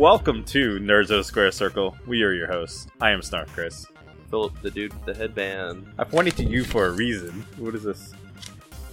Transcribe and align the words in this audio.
Welcome 0.00 0.44
to 0.44 0.78
Nerds 0.78 1.10
of 1.10 1.18
the 1.18 1.24
Square 1.24 1.50
Circle. 1.50 1.94
We 2.06 2.22
are 2.22 2.32
your 2.32 2.46
hosts. 2.46 2.86
I 3.02 3.10
am 3.10 3.20
Snarf 3.20 3.48
Chris. 3.48 3.86
Philip, 4.30 4.58
the 4.62 4.70
dude 4.70 4.94
with 4.94 5.04
the 5.04 5.12
headband. 5.12 5.86
I 5.98 6.04
pointed 6.04 6.38
to 6.38 6.42
you 6.42 6.64
for 6.64 6.86
a 6.86 6.90
reason. 6.90 7.44
What 7.58 7.74
is 7.74 7.82
this? 7.82 8.14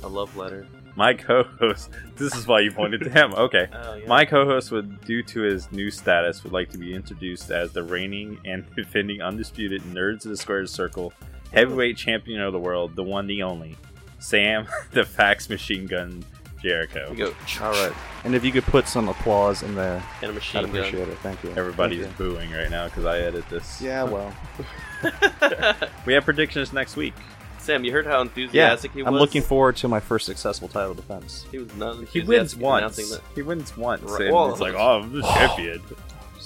A 0.04 0.07
love 0.09 0.35
letter. 0.35 0.67
My 0.97 1.13
co-host. 1.13 1.92
This 2.17 2.35
is 2.35 2.46
why 2.46 2.60
you 2.60 2.74
pointed 2.74 2.99
to 3.03 3.10
him. 3.10 3.33
Okay. 3.35 3.70
Oh, 3.74 3.96
yeah. 3.96 4.06
My 4.06 4.25
co-host 4.25 4.70
would, 4.71 4.99
due 5.06 5.24
to 5.24 5.43
his 5.43 5.71
new 5.71 5.89
status, 5.89 6.43
would 6.43 6.51
like 6.51 6.70
to 6.71 6.78
be 6.78 6.93
introduced 6.93 7.51
as 7.51 7.71
the 7.71 7.83
reigning 7.83 8.37
and 8.44 8.65
defending 8.76 9.21
undisputed 9.21 9.83
Nerds 9.83 10.26
of 10.26 10.31
the 10.31 10.37
Square 10.37 10.67
Circle 10.67 11.13
heavyweight 11.53 11.96
champion 11.96 12.42
of 12.42 12.51
the 12.51 12.60
world, 12.60 12.97
the 12.97 13.03
one, 13.03 13.28
the 13.28 13.44
only, 13.44 13.78
Sam, 14.19 14.67
the 14.92 15.05
Fax 15.05 15.49
Machine 15.49 15.85
Gun 15.85 16.26
Jericho. 16.61 17.07
we 17.11 17.16
go. 17.16 17.34
All 17.61 17.71
right. 17.71 17.91
And 18.23 18.35
if 18.35 18.43
you 18.43 18.52
could 18.52 18.63
put 18.66 18.88
some 18.88 19.07
applause 19.09 19.63
in 19.63 19.75
there, 19.75 20.03
And 20.21 20.31
a 20.31 20.34
I'd 20.57 20.66
appreciate 20.66 20.71
gun. 20.91 21.09
it. 21.09 21.17
Thank 21.20 21.43
you. 21.43 21.52
Everybody's 21.55 22.05
Thank 22.05 22.20
you. 22.20 22.25
booing 22.33 22.52
right 22.52 22.70
now 22.70 22.85
because 22.85 23.05
I 23.05 23.20
edit 23.20 23.47
this. 23.49 23.81
Yeah, 23.81 24.03
well. 24.03 24.33
We 26.05 26.13
have 26.13 26.25
predictions 26.25 26.73
next 26.73 26.95
week. 26.95 27.13
Sam, 27.59 27.83
you 27.83 27.91
heard 27.91 28.05
how 28.05 28.16
Yeah, 28.16 28.21
enthusiastic 28.21 28.91
he 28.93 29.03
was? 29.03 29.07
I'm 29.07 29.16
looking 29.20 29.41
forward 29.41 29.75
to 29.77 29.88
my 29.88 29.99
first 29.99 30.25
successful 30.25 30.67
title 30.70 30.93
defense. 30.93 31.45
He 31.52 31.57
was 31.59 31.75
not 31.75 32.03
He 32.05 32.21
wins 32.21 32.55
once. 32.55 32.95
that. 32.95 33.21
He 33.35 33.41
wins 33.41 33.75
once. 33.75 34.03
Right, 34.03 34.21
and 34.21 34.33
well- 34.33 34.52
it's 34.52 34.61
like, 34.61 34.73
oh, 34.77 35.02
I'm 35.02 35.11
the 35.13 35.21
champion. 35.21 35.81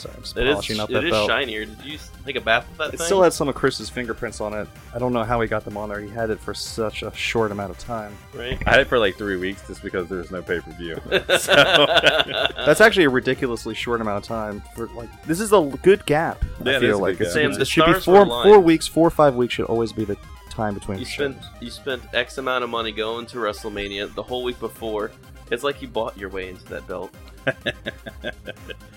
Sorry, 0.01 0.13
I'm 0.15 0.21
just 0.23 0.37
It 0.37 0.47
is, 0.47 0.53
polishing 0.53 0.79
up 0.79 0.89
it 0.89 0.93
that 0.93 1.03
is 1.05 1.11
belt. 1.11 1.29
shinier. 1.29 1.65
Did 1.65 1.85
you 1.85 1.99
take 2.25 2.35
a 2.35 2.41
bath 2.41 2.67
with 2.69 2.77
that 2.79 2.93
It 2.93 2.97
thing? 2.97 3.05
still 3.05 3.21
had 3.21 3.33
some 3.33 3.47
of 3.47 3.55
Chris's 3.55 3.89
fingerprints 3.89 4.41
on 4.41 4.53
it. 4.53 4.67
I 4.95 4.99
don't 4.99 5.13
know 5.13 5.23
how 5.23 5.39
he 5.41 5.47
got 5.47 5.63
them 5.65 5.77
on 5.77 5.89
there. 5.89 5.99
He 5.99 6.09
had 6.09 6.29
it 6.29 6.39
for 6.39 6.53
such 6.53 7.03
a 7.03 7.13
short 7.15 7.51
amount 7.51 7.69
of 7.71 7.77
time. 7.77 8.17
right? 8.33 8.61
I 8.65 8.71
had 8.71 8.79
it 8.79 8.87
for 8.87 8.97
like 8.99 9.15
three 9.15 9.37
weeks 9.37 9.65
just 9.67 9.83
because 9.83 10.07
there 10.09 10.17
was 10.19 10.31
no 10.31 10.41
pay 10.41 10.59
per 10.59 10.71
view. 10.73 10.95
so, 11.37 11.53
That's 12.65 12.81
actually 12.81 13.05
a 13.05 13.09
ridiculously 13.09 13.76
short 13.76 14.01
amount 14.01 14.23
of 14.23 14.27
time 14.27 14.63
for 14.76 14.87
like. 14.95 15.09
This 15.26 15.39
is 15.39 15.53
a 15.53 15.61
good 15.84 16.05
gap. 16.05 16.43
Yeah, 16.63 16.73
I 16.73 16.76
it 16.77 16.83
is 16.83 16.89
feel 16.89 16.98
a 16.98 17.01
like 17.01 17.17
good 17.17 17.27
It's- 17.27 17.35
gap. 17.35 17.43
Sam, 17.43 17.51
it 17.51 17.59
the 17.59 17.65
should 17.65 17.85
be 17.85 17.91
stars 17.91 18.05
four 18.05 18.21
aligned. 18.23 18.49
four 18.49 18.59
weeks, 18.59 18.87
four 18.87 19.07
or 19.07 19.11
five 19.11 19.35
weeks 19.35 19.54
should 19.54 19.65
always 19.65 19.91
be 19.93 20.04
the 20.05 20.17
time 20.49 20.73
between. 20.73 20.99
You 20.99 21.05
shows. 21.05 21.35
you 21.59 21.70
spent 21.70 22.01
X 22.13 22.37
amount 22.37 22.63
of 22.63 22.70
money 22.70 22.91
going 22.91 23.26
to 23.27 23.37
WrestleMania 23.37 24.13
the 24.15 24.23
whole 24.23 24.43
week 24.43 24.59
before. 24.59 25.11
It's 25.51 25.63
like 25.63 25.81
you 25.81 25.87
bought 25.89 26.17
your 26.17 26.29
way 26.29 26.49
into 26.49 26.63
that 26.70 26.87
belt. 26.87 27.13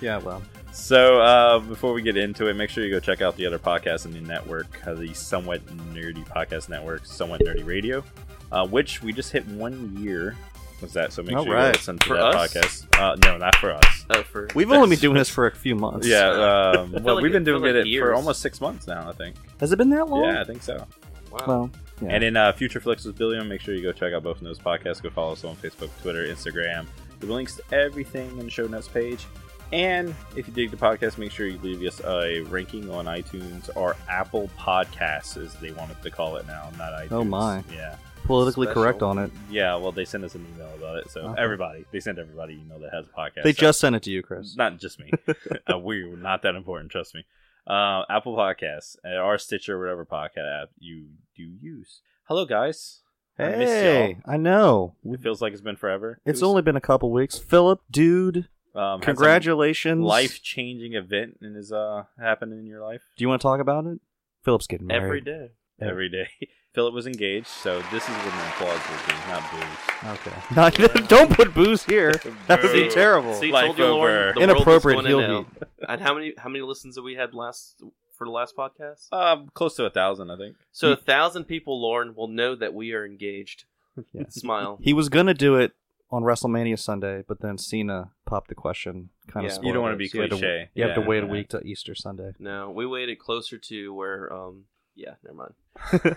Yeah, 0.00 0.18
well. 0.18 0.42
So 0.74 1.20
uh, 1.20 1.58
before 1.60 1.92
we 1.92 2.02
get 2.02 2.16
into 2.16 2.48
it, 2.48 2.54
make 2.54 2.68
sure 2.68 2.84
you 2.84 2.90
go 2.90 2.98
check 3.00 3.22
out 3.22 3.36
the 3.36 3.46
other 3.46 3.58
podcasts 3.58 4.04
in 4.06 4.12
the 4.12 4.20
network, 4.20 4.84
uh, 4.86 4.94
the 4.94 5.14
Somewhat 5.14 5.64
Nerdy 5.94 6.26
Podcast 6.26 6.68
Network, 6.68 7.06
Somewhat 7.06 7.40
Nerdy 7.42 7.64
Radio, 7.64 8.02
uh, 8.50 8.66
which 8.66 9.02
we 9.02 9.12
just 9.12 9.30
hit 9.30 9.46
one 9.48 9.96
year. 9.96 10.36
Was 10.80 10.92
that 10.92 11.12
so? 11.12 11.22
Make 11.22 11.36
All 11.36 11.44
sure 11.44 11.54
right. 11.54 11.66
you 11.66 11.72
listen 11.72 11.98
to 11.98 12.06
For 12.06 12.16
that 12.16 12.34
us? 12.34 12.52
podcast. 12.52 12.98
Uh, 13.00 13.16
no, 13.24 13.38
not 13.38 13.54
for 13.56 13.70
us. 13.72 14.04
Uh, 14.10 14.22
for 14.24 14.48
We've 14.54 14.70
only 14.72 14.90
been 14.90 14.98
doing 14.98 15.16
this 15.16 15.30
for 15.30 15.46
a 15.46 15.54
few 15.54 15.76
months. 15.76 16.06
Yeah, 16.06 16.28
um, 16.76 16.92
well, 17.04 17.14
like 17.14 17.22
we've 17.22 17.30
it- 17.30 17.34
been 17.34 17.44
doing 17.44 17.62
feel 17.62 17.74
like 17.76 17.86
it 17.86 17.98
for 18.00 18.12
almost 18.12 18.42
six 18.42 18.60
months 18.60 18.86
now. 18.88 19.08
I 19.08 19.12
think. 19.12 19.36
Has 19.60 19.70
it 19.72 19.76
been 19.78 19.90
that 19.90 20.08
long? 20.08 20.24
Yeah, 20.24 20.40
I 20.40 20.44
think 20.44 20.62
so. 20.62 20.84
Wow. 21.30 21.44
Well, 21.46 21.70
yeah. 22.02 22.08
And 22.10 22.24
in 22.24 22.36
uh, 22.36 22.52
Future 22.52 22.80
Flicks 22.80 23.04
with 23.04 23.16
Billion, 23.16 23.48
make 23.48 23.60
sure 23.60 23.74
you 23.74 23.82
go 23.82 23.92
check 23.92 24.12
out 24.12 24.24
both 24.24 24.38
of 24.38 24.42
those 24.44 24.58
podcasts. 24.58 25.00
Go 25.00 25.10
follow 25.10 25.32
us 25.32 25.44
on 25.44 25.54
Facebook, 25.56 25.90
Twitter, 26.02 26.26
Instagram. 26.26 26.86
The 27.20 27.26
links 27.26 27.56
to 27.56 27.62
everything 27.74 28.28
in 28.38 28.44
the 28.44 28.50
show 28.50 28.66
notes 28.66 28.88
page. 28.88 29.26
And 29.74 30.14
if 30.36 30.46
you 30.46 30.54
dig 30.54 30.70
the 30.70 30.76
podcast, 30.76 31.18
make 31.18 31.32
sure 31.32 31.46
you 31.48 31.58
leave 31.58 31.82
us 31.82 32.00
a 32.04 32.40
ranking 32.42 32.88
on 32.90 33.06
iTunes 33.06 33.68
or 33.76 33.96
Apple 34.08 34.48
Podcasts, 34.56 35.36
as 35.36 35.52
they 35.54 35.72
wanted 35.72 36.00
to 36.02 36.10
call 36.10 36.36
it 36.36 36.46
now, 36.46 36.70
not 36.78 36.92
iTunes. 36.92 37.10
Oh, 37.12 37.24
my. 37.24 37.64
Yeah, 37.72 37.96
politically 38.24 38.66
Special. 38.68 38.82
correct 38.82 39.02
on 39.02 39.18
it. 39.18 39.32
yeah. 39.50 39.74
Well, 39.74 39.90
they 39.90 40.04
sent 40.04 40.22
us 40.22 40.36
an 40.36 40.46
email 40.54 40.72
about 40.76 40.98
it, 40.98 41.10
so 41.10 41.22
Uh-huh. 41.22 41.34
everybody 41.36 41.84
they 41.90 41.98
sent 41.98 42.18
everybody 42.20 42.54
an 42.54 42.60
email 42.60 42.78
that 42.78 42.92
has 42.94 43.06
a 43.06 43.10
podcast. 43.10 43.42
They 43.42 43.52
So- 43.52 43.60
just 43.62 43.80
sent 43.80 43.96
it 43.96 44.02
to 44.04 44.10
you, 44.10 44.22
Chris. 44.22 44.56
not 44.56 44.78
just 44.78 45.00
me. 45.00 45.10
uh, 45.72 45.78
we're 45.78 46.16
not 46.16 46.42
that 46.42 46.54
important, 46.54 46.92
trust 46.92 47.14
me. 47.14 47.24
Uh, 47.66 48.02
Apple 48.08 48.36
Podcasts 48.36 48.96
uh, 49.04 49.20
or 49.22 49.38
Stitcher, 49.38 49.78
whatever 49.78 50.04
podcast 50.06 50.62
app 50.62 50.68
you 50.78 51.06
do 51.36 51.42
use. 51.60 52.00
Hello, 52.28 52.44
guys. 52.46 53.00
I 53.38 53.48
missed 53.48 53.72
Hey, 53.72 54.18
I 54.24 54.36
know. 54.36 54.94
It 55.04 55.20
feels 55.20 55.42
like 55.42 55.52
it's 55.52 55.60
been 55.62 55.74
forever. 55.74 56.20
It's 56.24 56.40
It 56.40 56.44
was, 56.44 56.48
only 56.50 56.62
been 56.62 56.76
a 56.76 56.80
couple 56.80 57.10
weeks. 57.10 57.36
Philip, 57.38 57.80
dude, 57.90 58.48
um, 58.74 59.00
congratulations. 59.00 60.02
life-changing 60.04 60.94
event 60.94 61.38
in 61.42 61.54
his 61.54 61.72
uh 61.72 62.04
happening 62.18 62.58
in 62.58 62.66
your 62.66 62.82
life 62.82 63.02
Do 63.16 63.24
you 63.24 63.28
want 63.28 63.40
to 63.40 63.44
talk 63.44 63.60
about 63.60 63.86
it? 63.86 64.00
Philip's 64.44 64.66
getting 64.66 64.86
married. 64.86 65.04
Every 65.04 65.20
day. 65.20 65.48
Yeah. 65.80 65.88
every 65.88 66.08
day. 66.08 66.28
Philip 66.74 66.92
was 66.92 67.06
engaged, 67.06 67.46
so 67.46 67.80
this 67.92 68.02
is 68.02 68.08
when 68.08 68.36
the 68.36 68.48
applause 68.48 68.80
would 68.90 69.06
be, 69.06 69.14
not 69.28 69.48
booze. 69.52 70.18
Okay. 70.18 70.36
Not, 70.56 71.08
don't 71.08 71.30
put 71.30 71.54
booze 71.54 71.84
here. 71.84 72.12
That 72.48 72.62
would 72.64 72.72
be 72.72 72.84
Boo. 72.84 72.90
terrible. 72.90 73.34
See, 73.34 73.52
Life 73.52 73.66
told 73.66 73.78
you, 73.78 73.84
Lauren, 73.86 74.30
over. 74.30 74.32
the 74.34 74.40
Inappropriate 74.40 74.96
going 75.00 75.04
to 75.04 75.26
heel 75.26 75.38
heat. 75.38 75.46
And 75.88 76.00
how 76.00 76.14
many 76.14 76.34
how 76.36 76.48
many 76.48 76.64
listens 76.64 76.96
have 76.96 77.04
we 77.04 77.14
had 77.14 77.32
last 77.32 77.80
for 78.18 78.26
the 78.26 78.32
last 78.32 78.56
podcast? 78.56 79.12
Um, 79.12 79.50
close 79.54 79.76
to 79.76 79.84
a 79.84 79.90
thousand, 79.90 80.32
I 80.32 80.36
think. 80.36 80.56
So 80.72 80.90
a 80.90 80.96
thousand 80.96 81.44
people, 81.44 81.80
Lauren, 81.80 82.12
will 82.16 82.26
know 82.28 82.56
that 82.56 82.74
we 82.74 82.92
are 82.92 83.06
engaged. 83.06 83.66
Yeah. 84.12 84.24
Smile. 84.28 84.78
He 84.82 84.92
was 84.92 85.08
gonna 85.08 85.34
do 85.34 85.54
it 85.54 85.72
on 86.10 86.22
WrestleMania 86.22 86.78
Sunday, 86.78 87.24
but 87.26 87.40
then 87.40 87.58
Cena 87.58 88.10
popped 88.26 88.48
the 88.48 88.54
question. 88.54 89.10
Kind 89.28 89.46
of. 89.46 89.64
You 89.64 89.72
don't 89.72 89.82
wanna 89.82 89.96
be 89.96 90.10
you 90.12 90.20
have 90.20 90.30
to- 90.30 90.36
cliche. 90.36 90.68
You 90.74 90.84
have 90.84 90.94
to 90.94 91.00
Yeah, 91.00 91.06
wait 91.06 91.22
a 91.24 91.26
week 91.26 91.48
to 91.50 91.60
Easter 91.62 91.94
Sunday. 91.94 92.32
No, 92.38 92.70
we 92.70 92.86
waited 92.86 93.18
closer 93.18 93.58
to 93.58 93.92
where. 93.94 94.32
Um, 94.32 94.64
yeah, 94.94 95.14
never 95.24 95.36
mind. 95.36 96.16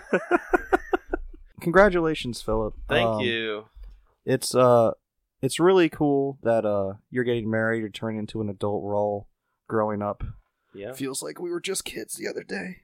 Congratulations, 1.60 2.40
Philip. 2.40 2.74
Thank 2.88 3.06
Um, 3.08 3.20
you. 3.20 3.64
It's 4.24 4.54
uh, 4.54 4.92
it's 5.42 5.58
really 5.58 5.88
cool 5.88 6.38
that 6.42 6.64
uh, 6.64 6.94
you're 7.10 7.24
getting 7.24 7.50
married. 7.50 7.80
You're 7.80 7.88
turning 7.88 8.18
into 8.18 8.40
an 8.40 8.48
adult 8.48 8.84
role, 8.84 9.28
growing 9.66 10.02
up. 10.02 10.22
Yeah. 10.74 10.92
Feels 10.92 11.22
like 11.22 11.40
we 11.40 11.50
were 11.50 11.60
just 11.60 11.84
kids 11.84 12.14
the 12.14 12.28
other 12.28 12.44
day, 12.44 12.82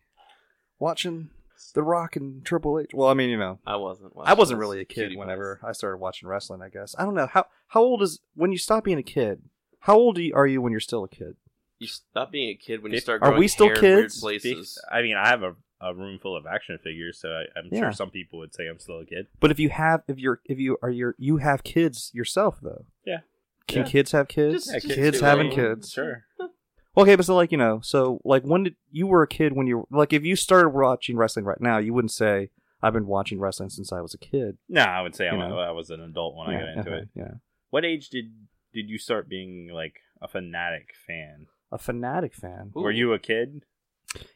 watching 0.78 1.30
The 1.72 1.82
Rock 1.82 2.16
and 2.16 2.44
Triple 2.44 2.78
H. 2.80 2.90
Well, 2.94 3.08
I 3.08 3.14
mean, 3.14 3.30
you 3.30 3.38
know, 3.38 3.58
I 3.66 3.76
wasn't. 3.76 4.12
I 4.22 4.34
wasn't 4.34 4.60
really 4.60 4.80
a 4.80 4.84
kid 4.84 4.94
cutie 4.94 5.16
whenever 5.16 5.60
I 5.66 5.72
started 5.72 5.98
watching 5.98 6.28
wrestling. 6.28 6.62
I 6.62 6.68
guess 6.68 6.94
I 6.98 7.04
don't 7.04 7.14
know 7.14 7.26
how 7.26 7.46
how 7.68 7.80
old 7.82 8.02
is 8.02 8.20
when 8.34 8.52
you 8.52 8.58
stop 8.58 8.84
being 8.84 8.98
a 8.98 9.02
kid. 9.02 9.42
How 9.80 9.96
old 9.96 10.18
are 10.34 10.46
you, 10.46 10.62
when 10.62 10.70
you're 10.72 10.80
still 10.80 11.04
a 11.04 11.08
kid? 11.08 11.36
You 11.78 11.86
stop 11.88 12.32
being 12.32 12.48
a 12.50 12.54
kid 12.54 12.82
when 12.82 12.92
you 12.92 13.00
start. 13.00 13.22
Are 13.22 13.32
we 13.38 13.48
still 13.48 13.66
hair 13.68 13.76
in 13.76 13.82
weird 13.82 14.02
kids? 14.04 14.20
Places. 14.20 14.82
I 14.90 15.02
mean, 15.02 15.16
I 15.16 15.28
have 15.28 15.42
a, 15.42 15.54
a 15.80 15.94
room 15.94 16.18
full 16.18 16.36
of 16.36 16.46
action 16.46 16.78
figures, 16.82 17.18
so 17.20 17.28
I, 17.28 17.42
I'm 17.58 17.68
Yeah. 17.70 17.80
sure 17.80 17.92
some 17.92 18.10
people 18.10 18.38
would 18.38 18.54
say 18.54 18.66
I'm 18.68 18.78
still 18.78 19.00
a 19.00 19.04
kid. 19.04 19.26
But 19.40 19.50
if 19.50 19.58
you 19.58 19.68
have 19.70 20.02
if 20.08 20.18
you're 20.18 20.40
if 20.46 20.58
you 20.58 20.78
are 20.82 20.90
you 20.90 21.12
you 21.18 21.36
have 21.38 21.64
kids 21.64 22.10
yourself 22.14 22.58
though. 22.62 22.86
Yeah. 23.04 23.18
Can 23.66 23.78
Yeah. 23.84 23.88
kids 23.90 24.12
have 24.12 24.28
kids? 24.28 24.64
Just- 24.64 24.68
Yeah, 24.72 24.78
just 24.80 24.94
kids 24.94 25.20
having 25.20 25.50
kids. 25.50 25.90
Sure. 25.92 26.24
Okay, 26.96 27.16
but 27.16 27.24
so 27.24 27.34
like 27.34 27.52
you 27.52 27.58
know, 27.58 27.80
so 27.82 28.20
like 28.24 28.42
when 28.42 28.64
did 28.64 28.76
you 28.90 29.06
were 29.06 29.22
a 29.22 29.28
kid 29.28 29.54
when 29.54 29.66
you 29.66 29.86
like 29.90 30.12
if 30.12 30.24
you 30.24 30.36
started 30.36 30.70
watching 30.70 31.16
wrestling 31.16 31.44
right 31.44 31.60
now, 31.60 31.78
you 31.78 31.92
wouldn't 31.92 32.12
say 32.12 32.50
I've 32.82 32.92
been 32.92 33.06
watching 33.06 33.40
wrestling 33.40 33.70
since 33.70 33.92
I 33.92 34.00
was 34.00 34.14
a 34.14 34.18
kid. 34.18 34.58
No, 34.68 34.82
I 34.82 35.00
would 35.02 35.14
say 35.14 35.28
I'm 35.28 35.40
a. 35.40 35.56
I 35.56 35.72
was 35.72 35.90
an 35.90 36.00
adult 36.00 36.36
when 36.36 36.48
I 36.48 36.60
got 36.60 36.68
into 36.68 36.90
uh-huh, 36.90 37.00
it. 37.00 37.08
Yeah, 37.14 37.34
What 37.70 37.84
age 37.84 38.10
did 38.10 38.32
did 38.72 38.88
you 38.88 38.98
start 38.98 39.28
being 39.28 39.68
like 39.72 40.00
a 40.20 40.28
fanatic 40.28 40.94
fan? 41.06 41.46
a 41.72 41.78
fanatic 41.78 42.34
fan. 42.34 42.72
Ooh. 42.76 42.82
Were 42.82 42.90
you 42.90 43.12
a 43.12 43.18
kid? 43.18 43.64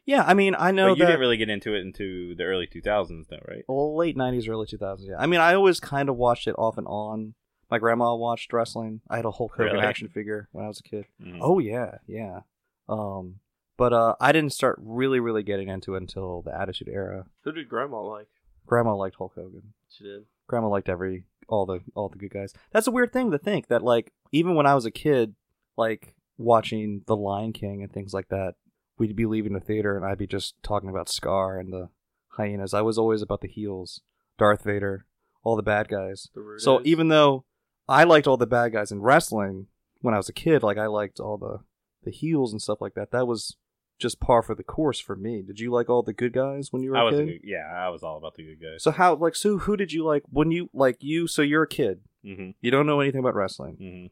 Yeah, 0.05 0.25
I 0.27 0.35
mean 0.35 0.57
I 0.59 0.73
know 0.73 0.89
but 0.89 0.99
you 0.99 1.05
that 1.05 1.07
didn't 1.07 1.21
really 1.21 1.37
get 1.37 1.49
into 1.49 1.75
it 1.75 1.81
into 1.81 2.35
the 2.35 2.45
early 2.45 2.67
2000s, 2.67 3.29
though, 3.29 3.39
right? 3.47 3.65
well, 3.69 3.97
late 3.97 4.17
'90s, 4.17 4.49
early 4.49 4.67
2000s. 4.67 5.09
Yeah, 5.09 5.17
I 5.19 5.27
mean 5.27 5.41
I 5.41 5.55
always 5.55 5.79
kind 5.79 6.09
of 6.09 6.17
watched 6.17 6.49
it 6.49 6.57
off 6.59 6.77
and 6.77 6.87
on. 6.89 7.35
My 7.71 7.79
grandma 7.79 8.15
watched 8.15 8.53
wrestling. 8.53 9.01
I 9.11 9.17
had 9.17 9.25
a 9.25 9.31
Hulk 9.31 9.53
Hogan 9.56 9.75
Really? 9.75 9.84
action 9.87 10.09
figure 10.09 10.49
when 10.53 10.65
I 10.65 10.69
was 10.69 10.81
a 10.81 10.83
kid. 10.83 11.06
Mhm. 11.23 11.39
Oh 11.41 11.59
yeah, 11.59 11.99
yeah. 12.06 12.41
Um, 12.89 13.41
but 13.77 13.93
uh, 13.93 14.15
I 14.21 14.33
didn't 14.33 14.53
start 14.53 14.79
really, 14.83 15.21
really 15.21 15.43
getting 15.43 15.69
into 15.69 15.95
it 15.95 15.99
until 16.03 16.43
the 16.43 16.59
Attitude 16.59 16.89
Era. 16.89 17.27
Who 17.45 17.53
did 17.53 17.69
Grandma 17.69 18.01
like? 18.03 18.28
Grandma 18.67 18.95
liked 18.97 19.17
Hulk 19.17 19.34
Hogan. 19.34 19.75
She 19.89 20.05
did. 20.05 20.25
Grandma 20.47 20.69
liked 20.69 20.89
every 20.89 21.25
all 21.49 21.67
the 21.67 21.81
all 21.95 22.09
the 22.09 22.19
good 22.19 22.31
guys. 22.33 22.53
That's 22.72 22.87
a 22.87 22.91
weird 22.91 23.13
thing 23.13 23.31
to 23.31 23.39
think 23.39 23.69
that 23.69 23.83
like 23.83 24.13
even 24.33 24.54
when 24.54 24.66
I 24.66 24.75
was 24.75 24.84
a 24.87 24.91
kid, 24.91 25.34
like 25.77 26.15
watching 26.39 27.03
The 27.07 27.16
Lion 27.16 27.53
King 27.53 27.83
and 27.83 27.92
things 27.92 28.13
like 28.15 28.28
that, 28.28 28.54
we'd 28.98 29.15
be 29.16 29.27
leaving 29.27 29.53
the 29.53 29.60
theater 29.60 29.97
and 29.97 30.04
I'd 30.07 30.19
be 30.19 30.27
just 30.27 30.54
talking 30.63 30.89
about 30.91 31.09
Scar 31.09 31.59
and 31.59 31.72
the 31.72 31.89
hyenas. 32.28 32.72
I 32.75 32.81
was 32.83 32.97
always 32.98 33.22
about 33.22 33.41
the 33.42 33.48
heels, 33.48 34.01
Darth 34.39 34.65
Vader, 34.65 35.04
all 35.42 35.57
the 35.57 35.63
bad 35.63 35.89
guys. 35.89 36.28
The 36.34 36.54
So 36.59 36.81
even 36.84 37.09
though 37.09 37.45
I 37.89 38.05
liked 38.05 38.27
all 38.27 38.37
the 38.37 38.47
bad 38.47 38.73
guys 38.73 38.93
in 38.93 39.01
wrestling 39.03 39.67
when 40.01 40.15
I 40.15 40.19
was 40.19 40.29
a 40.29 40.33
kid, 40.33 40.63
like 40.63 40.79
I 40.79 40.87
liked 40.87 41.21
all 41.21 41.37
the 41.39 41.61
the 42.05 42.11
heels 42.11 42.53
and 42.53 42.63
stuff 42.63 42.81
like 42.81 42.95
that. 42.95 43.11
That 43.11 43.27
was 43.27 43.57
just 43.99 44.21
par 44.21 44.43
for 44.43 44.55
the 44.55 44.63
course 44.63 45.01
for 45.01 45.17
me. 45.17 45.43
Did 45.43 45.59
you 45.59 45.73
like 45.73 45.89
all 45.89 46.03
the 46.05 46.13
good 46.13 46.33
guys 46.33 46.73
when 46.73 46.83
you 46.83 46.91
were 46.93 46.97
I 46.97 47.03
a 47.03 47.05
was, 47.07 47.19
a 47.19 47.25
kid? 47.25 47.41
good, 47.43 47.49
yeah, 47.49 47.67
I 47.75 47.89
was 47.89 48.03
all 48.05 48.17
about 48.17 48.37
the 48.37 48.45
good 48.45 48.61
guys. 48.63 48.83
So 48.83 48.91
how 48.93 49.15
like 49.17 49.35
so 49.35 49.59
who 49.59 49.77
did 49.77 49.93
you 49.93 50.05
like 50.05 50.23
when 50.31 50.51
you 50.53 50.71
like 50.73 50.99
you 51.01 51.27
so 51.27 51.43
you're 51.43 51.65
a 51.65 51.69
kid. 51.69 52.01
hmm 52.25 52.51
You 52.61 52.71
don't 52.71 52.87
know 52.87 53.01
anything 53.01 53.21
about 53.21 53.35
wrestling. 53.35 53.75
hmm 53.77 54.07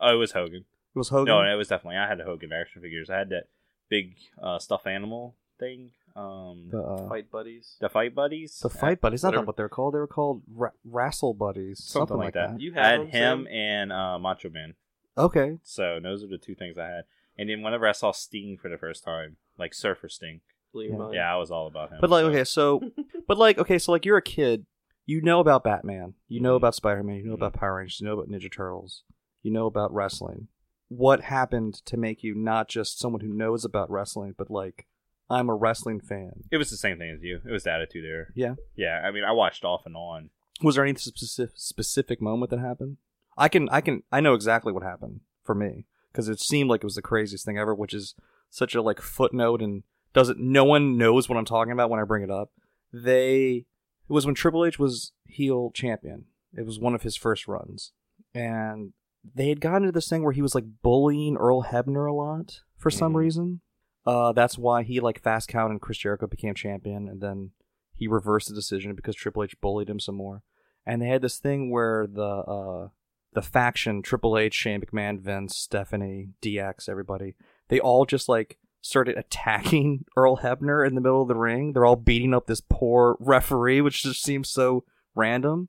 Oh, 0.00 0.14
it 0.14 0.18
was 0.18 0.32
Hogan. 0.32 0.64
It 0.94 0.98
was 0.98 1.08
Hogan. 1.08 1.34
No, 1.34 1.42
it 1.42 1.56
was 1.56 1.68
definitely. 1.68 1.96
I 1.98 2.06
had 2.08 2.18
the 2.18 2.24
Hogan 2.24 2.52
action 2.52 2.80
figures. 2.82 3.08
I 3.10 3.16
had 3.18 3.30
that 3.30 3.48
big 3.88 4.16
uh, 4.42 4.58
stuffed 4.58 4.86
animal 4.86 5.36
thing. 5.58 5.90
Um, 6.16 6.68
the, 6.70 6.80
uh, 6.80 7.08
Fight 7.08 7.30
buddies. 7.30 7.76
the 7.80 7.88
fight 7.90 8.14
buddies. 8.14 8.58
the 8.60 8.70
fight 8.70 9.00
buddies. 9.00 9.22
Not 9.22 9.30
whatever. 9.30 9.46
what 9.46 9.56
they're 9.56 9.68
called. 9.68 9.94
They 9.94 9.98
were 9.98 10.06
called 10.06 10.42
ra- 10.52 10.70
wrestle 10.84 11.34
buddies. 11.34 11.82
something, 11.84 12.08
Something, 12.08 12.16
like 12.24 12.34
that. 12.34 12.60
You 12.60 12.72
I 12.76 12.80
had 12.82 13.00
him 13.00 13.10
Sam? 13.12 13.46
and 13.48 13.92
uh, 13.92 14.18
Macho 14.18 14.48
Man. 14.48 14.74
Okay. 15.18 15.58
So 15.62 16.00
those 16.02 16.24
are 16.24 16.28
the 16.28 16.38
two 16.38 16.54
things 16.54 16.78
I 16.78 16.86
had. 16.86 17.02
And 17.38 17.50
then 17.50 17.60
whenever 17.62 17.86
I 17.86 17.92
saw 17.92 18.12
Sting 18.12 18.56
for 18.60 18.68
the 18.70 18.78
first 18.78 19.04
time, 19.04 19.36
like 19.58 19.74
Surfer 19.74 20.08
Sting, 20.08 20.40
Yeah. 20.74 20.96
mind. 20.96 21.14
yeah, 21.14 21.32
I 21.32 21.36
was 21.36 21.50
all 21.50 21.66
about 21.66 21.90
him. 21.90 21.98
But 22.00 22.08
like, 22.10 22.22
so- 22.22 22.28
okay, 22.30 22.44
so, 22.44 22.80
but 23.28 23.36
like, 23.36 23.58
okay, 23.58 23.78
so 23.78 23.92
like, 23.92 24.04
you're 24.06 24.16
a 24.16 24.22
kid. 24.22 24.64
You 25.04 25.20
know 25.20 25.40
about 25.40 25.64
Batman. 25.64 26.14
You 26.28 26.40
know 26.40 26.54
Mhm. 26.54 26.56
about 26.56 26.74
Spider 26.74 27.02
Man. 27.02 27.16
You 27.16 27.24
know 27.26 27.32
Mhm. 27.32 27.40
about 27.46 27.52
Power 27.52 27.76
Rangers. 27.76 28.00
You 28.00 28.06
know 28.06 28.14
about 28.18 28.28
Ninja 28.28 28.50
Turtles. 28.50 29.04
You 29.42 29.52
know 29.52 29.66
about 29.66 29.92
wrestling. 29.92 30.48
What 30.88 31.20
happened 31.22 31.74
to 31.86 31.96
make 31.96 32.22
you 32.24 32.34
not 32.34 32.68
just 32.68 32.98
someone 32.98 33.20
who 33.20 33.32
knows 33.34 33.64
about 33.64 33.90
wrestling, 33.90 34.34
but 34.36 34.50
like, 34.50 34.86
I'm 35.28 35.48
a 35.48 35.54
wrestling 35.54 36.00
fan? 36.00 36.44
it 36.50 36.56
was 36.56 36.70
the 36.70 36.76
same 36.76 36.98
thing 36.98 37.10
as 37.10 37.22
you. 37.22 37.40
It 37.44 37.50
was 37.50 37.64
the 37.64 37.72
attitude 37.72 38.04
era. 38.04 38.26
Yeah. 38.34 38.54
Yeah, 38.76 39.02
I 39.04 39.10
mean, 39.10 39.24
I 39.24 39.32
watched 39.32 39.64
off 39.64 39.84
and 39.86 39.96
on. 39.96 40.30
Was 40.62 40.76
there 40.76 40.84
any 40.84 40.94
specific 40.98 41.54
specific 41.56 42.20
moment 42.22 42.50
that 42.50 42.60
happened? 42.60 42.96
I 43.36 43.48
can, 43.48 43.68
I 43.70 43.80
can, 43.80 44.02
I 44.10 44.20
know 44.20 44.34
exactly 44.34 44.72
what 44.72 44.82
happened 44.82 45.20
for 45.44 45.54
me 45.54 45.86
because 46.12 46.28
it 46.28 46.40
seemed 46.40 46.70
like 46.70 46.82
it 46.82 46.86
was 46.86 46.94
the 46.94 47.02
craziest 47.02 47.44
thing 47.44 47.58
ever, 47.58 47.74
which 47.74 47.92
is 47.92 48.14
such 48.50 48.74
a 48.74 48.80
like 48.82 49.00
footnote 49.00 49.60
and 49.60 49.82
doesn't. 50.14 50.38
No 50.38 50.64
one 50.64 50.96
knows 50.96 51.28
what 51.28 51.36
I'm 51.36 51.44
talking 51.44 51.72
about 51.72 51.90
when 51.90 52.00
I 52.00 52.04
bring 52.04 52.22
it 52.22 52.30
up. 52.30 52.50
They 52.92 53.66
it 54.08 54.12
was 54.12 54.24
when 54.24 54.34
Triple 54.34 54.64
H 54.64 54.78
was 54.78 55.12
heel 55.26 55.70
champion. 55.74 56.26
It 56.56 56.64
was 56.64 56.78
one 56.78 56.94
of 56.94 57.02
his 57.02 57.16
first 57.16 57.46
runs, 57.48 57.92
and 58.34 58.92
they 59.34 59.48
had 59.48 59.60
gotten 59.60 59.82
into 59.82 59.92
this 59.92 60.08
thing 60.08 60.22
where 60.22 60.32
he 60.32 60.40
was 60.40 60.54
like 60.54 60.64
bullying 60.82 61.36
Earl 61.36 61.64
Hebner 61.64 62.08
a 62.08 62.14
lot 62.14 62.60
for 62.76 62.90
some 62.90 63.12
Mhm. 63.12 63.16
reason. 63.16 63.60
Uh, 64.06 64.32
that's 64.32 64.56
why 64.56 64.82
he 64.82 65.00
like 65.00 65.20
fast 65.20 65.48
count 65.48 65.72
and 65.72 65.80
Chris 65.80 65.98
Jericho 65.98 66.26
became 66.26 66.54
champion, 66.54 67.08
and 67.08 67.20
then 67.20 67.50
he 67.96 68.06
reversed 68.06 68.48
the 68.48 68.54
decision 68.54 68.94
because 68.94 69.16
Triple 69.16 69.42
H 69.42 69.60
bullied 69.60 69.90
him 69.90 69.98
some 69.98 70.14
more. 70.14 70.42
And 70.86 71.02
they 71.02 71.08
had 71.08 71.22
this 71.22 71.38
thing 71.38 71.70
where 71.70 72.06
the 72.06 72.22
uh, 72.22 72.88
the 73.32 73.42
faction 73.42 74.02
Triple 74.02 74.38
H, 74.38 74.54
Shane 74.54 74.80
McMahon, 74.80 75.20
Vince, 75.20 75.56
Stephanie, 75.56 76.28
DX, 76.40 76.88
everybody, 76.88 77.34
they 77.68 77.80
all 77.80 78.06
just 78.06 78.28
like 78.28 78.58
started 78.80 79.16
attacking 79.18 80.04
Earl 80.16 80.38
Hebner 80.38 80.86
in 80.86 80.94
the 80.94 81.00
middle 81.00 81.22
of 81.22 81.28
the 81.28 81.34
ring. 81.34 81.72
They're 81.72 81.84
all 81.84 81.96
beating 81.96 82.32
up 82.32 82.46
this 82.46 82.60
poor 82.60 83.16
referee, 83.18 83.80
which 83.80 84.04
just 84.04 84.22
seems 84.22 84.48
so 84.48 84.84
random. 85.14 85.68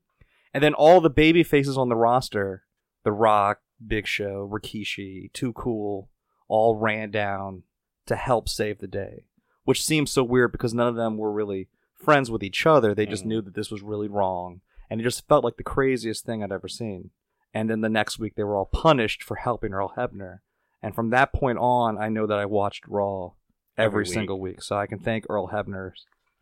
And 0.54 0.62
then 0.62 0.74
all 0.74 1.00
the 1.00 1.10
baby 1.10 1.42
faces 1.42 1.76
on 1.76 1.88
the 1.88 1.96
roster, 1.96 2.64
The 3.04 3.12
Rock, 3.12 3.58
Big 3.86 4.06
Show, 4.06 4.48
Rikishi, 4.50 5.32
Too 5.32 5.52
Cool, 5.52 6.08
all 6.48 6.76
ran 6.76 7.10
down 7.10 7.64
to 8.08 8.16
help 8.16 8.48
save 8.48 8.78
the 8.78 8.86
day. 8.86 9.24
Which 9.64 9.84
seems 9.84 10.10
so 10.10 10.24
weird 10.24 10.52
because 10.52 10.74
none 10.74 10.88
of 10.88 10.96
them 10.96 11.16
were 11.18 11.32
really 11.32 11.68
friends 11.94 12.30
with 12.30 12.42
each 12.42 12.66
other. 12.66 12.94
They 12.94 13.06
just 13.06 13.24
Mhm. 13.24 13.28
knew 13.28 13.42
that 13.42 13.54
this 13.54 13.70
was 13.70 13.82
really 13.82 14.08
wrong. 14.08 14.60
And 14.90 15.00
it 15.00 15.04
just 15.04 15.26
felt 15.28 15.44
like 15.44 15.56
the 15.56 15.62
craziest 15.62 16.24
thing 16.24 16.42
I'd 16.42 16.52
ever 16.52 16.68
seen. 16.68 17.10
And 17.52 17.68
then 17.68 17.80
the 17.82 17.88
next 17.88 18.18
week 18.18 18.34
they 18.34 18.44
were 18.44 18.56
all 18.56 18.66
punished 18.72 19.22
for 19.22 19.36
helping 19.36 19.72
Earl 19.72 19.92
Hebner. 19.96 20.38
And 20.82 20.94
from 20.94 21.10
that 21.10 21.32
point 21.32 21.58
on, 21.58 21.98
I 21.98 22.08
know 22.08 22.26
that 22.26 22.38
I 22.38 22.46
watched 22.46 22.86
Raw 22.86 23.32
every, 23.76 23.86
Every 23.86 24.02
week. 24.04 24.12
single 24.12 24.40
week. 24.40 24.62
So 24.62 24.76
I 24.76 24.86
can 24.86 24.98
thank 25.00 25.26
Earl 25.28 25.48
Hebner 25.48 25.92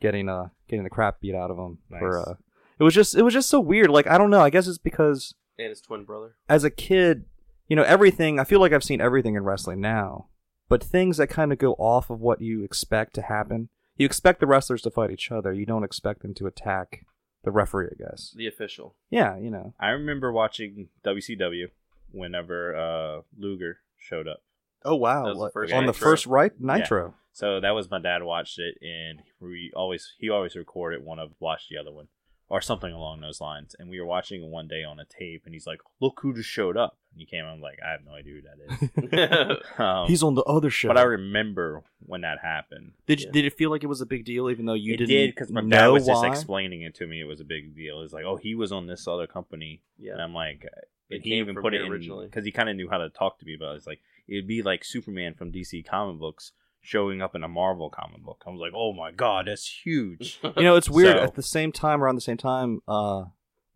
getting 0.01 0.29
uh 0.29 0.49
getting 0.69 0.85
the 0.85 0.91
crap 0.91 1.21
beat 1.21 1.35
out 1.35 1.51
of 1.51 1.57
him 1.59 1.79
for 1.99 2.19
uh 2.19 2.35
it 2.79 2.85
was 2.85 2.93
just 2.95 3.15
it 3.17 3.23
was 3.23 3.33
just 3.35 3.49
so 3.49 3.59
weird. 3.61 3.89
Like 3.91 4.07
I 4.07 4.19
don't 4.19 4.31
know. 4.31 4.41
I 4.43 4.51
guess 4.51 4.67
it's 4.69 4.79
because 4.79 5.35
And 5.59 5.71
his 5.71 5.81
twin 5.81 6.05
brother. 6.05 6.37
as 6.49 6.65
a 6.65 6.71
kid, 6.71 7.25
you 7.67 7.75
know, 7.77 7.83
everything 7.83 8.39
I 8.39 8.45
feel 8.45 8.61
like 8.61 8.73
I've 8.73 8.85
seen 8.85 9.01
everything 9.01 9.35
in 9.37 9.43
wrestling 9.45 9.81
now. 9.81 10.29
But 10.69 10.83
things 10.83 11.17
that 11.19 11.29
kind 11.29 11.53
of 11.53 11.59
go 11.59 11.75
off 11.75 12.11
of 12.11 12.21
what 12.21 12.41
you 12.41 12.65
expect 12.65 13.15
to 13.15 13.23
happen. 13.23 13.69
You 13.97 14.07
expect 14.07 14.41
the 14.41 14.47
wrestlers 14.47 14.83
to 14.83 14.91
fight 14.91 15.11
each 15.11 15.31
other. 15.31 15.53
You 15.53 15.65
don't 15.65 15.85
expect 15.85 16.23
them 16.23 16.35
to 16.35 16.47
attack 16.47 17.07
the 17.45 17.51
referee, 17.51 17.89
I 17.93 18.03
guess. 18.03 18.35
The 18.37 18.47
official. 18.47 18.95
Yeah, 19.09 19.39
you 19.39 19.51
know. 19.51 19.75
I 19.81 19.91
remember 19.91 20.33
watching 20.33 20.89
WCW 21.05 21.67
whenever 22.11 22.77
uh, 22.77 23.21
Luger 23.39 23.79
showed 23.99 24.29
up. 24.29 24.43
Oh 24.85 24.97
wow. 24.97 25.33
The 25.33 25.51
first 25.51 25.73
on 25.73 25.87
the 25.87 25.93
first 25.93 26.27
right 26.27 26.53
Nitro. 26.61 27.15
So 27.33 27.61
that 27.61 27.71
was 27.71 27.91
my 27.91 28.01
dad 28.01 28.23
watched 28.23 28.59
it, 28.59 28.79
and 28.83 29.21
we 29.41 29.73
always 29.75 30.15
he 30.19 30.31
always 30.31 30.57
recorded 30.57 31.05
one 31.05 31.19
of 31.19 31.33
watched 31.41 31.69
the 31.71 31.79
other 31.79 31.93
one 31.93 32.09
or 32.48 32.60
something 32.60 32.93
along 32.93 33.20
those 33.20 33.40
lines. 33.40 33.75
And 33.78 33.88
we 33.90 33.98
were 34.00 34.06
watching 34.06 34.43
it 34.43 34.48
one 34.48 34.69
day 34.69 34.84
on 34.84 35.00
a 35.00 35.04
tape, 35.04 35.43
and 35.46 35.54
he's 35.54 35.66
like, 35.66 35.81
"Look 36.00 36.20
who 36.22 36.34
just 36.34 36.48
showed 36.48 36.76
up!" 36.76 36.96
And 37.12 37.20
he 37.20 37.26
came. 37.26 37.44
I'm 37.44 37.60
like, 37.60 37.78
I 37.87 37.90
have 37.93 38.00
no 38.04 38.12
idea 38.12 38.34
who 38.34 38.43
that 38.43 39.50
is. 39.50 39.62
um, 39.78 40.06
He's 40.06 40.22
on 40.22 40.34
the 40.34 40.43
other 40.44 40.70
show. 40.70 40.88
but 40.88 40.98
I 40.98 41.02
remember 41.02 41.82
when 42.04 42.20
that 42.20 42.38
happened. 42.40 42.93
did 43.06 43.20
you, 43.20 43.26
Yeah. 43.26 43.32
did 43.32 43.44
it 43.46 43.54
feel 43.56 43.70
like 43.70 43.82
it 43.82 43.87
was 43.88 44.00
a 44.00 44.06
big 44.06 44.25
deal 44.25 44.50
even 44.50 44.66
though 44.66 44.75
you 44.75 44.94
it 44.94 44.98
didn't 44.98 45.08
did 45.10 45.34
because 45.34 45.50
my 45.50 45.60
know 45.62 45.76
dad 45.76 45.87
was 45.88 46.04
why? 46.06 46.14
just 46.14 46.25
explaining 46.26 46.82
it 46.82 46.94
to 46.96 47.06
me. 47.06 47.20
It 47.20 47.25
was 47.25 47.40
a 47.40 47.44
big 47.44 47.75
deal. 47.75 48.02
It's 48.02 48.12
like, 48.12 48.25
oh, 48.25 48.37
he 48.37 48.54
was 48.54 48.70
on 48.72 48.87
this 48.87 49.08
other 49.08 49.26
company, 49.26 49.81
yeah. 49.98 50.12
and. 50.12 50.22
I'm 50.22 50.34
like, 50.34 50.64
It 51.08 51.14
and 51.16 51.22
he 51.25 51.34
even 51.38 51.56
put 51.56 51.72
it 51.75 51.81
in 51.82 51.90
originally. 51.90 52.26
because 52.26 52.44
he 52.44 52.52
kind 52.52 52.69
of 52.69 52.76
knew 52.76 52.88
how 52.90 52.98
to 52.98 53.08
talk 53.08 53.38
to 53.38 53.46
me 53.46 53.54
about. 53.54 53.75
it. 53.75 53.78
It's 53.78 53.87
like 53.87 54.00
it'd 54.28 54.46
be 54.46 54.62
like 54.62 54.84
Superman 54.84 55.34
from 55.34 55.50
DC 55.52 55.87
comic 55.87 56.19
books 56.20 56.52
showing 56.87 57.21
up 57.21 57.35
in 57.35 57.43
a 57.43 57.49
Marvel 57.49 57.91
comic 57.91 58.23
book. 58.23 58.44
I 58.47 58.50
was 58.50 58.61
like, 58.61 58.73
oh 58.75 58.93
my 58.93 59.11
god, 59.11 59.49
that's 59.49 59.67
huge. 59.85 60.38
You 60.56 60.62
know, 60.62 60.77
it's 60.77 60.88
weird. 60.88 61.17
So- 61.17 61.23
At 61.25 61.35
the 61.35 61.43
same 61.43 61.73
time, 61.73 62.03
around 62.03 62.15
the 62.15 62.21
same 62.21 62.37
time, 62.37 62.81
uh, 62.87 63.25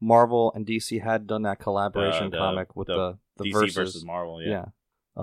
Marvel 0.00 0.52
and 0.54 0.64
DC 0.64 1.02
had 1.02 1.26
done 1.26 1.42
that 1.42 1.58
collaboration 1.58 2.26
The- 2.30 2.30
the- 2.30 2.38
comic 2.38 2.76
with 2.76 2.86
the 2.86 3.18
the, 3.36 3.44
DC 3.44 3.52
versus. 3.52 3.74
versus 3.74 4.04
Marvel, 4.04 4.40
yeah. 4.42 4.48
yeah. 4.50 4.64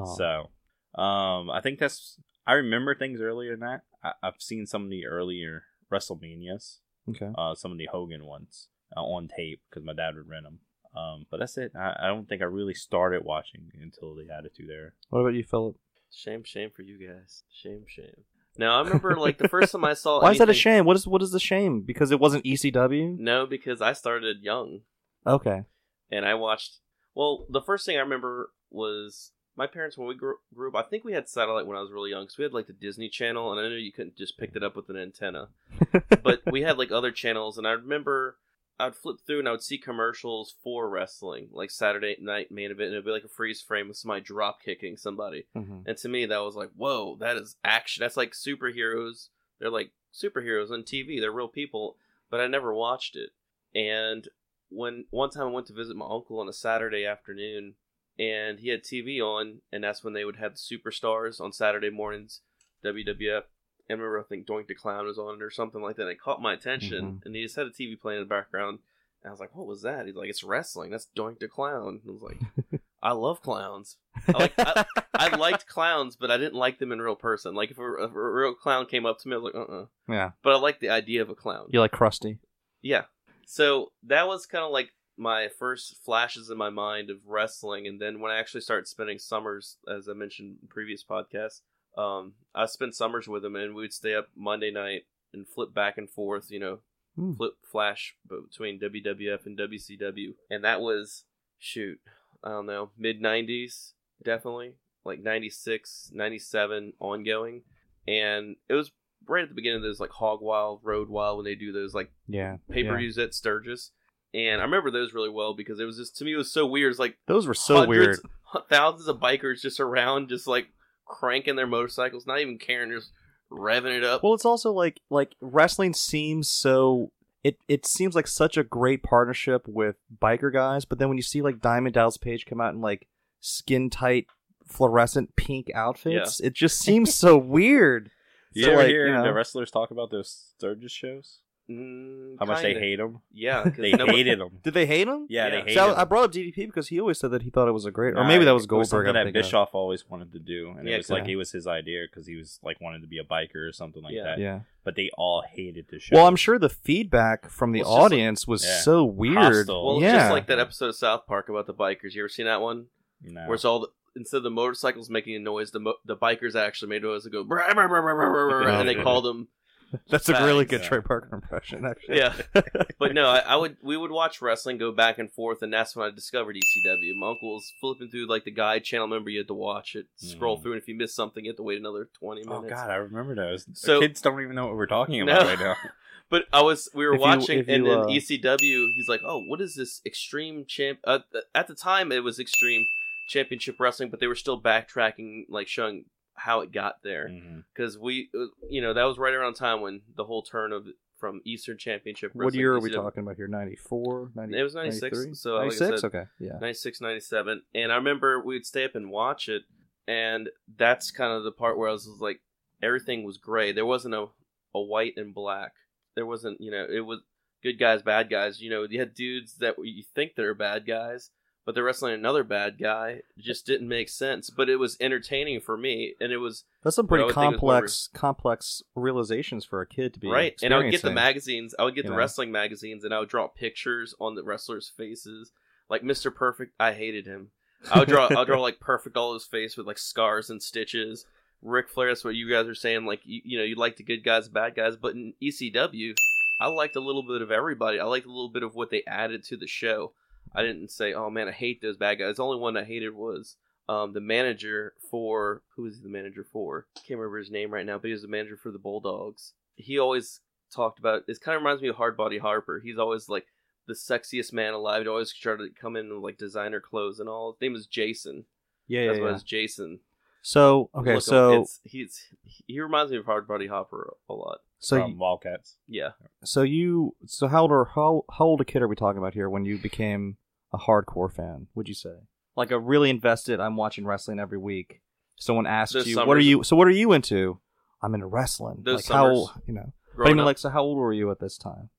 Uh, 0.02 0.06
So, 0.06 1.02
um, 1.02 1.50
I 1.50 1.62
think 1.64 1.80
that's. 1.80 2.20
I 2.46 2.54
remember 2.54 2.94
things 2.96 3.22
earlier 3.22 3.52
than 3.52 3.62
that. 3.62 3.82
I, 4.04 4.12
I've 4.24 4.40
seen 4.40 4.66
some 4.66 4.84
of 4.86 4.90
the 4.90 5.06
earlier 5.06 5.64
WrestleManias, 5.92 6.78
okay. 7.10 7.32
uh, 7.38 7.56
some 7.56 7.72
of 7.72 7.78
the 7.78 7.88
Hogan 7.92 8.26
ones 8.26 8.70
uh, 8.96 9.02
on 9.02 9.28
tape 9.28 9.62
because 9.70 9.84
my 9.86 9.94
dad 9.94 10.16
would 10.16 10.28
rent 10.30 10.44
them. 10.46 10.60
Um, 10.96 11.26
but 11.30 11.40
that's 11.40 11.58
it. 11.58 11.74
I, 11.76 11.96
I 12.04 12.08
don't 12.08 12.28
think 12.28 12.42
I 12.42 12.46
really 12.46 12.74
started 12.74 13.24
watching 13.24 13.70
until 13.82 14.16
the 14.16 14.28
Attitude 14.34 14.70
Era. 14.72 14.92
What 15.10 15.20
about 15.20 15.34
you, 15.36 15.44
Philip? 15.44 15.76
Shame, 16.18 16.44
shame 16.44 16.72
for 16.76 16.82
you 16.82 16.98
guys. 16.98 17.44
Shame, 17.52 17.86
shame. 17.88 18.24
Now 18.58 18.80
I 18.80 18.84
remember 18.84 19.16
like 19.16 19.38
the 19.38 19.48
first 19.48 19.72
time 19.72 19.86
I 19.86 19.94
saw. 19.94 20.20
Why 20.22 20.32
is 20.32 20.40
that 20.40 20.50
a 20.50 20.54
shame? 20.54 20.84
What 20.86 20.96
is 20.96 21.06
what 21.06 21.22
is 21.22 21.30
the 21.30 21.40
shame? 21.40 21.82
Because 21.82 22.10
it 22.10 22.20
wasn't 22.20 22.44
ECW. 22.44 23.20
No, 23.20 23.46
because 23.46 23.82
I 23.82 23.94
started 23.94 24.38
young 24.42 24.82
Okay. 25.28 25.64
and 26.10 26.26
I 26.26 26.34
watched. 26.34 26.80
Well, 27.14 27.46
the 27.50 27.62
first 27.62 27.86
thing 27.86 27.98
I 27.98 28.02
remember 28.02 28.50
was 28.72 29.32
my 29.56 29.68
parents 29.68 29.96
when 29.96 30.08
we 30.08 30.16
grew, 30.16 30.36
grew 30.56 30.70
up. 30.70 30.76
I 30.76 30.90
think 30.90 31.04
we 31.04 31.14
had 31.14 31.30
satellite 31.30 31.68
when 31.68 31.78
I 31.78 31.82
was 31.82 31.92
really 31.92 32.10
young, 32.12 32.24
because 32.24 32.38
we 32.40 32.44
had 32.44 32.54
like 32.54 32.68
the 32.68 32.74
Disney 32.74 33.10
Channel, 33.10 33.52
and 33.52 33.60
I 33.60 33.70
know 33.70 33.76
you 33.76 33.92
couldn't 33.92 34.18
just 34.18 34.40
pick 34.40 34.56
it 34.56 34.64
up 34.64 34.76
with 34.76 34.90
an 34.90 34.98
antenna, 34.98 35.50
but 36.24 36.42
we 36.52 36.62
had 36.62 36.78
like 36.80 36.92
other 36.92 37.12
channels, 37.12 37.58
and 37.60 37.68
I 37.68 37.72
remember 37.72 38.38
I'd 38.80 38.96
flip 38.96 39.18
through 39.26 39.40
and 39.40 39.48
I 39.48 39.52
would 39.52 39.64
see 39.64 39.78
commercials 39.78 40.54
for 40.64 40.88
wrestling, 40.90 41.50
like 41.52 41.72
Saturday 41.72 42.16
night 42.20 42.52
main 42.52 42.72
event, 42.72 42.88
and 42.88 42.94
it'd 42.94 43.06
be 43.06 43.12
like 43.12 43.24
a 43.24 43.28
freeze 43.28 43.62
frame 43.62 43.88
with 43.88 43.98
somebody 43.98 44.22
drop 44.22 44.62
kicking 44.62 44.98
somebody. 44.98 45.48
Mhm. 45.56 45.88
And 45.88 45.98
to 45.98 46.10
me, 46.10 46.26
that 46.26 46.38
was 46.44 46.56
like, 46.56 46.70
whoa, 46.76 47.16
that 47.18 47.38
is 47.38 47.56
action. 47.64 48.02
That's 48.02 48.18
like 48.18 48.34
superheroes. 48.34 49.30
They're 49.60 49.72
like 49.72 49.92
superheroes 50.14 50.70
on 50.70 50.84
TV. 50.84 51.20
They're 51.20 51.32
real 51.32 51.48
people. 51.48 51.98
But 52.30 52.40
I 52.40 52.48
never 52.48 52.74
watched 52.74 53.16
it. 53.16 53.32
And 53.74 54.28
when 54.70 55.06
one 55.10 55.30
time 55.30 55.48
I 55.48 55.52
went 55.52 55.68
to 55.68 55.74
visit 55.74 55.96
my 55.96 56.08
uncle 56.10 56.40
on 56.40 56.50
a 56.50 56.54
Saturday 56.54 57.06
afternoon, 57.06 57.76
and 58.20 58.60
he 58.60 58.70
had 58.70 58.84
TV 58.84 59.22
on, 59.22 59.62
and 59.72 59.84
that's 59.84 60.04
when 60.04 60.14
they 60.14 60.26
would 60.26 60.38
have 60.38 60.56
the 60.56 60.60
superstars 60.60 61.40
on 61.40 61.54
Saturday 61.54 61.90
mornings, 61.90 62.42
WWF. 62.84 63.44
And 63.90 64.00
I 64.00 64.04
remember, 64.04 64.20
I 64.20 64.24
think 64.24 64.46
Doink 64.46 64.68
the 64.68 64.76
Clown 64.76 65.06
was 65.06 65.18
on 65.18 65.36
it 65.36 65.42
or 65.42 65.50
something 65.52 65.82
like 65.82 65.96
that. 65.98 66.08
It 66.08 66.20
caught 66.20 66.42
my 66.42 66.54
attention, 66.54 67.20
Mhm. 67.22 67.26
and 67.26 67.36
he 67.36 67.44
just 67.44 67.56
had 67.56 67.68
a 67.68 67.72
TV 67.72 67.96
playing 67.96 68.22
in 68.22 68.28
the 68.28 68.30
background. 68.34 68.80
And 69.24 69.30
I 69.30 69.32
was 69.32 69.40
like, 69.40 69.56
what 69.56 69.66
was 69.68 69.82
that? 69.82 70.06
He's 70.06 70.16
like, 70.16 70.30
it's 70.30 70.44
wrestling. 70.44 70.92
That's 70.92 71.08
Doink 71.16 71.40
the 71.40 71.48
Clown. 71.48 72.02
And 72.06 72.10
I 72.10 72.12
was 72.12 72.22
like, 72.22 72.82
I 73.02 73.12
love 73.14 73.42
clowns. 73.42 73.98
I 74.28 74.32
like 74.32 74.54
I, 74.58 74.86
I 75.14 75.28
liked 75.38 75.68
clowns, 75.68 76.16
but 76.16 76.32
I 76.32 76.38
didn't 76.38 76.56
like 76.56 76.80
them 76.80 76.92
in 76.92 77.02
real 77.02 77.16
person. 77.16 77.56
Like 77.56 77.72
if 77.72 77.78
a, 77.80 78.04
if 78.04 78.12
a 78.14 78.32
real 78.32 78.54
clown 78.54 78.86
came 78.88 79.06
up 79.06 79.20
to 79.20 79.28
me, 79.28 79.36
I 79.36 79.38
was 79.38 79.54
like, 79.54 79.56
uh, 79.56 79.74
uh 79.74 79.86
yeah. 80.10 80.32
But 80.44 80.54
I 80.54 80.58
like 80.58 80.80
the 80.80 80.90
idea 80.90 81.22
of 81.22 81.30
a 81.30 81.36
clown. 81.36 81.68
You 81.70 81.80
like 81.80 81.92
Krusty? 81.92 82.40
Yeah. 82.82 83.06
So 83.46 83.92
that 84.04 84.28
was 84.28 84.46
kind 84.46 84.64
of 84.66 84.72
like 84.72 84.92
my 85.16 85.48
first 85.48 85.96
flashes 86.04 86.50
in 86.50 86.58
my 86.58 86.70
mind 86.70 87.10
of 87.10 87.18
wrestling, 87.26 87.88
and 87.88 88.00
then 88.00 88.20
when 88.20 88.32
I 88.32 88.38
actually 88.38 88.62
started 88.62 88.88
spending 88.88 89.18
summers, 89.20 89.78
as 89.88 90.08
I 90.08 90.14
mentioned 90.14 90.58
in 90.62 90.68
previous 90.68 91.04
podcasts, 91.04 91.62
um, 91.98 92.34
I 92.56 92.66
spent 92.68 92.96
summers 92.96 93.28
with 93.28 93.44
him, 93.44 93.56
and 93.56 93.74
we 93.76 93.82
would 93.82 93.94
stay 93.94 94.16
up 94.16 94.30
Monday 94.36 94.72
night 94.72 95.04
and 95.34 95.48
flip 95.48 95.74
back 95.74 95.98
and 95.98 96.10
forth. 96.10 96.50
You 96.52 96.60
know, 96.60 96.80
Hmm. 97.16 97.34
flip 97.34 97.54
flash 97.64 98.16
between 98.28 98.80
WWF 98.80 99.46
and 99.48 99.58
WCW, 99.58 100.36
and 100.52 100.64
that 100.64 100.82
was 100.82 101.24
shoot, 101.58 102.00
I 102.44 102.50
don't 102.50 102.68
know, 102.68 102.92
mid 102.98 103.20
'90s, 103.22 103.94
definitely 104.24 104.76
like 105.04 105.20
96, 105.22 106.12
97 106.14 106.94
ongoing, 107.00 107.64
and 108.08 108.56
it 108.70 108.74
was 108.74 108.92
right 109.26 109.44
at 109.44 109.50
the 109.50 109.56
beginning 109.56 109.78
of 109.78 109.84
those 109.84 110.00
like 110.00 110.12
Hog 110.12 110.42
Wild, 110.42 110.82
Road 110.84 111.10
Wild 111.10 111.38
when 111.38 111.46
they 111.46 111.56
do 111.56 111.72
those 111.72 111.96
like 111.96 112.12
Yeah. 112.28 112.58
pay 112.70 112.84
per 112.84 112.92
yeah. 112.92 112.98
views 112.98 113.18
at 113.18 113.34
Sturgis. 113.34 113.92
And 114.34 114.62
I 114.62 114.66
remember 114.66 114.92
those 114.92 115.14
really 115.14 115.30
well 115.30 115.54
because 115.56 115.80
it 115.80 115.86
was 115.86 115.98
just 115.98 116.18
to 116.18 116.26
me 116.26 116.34
it 116.34 116.38
was 116.38 116.52
so 116.52 116.66
weird. 116.68 116.92
It's 116.92 117.00
like 117.00 117.18
Those 117.26 117.48
were 117.48 117.54
so 117.54 117.88
weird. 117.88 118.18
hundreds, 118.18 118.22
hu- 118.52 118.60
thousands 118.70 119.08
of 119.08 119.18
bikers 119.18 119.62
just 119.62 119.80
around, 119.80 120.30
just 120.30 120.46
like 120.46 120.68
cranking 121.08 121.56
their 121.56 121.68
motorcycles, 121.68 122.26
not 122.28 122.40
even 122.40 122.58
caring, 122.58 122.92
just 122.92 123.12
revving 123.52 123.96
it 123.98 124.04
up. 124.04 124.24
Well, 124.24 124.34
it's 124.34 124.46
also 124.46 124.72
like 124.72 125.00
like 125.10 125.36
wrestling 125.42 125.94
seems 125.94 126.48
so 126.50 127.12
it 127.44 127.58
it 127.68 127.86
seems 127.86 128.16
like 128.16 128.28
such 128.28 128.58
a 128.58 128.64
great 128.64 129.04
partnership 129.04 129.68
with 129.68 129.96
biker 130.22 130.52
guys, 130.52 130.86
but 130.86 131.00
then 131.00 131.08
when 131.08 131.18
you 131.18 131.24
see 131.24 131.42
like 131.42 131.62
Diamond 131.62 131.94
Dallas 131.94 132.18
Page 132.18 132.46
come 132.46 132.60
out 132.62 132.74
in 132.74 132.82
like 132.82 133.08
skin 133.40 133.90
tight 133.90 134.28
fluorescent 134.68 135.36
pink 135.38 135.72
outfits. 135.74 136.40
It 136.42 136.54
just 136.54 136.80
seems 136.80 137.14
so 137.14 137.38
weird. 137.38 138.12
You 138.54 138.64
So, 138.64 138.70
ever 138.72 138.78
like, 138.82 138.88
hear 138.88 139.08
you 139.08 139.14
know- 139.14 139.24
the 139.24 139.34
wrestlers 139.34 139.70
talk 139.70 139.92
about 139.92 140.10
those 140.10 140.30
Sturgis 140.58 140.92
shows? 140.92 141.40
Mm, 141.70 142.36
How 142.40 142.46
much 142.46 142.62
they 142.62 142.72
kinda. 142.74 142.80
hate 142.88 143.00
him? 143.00 143.20
Yeah, 143.34 143.64
'cause 143.66 143.74
They 143.78 143.92
nobody- 143.92 144.18
hated 144.20 144.40
him. 144.40 144.50
Did 144.64 144.74
they 144.74 144.86
hate 144.86 145.08
him? 145.08 145.26
Yeah, 145.30 145.46
Yeah. 145.46 145.50
they 145.50 145.58
hated 145.62 145.74
So 145.74 145.90
I, 145.94 145.98
I 145.98 146.02
him. 146.04 146.08
brought 146.08 146.24
up 146.24 146.32
DDP 146.32 146.66
because 146.68 146.88
he 146.88 147.00
always 147.02 147.20
said 147.20 147.32
that 147.32 147.42
he 147.42 147.50
thought 147.50 147.68
it 147.68 147.74
was 147.74 147.86
a 147.86 147.92
great, 147.92 148.16
or 148.16 148.24
maybe 148.24 148.46
that 148.46 148.54
was 148.54 148.64
it 148.64 148.68
Goldberg. 148.70 148.88
something 148.88 149.08
I'm 149.10 149.14
that 149.16 149.24
thinking 149.26 149.40
of. 149.42 149.46
Bischoff 149.46 149.70
always 149.76 150.10
wanted 150.10 150.32
to 150.32 150.40
do, 150.40 150.74
and 150.78 150.88
Yeah, 150.88 150.96
it 150.96 150.98
was 151.00 151.10
like 151.10 151.24
okay. 151.24 151.34
it 151.34 151.36
was 151.36 151.52
his 151.52 151.68
idea 151.68 152.06
because 152.10 152.26
he 152.26 152.36
was 152.38 152.60
like 152.64 152.80
wanted 152.80 153.02
to 153.02 153.08
be 153.08 153.18
a 153.18 153.24
biker 153.26 153.68
or 153.68 153.74
something 153.74 154.02
like 154.02 154.14
Yeah. 154.14 154.24
that. 154.24 154.40
Yeah. 154.40 154.60
But 154.86 154.96
they 154.96 155.10
all 155.18 155.42
hated 155.50 155.88
the 155.90 156.00
show. 156.00 156.16
Well, 156.16 156.28
I'm 156.28 156.38
sure 156.38 156.58
the 156.58 156.70
feedback 156.70 157.50
from 157.50 157.74
the 157.74 157.80
Well, 157.82 157.88
it's 157.90 157.94
just 157.96 158.02
like- 158.02 158.12
audience 158.14 158.48
was 158.48 158.64
Yeah. 158.66 158.78
so 158.80 159.04
weird. 159.04 159.36
Hostile. 159.38 159.86
Well, 159.86 159.96
it's 159.98 160.04
yeah. 160.04 160.18
just 160.20 160.32
like 160.32 160.48
that 160.48 160.60
episode 160.60 160.88
of 160.90 160.96
South 160.96 161.28
Park 161.28 161.50
about 161.50 161.68
the 161.68 161.74
bikers. 161.74 162.14
You 162.14 162.22
ever 162.22 162.30
seen 162.30 162.46
that 162.46 162.62
one? 162.62 162.86
no. 163.22 163.42
Where 163.46 163.56
it's 163.56 163.66
all 163.66 163.80
the, 163.82 163.88
instead 164.16 164.38
of 164.38 164.44
the 164.44 164.50
motorcycles 164.52 165.10
making 165.10 165.36
a 165.36 165.40
noise, 165.40 165.72
the 165.72 165.80
mo- 165.80 165.98
the 166.06 166.16
bikers 166.16 166.56
actually 166.56 166.90
made 166.90 167.02
noise 167.04 167.24
that 167.24 167.32
go, 167.32 167.44
"Brr, 167.44 167.62
brr, 167.74 167.88
brr, 167.90 168.02
brr, 168.02 168.16
brr, 168.16 168.50
brr," 168.64 168.70
and 168.80 168.88
they 168.88 168.96
called 168.96 169.26
them. 169.26 169.50
That's 170.10 170.28
a 170.30 170.34
really 170.46 170.66
good 170.66 170.82
Yeah. 170.82 170.88
Trey 170.88 171.02
Parker 171.02 171.34
impression, 171.36 171.86
actually. 171.86 172.18
Yeah, 172.18 172.34
but 173.00 173.14
no, 173.14 173.28
I, 173.28 173.40
I 173.40 173.56
would 173.56 173.78
we 173.82 173.96
would 173.98 174.12
watch 174.12 174.42
wrestling 174.42 174.78
go 174.78 174.92
back 174.92 175.18
and 175.18 175.32
forth, 175.32 175.62
and 175.62 175.72
that's 175.74 175.96
when 175.96 176.08
I 176.08 176.14
discovered 176.14 176.56
ECW. 176.56 177.16
My 177.16 177.30
uncle 177.30 177.54
was 177.56 177.74
flipping 177.80 178.10
through 178.10 178.28
like 178.28 178.44
the 178.44 178.52
guide 178.52 178.84
channel. 178.84 179.08
Remember, 179.08 179.30
you 179.30 179.40
had 179.40 179.48
to 179.48 179.54
watch 179.54 179.96
it, 179.96 180.08
scroll 180.18 180.58
Mm. 180.58 180.62
through, 180.64 180.74
and 180.74 180.82
if 180.82 180.88
you 180.88 180.96
missed 180.96 181.16
something, 181.16 181.46
you 181.46 181.52
had 181.52 181.58
to 181.58 181.64
wait 181.64 181.80
another 181.80 182.10
twenty 182.20 182.44
minutes. 182.44 182.66
Oh 182.66 182.70
God, 182.70 182.90
I 182.90 182.96
remember 182.96 183.36
those. 183.36 183.66
So- 183.74 184.00
the 184.02 184.08
kids 184.08 184.22
don't 184.22 184.42
even 184.42 184.56
know 184.56 184.66
what 184.68 184.76
we're 184.76 184.88
talking 184.88 185.26
No. 185.26 185.34
about 185.34 185.46
right 185.48 185.60
now. 185.60 185.76
But 186.30 186.44
I 186.52 186.62
was 186.62 186.90
we 186.94 187.06
were 187.08 187.14
If 187.14 187.20
you- 187.20 187.22
watching, 187.22 187.60
if 187.60 187.70
and 187.70 187.86
you, 187.86 187.90
then 187.90 188.00
uh, 188.00 188.06
ECW. 188.08 188.94
He's 188.96 189.08
like, 189.08 189.22
"Oh, 189.24 189.40
what 189.48 189.62
is 189.62 189.76
this 189.76 190.02
extreme 190.06 190.66
champ?" 190.68 191.00
Uh, 191.06 191.20
at 191.56 191.68
the 191.68 191.74
time, 191.74 192.12
it 192.12 192.22
was 192.22 192.38
extreme 192.38 192.86
championship 193.30 193.80
wrestling, 193.80 194.10
but 194.10 194.20
they 194.20 194.28
were 194.28 194.36
still 194.36 194.62
backtracking, 194.62 195.46
like 195.48 195.70
showing 195.70 196.04
how 196.38 196.62
it 196.62 196.72
got 196.72 197.04
there. 197.04 197.30
Because 197.74 197.98
we, 197.98 198.30
uh, 198.34 198.46
you 198.70 198.82
know, 198.82 198.94
that 198.94 199.04
was 199.04 199.18
right 199.18 199.34
around 199.34 199.56
time 199.56 199.82
when 199.82 200.02
the 200.16 200.24
whole 200.24 200.42
turn 200.44 200.72
of 200.72 200.88
from 201.18 201.42
Eastern 201.46 201.78
Championship. 201.80 202.32
What 202.36 202.54
year 202.54 202.74
are 202.76 202.80
we 202.80 202.92
ECW. 202.92 202.94
talk 202.94 203.18
about 203.18 203.36
here? 203.38 203.48
94? 203.48 204.32
90, 204.36 204.58
It 204.58 204.62
was 204.64 204.76
96, 204.76 205.02
93? 205.18 205.34
so 205.34 205.52
like 205.54 205.60
I 205.62 205.64
96? 205.66 206.02
said- 206.02 206.08
okay, 206.08 206.24
yeah. 206.40 206.60
96, 206.62 207.02
97. 207.02 207.64
And 207.74 207.92
I 207.92 207.96
remember 207.96 208.40
we'd 208.40 208.66
stay 208.68 208.86
up 208.86 208.94
and 208.96 209.10
watch 209.10 209.50
it, 209.50 209.64
and 210.08 210.50
that's 210.78 211.10
kind 211.12 211.34
of 211.34 211.44
the 211.44 211.52
part 211.52 211.78
where 211.78 211.90
I 211.90 211.92
was 211.92 212.08
like, 212.20 212.42
everything 212.84 213.24
was 213.24 213.38
gray. 213.40 213.72
There 213.72 213.86
wasn't 213.86 214.14
a, 214.14 214.28
a 214.76 214.82
white 214.82 215.14
and 215.18 215.34
black. 215.34 215.74
There 216.16 216.28
wasn't, 216.28 216.62
you 216.62 216.70
know, 216.70 216.86
it 216.88 217.00
was 217.02 217.22
good 217.64 217.80
guys, 217.80 218.04
bad 218.04 218.30
guys. 218.30 218.62
You 218.62 218.70
know, 218.70 218.86
you 218.88 219.00
had 219.00 219.16
dudes 219.16 219.56
that 219.56 219.76
you 219.84 220.04
think 220.14 220.34
they're 220.36 220.54
bad 220.54 220.86
guys, 220.86 221.32
but 221.68 221.76
they're 221.76 221.84
wrestling 221.84 222.14
another 222.14 222.46
bad 222.46 222.78
guy. 222.80 223.10
It 223.10 223.44
just 223.44 223.66
didn't 223.66 223.90
make 223.90 224.08
sense. 224.08 224.50
But 224.50 224.70
it 224.70 224.78
was 224.78 224.96
entertaining 225.02 225.60
for 225.60 225.76
me, 225.76 226.14
and 226.22 226.32
it 226.32 226.38
was 226.38 226.64
That's 226.82 226.96
some 226.96 227.08
pretty 227.08 227.26
would 227.26 227.36
think 227.36 227.56
it 227.56 227.62
was 227.62 228.08
complex 228.08 228.10
complex 228.14 228.84
realizations 228.96 229.66
for 229.66 229.82
a 229.82 229.86
kid 229.86 230.14
to 230.14 230.20
be 230.22 230.30
right. 230.30 230.58
And 230.64 230.74
I 230.74 230.78
would 230.78 230.92
get 230.92 231.02
the 231.02 231.12
magazines. 231.12 231.76
I 231.78 231.84
would 231.84 231.94
get 231.94 232.06
the 232.06 232.12
know. 232.12 232.16
wrestling 232.16 232.54
magazines, 232.54 233.04
and 233.04 233.14
I 233.14 233.20
would 233.20 233.28
draw 233.28 233.50
pictures 233.50 234.16
on 234.18 234.36
the 234.36 234.44
wrestlers' 234.44 234.88
faces. 234.88 235.52
Like 235.90 236.04
Mr. 236.04 236.34
Perfect, 236.34 236.74
I 236.80 236.94
hated 236.94 237.26
him. 237.26 237.50
I 237.92 238.00
would 238.00 238.08
draw. 238.08 238.30
I'll 238.32 238.46
draw 238.46 238.62
like 238.62 238.80
perfect 238.80 239.18
all 239.18 239.34
his 239.34 239.44
face 239.44 239.76
with 239.76 239.88
like 239.88 239.98
scars 239.98 240.50
and 240.50 240.64
stitches. 240.64 241.26
Ric 241.62 241.90
Flair, 241.90 242.08
that's 242.08 242.24
what 242.24 242.36
you 242.36 242.50
guys 242.50 242.68
are 242.68 242.76
saying. 242.76 243.06
Like 243.06 243.20
you, 243.26 243.42
you 243.44 243.58
know, 243.58 243.66
you 243.66 243.76
like 243.76 243.98
the 243.98 244.04
good 244.04 244.24
guys, 244.24 244.48
bad 244.48 244.74
guys, 244.74 244.96
but 244.96 245.16
in 245.16 245.34
ECW, 245.44 246.16
I 246.62 246.68
liked 246.68 246.96
a 246.96 247.02
little 247.02 247.24
bit 247.24 247.42
of 247.42 247.52
everybody. 247.52 248.00
I 248.00 248.06
liked 248.06 248.26
a 248.26 248.32
little 248.32 248.48
bit 248.48 248.64
of 248.64 248.74
what 248.74 248.90
they 248.90 249.04
added 249.06 249.44
to 249.46 249.58
the 249.58 249.68
show. 249.68 250.14
I 250.58 250.64
didn't 250.64 250.90
say, 250.92 251.14
"Oh 251.14 251.30
man, 251.30 251.48
I 251.48 251.52
hate 251.52 251.82
those 251.82 251.98
bad 251.98 252.16
guys." 252.16 252.38
The 252.38 252.44
only 252.44 252.60
one 252.60 252.76
I 252.76 252.84
hated 252.84 253.14
was 253.14 253.56
um, 253.88 254.14
the 254.14 254.22
manager 254.22 254.94
for 255.10 255.62
who 255.76 255.84
was 255.84 256.02
the 256.02 256.10
manager 256.10 256.44
for? 256.44 256.88
Can't 256.96 257.20
remember 257.20 257.38
his 257.38 257.52
name 257.52 257.72
right 257.72 257.86
now, 257.86 257.98
but 257.98 258.08
he 258.08 258.12
was 258.14 258.24
the 258.24 258.28
manager 258.28 258.58
for 258.58 258.72
the 258.72 258.80
Bulldogs. 258.80 259.54
He 259.76 260.00
always 260.00 260.42
talked 260.74 261.00
about. 261.00 261.24
It 261.28 261.40
kind 261.40 261.56
of 261.56 261.62
reminds 261.62 261.82
me 261.82 261.90
of 261.90 261.96
Hard 261.96 262.18
Body 262.18 262.40
Harper. 262.40 262.82
He's 262.84 262.98
always 262.98 263.30
like 263.30 263.48
the 263.88 263.94
sexiest 263.94 264.52
man 264.52 264.74
alive. 264.74 265.04
He 265.04 265.08
always 265.08 265.32
tried 265.32 265.58
to 265.58 265.70
come 265.80 265.96
in 265.96 266.14
with 266.14 266.24
like 266.24 266.38
designer 266.38 266.82
clothes 266.82 267.20
and 267.20 267.30
all. 267.30 267.54
His 267.54 267.62
name 267.62 267.76
is 267.76 267.88
Jason. 267.88 268.46
Yeah, 268.88 269.02
yeah, 269.02 269.08
That's 269.08 269.20
what 269.20 269.28
yeah. 269.28 269.36
it's 269.36 269.44
Jason. 269.44 270.00
So, 270.42 270.90
okay, 270.96 271.16
Look 271.16 271.24
so 271.24 271.62
it's, 271.62 271.80
he's 271.84 272.22
he 272.44 272.80
reminds 272.80 273.12
me 273.12 273.18
of 273.18 273.26
Hard 273.26 273.48
Body 273.48 273.68
Hopper 273.68 274.16
a 274.30 274.34
lot. 274.34 274.60
so 274.80 275.02
from 275.02 275.18
Wildcats. 275.18 275.76
Yeah, 275.88 276.12
so 276.44 276.62
you 276.62 277.16
so 277.26 277.48
how 277.48 277.64
old 277.64 277.72
are 277.72 277.86
how 277.96 278.24
how 278.32 278.46
old 278.46 278.62
a 278.62 278.66
kid 278.66 278.82
are 278.82 278.88
we 278.88 278.96
talking 278.96 279.18
about 279.18 279.34
here 279.34 279.50
when 279.50 279.66
you 279.66 279.78
became 279.78 280.38
a 280.74 280.78
hardcore 280.78 281.32
fan? 281.32 281.68
Would 281.76 281.88
you 281.88 281.96
say 281.96 282.16
like 282.56 282.72
a 282.72 282.80
really 282.80 283.10
invested? 283.10 283.60
I'm 283.60 283.76
watching 283.76 284.06
wrestling 284.06 284.40
every 284.40 284.58
week. 284.58 285.02
Someone 285.36 285.68
asks 285.68 285.94
Those 285.94 286.08
you, 286.08 286.18
"What 286.18 286.38
are 286.38 286.42
you?" 286.42 286.64
So 286.64 286.76
what 286.76 286.88
are 286.88 286.92
you 286.92 287.14
into? 287.14 287.60
I'm 288.02 288.14
into 288.14 288.28
wrestling. 288.28 288.82
Those 288.84 289.08
like 289.10 289.16
how 289.18 289.46
summers 289.46 289.64
you 289.68 289.74
know? 289.74 289.94
But 290.18 290.28
I 290.28 290.30
mean, 290.30 290.40
up. 290.40 290.46
like, 290.46 290.58
so 290.58 290.70
how 290.70 290.82
old 290.82 290.98
were 290.98 291.14
you 291.14 291.30
at 291.32 291.40
this 291.40 291.58
time? 291.58 291.90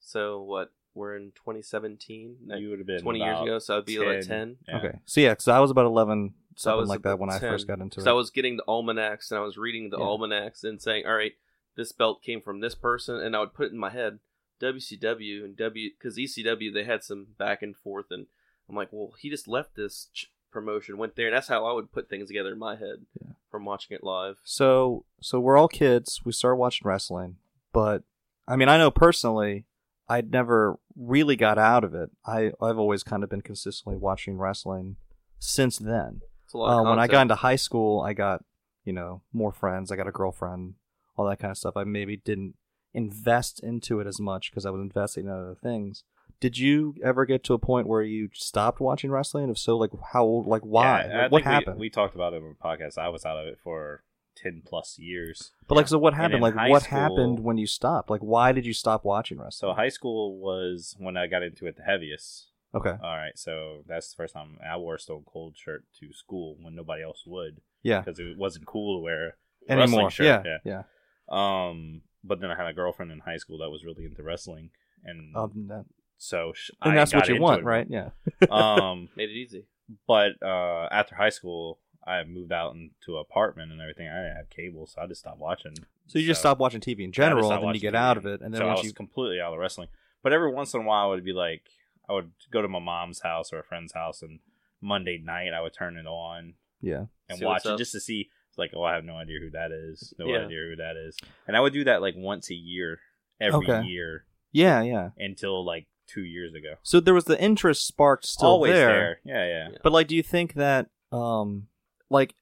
so 0.00 0.42
what? 0.42 0.70
We're 0.94 1.16
in 1.16 1.32
2017. 1.36 2.36
You 2.58 2.68
would 2.68 2.78
have 2.80 2.86
been 2.86 3.00
20 3.00 3.18
years 3.18 3.40
ago, 3.40 3.58
so 3.58 3.78
I'd 3.78 3.86
be 3.86 3.98
like 3.98 4.20
10. 4.20 4.28
10. 4.28 4.56
Yeah. 4.68 4.76
Okay, 4.76 4.98
so 5.06 5.20
yeah, 5.22 5.30
because 5.30 5.48
I 5.48 5.58
was 5.58 5.70
about 5.70 5.86
11, 5.86 6.34
So 6.56 6.68
I 6.68 6.72
something 6.72 6.80
was 6.80 6.88
like 6.90 7.02
that 7.02 7.08
about 7.10 7.18
when 7.20 7.30
I 7.30 7.38
first 7.38 7.66
got 7.66 7.78
into 7.80 8.00
it. 8.00 8.04
So. 8.04 8.10
I 8.10 8.12
was 8.12 8.28
getting 8.28 8.58
the 8.58 8.64
almanacs 8.68 9.30
and 9.30 9.40
I 9.40 9.42
was 9.42 9.56
reading 9.56 9.88
the 9.88 9.96
Yeah. 9.96 10.04
almanacs 10.04 10.64
and 10.64 10.82
saying, 10.82 11.06
all 11.06 11.14
right, 11.14 11.32
this 11.76 11.92
belt 11.92 12.22
came 12.22 12.42
from 12.42 12.60
this 12.60 12.74
person, 12.74 13.16
and 13.16 13.34
I 13.34 13.40
would 13.40 13.54
put 13.54 13.68
it 13.68 13.72
in 13.72 13.78
my 13.78 13.88
head, 13.88 14.18
WCW 14.62 15.44
and 15.44 15.56
W, 15.56 15.90
because 15.98 16.16
ECW 16.16 16.72
they 16.72 16.84
had 16.84 17.02
some 17.04 17.28
back 17.38 17.62
and 17.62 17.76
forth, 17.76 18.06
and 18.10 18.26
I'm 18.68 18.76
like, 18.76 18.88
well, 18.92 19.12
he 19.18 19.28
just 19.30 19.48
left 19.48 19.74
this 19.76 20.08
ch- 20.14 20.30
promotion, 20.50 20.96
went 20.98 21.16
there, 21.16 21.26
and 21.26 21.34
that's 21.36 21.48
how 21.48 21.64
I 21.66 21.72
would 21.72 21.92
put 21.92 22.08
things 22.08 22.28
together 22.28 22.52
in 22.52 22.58
my 22.58 22.76
head 22.76 23.06
Yeah. 23.20 23.32
from 23.50 23.64
watching 23.64 23.94
it 23.94 24.04
live. 24.04 24.38
So 24.44 25.04
so 25.20 25.40
we're 25.40 25.56
all 25.56 25.68
kids. 25.68 26.20
We 26.24 26.32
started 26.32 26.56
watching 26.56 26.86
wrestling, 26.86 27.36
but 27.72 28.02
I 28.46 28.56
mean, 28.56 28.68
I 28.68 28.78
know 28.78 28.90
personally, 28.90 29.66
I'd 30.08 30.30
never 30.30 30.78
really 30.96 31.36
got 31.36 31.58
out 31.58 31.84
of 31.84 31.94
it. 31.94 32.10
I 32.26 32.52
I've 32.60 32.78
always 32.78 33.02
kind 33.02 33.24
of 33.24 33.30
been 33.30 33.40
consistently 33.42 33.96
watching 33.98 34.38
wrestling 34.38 34.96
since 35.38 35.78
then. 35.78 36.20
It's 36.44 36.54
a 36.54 36.58
lot. 36.58 36.80
Of 36.80 36.86
Uh, 36.86 36.90
when 36.90 36.98
I 36.98 37.06
got 37.06 37.22
into 37.22 37.34
high 37.36 37.56
school, 37.56 38.00
I 38.00 38.12
got 38.12 38.44
you 38.84 38.92
know 38.92 39.22
more 39.32 39.52
friends. 39.52 39.90
I 39.90 39.96
got 39.96 40.08
a 40.08 40.12
girlfriend, 40.12 40.74
all 41.16 41.26
that 41.26 41.38
kind 41.38 41.50
of 41.50 41.56
stuff. 41.58 41.76
I 41.76 41.84
maybe 41.84 42.16
didn't 42.18 42.54
invest 42.94 43.60
into 43.62 44.00
it 44.00 44.06
as 44.06 44.20
much 44.20 44.50
because 44.50 44.66
I 44.66 44.70
was 44.70 44.80
investing 44.80 45.24
in 45.26 45.30
other 45.30 45.56
things. 45.62 46.04
Did 46.40 46.58
you 46.58 46.94
ever 47.04 47.24
get 47.24 47.44
to 47.44 47.54
a 47.54 47.58
point 47.58 47.86
where 47.86 48.02
you 48.02 48.28
stopped 48.32 48.80
watching 48.80 49.10
wrestling? 49.10 49.48
If 49.48 49.58
so, 49.58 49.76
like 49.76 49.90
how 50.12 50.24
old? 50.24 50.46
Like 50.46 50.62
why? 50.62 51.06
Yeah, 51.08 51.22
Like, 51.22 51.32
what 51.32 51.38
think 51.38 51.46
we- 51.46 51.52
happened? 51.52 51.78
We, 51.80 51.90
talked 51.90 52.14
about 52.14 52.32
it 52.32 52.42
on 52.42 52.48
the 52.48 52.54
podcast. 52.68 52.98
I 52.98 53.08
was 53.10 53.24
out 53.24 53.38
of 53.38 53.46
it 53.46 53.58
for 53.62 54.02
ten 54.34 54.62
plus 54.66 54.98
years. 54.98 55.52
But 55.68 55.76
like, 55.76 55.86
so 55.88 55.98
what 55.98 56.14
happened? 56.14 56.42
Like, 56.42 56.56
what 56.56 56.82
school- 56.82 56.98
happened 56.98 57.38
when 57.40 57.58
you 57.58 57.66
stopped? 57.68 58.10
Like, 58.10 58.22
why 58.22 58.50
did 58.52 58.66
you 58.66 58.72
stop 58.72 59.04
watching 59.04 59.38
wrestling? 59.38 59.70
So 59.70 59.74
high 59.74 59.88
school 59.88 60.38
was 60.40 60.96
when 60.98 61.16
I 61.16 61.28
got 61.28 61.42
into 61.44 61.66
it 61.66 61.76
the 61.76 61.82
heaviest. 61.84 62.48
okay, 62.74 62.96
All 63.02 63.16
right, 63.16 63.38
so 63.38 63.84
that's 63.86 64.10
the 64.10 64.16
first 64.16 64.34
time 64.34 64.58
I 64.68 64.76
wore 64.78 64.96
a 64.96 64.98
Stone 64.98 65.24
Cold 65.32 65.56
shirt 65.56 65.84
to 66.00 66.12
school 66.12 66.56
when 66.60 66.74
nobody 66.74 67.02
else 67.04 67.22
would 67.26 67.60
yeah, 67.84 68.00
because 68.00 68.18
it 68.18 68.36
wasn't 68.36 68.66
cool 68.66 68.98
to 68.98 69.02
wear 69.04 69.36
anymore. 69.68 70.10
shirt. 70.10 70.44
Yeah, 70.44 70.58
yeah. 70.64 70.82
Um, 71.28 72.00
but 72.24 72.40
then 72.40 72.50
I 72.50 72.56
had 72.56 72.66
a 72.66 72.72
girlfriend 72.72 73.10
in 73.12 73.20
high 73.20 73.36
school 73.38 73.58
that 73.58 73.70
was 73.70 73.84
really 73.84 74.04
into 74.04 74.22
wrestling, 74.22 74.70
and 75.04 75.34
Um, 75.36 75.66
that- 75.68 75.86
so 76.18 76.52
sh- 76.54 76.70
and 76.80 76.92
I 76.92 76.94
that's 76.96 77.12
what 77.14 77.26
got 77.26 77.34
you 77.34 77.40
want, 77.40 77.62
it. 77.62 77.64
right? 77.64 77.86
Yeah. 77.88 78.10
um, 78.50 79.08
made 79.16 79.30
it 79.30 79.34
easy. 79.34 79.66
but 80.06 80.32
uh, 80.42 80.88
after 80.90 81.14
high 81.16 81.30
school, 81.30 81.80
I 82.06 82.22
moved 82.24 82.52
out 82.52 82.74
into 82.74 83.16
an 83.16 83.20
apartment 83.28 83.72
and 83.72 83.80
everything. 83.80 84.08
I 84.08 84.22
didn't 84.22 84.36
have 84.36 84.50
cable, 84.50 84.86
so 84.86 85.00
I 85.02 85.06
just 85.06 85.20
stopped 85.20 85.38
watching. 85.38 85.74
So 86.08 86.18
you 86.18 86.26
just 86.26 86.40
stopped 86.40 86.60
watching 86.60 86.80
TV 86.80 87.00
in 87.00 87.00
Yeah, 87.00 87.04
I 87.04 87.06
just 87.06 87.14
general, 87.16 87.52
and 87.52 87.62
then 87.62 87.74
you 87.74 87.80
get 87.80 87.94
TV. 87.94 87.96
out 87.98 88.16
of 88.16 88.26
it, 88.26 88.40
and 88.40 88.52
then 88.52 88.60
so 88.60 88.68
I 88.68 88.72
was 88.74 88.84
you 88.84 88.92
completely 88.92 89.40
out 89.40 89.52
of 89.52 89.58
wrestling. 89.58 89.88
But 90.22 90.32
every 90.32 90.52
once 90.52 90.74
in 90.74 90.80
a 90.80 90.84
while, 90.84 91.06
I 91.06 91.08
would 91.08 91.24
be 91.24 91.32
like, 91.32 91.62
I 92.08 92.12
would 92.12 92.32
go 92.52 92.60
to 92.62 92.68
my 92.68 92.78
mom's 92.80 93.20
house 93.20 93.52
or 93.52 93.58
a 93.60 93.64
friend's 93.64 93.92
house, 93.92 94.22
and 94.22 94.40
Monday 94.80 95.18
night 95.22 95.52
I 95.52 95.60
would 95.60 95.72
turn 95.74 95.96
it 95.96 96.06
on 96.06 96.54
yeah, 96.80 97.06
and 97.28 97.38
See 97.38 97.44
watch 97.44 97.64
it 97.66 97.72
up. 97.72 97.78
just 97.78 97.92
to 97.92 98.00
see. 98.00 98.30
Like, 98.58 98.72
oh, 98.74 98.82
I 98.82 98.94
have 98.94 99.04
no 99.04 99.16
idea 99.16 99.38
who 99.40 99.50
that 99.50 99.70
is. 99.72 100.12
No 100.18 100.26
Yeah. 100.26 100.44
idea 100.46 100.58
who 100.70 100.76
that 100.76 100.96
is. 100.96 101.16
And 101.46 101.56
I 101.56 101.60
would 101.60 101.72
do 101.72 101.84
that 101.84 102.02
like 102.02 102.14
once 102.16 102.50
a 102.50 102.54
year, 102.54 103.00
every 103.40 103.66
Okay. 103.68 103.82
year 103.86 104.24
yeah, 104.52 104.82
yeah. 104.82 105.10
until 105.16 105.64
like 105.64 105.86
two 106.06 106.24
years 106.24 106.54
ago. 106.54 106.74
So 106.82 107.00
there 107.00 107.14
was 107.14 107.24
the 107.24 107.40
interest 107.42 107.86
sparked 107.86 108.26
still 108.26 108.48
Always 108.48 108.74
there, 108.74 108.88
there. 108.88 109.20
Yeah, 109.24 109.46
yeah. 109.46 109.68
Yeah. 109.72 109.78
but 109.82 109.92
like, 109.92 110.08
do 110.08 110.16
you 110.16 110.22
think 110.22 110.54
that, 110.54 110.88
um, 111.10 111.68
like, 112.10 112.34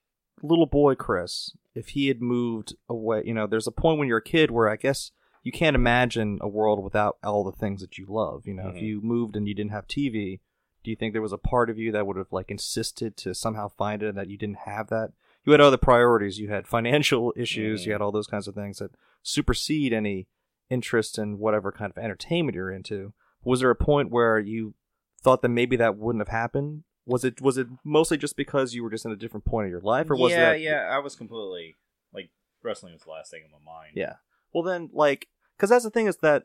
little 0.43 0.67
boy 0.67 0.95
Chris, 0.95 1.55
if 1.75 1.89
he 1.91 2.09
had 2.09 2.21
moved 2.21 2.75
away, 2.89 3.23
you 3.25 3.35
know, 3.35 3.47
there's 3.47 3.67
a 3.67 3.73
point 3.73 3.99
when 3.99 4.09
you're 4.09 4.19
a 4.19 4.23
kid 4.23 4.51
where 4.51 4.69
I 4.69 4.77
guess 4.77 5.13
you 5.45 5.53
can't 5.53 5.77
imagine 5.77 6.39
a 6.41 6.49
world 6.49 6.83
without 6.83 7.19
all 7.23 7.45
the 7.45 7.53
things 7.53 7.81
that 7.83 7.97
you 7.99 8.07
love. 8.09 8.47
You 8.47 8.55
know, 8.55 8.69
if 8.69 8.77
Mhm. 8.77 8.83
you 8.83 9.01
moved 9.01 9.37
and 9.37 9.47
you 9.47 9.55
didn't 9.55 9.71
have 9.71 9.87
TV, 9.87 10.41
do 10.83 10.91
you 10.91 10.97
think 10.97 11.13
there 11.13 11.23
was 11.23 11.33
a 11.33 11.39
part 11.39 11.71
of 11.71 11.79
you 11.79 11.93
that 11.93 12.07
would 12.07 12.17
have 12.17 12.33
like 12.33 12.51
insisted 12.51 13.17
to 13.19 13.35
somehow 13.35 13.69
find 13.69 14.03
it 14.03 14.09
and 14.09 14.19
that 14.19 14.29
you 14.29 14.37
didn't 14.39 14.61
have 14.67 14.89
that? 14.89 15.13
You 15.45 15.53
had 15.53 15.61
other 15.61 15.77
priorities. 15.79 16.39
You 16.39 16.49
had 16.51 16.67
financial 16.67 17.33
issues. 17.37 17.85
You 17.87 17.91
Mhm. 17.91 17.95
had 17.95 18.03
all 18.03 18.13
those 18.13 18.27
kinds 18.27 18.47
of 18.49 18.55
things 18.55 18.79
that 18.79 18.91
supersede 19.23 19.93
any 19.93 20.27
interest 20.69 21.19
in 21.19 21.39
whatever 21.39 21.73
kind 21.73 21.91
of 21.91 21.99
entertainment 22.03 22.55
you're 22.55 22.71
into. 22.71 23.13
Was 23.43 23.61
there 23.61 23.71
a 23.71 23.75
point 23.77 24.11
where 24.11 24.39
you 24.39 24.75
thought 25.23 25.43
that 25.43 25.49
maybe 25.49 25.77
that 25.77 25.97
wouldn't 25.97 26.21
have 26.21 26.29
happened 26.29 26.85
Was 27.07 27.25
it 27.25 27.41
was 27.41 27.59
it 27.59 27.67
mostly 27.85 28.17
just 28.19 28.37
because 28.37 28.75
you 28.75 28.83
were 28.83 28.91
just 28.91 29.05
in 29.05 29.11
a 29.13 29.17
different 29.17 29.45
point 29.45 29.67
of 29.67 29.71
your 29.71 29.81
life, 29.81 30.09
or 30.11 30.17
was 30.17 30.31
yeah, 30.33 30.51
that 30.51 30.61
yeah. 30.61 30.89
I 30.93 30.99
was 30.99 31.17
completely 31.17 31.77
like 32.13 32.31
wrestling 32.63 32.93
was 32.93 33.03
the 33.03 33.11
last 33.11 33.31
thing 33.31 33.43
in 33.45 33.51
my 33.51 33.59
mind. 33.65 33.93
Yeah. 33.95 34.17
Well, 34.53 34.63
then, 34.63 34.91
like, 34.93 35.29
because 35.57 35.71
that's 35.71 35.85
the 35.85 35.91
thing 35.91 36.07
is 36.07 36.19
that 36.19 36.45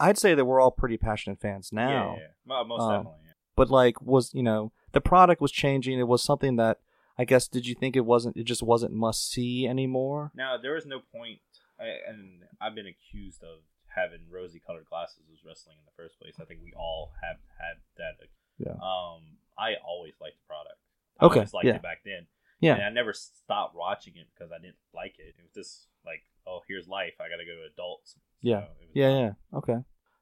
I'd 0.00 0.18
say 0.18 0.34
that 0.34 0.44
we're 0.46 0.60
all 0.60 0.70
pretty 0.70 0.96
passionate 0.96 1.38
fans 1.40 1.70
now. 1.72 2.14
yeah, 2.16 2.22
yeah. 2.22 2.26
Mo- 2.46 2.64
most 2.64 2.80
Um, 2.82 2.90
definitely. 2.90 3.18
Yeah. 3.26 3.32
But 3.56 3.70
like, 3.70 4.00
was 4.02 4.32
you 4.34 4.42
know 4.42 4.72
the 4.92 5.00
product 5.00 5.40
was 5.40 5.52
changing? 5.52 5.98
It 6.00 6.08
was 6.08 6.22
something 6.24 6.56
that 6.56 6.78
I 7.20 7.24
guess 7.24 7.48
did 7.48 7.66
you 7.66 7.74
think 7.74 7.96
it 7.96 8.06
wasn't? 8.06 8.36
It 8.36 8.44
just 8.44 8.62
wasn't 8.62 8.92
must 8.94 9.30
see 9.30 9.66
anymore. 9.66 10.32
Now 10.34 10.56
there 10.56 10.74
was 10.74 10.86
no 10.86 11.00
point, 11.14 11.40
I, 11.78 11.86
and 12.10 12.42
I've 12.60 12.74
been 12.74 12.86
accused 12.86 13.42
of 13.42 13.58
having 13.94 14.20
rosy-colored 14.30 14.86
glasses 14.88 15.24
as 15.32 15.44
wrestling 15.44 15.76
in 15.78 15.84
the 15.84 15.96
first 16.02 16.18
place. 16.20 16.34
I 16.40 16.44
think 16.46 16.60
we 16.64 16.72
all 16.74 17.12
have 17.22 17.36
had 17.58 17.76
that. 17.98 18.14
Yeah. 18.58 18.72
Um, 18.80 19.36
I 19.58 19.74
always 19.86 20.14
liked 20.20 20.36
the 20.38 20.46
product. 20.46 20.78
I 21.20 21.26
Okay, 21.26 21.40
always 21.40 21.52
liked 21.54 21.66
yeah. 21.66 21.74
it 21.76 21.82
back 21.82 21.98
then. 22.04 22.26
Yeah. 22.60 22.74
And 22.74 22.84
I 22.84 22.90
never 22.90 23.12
stopped 23.12 23.74
watching 23.74 24.14
it 24.16 24.28
because 24.32 24.52
I 24.52 24.58
didn't 24.58 24.76
like 24.94 25.14
it. 25.18 25.34
It 25.38 25.42
was 25.42 25.52
just 25.54 25.88
like, 26.06 26.22
oh, 26.46 26.60
here's 26.68 26.86
life. 26.88 27.14
I 27.20 27.28
got 27.28 27.36
to 27.38 27.44
go 27.44 27.56
to 27.56 27.72
adults. 27.72 28.16
Yeah. 28.42 28.64
Yeah, 28.94 29.08
fun. 29.10 29.18
yeah. 29.52 29.58
Okay. 29.58 29.78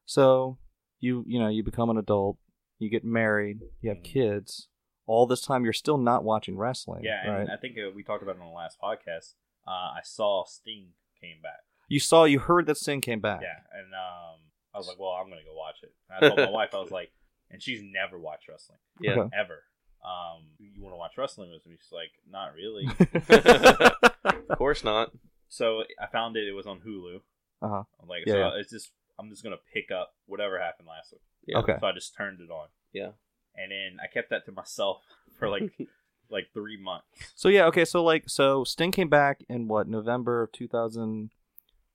So 0.06 0.58
you 1.00 1.24
you 1.28 1.38
know 1.38 1.48
you 1.48 1.62
become 1.62 1.90
an 1.90 1.98
adult, 1.98 2.38
you 2.78 2.90
get 2.90 3.04
married, 3.04 3.58
you 3.82 3.90
have 3.90 3.98
Mhm. 3.98 4.04
kids. 4.04 4.68
All 5.08 5.26
this 5.26 5.40
time 5.40 5.64
you're 5.64 5.72
still 5.72 5.98
not 5.98 6.22
watching 6.22 6.56
wrestling. 6.56 7.02
Yeah, 7.02 7.20
and 7.24 7.32
right. 7.32 7.48
I 7.50 7.56
think 7.56 7.76
uh, 7.78 7.90
we 7.94 8.02
talked 8.04 8.22
about 8.22 8.36
it 8.36 8.40
on 8.42 8.46
the 8.48 8.52
last 8.54 8.78
podcast. 8.80 9.34
Uh, 9.66 9.70
I 9.98 10.00
saw 10.04 10.44
Sting 10.44 10.90
came 11.20 11.42
back. 11.42 11.60
You 11.88 11.98
saw, 11.98 12.24
you 12.24 12.38
heard 12.38 12.66
that 12.66 12.76
Sting 12.76 13.00
came 13.00 13.20
back. 13.20 13.40
Yeah, 13.42 13.58
and 13.72 13.92
um, 13.94 14.38
I 14.74 14.78
was 14.78 14.86
like, 14.86 14.98
well, 14.98 15.10
I'm 15.10 15.28
gonna 15.28 15.42
go 15.44 15.54
watch 15.56 15.76
it. 15.82 15.92
And 16.10 16.24
I 16.24 16.28
told 16.28 16.38
my 16.38 16.50
wife, 16.54 16.70
I 16.74 16.78
was 16.78 16.90
like, 16.90 17.10
and 17.50 17.62
she's 17.62 17.80
never 17.82 18.18
watched 18.18 18.48
wrestling 18.48 18.78
Yeah. 19.00 19.12
Okay. 19.12 19.36
ever. 19.36 19.62
Um, 20.04 20.44
you 20.58 20.80
want 20.82 20.92
to 20.94 20.98
watch 20.98 21.12
wrestling 21.18 21.50
with 21.50 21.66
me? 21.66 21.76
She's 21.80 21.90
like, 21.90 22.12
not 22.30 22.54
really. 22.54 22.86
of 24.50 24.58
course 24.58 24.84
not. 24.84 25.10
so 25.48 25.82
I 26.00 26.06
found 26.06 26.36
it. 26.36 26.46
It 26.46 26.52
was 26.52 26.66
on 26.66 26.80
Hulu. 26.80 27.16
Uh-huh. 27.62 27.82
I'm 28.00 28.08
like, 28.08 28.22
Yeah, 28.26 28.32
so 28.34 28.38
yeah. 28.38 28.50
it's 28.60 28.70
just 28.70 28.92
I'm 29.18 29.30
just 29.30 29.42
gonna 29.42 29.56
pick 29.74 29.90
up 29.90 30.14
whatever 30.26 30.58
happened 30.60 30.88
last 30.88 31.12
week. 31.12 31.22
Yeah. 31.46 31.58
Okay. 31.58 31.76
So 31.80 31.86
I 31.86 31.92
just 31.92 32.14
turned 32.14 32.40
it 32.40 32.50
on. 32.50 32.68
Yeah. 32.92 33.10
And 33.56 33.72
then 33.72 33.98
I 34.02 34.06
kept 34.12 34.30
that 34.30 34.44
to 34.46 34.52
myself 34.52 35.02
for 35.38 35.48
like 35.48 35.72
like 36.30 36.48
three 36.52 36.76
months. 36.80 37.06
So 37.34 37.48
yeah, 37.48 37.64
okay. 37.66 37.84
So 37.84 38.02
like, 38.04 38.24
so 38.28 38.64
Sting 38.64 38.92
came 38.92 39.08
back 39.08 39.40
in 39.48 39.66
what 39.68 39.88
November 39.88 40.42
of 40.42 40.52
2014, 40.52 41.30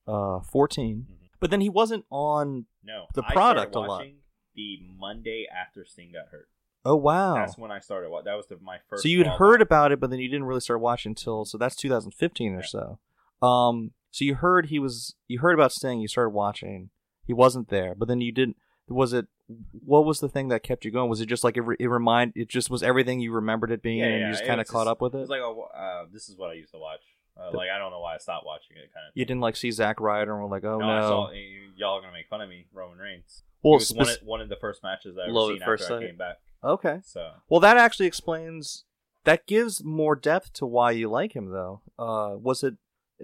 Mhm. 0.06 1.06
but 1.40 1.50
then 1.50 1.60
he 1.60 1.68
wasn't 1.68 2.04
on. 2.10 2.66
No, 2.82 3.06
The 3.14 3.22
product 3.22 3.74
a 3.74 3.80
lot. 3.80 4.04
The 4.54 4.78
Monday 4.98 5.46
after 5.52 5.84
Sting 5.84 6.12
got 6.12 6.28
hurt. 6.28 6.48
Oh 6.84 6.96
wow! 6.96 7.34
That's 7.34 7.56
when 7.56 7.70
I 7.72 7.78
started. 7.80 8.10
That 8.24 8.34
was 8.34 8.46
the, 8.46 8.58
my 8.60 8.76
first. 8.88 9.02
So 9.02 9.08
you 9.08 9.18
had 9.18 9.28
Raw 9.28 9.36
heard 9.38 9.62
about 9.62 9.90
it, 9.90 10.00
but 10.00 10.10
then 10.10 10.18
you 10.18 10.28
didn't 10.28 10.44
really 10.44 10.60
start 10.60 10.80
watching 10.80 11.10
until 11.10 11.44
so 11.46 11.56
that's 11.56 11.76
2015 11.76 12.54
or 12.54 12.62
so. 12.62 12.98
Um, 13.40 13.92
so 14.10 14.24
you 14.24 14.34
heard 14.34 14.66
he 14.66 14.78
was 14.78 15.14
you 15.26 15.38
heard 15.40 15.54
about 15.54 15.72
Sting, 15.72 16.00
you 16.00 16.08
started 16.08 16.30
watching. 16.30 16.90
He 17.26 17.32
wasn't 17.32 17.68
there, 17.68 17.94
but 17.94 18.06
then 18.06 18.20
you 18.20 18.32
didn't. 18.32 18.56
Was 18.88 19.12
it? 19.12 19.26
What 19.84 20.04
was 20.04 20.20
the 20.20 20.28
thing 20.28 20.48
that 20.48 20.62
kept 20.62 20.84
you 20.84 20.90
going? 20.90 21.08
Was 21.10 21.20
it 21.20 21.26
just 21.26 21.44
like 21.44 21.56
it, 21.56 21.62
re, 21.62 21.76
it 21.78 21.88
remind? 21.88 22.32
It 22.34 22.48
just 22.48 22.70
was 22.70 22.82
everything 22.82 23.20
you 23.20 23.32
remembered 23.32 23.70
it 23.70 23.82
being, 23.82 23.98
Yeah, 23.98 24.06
and 24.06 24.20
yeah, 24.20 24.26
you 24.28 24.32
just 24.32 24.44
kind 24.46 24.60
of 24.60 24.66
caught 24.66 24.80
just- 24.86 24.90
up 24.92 25.00
with 25.00 25.14
It 25.14 25.18
it. 25.18 25.20
was 25.20 25.30
like, 25.30 25.40
oh, 25.40 25.68
uh, 25.76 26.04
this 26.12 26.28
is 26.28 26.36
what 26.36 26.50
I 26.50 26.54
used 26.54 26.72
to 26.72 26.78
watch. 26.78 27.00
Uh, 27.36 27.50
like 27.52 27.68
I 27.68 27.78
don't 27.78 27.90
know 27.90 27.98
why 28.00 28.14
I 28.14 28.18
stopped 28.18 28.46
watching 28.46 28.76
it. 28.76 28.92
Kind 28.94 29.06
of. 29.08 29.12
you 29.14 29.24
didn't 29.24 29.40
like 29.40 29.56
see 29.56 29.70
Zack 29.70 30.00
Ryder 30.00 30.32
and 30.34 30.42
were 30.44 30.48
like, 30.48 30.64
oh 30.64 30.78
no, 30.78 30.86
no. 30.86 31.08
Saw, 31.08 31.30
y'all 31.76 31.96
are 31.98 32.00
gonna 32.00 32.12
make 32.12 32.28
fun 32.28 32.40
of 32.40 32.48
me. 32.48 32.66
Roman 32.72 32.98
Reigns. 32.98 33.42
well, 33.62 33.74
it 33.74 33.76
was 33.78 33.92
one, 33.92 34.08
of, 34.08 34.16
one 34.22 34.40
of 34.40 34.48
the 34.48 34.56
first 34.56 34.82
matches 34.84 35.16
I 35.18 35.22
ever 35.28 35.32
seen 35.32 35.54
after 35.62 35.64
first 35.64 35.90
I 35.90 36.00
came 36.06 36.16
back. 36.16 36.36
okay. 36.62 37.00
So 37.04 37.30
Well, 37.48 37.60
that 37.60 37.76
actually 37.76 38.06
explains. 38.06 38.84
That 39.24 39.46
gives 39.46 39.82
more 39.82 40.14
depth 40.16 40.52
to 40.54 40.66
why 40.66 40.90
you 40.90 41.08
like 41.10 41.34
him, 41.34 41.50
though. 41.50 41.80
Uh, 41.98 42.36
was 42.38 42.62
it 42.62 42.74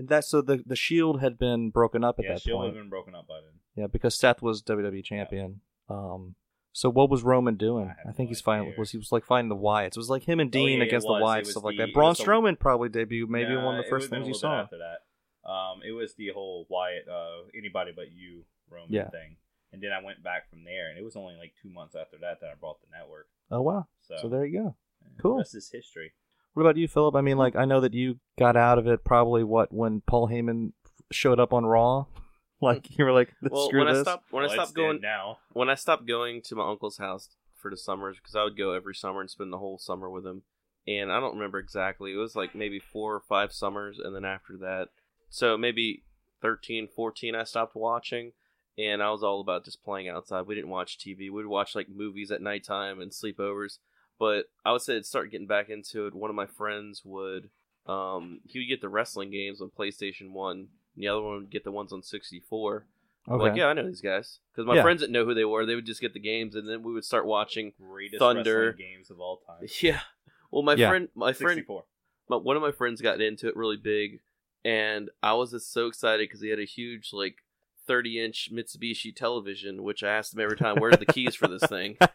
that 0.08 0.24
so 0.24 0.40
the 0.42 0.62
the 0.66 0.76
Shield 0.76 1.20
had 1.20 1.38
been 1.38 1.70
broken 1.70 2.04
up 2.04 2.18
at 2.18 2.24
yeah, 2.24 2.32
that 2.34 2.42
Shield 2.42 2.60
point? 2.60 2.74
had 2.74 2.80
been 2.82 2.90
broken 2.90 3.14
up 3.14 3.26
by 3.28 3.40
then. 3.40 3.60
Yeah, 3.76 3.86
because 3.86 4.14
Seth 4.18 4.42
was 4.42 4.62
WWE 4.62 5.04
champion. 5.04 5.60
Um, 5.88 6.34
so 6.72 6.88
what 6.90 7.10
was 7.10 7.22
Roman 7.22 7.56
doing? 7.56 7.86
I 8.04 8.08
I, 8.08 8.12
think 8.12 8.28
no 8.28 8.30
he's 8.30 8.40
fighting. 8.40 8.74
Was 8.78 8.90
he 8.92 8.98
was 8.98 9.10
like 9.12 9.24
fighting 9.24 9.48
the 9.48 9.56
Wyatts? 9.56 9.88
It 9.88 9.96
was 9.96 10.10
like 10.10 10.22
him 10.24 10.38
and 10.40 10.48
Oh, 10.48 10.52
Dean 10.58 10.78
yeah, 10.78 10.84
against 10.84 11.06
the. 11.06 11.12
Wyatts, 11.14 11.46
stuff 11.48 11.64
like 11.64 11.76
that. 11.78 11.92
Braun 11.92 12.10
was 12.10 12.18
the- 12.18 12.24
Strowman 12.24 12.58
probably 12.58 12.88
debuted, 12.88 13.28
maybe 13.28 13.56
one 13.56 13.76
of 13.78 13.84
the 13.84 13.90
first 13.90 14.08
things 14.10 14.26
you 14.28 14.34
saw. 14.34 14.60
After 14.62 14.78
that, 14.78 15.48
um, 15.50 15.80
it 15.86 15.92
was 15.92 16.14
the 16.14 16.28
whole 16.28 16.66
Wyatt, 16.68 17.08
uh, 17.08 17.48
anybody 17.56 17.92
but 17.94 18.12
you 18.12 18.44
Roman 18.70 18.92
Yeah. 18.92 19.08
thing, 19.10 19.36
and 19.72 19.82
then 19.82 19.90
I 19.92 20.02
went 20.04 20.22
back 20.22 20.48
from 20.48 20.62
there, 20.64 20.90
and 20.90 20.98
it 20.98 21.02
was 21.02 21.16
only 21.16 21.34
like 21.34 21.54
two 21.60 21.70
months 21.70 21.94
after 21.96 22.18
that 22.18 22.40
that 22.40 22.50
I 22.50 22.54
brought 22.54 22.80
the 22.82 22.86
network. 22.96 23.26
Oh 23.50 23.62
wow! 23.62 23.88
So, 24.02 24.14
So 24.22 24.28
there 24.28 24.44
you 24.46 24.58
go. 24.60 24.76
yeah, 25.02 25.08
cool. 25.20 25.32
The 25.34 25.38
rest 25.38 25.54
is 25.56 25.70
history. 25.72 26.12
What 26.60 26.66
about 26.66 26.76
you, 26.76 26.88
Philip? 26.88 27.16
I 27.16 27.22
mean, 27.22 27.38
like 27.38 27.56
I 27.56 27.64
know 27.64 27.80
that 27.80 27.94
you 27.94 28.18
got 28.38 28.54
out 28.54 28.76
of 28.78 28.86
it 28.86 29.02
probably 29.02 29.42
what 29.42 29.72
when 29.72 30.02
Paul 30.06 30.28
Heyman 30.28 30.72
showed 31.10 31.40
up 31.40 31.54
on 31.54 31.64
Raw. 31.64 32.04
Like 32.62 32.98
you 32.98 33.06
were 33.06 33.12
like, 33.12 33.32
Well, 33.40 33.68
screw 33.68 33.78
when 33.78 33.88
I 33.88 33.92
this. 33.94 34.02
stopped 34.02 34.30
when 34.30 34.42
Well, 34.42 34.52
I 34.52 34.54
stopped 34.56 34.74
going 34.74 35.00
now. 35.00 35.38
when 35.54 35.70
I 35.70 35.74
stopped 35.74 36.06
going 36.06 36.42
to 36.42 36.54
my 36.54 36.68
uncle's 36.68 36.98
house 36.98 37.30
for 37.56 37.70
the 37.70 37.76
summers 37.78 38.18
because 38.18 38.36
I 38.36 38.44
would 38.44 38.58
go 38.58 38.72
every 38.74 38.94
summer 38.94 39.22
and 39.22 39.30
spend 39.30 39.50
the 39.50 39.56
whole 39.56 39.78
summer 39.78 40.10
with 40.10 40.26
him. 40.26 40.42
And 40.86 41.10
I 41.10 41.20
don't 41.20 41.32
remember 41.32 41.58
exactly. 41.58 42.12
It 42.12 42.16
was 42.16 42.36
like 42.36 42.54
maybe 42.54 42.78
four 42.78 43.14
or 43.14 43.20
five 43.20 43.54
summers, 43.54 43.98
and 43.98 44.14
then 44.14 44.26
after 44.26 44.58
that, 44.58 44.88
so 45.30 45.56
maybe 45.56 46.02
13, 46.42 46.86
14, 46.94 47.34
I 47.34 47.44
stopped 47.44 47.74
watching. 47.74 48.32
And 48.76 49.02
I 49.02 49.10
was 49.10 49.22
all 49.22 49.40
about 49.40 49.64
just 49.64 49.82
playing 49.82 50.10
outside. 50.10 50.42
We 50.46 50.54
didn't 50.54 50.68
watch 50.68 50.98
TV. 50.98 51.30
We'd 51.30 51.46
watch 51.46 51.74
like 51.74 51.88
movies 51.88 52.30
at 52.30 52.42
nighttime 52.42 53.00
and 53.00 53.10
sleepovers. 53.10 53.78
But 54.20 54.44
I 54.64 54.70
would 54.72 54.82
say 54.82 54.96
I'd 54.96 55.06
start 55.06 55.30
getting 55.32 55.46
back 55.48 55.68
into 55.70 56.06
it. 56.06 56.14
One 56.14 56.30
of 56.30 56.36
my 56.36 56.46
friends 56.46 57.02
would, 57.04 57.48
um, 57.86 58.40
he 58.46 58.58
would 58.60 58.68
get 58.68 58.80
the 58.82 58.88
wrestling 58.90 59.30
games 59.30 59.60
on 59.62 59.70
PlayStation 59.76 60.30
One, 60.32 60.56
and 60.94 61.02
the 61.02 61.08
other 61.08 61.22
one 61.22 61.36
would 61.38 61.50
get 61.50 61.64
the 61.64 61.72
ones 61.72 61.92
on 61.92 62.02
sixty 62.02 62.38
four. 62.38 62.84
okay. 63.28 63.42
Like, 63.42 63.56
yeah, 63.56 63.66
I 63.66 63.72
know 63.72 63.86
these 63.86 64.00
guys 64.02 64.38
because 64.52 64.66
my 64.66 64.76
Yeah. 64.76 64.82
friends 64.82 65.00
didn't 65.00 65.14
know 65.14 65.24
who 65.24 65.34
they 65.34 65.44
were. 65.46 65.64
They 65.66 65.74
would 65.74 65.86
just 65.86 66.00
get 66.02 66.12
the 66.12 66.20
games, 66.20 66.54
and 66.54 66.68
then 66.68 66.82
we 66.82 66.92
would 66.92 67.04
start 67.04 67.24
watching. 67.26 67.72
Greatest 67.80 68.18
Thunder. 68.20 68.66
wrestling 68.68 68.76
games 68.76 69.10
of 69.10 69.18
all 69.20 69.38
time. 69.46 69.66
Yeah. 69.80 70.00
Well, 70.52 70.62
my 70.62 70.74
Yeah. 70.74 70.88
friend, 70.90 71.08
my 71.14 71.32
friend, 71.32 71.56
64. 71.56 71.84
my, 72.28 72.36
one 72.36 72.56
of 72.56 72.62
my 72.62 72.72
friends 72.72 73.00
got 73.00 73.20
into 73.22 73.48
it 73.48 73.56
really 73.56 73.76
big, 73.78 74.20
and 74.64 75.08
I 75.22 75.32
was 75.32 75.52
just 75.52 75.72
so 75.72 75.86
excited 75.86 76.28
because 76.28 76.42
he 76.42 76.50
had 76.50 76.58
a 76.58 76.64
huge 76.64 77.12
like 77.14 77.36
thirty 77.86 78.22
inch 78.22 78.50
Mitsubishi 78.52 79.14
television, 79.14 79.82
which 79.82 80.02
I 80.02 80.10
asked 80.10 80.34
him 80.34 80.40
every 80.40 80.56
time, 80.56 80.76
"Where's 80.78 80.98
the 80.98 81.06
keys 81.06 81.34
for 81.34 81.48
this 81.48 81.62
thing?" 81.64 81.96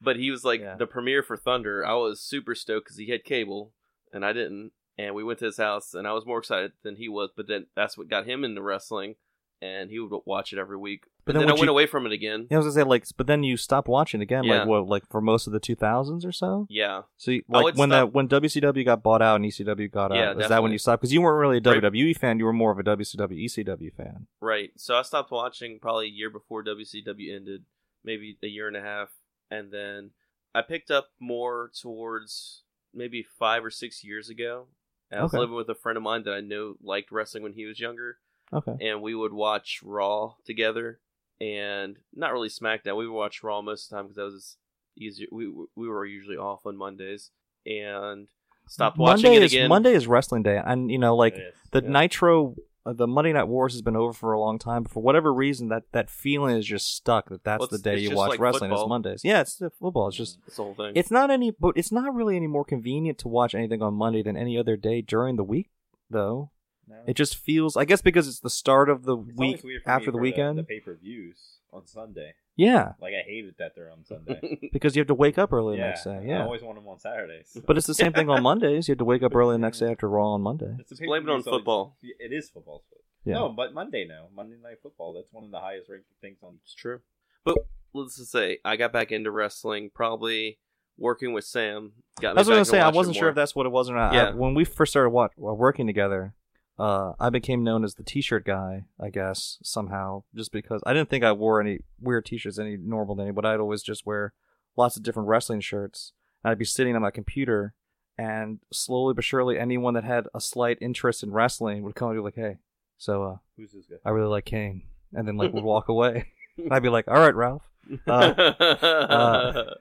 But 0.00 0.16
he 0.16 0.30
was 0.30 0.44
like 0.44 0.60
Yeah. 0.60 0.76
the 0.76 0.86
premiere 0.86 1.22
for 1.22 1.36
Thunder. 1.36 1.84
I 1.86 1.94
was 1.94 2.20
super 2.20 2.54
stoked 2.54 2.86
because 2.86 2.98
he 2.98 3.08
had 3.08 3.24
cable 3.24 3.72
and 4.12 4.22
I 4.24 4.34
didn't. 4.34 4.72
And 4.98 5.14
we 5.14 5.24
went 5.24 5.38
to 5.40 5.46
his 5.46 5.56
house, 5.56 5.92
and 5.94 6.06
I 6.06 6.12
was 6.12 6.24
more 6.26 6.38
excited 6.38 6.72
than 6.82 6.96
he 6.96 7.08
was. 7.08 7.30
But 7.34 7.48
then 7.48 7.66
that's 7.74 7.96
what 7.98 8.08
got 8.08 8.26
him 8.26 8.44
into 8.44 8.62
wrestling, 8.62 9.16
and 9.62 9.90
he 9.90 9.98
would 9.98 10.20
watch 10.26 10.52
it 10.52 10.58
every 10.58 10.76
week. 10.76 11.06
But 11.26 11.32
But 11.32 11.38
then 11.40 11.46
then, 11.46 11.50
I 11.50 11.52
went 11.54 11.64
you- 11.64 11.70
away 11.70 11.86
from 11.86 12.04
it 12.04 12.12
again. 12.12 12.46
Yeah, 12.50 12.56
I 12.56 12.60
was 12.60 12.66
gonna 12.66 12.84
say 12.84 12.88
like, 12.88 13.06
but 13.16 13.26
then 13.26 13.42
you 13.42 13.56
stopped 13.56 13.88
watching 13.88 14.20
again, 14.20 14.44
Yeah. 14.44 14.58
like 14.60 14.68
what, 14.68 14.86
like 14.86 15.08
for 15.08 15.20
most 15.22 15.46
of 15.46 15.54
the 15.54 15.60
2000s 15.60 16.24
or 16.26 16.32
so. 16.32 16.66
Yeah, 16.68 17.02
So, 17.16 17.30
you, 17.30 17.42
oh, 17.52 17.60
like 17.60 17.76
when 17.76 17.88
stop- 17.88 18.08
that 18.08 18.12
when 18.14 18.28
WCW 18.28 18.84
got 18.84 19.02
bought 19.02 19.22
out 19.22 19.36
and 19.36 19.44
ECW 19.46 19.88
got 19.90 20.12
Yeah, 20.12 20.30
out, 20.30 20.40
is 20.42 20.48
that 20.48 20.62
when 20.62 20.72
you 20.72 20.78
stopped? 20.78 21.00
Because 21.00 21.12
you 21.14 21.22
weren't 21.22 21.40
really 21.40 21.56
a 21.58 21.60
Right. 21.60 21.82
WWE 21.82 22.12
fan; 22.14 22.38
you 22.38 22.44
were 22.44 22.52
more 22.52 22.72
of 22.72 22.78
a 22.78 22.82
WCW 22.82 23.42
ECW 23.44 23.90
fan. 23.94 24.26
right. 24.40 24.70
So 24.76 24.96
I 24.96 25.02
stopped 25.02 25.30
watching 25.30 25.78
probably 25.80 26.06
a 26.06 26.10
year 26.10 26.28
before 26.28 26.62
WCW 26.62 27.34
ended, 27.34 27.64
maybe 28.04 28.36
a 28.42 28.46
year 28.48 28.68
and 28.68 28.76
a 28.76 28.82
half, 28.82 29.08
and 29.50 29.72
then 29.72 30.10
I 30.54 30.60
picked 30.62 30.90
up 30.90 31.08
more 31.18 31.70
towards 31.80 32.62
maybe 32.92 33.22
five 33.22 33.64
or 33.64 33.70
six 33.70 34.04
years 34.04 34.28
ago. 34.28 34.68
I 35.10 35.22
was 35.22 35.32
Okay. 35.32 35.38
living 35.40 35.54
with 35.56 35.68
a 35.70 35.74
friend 35.74 35.96
of 35.96 36.02
mine 36.02 36.22
that 36.24 36.34
I 36.34 36.40
know 36.40 36.76
liked 36.82 37.10
wrestling 37.10 37.42
when 37.42 37.54
he 37.54 37.64
was 37.66 37.80
younger, 37.80 38.18
Okay. 38.52 38.76
and 38.80 39.00
we 39.00 39.14
would 39.14 39.32
watch 39.32 39.80
Raw 39.82 40.34
together, 40.44 41.00
and 41.40 41.98
not 42.14 42.32
really 42.32 42.48
SmackDown. 42.48 42.96
We 42.96 43.08
watched 43.08 43.42
Raw 43.42 43.60
most 43.62 43.84
of 43.84 43.90
the 43.90 43.96
time 43.96 44.04
because 44.06 44.16
that 44.16 44.24
was 44.24 44.56
easier. 44.96 45.26
We 45.32 45.52
we 45.74 45.88
were 45.88 46.04
usually 46.06 46.36
off 46.36 46.66
on 46.66 46.76
Mondays, 46.76 47.30
and 47.66 48.28
stopped 48.68 48.98
watching 48.98 49.24
Monday 49.24 49.36
it 49.36 49.42
is 49.44 49.52
again. 49.52 49.68
Monday 49.68 49.92
is 49.94 50.06
wrestling 50.06 50.42
day, 50.42 50.60
and 50.64 50.90
you 50.90 50.98
know, 50.98 51.16
like 51.16 51.36
the 51.72 51.82
Yeah. 51.82 51.88
Nitro, 51.88 52.54
uh, 52.86 52.92
the 52.92 53.06
Monday 53.06 53.32
Night 53.32 53.48
Wars 53.48 53.72
has 53.72 53.82
been 53.82 53.96
over 53.96 54.12
for 54.12 54.32
a 54.32 54.40
long 54.40 54.58
time. 54.58 54.84
But 54.84 54.92
for 54.92 55.02
whatever 55.02 55.32
reason, 55.32 55.68
that 55.68 55.84
that 55.92 56.08
feeling 56.10 56.56
is 56.56 56.66
just 56.66 56.94
stuck. 56.94 57.28
That 57.30 57.44
that's 57.44 57.60
Well, 57.60 57.68
the 57.68 57.78
day 57.78 57.98
you 57.98 58.14
watch 58.14 58.30
like 58.30 58.40
wrestling. 58.40 58.72
It's. 58.72 58.88
Mondays. 58.88 59.22
Yeah, 59.24 59.40
it's 59.40 59.56
the 59.56 59.70
football. 59.70 60.08
It's 60.08 60.16
just 60.16 60.38
That's 60.46 60.56
the 60.56 60.62
whole 60.62 60.74
thing. 60.74 60.92
it's 60.94 61.10
not 61.10 61.30
any, 61.30 61.50
but 61.50 61.76
it's 61.76 61.90
not 61.92 62.14
really 62.14 62.36
any 62.36 62.46
more 62.46 62.64
convenient 62.64 63.18
to 63.18 63.28
watch 63.28 63.54
anything 63.54 63.82
on 63.82 63.94
Monday 63.94 64.22
than 64.22 64.36
any 64.36 64.56
other 64.58 64.76
day 64.76 65.00
during 65.02 65.36
the 65.36 65.44
week, 65.44 65.70
though. 66.10 66.50
No. 66.88 66.96
It 67.06 67.14
just 67.14 67.36
feels, 67.36 67.76
I 67.76 67.84
guess, 67.84 68.02
because 68.02 68.28
it's 68.28 68.40
the 68.40 68.50
start 68.50 68.88
of 68.90 69.04
the 69.04 69.16
It's 69.16 69.36
week 69.38 69.62
weird 69.64 69.82
for 69.82 69.88
me 69.90 69.94
after 69.94 70.10
the 70.10 70.18
for 70.18 70.22
weekend. 70.22 70.58
The, 70.58 70.64
pay 70.64 70.80
per 70.80 70.94
views 70.94 71.36
on 71.72 71.86
Sunday. 71.86 72.34
yeah, 72.56 72.92
Like 73.00 73.14
I 73.14 73.22
hated 73.28 73.54
that 73.58 73.74
they're 73.74 73.90
on 73.90 74.04
Sunday. 74.04 74.68
because 74.72 74.94
you 74.94 75.00
have 75.00 75.08
to 75.08 75.14
wake 75.14 75.38
up 75.38 75.52
early 75.52 75.76
the 75.76 75.82
next 75.82 76.04
day. 76.04 76.22
Yeah. 76.26 76.40
I 76.40 76.42
always 76.44 76.62
want 76.62 76.76
them 76.78 76.86
on 76.86 76.98
Saturdays. 77.00 77.56
but 77.66 77.76
it's 77.76 77.86
the 77.86 77.94
same 77.94 78.12
thing 78.12 78.28
on 78.30 78.42
Mondays. 78.42 78.86
You 78.86 78.92
have 78.92 78.98
to 78.98 79.04
wake 79.04 79.22
up 79.22 79.34
early 79.34 79.54
the 79.54 79.58
next 79.58 79.78
day 79.80 79.90
after 79.90 80.08
Raw 80.08 80.34
on 80.34 80.42
Monday. 80.42 80.76
It's 80.78 80.90
the 80.90 81.04
Blame 81.06 81.22
it 81.26 81.30
on 81.30 81.40
pay-per-views 81.42 81.46
always- 81.46 81.58
football. 81.60 81.96
It 82.02 82.32
is 82.32 82.48
football. 82.50 82.84
Yeah. 83.24 83.34
No, 83.34 83.48
but 83.48 83.72
Monday 83.74 84.04
now. 84.06 84.26
Monday 84.36 84.56
Night 84.62 84.76
Football. 84.82 85.14
That's 85.14 85.32
one 85.32 85.44
of 85.44 85.50
the 85.50 85.58
highest 85.58 85.88
ranked 85.88 86.04
things 86.20 86.36
on. 86.42 86.58
It's 86.62 86.74
true. 86.74 87.00
But 87.42 87.56
let's 87.94 88.18
just 88.18 88.30
say 88.30 88.58
I 88.66 88.76
got 88.76 88.92
back 88.92 89.10
into 89.12 89.30
wrestling 89.30 89.90
probably 89.94 90.58
working 90.98 91.32
with 91.32 91.44
Sam 91.44 91.92
got 92.20 92.34
me 92.34 92.38
I 92.38 92.40
was 92.42 92.48
back 92.48 92.54
gonna 92.54 92.64
say 92.66 92.80
I 92.80 92.90
wasn't 92.90 93.16
sure 93.16 93.24
more. 93.24 93.28
if 93.30 93.34
that's 93.34 93.56
what 93.56 93.64
it 93.66 93.70
was 93.72 93.88
or 93.90 93.94
not. 93.96 94.12
I- 94.12 94.16
Yeah. 94.16 94.34
when 94.34 94.52
we 94.54 94.64
first 94.64 94.92
started 94.92 95.08
wa- 95.10 95.30
working 95.36 95.86
together, 95.86 96.34
uh, 96.78 97.12
I 97.20 97.30
became 97.30 97.62
known 97.62 97.84
as 97.84 97.94
the 97.94 98.02
T-shirt 98.02 98.44
guy. 98.44 98.84
I 99.00 99.10
guess 99.10 99.58
somehow, 99.62 100.24
just 100.34 100.52
because 100.52 100.82
I 100.86 100.92
didn't 100.92 101.10
think 101.10 101.24
I 101.24 101.32
wore 101.32 101.60
any 101.60 101.80
weird 102.00 102.26
T-shirts 102.26 102.58
any 102.58 102.76
normal 102.76 103.14
than 103.14 103.32
but 103.34 103.44
I'd 103.44 103.60
always 103.60 103.82
just 103.82 104.06
wear 104.06 104.32
lots 104.76 104.96
of 104.96 105.02
different 105.02 105.28
wrestling 105.28 105.60
shirts. 105.60 106.12
And 106.42 106.50
I'd 106.50 106.58
be 106.58 106.64
sitting 106.64 106.94
on 106.96 107.02
my 107.02 107.10
computer, 107.10 107.74
and 108.18 108.58
slowly 108.72 109.14
but 109.14 109.24
surely, 109.24 109.58
anyone 109.58 109.94
that 109.94 110.04
had 110.04 110.26
a 110.34 110.40
slight 110.40 110.78
interest 110.80 111.22
in 111.22 111.32
wrestling 111.32 111.82
would 111.82 111.94
come 111.94 112.10
and 112.10 112.18
be 112.18 112.22
like, 112.22 112.34
"Hey, 112.36 112.58
so 112.98 113.22
uh, 113.24 113.36
Who's 113.56 113.72
this 113.72 113.86
guy? 113.86 113.96
I 114.04 114.10
really 114.10 114.28
like 114.28 114.44
Kane," 114.44 114.82
and 115.12 115.26
then 115.26 115.36
like 115.36 115.52
would 115.52 115.64
walk 115.64 115.88
away. 115.88 116.26
I'd 116.70 116.82
be 116.82 116.88
like, 116.90 117.08
"All 117.08 117.14
right, 117.20 117.34
Ralph." 117.34 117.68
uh, 118.06 119.64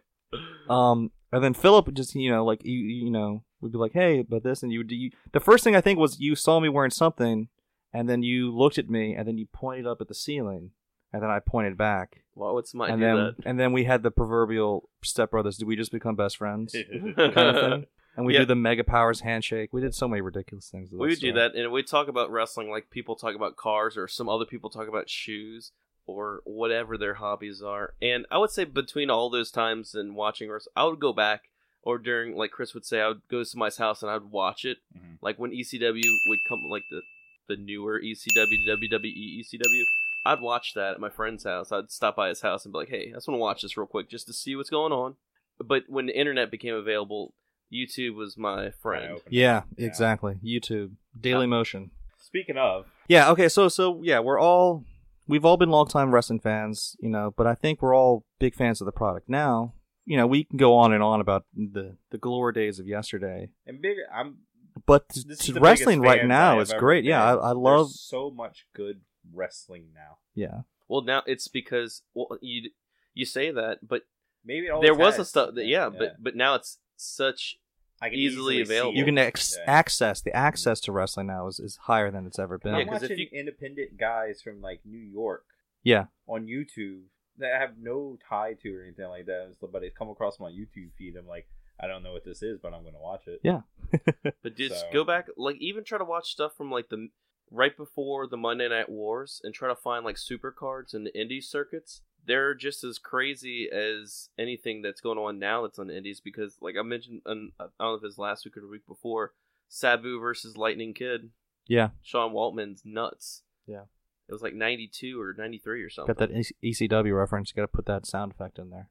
Um, 0.70 1.12
and 1.34 1.44
then 1.44 1.54
Philip 1.54 1.86
would 1.88 1.96
just 1.96 2.16
you 2.16 2.32
know 2.32 2.46
like 2.46 2.64
you 2.64 2.78
you 2.80 3.12
know 3.12 3.44
would 3.62 3.72
be 3.72 3.78
like, 3.78 3.94
hey, 3.94 4.22
but 4.22 4.44
this, 4.44 4.62
and 4.64 4.72
you, 4.72 4.84
you 4.88 5.10
the 5.32 5.40
first 5.40 5.64
thing 5.64 5.76
I 5.76 5.82
think 5.82 5.98
was 6.00 6.20
you 6.20 6.36
saw 6.36 6.60
me 6.60 6.70
wearing 6.70 6.92
something, 6.92 7.48
and 7.94 8.10
then 8.10 8.22
you 8.24 8.52
looked 8.56 8.78
at 8.78 8.90
me, 8.90 9.16
and 9.16 9.28
then 9.28 9.38
you 9.38 9.46
pointed 9.52 9.88
up 9.88 10.02
at 10.02 10.08
the 10.10 10.14
ceiling, 10.14 10.72
and 11.14 11.24
then 11.24 11.30
I 11.30 11.40
pointed 11.40 11.78
back, 11.78 12.24
Why 12.34 12.52
would 12.52 12.68
somebody 12.68 12.94
and 12.94 13.02
do 13.02 13.06
then 13.06 13.36
and 13.46 13.60
then 13.60 13.72
we 13.74 13.86
had 13.86 14.04
the 14.04 14.12
proverbial 14.12 14.90
stepbrothers. 15.06 15.58
Did 15.58 15.68
we 15.68 15.76
just 15.76 15.92
become 15.92 16.16
best 16.16 16.38
friends? 16.38 16.76
kind 17.18 17.38
of. 17.38 17.86
And 18.16 18.26
we 18.28 18.34
Yeah. 18.34 18.40
did 18.40 18.50
the 18.50 18.56
Mega 18.56 18.84
Powers 18.84 19.22
handshake. 19.22 19.74
We 19.74 19.82
did 19.82 19.96
so 19.96 20.08
many 20.08 20.22
ridiculous 20.22 20.70
things. 20.70 20.92
we 20.92 20.98
would 20.98 21.20
do 21.20 21.34
that, 21.34 21.56
and 21.56 21.72
we 21.72 21.82
talk 21.84 22.08
about 22.08 22.30
wrestling 22.32 22.70
like 22.70 22.90
people 22.92 23.16
talk 23.16 23.34
about 23.36 23.56
cars, 23.56 23.98
or 23.98 24.08
some 24.08 24.30
other 24.30 24.46
people 24.46 24.70
talk 24.70 24.88
about 24.88 25.10
shoes, 25.10 25.72
or 26.06 26.42
whatever 26.46 26.98
their 26.98 27.16
hobbies 27.16 27.62
are. 27.62 27.94
And 28.02 28.26
I 28.32 28.38
would 28.38 28.52
say 28.52 28.64
between 28.66 29.10
all 29.10 29.30
those 29.30 29.52
times 29.52 29.96
and 29.96 30.16
watching 30.16 30.50
wrestling, 30.50 30.74
I 30.76 30.84
would 30.86 31.00
go 31.00 31.14
back, 31.14 31.44
or 31.82 31.98
during 31.98 32.36
like 32.36 32.52
Chris 32.52 32.74
would 32.74 32.86
say, 32.86 33.02
I 33.02 33.08
would 33.10 33.22
go 33.30 33.40
to 33.40 33.46
somebody's 33.46 33.78
house 33.78 34.02
and 34.02 34.12
I'd 34.12 34.24
watch 34.26 34.66
it. 34.66 34.78
Mhm. 34.98 35.18
Like 35.22 35.38
when 35.40 35.52
ECW 35.52 36.02
would 36.28 36.40
come, 36.48 36.60
like 36.70 36.84
the 36.92 37.02
the 37.48 37.58
newer 37.58 38.00
ECW, 38.02 38.66
WWE 38.68 39.40
ECW. 39.42 39.84
I'd 40.26 40.40
watch 40.40 40.74
that 40.76 40.94
at 40.94 41.00
my 41.02 41.10
friend's 41.10 41.44
house. 41.44 41.74
I'd 41.74 41.92
stop 41.92 42.16
by 42.16 42.30
his 42.30 42.40
house 42.42 42.64
and 42.64 42.72
be 42.72 42.78
like, 42.80 42.88
"Hey, 42.90 43.10
I 43.12 43.16
just 43.16 43.28
want 43.28 43.38
to 43.38 43.42
watch 43.42 43.62
this 43.62 43.76
real 43.76 43.86
quick 43.86 44.10
just 44.10 44.28
to 44.28 44.34
see 44.34 44.56
what's 44.56 44.70
going 44.70 44.94
on." 44.94 45.18
But 45.60 45.84
when 45.90 46.06
the 46.06 46.18
internet 46.18 46.50
became 46.50 46.74
available, 46.74 47.34
YouTube 47.72 48.16
was 48.16 48.38
my 48.38 48.70
friend. 48.72 49.20
Yeah, 49.30 49.64
Yeah. 49.78 49.86
exactly. 49.88 50.36
YouTube, 50.44 50.92
Daily 51.20 51.46
Motion. 51.48 51.92
Speaking 52.18 52.58
of, 52.58 52.86
Yeah, 53.10 53.30
okay, 53.32 53.50
so 53.50 53.68
so 53.68 54.02
yeah, 54.04 54.20
we're 54.20 54.40
all 54.40 54.86
we've 55.28 55.46
all 55.46 55.58
been 55.58 55.70
longtime 55.70 56.14
wrestling 56.14 56.40
fans, 56.40 56.96
you 57.00 57.10
know, 57.10 57.34
but 57.36 57.48
I 57.48 57.56
think 57.56 57.82
we're 57.82 57.96
all 57.96 58.26
big 58.40 58.56
fans 58.56 58.82
of 58.82 58.86
the 58.86 58.92
product. 58.92 59.30
Now, 59.30 59.74
you 60.06 60.18
know, 60.18 60.28
we 60.28 60.44
can 60.44 60.58
go 60.58 60.76
on 60.76 60.94
and 60.94 61.04
on 61.04 61.22
about 61.22 61.46
the 61.56 61.98
the 62.12 62.18
glory 62.18 62.54
days 62.54 62.80
of 62.80 62.88
yesterday. 62.88 63.50
and 63.66 63.82
bigger, 63.82 64.04
I'm 64.14 64.40
But 64.86 65.10
to, 65.10 65.36
to 65.36 65.60
wrestling 65.60 66.02
right 66.02 66.26
now 66.26 66.60
is 66.60 66.70
have 66.70 66.76
ever 66.76 66.80
great. 66.80 67.04
Yeah, 67.06 67.24
I, 67.24 67.36
been. 67.36 67.40
I 67.44 67.48
There's 67.48 67.58
love 67.58 67.92
so 67.92 68.32
much 68.32 68.68
good 68.76 69.02
wrestling 69.34 69.88
now. 69.94 70.18
yeah. 70.36 70.62
Well, 70.90 71.02
now 71.02 71.24
it's 71.26 71.48
because 71.48 72.04
well, 72.14 72.38
you 72.42 72.72
you 73.14 73.26
say 73.26 73.52
that, 73.52 73.80
but 73.88 74.04
Maybe 74.46 74.68
it 74.68 74.82
there 74.82 74.94
was 74.94 75.18
a 75.20 75.26
stuff 75.26 75.56
that 75.56 75.66
yeah, 75.66 75.90
but 75.90 76.22
but 76.22 76.36
now 76.36 76.56
it's 76.56 76.80
such 76.98 77.58
I 78.04 78.10
can 78.10 78.20
easily 78.20 78.56
see 78.58 78.62
available. 78.62 78.96
You 78.98 79.06
can 79.06 79.18
ex- 79.18 79.56
Yeah. 79.58 79.64
access 79.72 80.22
the 80.22 80.36
access 80.36 80.80
to 80.82 80.92
wrestling 80.92 81.28
now 81.28 81.48
is, 81.48 81.60
is 81.60 81.78
higher 81.78 82.12
than 82.12 82.26
it's 82.26 82.38
ever 82.40 82.58
been. 82.58 82.74
I'm 82.76 82.82
Yeah, 82.82 82.94
'cause 82.94 83.04
if 83.04 83.10
watching 83.12 83.28
you- 83.32 83.40
independent 83.40 83.98
guys 83.98 84.42
from 84.42 84.62
like 84.62 84.82
New 84.86 84.98
York 85.00 85.46
Yeah. 85.84 86.06
on 86.28 86.46
YouTube 86.48 87.04
that 87.38 87.60
have 87.60 87.78
no 87.78 88.18
tie 88.30 88.54
to 88.62 88.76
or 88.78 88.84
anything 88.84 89.08
like 89.08 89.26
that. 89.28 89.56
But 89.62 89.80
they 89.80 89.90
come 89.90 90.10
across 90.10 90.40
my 90.40 90.52
YouTube 90.52 90.92
feed. 90.98 91.16
I'm 91.16 91.28
like, 91.28 91.48
I 91.80 91.88
don't 91.88 92.04
know 92.04 92.14
what 92.14 92.24
this 92.26 92.44
is, 92.44 92.60
but 92.60 92.74
I'm 92.74 92.82
going 92.84 92.94
to 92.94 93.00
watch 93.00 93.28
it. 93.28 93.40
Yeah. 93.44 93.62
But 94.44 94.56
just 94.56 94.82
So- 94.82 94.90
go 94.92 95.04
back, 95.04 95.28
like 95.38 95.56
even 95.60 95.84
try 95.84 95.98
to 95.98 96.06
watch 96.06 96.32
stuff 96.32 96.56
from 96.56 96.70
like 96.70 96.90
the 96.90 97.10
right 97.52 97.76
before 97.78 98.28
the 98.28 98.38
Monday 98.38 98.68
Night 98.68 98.90
Wars, 98.90 99.40
and 99.44 99.54
try 99.54 99.70
to 99.70 99.76
find 99.76 100.04
like 100.04 100.18
super 100.18 100.52
cards 100.52 100.94
in 100.94 101.04
the 101.04 101.12
indie 101.12 101.44
circuits. 101.44 102.02
They're 102.26 102.54
just 102.56 102.84
as 102.84 103.00
crazy 103.00 103.70
as 103.72 104.30
anything 104.38 104.82
that's 104.82 105.02
going 105.02 105.18
on 105.18 105.40
now 105.40 105.64
that's 105.64 105.80
on 105.80 105.88
the 105.88 105.98
indies 105.98 106.22
because, 106.22 106.58
like 106.62 106.76
I 106.80 106.84
mentioned, 106.84 107.22
on, 107.26 107.52
I 107.60 107.64
don't 107.64 107.74
know 107.80 107.94
if 107.96 108.04
it 108.04 108.08
was 108.08 108.18
last 108.18 108.46
week 108.46 108.56
or 108.58 108.62
the 108.62 108.68
week 108.68 108.88
before, 108.88 109.34
Sabu 109.68 110.20
versus 110.20 110.56
Lightning 110.58 110.94
Kid. 110.94 111.32
Yeah. 111.68 111.90
Sean 112.02 112.32
Waltman's 112.34 112.82
nuts. 112.86 113.44
Yeah. 113.68 113.84
It 114.30 114.32
was 114.32 114.42
like 114.42 114.54
ninety 114.54 114.88
two 114.92 115.20
or 115.22 115.36
ninety 115.38 115.58
three 115.58 115.84
or 115.84 115.90
something. 115.90 116.16
Got 116.16 116.30
that 116.30 116.38
E- 116.62 116.72
ECW 116.72 117.18
reference. 117.18 117.50
You 117.52 117.56
got 117.62 117.64
to 117.64 117.76
put 117.76 117.86
that 117.88 118.06
sound 118.06 118.32
effect 118.32 118.58
in 118.58 118.70
there. 118.70 118.90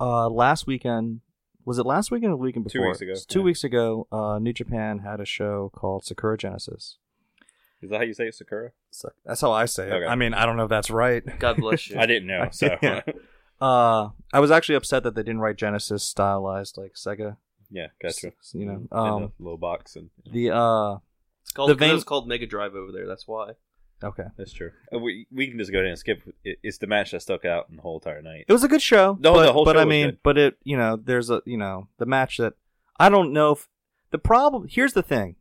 Uh, 0.00 0.28
last 0.30 0.66
weekend 0.66 1.20
was 1.66 1.78
it 1.78 1.84
last 1.84 2.10
weekend 2.10 2.32
or 2.32 2.36
the 2.36 2.42
weekend 2.42 2.64
Two 2.70 2.78
before? 2.78 2.88
weeks 2.88 3.00
ago, 3.02 3.14
Two 3.28 3.38
yeah. 3.40 3.44
weeks 3.44 3.64
ago, 3.64 4.08
uh, 4.10 4.38
New 4.38 4.54
Japan 4.54 5.00
had 5.00 5.20
a 5.20 5.26
show 5.26 5.70
called 5.74 6.04
Sakura 6.04 6.38
Genesis. 6.38 6.96
Is 7.82 7.90
that 7.90 7.96
how 7.98 8.02
you 8.04 8.12
say 8.14 8.26
it, 8.28 8.34
Sakura? 8.34 8.72
So 8.90 9.10
that's 9.24 9.40
how 9.40 9.52
I 9.52 9.64
say 9.64 9.88
it. 9.88 9.92
Okay. 9.92 10.06
I 10.06 10.14
mean, 10.14 10.34
I 10.34 10.44
don't 10.46 10.56
know 10.56 10.64
if 10.64 10.68
that's 10.70 10.90
right. 10.90 11.22
God 11.38 11.56
bless 11.56 11.88
you. 11.90 11.98
I 11.98 12.06
didn't 12.06 12.26
know. 12.28 12.48
So 12.52 12.76
Yeah. 12.82 13.02
Uh, 13.60 14.10
I 14.32 14.40
was 14.40 14.50
actually 14.50 14.74
upset 14.76 15.02
that 15.02 15.14
they 15.14 15.22
didn't 15.22 15.40
write 15.40 15.56
Genesis 15.56 16.02
stylized 16.02 16.76
like 16.78 16.94
Sega. 16.94 17.36
yeah, 17.70 17.88
gotcha. 18.02 18.28
s- 18.28 18.54
You 18.54 18.66
know, 18.66 18.72
In 18.72 18.88
um, 18.92 19.22
the 19.22 19.32
little 19.44 19.58
box, 19.58 19.96
and 19.96 20.08
the 20.30 20.50
uh, 20.50 20.96
It's 21.42 21.52
called 21.52 21.70
The 21.70 21.74
'cause 21.74 21.78
vein- 21.80 21.94
it's 21.94 22.04
called 22.04 22.26
Mega 22.28 22.46
Drive 22.46 22.74
over 22.74 22.90
there. 22.92 23.06
That's 23.06 23.28
why. 23.28 23.52
okay, 24.02 24.24
that's 24.38 24.52
true. 24.52 24.70
Uh, 24.94 24.98
We 24.98 25.26
we 25.30 25.46
can 25.48 25.58
just 25.58 25.70
go 25.72 25.78
ahead 25.78 25.90
and 25.90 25.98
skip. 25.98 26.22
It, 26.42 26.58
it's 26.62 26.78
the 26.78 26.86
match 26.86 27.10
that 27.10 27.20
stuck 27.20 27.44
out 27.44 27.66
in 27.68 27.76
the 27.76 27.82
whole 27.82 27.98
entire 27.98 28.22
night. 28.22 28.46
it 28.48 28.52
was 28.52 28.64
a 28.64 28.68
good 28.68 28.80
show. 28.82 29.18
No, 29.20 29.34
but, 29.34 29.44
the 29.46 29.52
whole 29.52 29.64
but 29.66 29.74
show 29.76 29.80
I 29.80 29.84
was 29.84 29.90
mean, 29.90 30.06
good. 30.06 30.18
but 30.22 30.38
it, 30.38 30.56
you 30.64 30.76
know, 30.78 30.96
there's 30.96 31.28
a, 31.28 31.42
you 31.44 31.58
know, 31.58 31.88
the 31.98 32.06
match 32.06 32.38
that 32.38 32.54
I 32.98 33.08
don't 33.10 33.32
know 33.32 33.52
if 33.52 33.68
the 34.10 34.18
problem. 34.18 34.68
Here's 34.70 34.94
the 34.94 35.02
thing, 35.02 35.36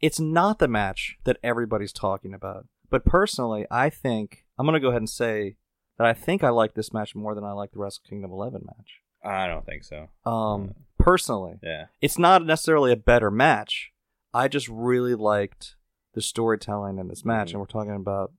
it's 0.00 0.20
not 0.20 0.58
the 0.58 0.68
match 0.68 1.16
that 1.24 1.38
everybody's 1.42 1.92
talking 1.92 2.32
about. 2.34 2.66
But 2.88 3.04
personally, 3.04 3.66
I 3.70 3.90
think 3.90 4.44
I'm 4.58 4.66
gonna 4.66 4.80
go 4.80 4.88
ahead 4.88 5.02
and 5.02 5.08
say 5.10 5.56
that 5.98 6.06
I 6.06 6.12
think 6.14 6.42
I 6.42 6.48
like 6.50 6.74
this 6.74 6.92
match 6.92 7.14
more 7.14 7.34
than 7.34 7.44
I 7.44 7.52
like 7.52 7.72
the 7.72 7.78
Wrestle 7.78 8.02
Kingdom 8.08 8.30
11 8.32 8.62
match. 8.66 9.00
I 9.22 9.46
don't 9.46 9.66
think 9.66 9.84
so. 9.84 10.08
Um, 10.24 10.74
personally, 10.98 11.58
Yeah, 11.62 11.86
it's 12.00 12.18
not 12.18 12.44
necessarily 12.44 12.90
a 12.92 12.96
better 12.96 13.30
match. 13.30 13.92
I 14.32 14.48
just 14.48 14.68
really 14.68 15.14
liked 15.14 15.76
the 16.14 16.22
storytelling 16.22 16.98
in 16.98 17.08
this 17.08 17.24
match, 17.24 17.48
Mhm. 17.48 17.52
and 17.52 17.60
we're 17.60 17.66
talking 17.66 17.94
about 17.94 18.32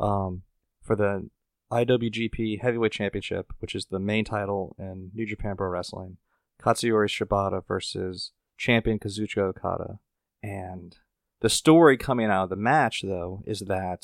um, 0.00 0.42
for 0.82 0.96
the 0.96 1.30
IWGP 1.70 2.60
Heavyweight 2.60 2.92
Championship, 2.92 3.52
which 3.60 3.74
is 3.74 3.86
the 3.86 3.98
main 4.00 4.24
title 4.24 4.74
in 4.78 5.10
New 5.14 5.24
Japan 5.26 5.56
Pro 5.56 5.68
Wrestling. 5.68 6.18
Katsuyori 6.60 7.08
Shibata 7.08 7.64
versus 7.66 8.32
champion 8.56 8.98
Kazuchika 8.98 9.38
Okada, 9.50 9.98
and 10.42 10.98
the 11.44 11.48
story 11.50 11.96
coming 11.96 12.28
out 12.34 12.44
of 12.44 12.50
the 12.50 12.56
match 12.72 12.96
though 13.02 13.42
is 13.46 13.60
that 13.74 14.00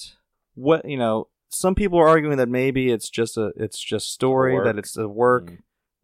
what 0.54 0.84
you 0.84 0.96
know. 0.96 1.28
Some 1.52 1.74
people 1.74 1.98
are 1.98 2.06
arguing 2.06 2.36
that 2.36 2.48
maybe 2.48 2.92
it's 2.92 3.10
just 3.10 3.36
a 3.36 3.52
it's 3.56 3.80
just 3.92 4.12
story 4.12 4.54
Work. 4.54 4.64
that 4.66 4.78
it's 4.78 4.96
a 4.96 5.08
work 5.08 5.46
Mhm. 5.50 5.58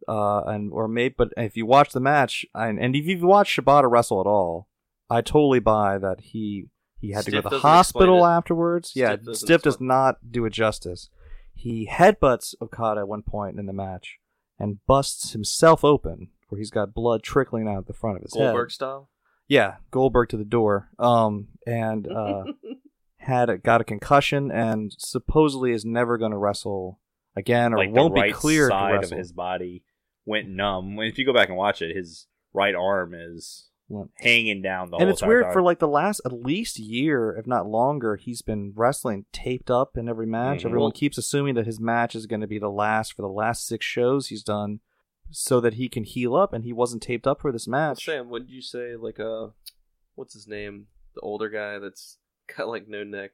uh, 0.09 0.41
and 0.51 0.73
or 0.73 0.89
maybe, 0.89 1.15
but 1.17 1.29
if 1.37 1.55
you 1.55 1.65
watch 1.65 1.91
the 1.93 2.01
match, 2.01 2.45
and, 2.53 2.77
and 2.77 2.95
if 2.97 3.05
you've 3.05 3.23
watched 3.23 3.57
Shibata 3.57 3.89
wrestle 3.89 4.19
at 4.19 4.27
all, 4.27 4.67
I 5.09 5.21
totally 5.21 5.61
buy 5.61 5.99
that 5.99 6.19
he 6.31 6.65
he 6.99 7.11
had 7.11 7.23
to 7.25 7.31
go 7.31 7.41
to 7.41 7.49
the 7.49 7.59
hospital 7.59 8.25
afterwards. 8.25 8.91
yeah, 8.93 9.11
Stiff 9.13 9.25
doesn't 9.25 9.45
Stiff 9.47 9.61
does 9.61 9.79
not 9.79 10.15
do 10.29 10.43
it 10.43 10.51
justice. 10.51 11.09
He 11.53 11.87
headbutts 11.87 12.53
Okada 12.61 13.01
at 13.01 13.07
one 13.07 13.21
point 13.23 13.57
in 13.57 13.67
the 13.67 13.73
match 13.85 14.17
and 14.59 14.79
busts 14.85 15.31
himself 15.31 15.85
open, 15.85 16.27
where 16.49 16.59
he's 16.59 16.71
got 16.71 16.93
blood 16.93 17.23
trickling 17.23 17.69
out 17.69 17.87
the 17.87 17.93
front 17.93 18.17
of 18.17 18.23
his 18.23 18.33
Goldberg 18.33 18.67
head. 18.67 18.73
style. 18.73 19.09
Yeah, 19.47 19.75
Goldberg 19.91 20.29
to 20.29 20.37
the 20.37 20.43
door. 20.45 20.89
Um, 20.99 21.47
and 21.65 22.07
uh, 22.11 22.43
had 23.17 23.49
a, 23.49 23.57
got 23.57 23.81
a 23.81 23.85
concussion 23.85 24.51
and 24.51 24.93
supposedly 24.97 25.71
is 25.71 25.85
never 25.85 26.17
going 26.17 26.31
to 26.31 26.37
wrestle 26.37 26.99
again 27.35 27.73
or 27.73 27.77
like 27.77 27.91
won't 27.91 28.13
the 28.15 28.21
right 28.21 28.29
be 28.31 28.33
cleared 28.33 28.71
to 28.71 28.77
side 28.77 29.03
of 29.03 29.09
his 29.11 29.31
body 29.31 29.83
went 30.25 30.49
numb. 30.49 30.97
If 30.99 31.17
you 31.17 31.25
go 31.25 31.33
back 31.33 31.49
and 31.49 31.57
watch 31.57 31.81
it, 31.81 31.95
his 31.95 32.27
right 32.53 32.75
arm 32.75 33.13
is 33.13 33.69
Well, 33.87 34.09
hanging 34.17 34.61
down 34.61 34.89
the 34.89 34.97
and 34.97 35.03
whole 35.05 35.13
it's 35.13 35.21
weird 35.23 35.43
time. 35.45 35.53
for 35.53 35.61
like 35.61 35.79
the 35.79 35.87
last 35.87 36.19
at 36.25 36.33
least 36.33 36.79
year, 36.79 37.35
if 37.37 37.45
not 37.47 37.67
longer, 37.67 38.15
he's 38.17 38.41
been 38.41 38.73
wrestling 38.75 39.25
taped 39.31 39.69
up 39.71 39.95
in 39.97 40.09
every 40.09 40.25
match. 40.25 40.63
Mhm. 40.63 40.65
Everyone 40.65 40.91
keeps 40.91 41.17
assuming 41.17 41.55
that 41.55 41.65
his 41.65 41.79
match 41.79 42.15
is 42.15 42.25
going 42.25 42.41
to 42.41 42.47
be 42.47 42.59
the 42.59 42.69
last 42.71 43.13
for 43.13 43.21
the 43.21 43.27
last 43.29 43.65
six 43.65 43.85
shows 43.85 44.27
he's 44.27 44.43
done, 44.43 44.79
so 45.31 45.59
that 45.61 45.75
he 45.75 45.89
can 45.89 46.03
heal 46.03 46.35
up. 46.35 46.53
And 46.53 46.63
he 46.63 46.73
wasn't 46.73 47.01
taped 47.03 47.27
up 47.27 47.41
for 47.41 47.51
this 47.51 47.67
match. 47.67 48.05
Sam, 48.05 48.29
what 48.29 48.43
did 48.47 48.51
you 48.51 48.61
say? 48.61 48.95
Like, 48.95 49.19
uh, 49.19 49.47
what's 50.15 50.33
his 50.33 50.47
name? 50.47 50.87
The 51.15 51.21
older 51.21 51.49
guy 51.49 51.79
that's 51.79 52.17
got 52.57 52.67
like 52.67 52.87
no 52.87 53.03
neck. 53.03 53.31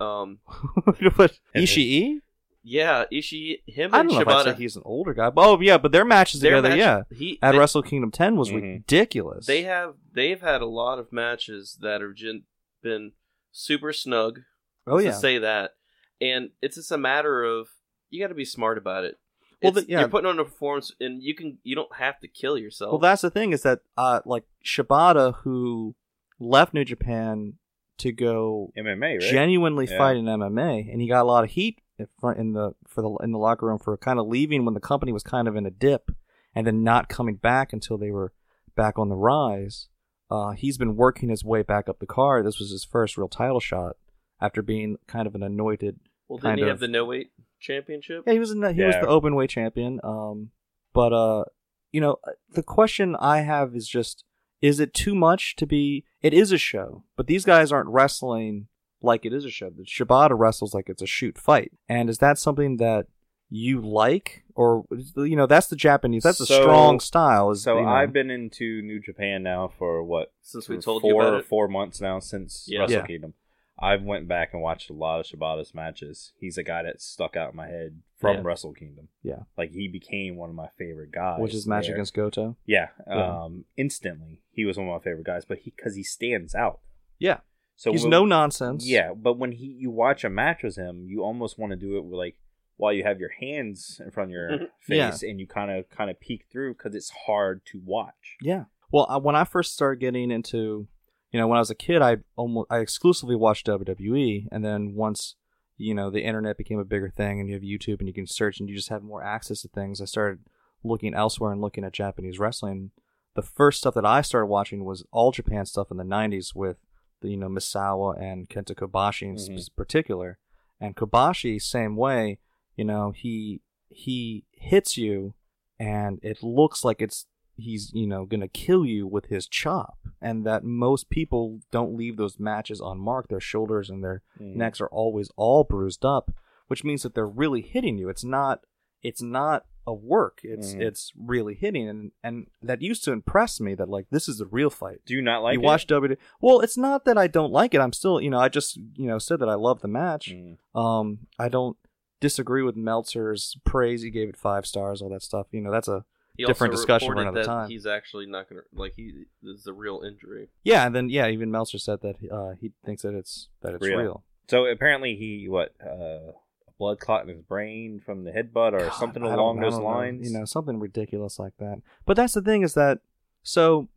Um, 0.00 0.38
but 1.16 1.38
Ishii, 1.54 2.16
yeah, 2.62 3.04
Ishii, 3.12 3.58
him 3.66 3.94
I 3.94 4.00
and 4.00 4.08
don't 4.08 4.16
know 4.16 4.20
if 4.22 4.28
I'd 4.28 4.44
say 4.44 4.50
Shibata. 4.52 4.56
he's 4.56 4.76
an 4.76 4.82
older 4.84 5.14
guy. 5.14 5.30
But, 5.30 5.46
oh 5.46 5.60
yeah, 5.60 5.78
but 5.78 5.92
their 5.92 6.04
matches 6.04 6.40
their 6.40 6.52
together, 6.56 6.70
match- 6.70 6.78
yeah, 6.78 7.02
he 7.16 7.38
at 7.42 7.52
they, 7.52 7.58
Wrestle 7.58 7.82
Kingdom 7.82 8.10
10 8.10 8.36
was 8.36 8.50
Mhm. 8.50 8.54
ridiculous. 8.62 9.46
they 9.46 9.62
have 9.62 9.94
they've 10.12 10.40
had 10.40 10.62
a 10.62 10.66
lot 10.66 10.98
of 10.98 11.12
matches 11.12 11.78
that 11.82 12.00
have 12.00 12.14
gen- 12.14 12.44
been 12.82 13.12
super 13.52 13.92
snug. 13.92 14.40
oh 14.86 14.94
Let's 14.94 15.04
yeah, 15.04 15.10
just 15.10 15.20
say 15.20 15.38
that, 15.38 15.72
and 16.20 16.50
it's 16.62 16.76
just 16.76 16.90
a 16.90 16.98
matter 16.98 17.44
of 17.44 17.68
you 18.10 18.20
got 18.20 18.28
to 18.28 18.34
be 18.34 18.44
smart 18.46 18.78
about 18.78 19.04
it. 19.04 19.18
Well, 19.62 19.72
the- 19.72 19.86
yeah. 19.88 20.00
you're 20.00 20.08
putting 20.08 20.28
on 20.28 20.38
a 20.38 20.44
performance, 20.44 20.92
and 21.00 21.22
you 21.22 21.34
can 21.34 21.58
you 21.62 21.74
don't 21.74 21.94
have 21.96 22.20
to 22.20 22.28
kill 22.28 22.58
yourself. 22.58 22.92
Well, 22.92 22.98
that's 23.00 23.22
the 23.22 23.30
thing 23.30 23.52
is 23.52 23.62
that 23.62 23.80
uh, 23.96 24.20
like 24.26 24.44
Shibata, 24.64 25.36
who 25.42 25.94
left 26.38 26.74
New 26.74 26.84
Japan 26.84 27.54
to 27.98 28.12
go 28.12 28.72
MMA, 28.76 29.00
right? 29.00 29.20
genuinely 29.20 29.86
Yeah. 29.90 29.96
fight 29.98 30.16
in 30.16 30.26
MMA, 30.26 30.92
and 30.92 31.00
he 31.00 31.08
got 31.08 31.22
a 31.22 31.28
lot 31.28 31.44
of 31.44 31.50
heat 31.50 31.80
in 31.98 32.06
front 32.20 32.38
in 32.38 32.52
the 32.52 32.72
for 32.86 33.00
the 33.02 33.10
in 33.24 33.32
the 33.32 33.38
locker 33.38 33.66
room 33.66 33.78
for 33.78 33.96
kind 33.96 34.18
of 34.18 34.26
leaving 34.26 34.64
when 34.64 34.74
the 34.74 34.80
company 34.80 35.12
was 35.12 35.22
kind 35.22 35.48
of 35.48 35.56
in 35.56 35.64
a 35.64 35.70
dip, 35.70 36.10
and 36.54 36.66
then 36.66 36.82
not 36.84 37.08
coming 37.08 37.36
back 37.36 37.72
until 37.72 37.96
they 37.96 38.10
were 38.10 38.32
back 38.74 38.98
on 38.98 39.08
the 39.08 39.16
rise. 39.16 39.88
Uh, 40.30 40.50
he's 40.50 40.76
been 40.76 40.96
working 40.96 41.28
his 41.30 41.44
way 41.44 41.62
back 41.62 41.88
up 41.88 41.98
the 42.00 42.06
card. 42.06 42.44
This 42.44 42.58
was 42.58 42.70
his 42.72 42.84
first 42.84 43.16
real 43.16 43.28
title 43.28 43.60
shot 43.60 43.96
after 44.40 44.60
being 44.60 44.96
kind 45.06 45.26
of 45.26 45.34
an 45.34 45.42
anointed. 45.42 46.00
well, 46.28 46.38
didn't 46.38 46.56
he 46.58 46.62
of- 46.64 46.68
have 46.68 46.80
the 46.80 46.88
no 46.88 47.04
weight 47.06 47.30
championship? 47.60 48.24
Yeah, 48.26 48.32
he 48.34 48.38
was 48.38 48.50
in 48.50 48.60
the, 48.60 48.72
he 48.72 48.82
was 48.82 48.94
the 48.96 49.06
open 49.06 49.34
weight 49.34 49.50
champion. 49.50 50.00
Um, 50.04 50.50
but 50.94 51.12
uh, 51.12 51.44
you 51.92 52.00
know, 52.00 52.16
the 52.50 52.62
question 52.62 53.16
I 53.18 53.40
have 53.40 53.74
is 53.74 53.88
just: 53.88 54.24
Is 54.60 54.80
it 54.80 54.94
too 54.94 55.14
much 55.14 55.56
to 55.56 55.66
be? 55.66 56.04
It 56.22 56.34
is 56.34 56.52
a 56.52 56.58
show, 56.58 57.04
but 57.16 57.26
these 57.26 57.44
guys 57.44 57.70
aren't 57.72 57.88
wrestling 57.90 58.68
like 59.02 59.24
it 59.24 59.32
is 59.32 59.44
a 59.44 59.50
show. 59.50 59.70
The 59.70 59.84
Shibata 59.84 60.36
wrestles 60.38 60.74
like 60.74 60.88
it's 60.88 61.02
a 61.02 61.06
shoot 61.06 61.38
fight, 61.38 61.72
and 61.88 62.08
is 62.10 62.18
that 62.18 62.38
something 62.38 62.78
that 62.78 63.06
you 63.48 63.80
like, 63.80 64.42
or 64.56 64.84
you 65.16 65.36
know, 65.36 65.46
that's 65.46 65.68
the 65.68 65.76
Japanese. 65.76 66.24
That's 66.24 66.40
a 66.40 66.46
So- 66.46 66.62
strong 66.62 66.98
style. 66.98 67.50
Is 67.52 67.62
So 67.62 67.76
you 67.78 67.82
know, 67.84 67.88
I've 67.88 68.12
been 68.12 68.28
into 68.30 68.82
New 68.82 68.98
Japan 69.00 69.44
now 69.44 69.68
for 69.78 70.02
what 70.02 70.32
Since 70.42 70.68
we 70.68 70.78
told 70.78 71.02
four 71.02 71.12
you 71.12 71.20
about 71.20 71.40
it. 71.40 71.44
four 71.46 71.68
months 71.68 72.00
now 72.00 72.18
since 72.18 72.64
Yeah. 72.66 72.80
Wrestle 72.80 72.96
Yeah. 72.96 73.06
Kingdom. 73.06 73.34
I've 73.78 74.02
went 74.02 74.26
back 74.26 74.50
and 74.54 74.62
watched 74.62 74.88
a 74.88 74.94
lot 74.94 75.20
of 75.20 75.26
Shibata's 75.26 75.74
matches. 75.74 76.32
He's 76.40 76.56
a 76.56 76.62
guy 76.62 76.82
that 76.84 77.02
stuck 77.02 77.36
out 77.36 77.50
in 77.50 77.56
my 77.56 77.66
head 77.68 78.00
from 78.18 78.36
Yeah. 78.36 78.42
Wrestle 78.44 78.72
Kingdom. 78.72 79.08
Yeah. 79.22 79.42
like 79.58 79.70
he 79.72 79.86
became 79.88 80.36
one 80.36 80.48
of 80.48 80.56
my 80.56 80.68
favorite 80.78 81.12
guys. 81.12 81.40
which 81.40 81.52
is 81.54 81.66
match 81.66 81.86
there. 81.86 81.94
against 81.96 82.14
Goto. 82.14 82.56
Yeah, 82.64 82.88
Yeah. 83.06 83.42
um, 83.44 83.64
instantly 83.76 84.40
he 84.50 84.64
was 84.64 84.78
one 84.78 84.88
of 84.88 84.92
my 84.94 85.00
favorite 85.00 85.26
guys, 85.26 85.44
but 85.44 85.58
he 85.58 85.72
because 85.76 85.94
he 85.94 86.02
stands 86.02 86.54
out. 86.54 86.80
Yeah, 87.18 87.40
So 87.76 87.92
he's 87.92 88.02
when- 88.02 88.10
no 88.10 88.24
nonsense. 88.24 88.86
Yeah, 88.88 89.12
but 89.14 89.34
when 89.38 89.52
he 89.52 89.66
you 89.66 89.90
watch 89.90 90.24
a 90.24 90.30
match 90.30 90.62
with 90.62 90.76
him, 90.76 91.04
you 91.06 91.22
almost 91.22 91.58
want 91.58 91.70
to 91.72 91.76
do 91.76 91.98
it 91.98 92.04
with 92.04 92.18
like 92.18 92.36
while 92.78 92.92
you 92.94 93.02
have 93.04 93.20
your 93.20 93.30
hands 93.40 94.00
in 94.04 94.10
front 94.10 94.28
of 94.30 94.32
your 94.32 94.50
Yeah. 94.88 95.10
face 95.10 95.22
and 95.22 95.38
you 95.38 95.46
kind 95.46 95.70
of 95.70 95.88
kind 95.90 96.10
of 96.10 96.18
peek 96.20 96.46
through 96.50 96.74
because 96.74 96.94
it's 96.94 97.10
hard 97.26 97.64
to 97.66 97.80
watch. 97.84 98.36
Yeah. 98.40 98.64
Well, 98.92 99.06
I, 99.10 99.16
when 99.18 99.34
I 99.36 99.44
first 99.44 99.74
started 99.74 100.00
getting 100.00 100.30
into, 100.30 100.86
you 101.32 101.40
know, 101.40 101.46
when 101.48 101.56
I 101.56 101.60
was 101.60 101.70
a 101.70 101.74
kid, 101.74 102.02
I 102.02 102.18
almost 102.36 102.68
I 102.70 102.78
exclusively 102.78 103.36
watched 103.36 103.66
WWE, 103.66 104.48
and 104.52 104.64
then 104.64 104.94
once 104.94 105.34
you 105.78 105.94
know 105.94 106.10
the 106.10 106.22
internet 106.24 106.56
became 106.56 106.78
a 106.78 106.84
bigger 106.84 107.10
thing, 107.10 107.40
and 107.40 107.48
you 107.48 107.54
have 107.54 107.62
YouTube, 107.62 107.98
and 107.98 108.08
you 108.08 108.14
can 108.14 108.26
search, 108.26 108.60
and 108.60 108.68
you 108.68 108.74
just 108.74 108.88
have 108.88 109.02
more 109.02 109.22
access 109.22 109.62
to 109.62 109.68
things, 109.68 110.00
I 110.00 110.04
started 110.06 110.40
looking 110.84 111.14
elsewhere 111.14 111.52
and 111.52 111.60
looking 111.60 111.84
at 111.84 111.92
Japanese 111.92 112.38
wrestling. 112.38 112.92
The 113.34 113.42
first 113.42 113.78
stuff 113.78 113.94
that 113.94 114.06
I 114.06 114.22
started 114.22 114.46
watching 114.46 114.84
was 114.84 115.04
all 115.12 115.30
Japan 115.32 115.66
stuff 115.66 115.90
in 115.90 115.96
the 115.98 116.04
'90s 116.04 116.54
with 116.54 116.78
the 117.20 117.28
you 117.30 117.36
know 117.36 117.48
Misawa 117.48 118.20
and 118.20 118.48
Kenta 118.48 118.74
Kobashi 118.74 119.22
in 119.22 119.34
Mhm. 119.36 119.58
s- 119.58 119.68
particular, 119.68 120.38
and 120.80 120.96
Kobashi 120.96 121.60
same 121.60 121.96
way. 121.96 122.38
You 122.76 122.84
know 122.84 123.10
he 123.10 123.60
he 123.88 124.44
hits 124.52 124.96
you, 124.96 125.34
and 125.78 126.18
it 126.22 126.42
looks 126.42 126.84
like 126.84 127.00
it's 127.02 127.26
he's 127.56 127.90
you 127.94 128.06
know 128.06 128.24
gonna 128.26 128.48
kill 128.48 128.84
you 128.84 129.06
with 129.06 129.26
his 129.26 129.46
chop 129.48 129.98
and 130.20 130.44
that 130.46 130.64
most 130.64 131.08
people 131.10 131.60
don't 131.70 131.96
leave 131.96 132.16
those 132.16 132.38
matches 132.38 132.80
unmarked 132.80 133.30
their 133.30 133.40
shoulders 133.40 133.88
and 133.90 134.02
their 134.04 134.22
Mhm. 134.40 134.56
necks 134.56 134.80
are 134.80 134.88
always 134.88 135.30
all 135.36 135.64
bruised 135.64 136.04
up 136.04 136.30
which 136.68 136.84
means 136.84 137.02
that 137.02 137.14
they're 137.14 137.26
really 137.26 137.62
hitting 137.62 137.96
you 137.98 138.08
it's 138.08 138.24
not 138.24 138.60
it's 139.02 139.22
not 139.22 139.64
a 139.86 139.94
work 139.94 140.40
it's 140.42 140.74
Mhm. 140.74 140.80
it's 140.80 141.12
really 141.16 141.54
hitting 141.54 141.88
and 141.88 142.10
and 142.24 142.48
that 142.60 142.82
used 142.82 143.04
to 143.04 143.12
impress 143.12 143.60
me 143.60 143.74
that 143.76 143.88
like 143.88 144.06
this 144.10 144.28
is 144.28 144.40
a 144.40 144.46
real 144.46 144.68
fight 144.70 144.98
Do 145.06 145.14
you 145.14 145.22
not 145.22 145.42
like 145.42 145.54
you 145.54 145.60
it? 145.60 145.64
watch 145.64 145.86
WWE. 145.86 146.16
Well, 146.40 146.60
it's 146.60 146.76
not 146.76 147.04
that 147.04 147.16
I 147.16 147.28
don't 147.28 147.52
like 147.52 147.72
it. 147.72 147.80
I'm 147.80 147.92
still, 147.92 148.20
you 148.20 148.28
know, 148.30 148.40
I 148.40 148.48
just, 148.48 148.76
you 148.96 149.06
know, 149.06 149.18
said 149.18 149.38
that 149.38 149.48
I 149.48 149.54
love 149.54 149.80
the 149.82 149.86
match. 149.88 150.34
Mm. 150.34 150.56
Um, 150.74 151.28
I 151.38 151.48
don't 151.48 151.76
disagree 152.20 152.62
with 152.62 152.74
Meltzer's 152.76 153.56
praise. 153.64 154.02
He 154.02 154.10
gave 154.10 154.28
it 154.28 154.36
five 154.36 154.66
stars, 154.66 155.00
all 155.00 155.10
that 155.10 155.22
stuff. 155.22 155.46
You 155.52 155.60
know, 155.60 155.70
that's 155.70 155.86
a 155.86 156.04
He 156.36 156.44
different 156.44 156.72
also 156.72 156.82
discussion 156.82 157.08
for 157.08 157.12
reported 157.12 157.28
another 157.30 157.40
that 157.40 157.46
time. 157.46 157.70
He's 157.70 157.86
actually 157.86 158.26
not 158.26 158.48
gonna 158.48 158.62
like 158.74 158.94
he 158.96 159.24
this 159.42 159.58
is 159.60 159.66
a 159.66 159.72
real 159.72 160.02
injury. 160.06 160.48
yeah. 160.64 160.86
And 160.86 160.94
then 160.94 161.08
yeah, 161.08 161.28
even 161.28 161.50
Meltzer 161.50 161.78
said 161.78 162.00
that 162.02 162.16
uh, 162.30 162.54
he 162.60 162.72
thinks 162.84 163.02
that 163.02 163.14
it's 163.14 163.48
that 163.62 163.74
it's 163.74 163.84
Real. 163.84 163.98
real. 163.98 164.24
So 164.48 164.66
apparently 164.66 165.16
he 165.16 165.48
what 165.48 165.74
uh, 165.84 166.32
a 166.68 166.72
blood 166.78 167.00
clot 167.00 167.22
in 167.22 167.28
his 167.28 167.42
brain 167.42 168.00
from 168.04 168.24
the 168.24 168.30
headbutt 168.30 168.72
or 168.72 168.78
God, 168.80 168.94
something 168.94 169.22
along 169.22 169.60
those 169.60 169.72
don't 169.74 169.82
know. 169.82 169.88
lines. 169.88 170.30
You 170.30 170.38
know, 170.38 170.44
something 170.44 170.78
ridiculous 170.78 171.38
like 171.38 171.56
that. 171.58 171.80
But 172.04 172.16
that's 172.16 172.34
the 172.34 172.42
thing 172.42 172.62
is 172.62 172.74
that 172.74 173.00
so 173.42 173.88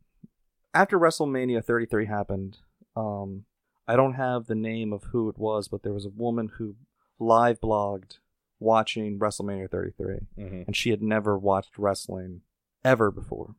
after 0.74 0.98
WrestleMania 0.98 1.64
33 1.64 2.06
happened, 2.06 2.58
um, 2.96 3.44
I 3.86 3.96
don't 3.96 4.14
have 4.14 4.46
the 4.46 4.54
name 4.54 4.92
of 4.92 5.04
who 5.12 5.28
it 5.28 5.38
was, 5.38 5.68
but 5.68 5.82
there 5.82 5.92
was 5.92 6.06
a 6.06 6.10
woman 6.10 6.52
who 6.58 6.76
live 7.18 7.60
blogged 7.60 8.18
watching 8.60 9.18
WrestleMania 9.18 9.70
33, 9.70 10.20
Mhm. 10.38 10.66
and 10.66 10.76
she 10.76 10.90
had 10.90 11.02
never 11.02 11.36
watched 11.38 11.78
wrestling 11.78 12.42
ever 12.84 13.10
before. 13.10 13.54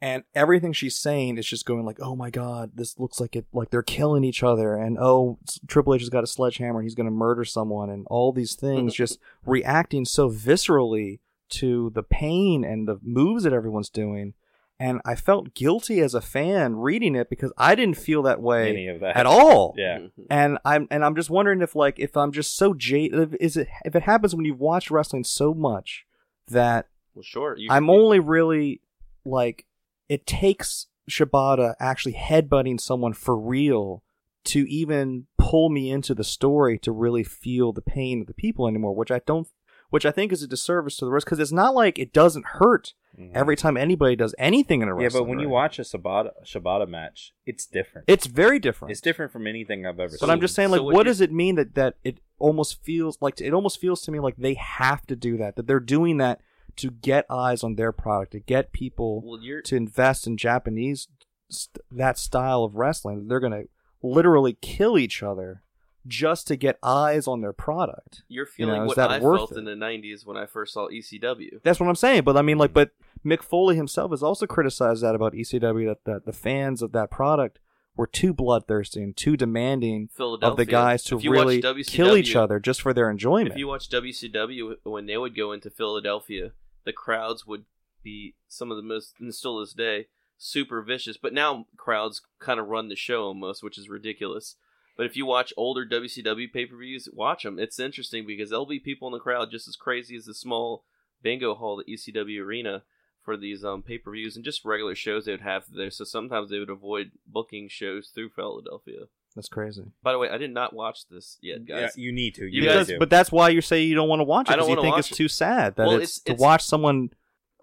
And 0.00 0.24
everything 0.34 0.72
she's 0.74 0.96
saying 0.96 1.38
is 1.38 1.46
just 1.46 1.64
going 1.64 1.86
like, 1.86 2.00
"Oh 2.00 2.14
my 2.14 2.28
God, 2.28 2.72
this 2.74 2.98
looks 2.98 3.18
like 3.18 3.34
it, 3.34 3.46
like 3.52 3.70
they're 3.70 3.82
killing 3.82 4.24
each 4.24 4.42
other," 4.42 4.74
and 4.74 4.98
"Oh, 4.98 5.38
Triple 5.66 5.94
H 5.94 6.02
has 6.02 6.10
got 6.10 6.22
a 6.24 6.26
sledgehammer, 6.26 6.80
and 6.80 6.84
he's 6.84 6.94
going 6.94 7.06
to 7.06 7.10
murder 7.10 7.44
someone," 7.44 7.88
and 7.88 8.06
all 8.08 8.30
these 8.32 8.54
things, 8.54 8.94
just 8.94 9.18
reacting 9.46 10.04
so 10.04 10.28
viscerally 10.28 11.20
to 11.48 11.90
the 11.90 12.02
pain 12.02 12.62
and 12.64 12.86
the 12.86 12.98
moves 13.02 13.44
that 13.44 13.52
everyone's 13.54 13.88
doing. 13.88 14.34
And 14.78 15.00
I 15.06 15.14
felt 15.14 15.54
guilty 15.54 16.00
as 16.00 16.12
a 16.12 16.20
fan 16.20 16.76
reading 16.76 17.14
it 17.14 17.30
because 17.30 17.50
I 17.56 17.74
didn't 17.74 17.96
feel 17.96 18.22
that 18.24 18.42
way 18.42 18.70
Any 18.70 18.88
of 18.88 19.00
that 19.00 19.16
at 19.16 19.24
all. 19.24 19.74
Yeah. 19.78 19.98
Mhm. 19.98 20.10
And 20.28 20.58
I'm 20.66 20.86
and 20.90 21.02
I'm 21.04 21.16
just 21.16 21.30
wondering 21.30 21.62
if 21.62 21.74
like 21.74 21.98
if 21.98 22.14
I'm 22.16 22.30
just 22.30 22.56
so 22.56 22.74
jaded 22.74 23.36
is 23.40 23.56
it 23.56 23.68
if 23.86 23.94
it 23.96 24.02
happens 24.02 24.34
when 24.34 24.44
you've 24.44 24.60
watched 24.60 24.90
wrestling 24.90 25.24
so 25.24 25.54
much 25.54 26.04
that 26.48 26.88
Well, 27.14 27.22
sure. 27.22 27.56
You, 27.56 27.68
I'm 27.70 27.88
only 27.88 28.20
really 28.20 28.82
like 29.24 29.64
it 30.08 30.26
takes 30.26 30.88
Shibata 31.10 31.74
actually 31.80 32.14
headbutting 32.14 32.78
someone 32.80 33.14
for 33.14 33.36
real 33.36 34.02
to 34.44 34.68
even 34.68 35.26
pull 35.38 35.70
me 35.70 35.90
into 35.90 36.14
the 36.14 36.22
story 36.22 36.78
to 36.80 36.92
really 36.92 37.24
feel 37.24 37.72
the 37.72 37.80
pain 37.82 38.20
of 38.20 38.26
the 38.26 38.34
people 38.34 38.68
anymore, 38.68 38.94
which 38.94 39.10
I 39.10 39.20
don't 39.26 39.48
which 39.90 40.06
I 40.06 40.10
think 40.10 40.32
is 40.32 40.42
a 40.42 40.46
disservice 40.48 40.96
to 40.98 41.04
the 41.04 41.10
rest 41.10 41.26
because 41.26 41.38
it's 41.38 41.52
not 41.52 41.74
like 41.74 41.98
it 41.98 42.12
doesn't 42.12 42.44
hurt 42.46 42.94
Mhm. 43.18 43.30
every 43.34 43.56
time 43.56 43.76
anybody 43.78 44.14
does 44.16 44.34
anything 44.38 44.82
in 44.82 44.88
a 44.88 44.94
wrestling. 44.94 45.10
yeah, 45.22 45.24
but 45.24 45.28
when 45.28 45.38
you 45.40 45.48
watch 45.48 45.78
a 45.78 45.82
Shibata 45.82 46.32
Shibata 46.44 46.86
match, 46.88 47.32
it's 47.46 47.66
different. 47.66 48.04
it's 48.08 48.26
very 48.26 48.58
different. 48.58 48.92
It's 48.92 49.00
different 49.00 49.32
from 49.32 49.46
anything 49.46 49.86
I've 49.86 49.94
ever 49.98 50.10
But 50.10 50.10
seen. 50.20 50.26
But 50.28 50.32
I'm 50.32 50.40
just 50.40 50.54
saying, 50.54 50.68
So 50.68 50.72
like, 50.74 50.82
what 50.82 50.94
what 50.94 51.06
you- 51.06 51.10
does 51.10 51.20
it 51.22 51.32
mean 51.32 51.54
that 51.54 51.74
that 51.76 51.94
it 52.04 52.20
almost 52.38 52.82
feels 52.82 53.16
like 53.22 53.40
it 53.40 53.54
almost 53.54 53.80
feels 53.80 54.02
to 54.02 54.12
me 54.12 54.18
like 54.20 54.36
they 54.36 54.54
have 54.54 55.06
to 55.06 55.16
do 55.16 55.36
that, 55.38 55.56
that 55.56 55.66
they're 55.66 55.80
doing 55.80 56.18
that 56.18 56.40
to 56.76 56.90
get 56.90 57.24
eyes 57.30 57.64
on 57.64 57.76
their 57.76 57.90
product, 57.90 58.32
to 58.32 58.40
get 58.40 58.70
people 58.72 59.22
well, 59.24 59.40
to 59.64 59.76
invest 59.76 60.26
in 60.26 60.36
Japanese 60.36 61.08
st- 61.48 61.82
that 61.90 62.18
style 62.18 62.64
of 62.64 62.74
wrestling. 62.74 63.28
They're 63.28 63.40
gonna 63.40 63.62
literally 64.02 64.58
kill 64.60 64.98
each 64.98 65.22
other 65.22 65.62
just 66.06 66.46
to 66.48 66.56
get 66.56 66.78
eyes 66.82 67.26
on 67.26 67.40
their 67.40 67.52
product. 67.52 68.22
you're 68.28 68.46
feeling 68.46 68.80
know, 68.80 68.86
what 68.86 68.96
that 68.96 69.10
I 69.10 69.20
felt 69.20 69.52
it? 69.52 69.58
in 69.58 69.64
the 69.64 69.72
'90s 69.72 70.26
when 70.26 70.36
I 70.36 70.46
first 70.46 70.72
saw 70.72 70.88
ECW. 70.88 71.62
That's 71.62 71.80
what 71.80 71.88
I'm 71.88 71.96
saying. 71.96 72.22
But 72.22 72.36
I 72.36 72.42
mean, 72.42 72.58
like, 72.58 72.70
mm. 72.70 72.74
but 72.74 72.90
Mick 73.24 73.42
Foley 73.42 73.76
himself 73.76 74.10
has 74.10 74.22
also 74.22 74.46
criticized 74.46 75.02
that 75.02 75.14
about 75.14 75.32
ECW 75.32 75.86
that 75.86 76.04
that 76.04 76.26
the 76.26 76.32
fans 76.32 76.82
of 76.82 76.92
that 76.92 77.10
product 77.10 77.58
were 77.96 78.06
too 78.06 78.32
bloodthirsty 78.32 79.02
and 79.02 79.16
too 79.16 79.36
demanding 79.36 80.10
of 80.18 80.56
the 80.56 80.66
guys 80.66 81.02
to 81.04 81.18
really 81.18 81.62
WCW, 81.62 81.86
kill 81.86 82.16
each 82.16 82.36
other 82.36 82.60
just 82.60 82.82
for 82.82 82.92
their 82.92 83.10
enjoyment. 83.10 83.52
If 83.52 83.56
you 83.56 83.68
watch 83.68 83.88
WCW, 83.88 84.76
when 84.84 85.06
they 85.06 85.16
would 85.16 85.34
go 85.34 85.52
into 85.52 85.70
Philadelphia, 85.70 86.52
the 86.84 86.92
crowds 86.92 87.46
would 87.46 87.64
be 88.02 88.34
some 88.48 88.70
of 88.70 88.76
the 88.76 88.82
most, 88.82 89.14
and 89.18 89.34
still 89.34 89.60
this 89.60 89.72
day, 89.72 90.06
super 90.36 90.82
vicious. 90.82 91.16
But 91.16 91.32
now 91.32 91.66
crowds 91.76 92.20
kind 92.38 92.60
of 92.60 92.68
run 92.68 92.88
the 92.88 92.96
show 92.96 93.24
almost, 93.24 93.62
which 93.62 93.78
is 93.78 93.88
ridiculous. 93.88 94.56
But 94.96 95.06
if 95.06 95.16
you 95.16 95.26
watch 95.26 95.52
older 95.56 95.84
WCW 95.86 96.52
pay 96.52 96.66
per 96.66 96.76
views, 96.76 97.08
watch 97.12 97.42
them. 97.42 97.58
It's 97.58 97.78
interesting 97.78 98.26
because 98.26 98.50
there'll 98.50 98.66
be 98.66 98.78
people 98.80 99.08
in 99.08 99.12
the 99.12 99.18
crowd 99.20 99.50
just 99.50 99.68
as 99.68 99.76
crazy 99.76 100.16
as 100.16 100.24
the 100.24 100.34
small 100.34 100.84
bingo 101.22 101.54
hall 101.54 101.80
at 101.80 101.86
ECW 101.86 102.40
Arena 102.40 102.82
for 103.22 103.36
these 103.36 103.64
um, 103.64 103.82
pay 103.82 103.98
per 103.98 104.12
views 104.12 104.36
and 104.36 104.44
just 104.44 104.64
regular 104.64 104.94
shows 104.94 105.24
they 105.26 105.32
would 105.32 105.40
have 105.42 105.64
there. 105.74 105.90
So 105.90 106.04
sometimes 106.04 106.50
they 106.50 106.58
would 106.58 106.70
avoid 106.70 107.10
booking 107.26 107.68
shows 107.68 108.10
through 108.14 108.30
Philadelphia. 108.30 109.00
That's 109.34 109.48
crazy. 109.48 109.84
By 110.02 110.12
the 110.12 110.18
way, 110.18 110.30
I 110.30 110.38
did 110.38 110.52
not 110.54 110.72
watch 110.72 111.08
this 111.10 111.36
yet, 111.42 111.58
yeah, 111.66 111.80
guys. 111.82 111.98
you 111.98 112.10
need 112.10 112.34
to. 112.36 112.46
You 112.46 112.48
You 112.48 112.62
really 112.62 112.72
Because, 112.74 112.86
do. 112.88 112.98
but 112.98 113.10
that's 113.10 113.30
why 113.30 113.50
you 113.50 113.60
say 113.60 113.82
you 113.82 113.94
don't 113.94 114.08
want 114.08 114.20
to 114.20 114.24
watch 114.24 114.48
it 114.48 114.52
I 114.52 114.56
don't 114.56 114.66
because 114.66 114.76
you 114.76 114.82
think 114.82 114.94
watch 114.96 115.10
it's 115.10 115.10
it. 115.12 115.16
too 115.16 115.28
sad 115.28 115.76
that 115.76 115.86
Well, 115.86 115.96
it's, 116.00 116.18
it's- 116.20 116.38
to 116.38 116.42
watch 116.42 116.64
someone 116.64 117.10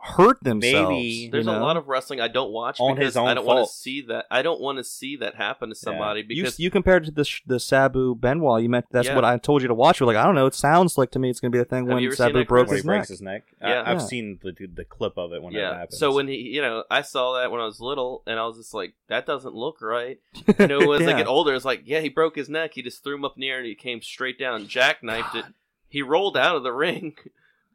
hurt 0.05 0.43
themselves. 0.43 0.89
Maybe- 0.89 1.29
There's 1.31 1.45
you 1.45 1.51
a 1.51 1.53
lot 1.53 1.77
of 1.77 1.87
wrestling 1.87 2.19
I 2.19 2.27
don't 2.27 2.51
watch 2.51 2.77
On 2.81 2.93
because 2.93 3.09
his 3.11 3.17
own 3.17 3.27
I 3.29 3.33
don't 3.33 3.45
want 3.45 3.67
to 3.67 3.73
see 3.73 4.01
that. 4.01 4.25
I 4.29 4.41
don't 4.41 4.59
want 4.59 4.77
to 4.77 4.83
see 4.83 5.15
that 5.17 5.35
happen 5.35 5.69
to 5.69 5.75
somebody 5.75 6.19
you, 6.27 6.43
because 6.43 6.59
you 6.59 6.69
compared 6.69 7.03
it 7.03 7.05
to 7.07 7.11
the 7.11 7.29
the 7.45 7.59
Sabu 7.59 8.13
Benoit. 8.13 8.61
You 8.61 8.67
meant 8.69 8.85
that's 8.91 9.07
Yeah. 9.07 9.15
what 9.15 9.23
I 9.23 9.37
told 9.37 9.61
you 9.61 9.69
to 9.69 9.73
watch. 9.73 9.99
You're 9.99 10.07
like, 10.07 10.17
I 10.17 10.25
don't 10.25 10.35
know. 10.35 10.45
It 10.45 10.55
sounds 10.55 10.97
like 10.97 11.11
to 11.11 11.19
me 11.19 11.29
it's 11.29 11.39
going 11.39 11.51
to 11.51 11.55
be 11.55 11.61
a 11.61 11.65
thing 11.65 11.85
Have 11.85 11.93
when 11.95 12.03
you 12.03 12.09
ever 12.09 12.15
seen 12.17 12.27
Sabu 12.27 12.43
broke 12.45 12.69
his 12.69 12.83
breaks 12.83 13.03
neck. 13.03 13.07
his 13.09 13.21
neck. 13.21 13.43
Yeah. 13.61 13.81
I, 13.81 13.91
I've 13.91 13.99
Yeah. 13.99 14.05
seen 14.05 14.39
the 14.43 14.53
the 14.73 14.83
clip 14.85 15.17
of 15.17 15.31
it 15.33 15.41
when 15.41 15.55
it 15.55 15.59
yeah. 15.59 15.73
happens. 15.77 15.97
So 15.97 16.13
when 16.13 16.27
he, 16.27 16.35
you 16.35 16.61
know, 16.61 16.83
I 16.91 17.01
saw 17.01 17.39
that 17.39 17.49
when 17.51 17.61
I 17.61 17.65
was 17.65 17.79
little, 17.79 18.23
and 18.27 18.37
I 18.39 18.45
was 18.45 18.57
just 18.57 18.73
like, 18.73 18.95
that 19.07 19.25
doesn't 19.25 19.55
look 19.55 19.81
right. 19.81 20.19
You 20.59 20.67
know, 20.67 20.91
as 20.91 21.01
I 21.07 21.11
Yeah. 21.11 21.17
get 21.19 21.27
older, 21.27 21.53
it's 21.55 21.65
like, 21.65 21.83
yeah, 21.85 22.01
he 22.01 22.09
broke 22.09 22.35
his 22.35 22.49
neck. 22.49 22.71
He 22.73 22.81
just 22.81 23.03
threw 23.03 23.15
him 23.15 23.23
up 23.25 23.35
in 23.37 23.41
the 23.41 23.49
air 23.49 23.59
and 23.59 23.67
he 23.67 23.75
came 23.75 24.01
straight 24.01 24.37
down, 24.37 24.65
jackknifed 24.67 25.35
it. 25.35 25.45
He 25.87 26.01
rolled 26.01 26.35
out 26.35 26.55
of 26.55 26.63
the 26.63 26.71
ring, 26.85 27.15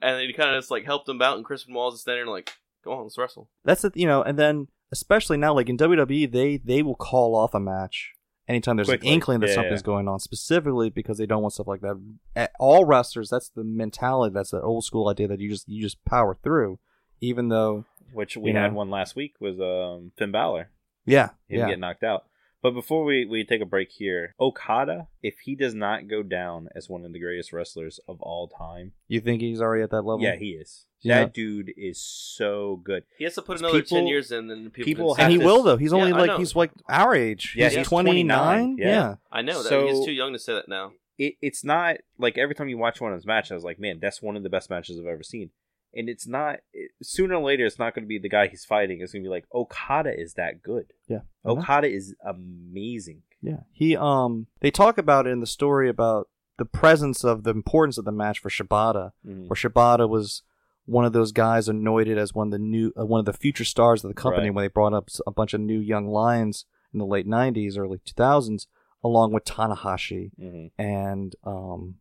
and 0.02 0.16
then 0.16 0.26
he 0.26 0.32
kind 0.32 0.50
of 0.54 0.58
just 0.58 0.70
like 0.70 0.84
helped 0.84 1.08
him 1.08 1.20
out. 1.22 1.36
And 1.36 1.44
Chris 1.44 1.64
Benoit 1.64 1.92
was 1.92 2.00
standing 2.00 2.24
there 2.26 2.34
like, 2.34 2.52
go 2.84 2.92
on, 2.92 3.02
let's 3.04 3.18
wrestle. 3.18 3.48
That's 3.64 3.82
the 3.82 3.92
you 3.94 4.06
know, 4.06 4.22
and 4.22 4.38
then 4.38 4.68
especially 4.92 5.36
now, 5.36 5.54
like 5.54 5.68
in 5.68 5.76
WWE, 5.76 6.30
they 6.30 6.56
they 6.58 6.82
will 6.82 6.94
call 6.94 7.34
off 7.34 7.54
a 7.54 7.60
match 7.60 8.12
anytime 8.48 8.76
there's 8.76 8.88
Quickly. 8.88 9.08
an 9.08 9.14
inkling 9.14 9.40
that 9.40 9.48
Yeah, 9.48 9.54
something's 9.54 9.80
yeah. 9.80 9.86
going 9.86 10.08
on, 10.08 10.18
specifically 10.20 10.90
because 10.90 11.18
they 11.18 11.26
don't 11.26 11.42
want 11.42 11.54
stuff 11.54 11.66
like 11.68 11.82
that. 11.82 12.00
At 12.34 12.52
all 12.58 12.84
wrestlers, 12.84 13.28
that's 13.30 13.50
the 13.50 13.64
mentality. 13.64 14.32
That's 14.32 14.50
the 14.50 14.62
old 14.62 14.84
school 14.84 15.08
idea 15.08 15.28
that 15.28 15.40
you 15.40 15.48
just 15.50 15.68
you 15.68 15.82
just 15.82 16.02
power 16.04 16.38
through, 16.42 16.78
even 17.20 17.48
though 17.48 17.84
which 18.12 18.36
we 18.36 18.52
had 18.52 18.72
know. 18.72 18.78
one 18.78 18.90
last 18.90 19.14
week 19.16 19.34
was 19.40 19.60
um 19.60 20.12
Finn 20.16 20.32
Balor. 20.32 20.70
yeah 21.04 21.30
He 21.48 21.56
didn't 21.56 21.68
yeah 21.68 21.72
get 21.74 21.80
knocked 21.80 22.02
out. 22.04 22.24
But 22.62 22.72
before 22.72 23.04
we, 23.04 23.24
we 23.24 23.44
take 23.44 23.60
a 23.60 23.66
break 23.66 23.90
here, 23.92 24.34
Okada, 24.40 25.06
if 25.22 25.36
he 25.44 25.54
does 25.54 25.74
not 25.74 26.08
go 26.08 26.22
down 26.24 26.68
as 26.74 26.88
one 26.88 27.04
of 27.04 27.12
the 27.12 27.20
greatest 27.20 27.52
wrestlers 27.52 28.00
of 28.08 28.20
all 28.20 28.48
time, 28.48 28.92
you 29.06 29.20
think 29.20 29.40
he's 29.40 29.60
already 29.60 29.82
at 29.84 29.90
that 29.90 30.02
level? 30.02 30.20
yeah, 30.22 30.34
he 30.36 30.50
is. 30.50 30.86
Yeah. 31.00 31.20
That 31.20 31.34
dude 31.34 31.72
is 31.76 32.02
so 32.02 32.80
good. 32.82 33.04
He 33.16 33.22
has 33.24 33.36
to 33.36 33.42
put 33.42 33.52
It's 33.52 33.62
another 33.62 33.82
ten 33.82 34.08
years 34.08 34.32
in, 34.32 34.50
and 34.50 34.72
people, 34.72 34.84
people 34.86 35.14
can 35.14 35.24
and 35.26 35.32
he 35.32 35.38
have 35.38 35.46
this. 35.46 35.46
will 35.46 35.62
though. 35.62 35.76
He's 35.76 35.92
only 35.92 36.08
Yeah, 36.10 36.16
I 36.16 36.18
like 36.18 36.26
know. 36.26 36.38
he's 36.38 36.56
like 36.56 36.72
our 36.88 37.14
age. 37.14 37.54
Yeah, 37.56 37.68
he's, 37.68 37.78
he's 37.78 37.86
29. 37.86 38.26
29, 38.74 38.76
yeah. 38.78 39.14
I 39.30 39.42
know 39.42 39.62
that 39.62 39.68
So- 39.68 39.86
he's 39.86 40.04
too 40.04 40.10
young 40.12 40.32
to 40.32 40.38
say 40.40 40.54
that 40.54 40.68
now. 40.68 40.92
It, 41.16 41.34
it's 41.42 41.64
not 41.64 41.96
like 42.18 42.38
every 42.38 42.54
time 42.54 42.68
you 42.68 42.78
watch 42.78 43.00
one 43.00 43.12
of 43.12 43.18
his 43.18 43.26
matches, 43.26 43.50
I 43.52 43.54
was 43.54 43.64
like, 43.64 43.78
man, 43.80 43.98
that's 44.00 44.20
one 44.22 44.36
of 44.36 44.42
the 44.44 44.48
best 44.48 44.70
matches 44.70 44.98
I've 45.00 45.06
ever 45.06 45.22
seen. 45.24 45.50
And 45.94 46.08
it's 46.08 46.26
not, 46.26 46.56
it, 46.72 46.90
sooner 47.02 47.36
or 47.36 47.42
later, 47.44 47.64
it's 47.64 47.78
not 47.78 47.94
going 47.94 48.04
to 48.04 48.08
be 48.08 48.18
the 48.18 48.28
guy 48.28 48.46
he's 48.46 48.64
fighting. 48.64 49.00
It's 49.00 49.12
going 49.12 49.22
to 49.22 49.26
be 49.26 49.30
like, 49.30 49.46
Okada 49.54 50.12
is 50.18 50.34
that 50.34 50.62
good. 50.62 50.92
yeah. 51.08 51.20
Know. 51.44 51.52
Okada 51.58 51.88
is 51.88 52.14
amazing. 52.24 53.22
Yeah. 53.40 53.60
He 53.72 53.96
um 53.96 54.48
they 54.60 54.70
talk 54.70 54.98
about 54.98 55.26
it 55.26 55.30
in 55.30 55.40
the 55.40 55.46
story 55.46 55.88
about 55.88 56.28
the 56.58 56.64
presence 56.64 57.22
of 57.24 57.44
the 57.44 57.50
importance 57.50 57.96
of 57.98 58.04
the 58.04 58.12
match 58.12 58.40
for 58.40 58.48
Shibata, 58.50 59.12
Mhm. 59.26 59.46
where 59.48 59.54
Shibata 59.56 60.08
was 60.08 60.42
one 60.86 61.04
of 61.04 61.12
those 61.12 61.30
guys 61.32 61.68
anointed 61.68 62.18
as 62.18 62.34
one 62.34 62.48
of 62.48 62.50
the 62.50 62.58
new 62.58 62.92
uh, 62.98 63.06
one 63.06 63.20
of 63.20 63.26
the 63.26 63.32
future 63.32 63.64
stars 63.64 64.02
of 64.04 64.08
the 64.08 64.14
company 64.14 64.48
Right. 64.48 64.54
when 64.54 64.64
they 64.64 64.68
brought 64.68 64.92
up 64.94 65.08
a 65.26 65.30
bunch 65.30 65.54
of 65.54 65.60
new 65.60 65.78
young 65.78 66.08
lions 66.08 66.64
in 66.92 66.98
the 66.98 67.06
late 67.06 67.26
90s 67.28 67.78
early 67.78 67.98
2000s 67.98 68.66
along 69.04 69.32
with 69.32 69.44
Tanahashi 69.44 70.32
Mhm. 70.40 70.70
and 70.78 71.36
um 71.44 71.96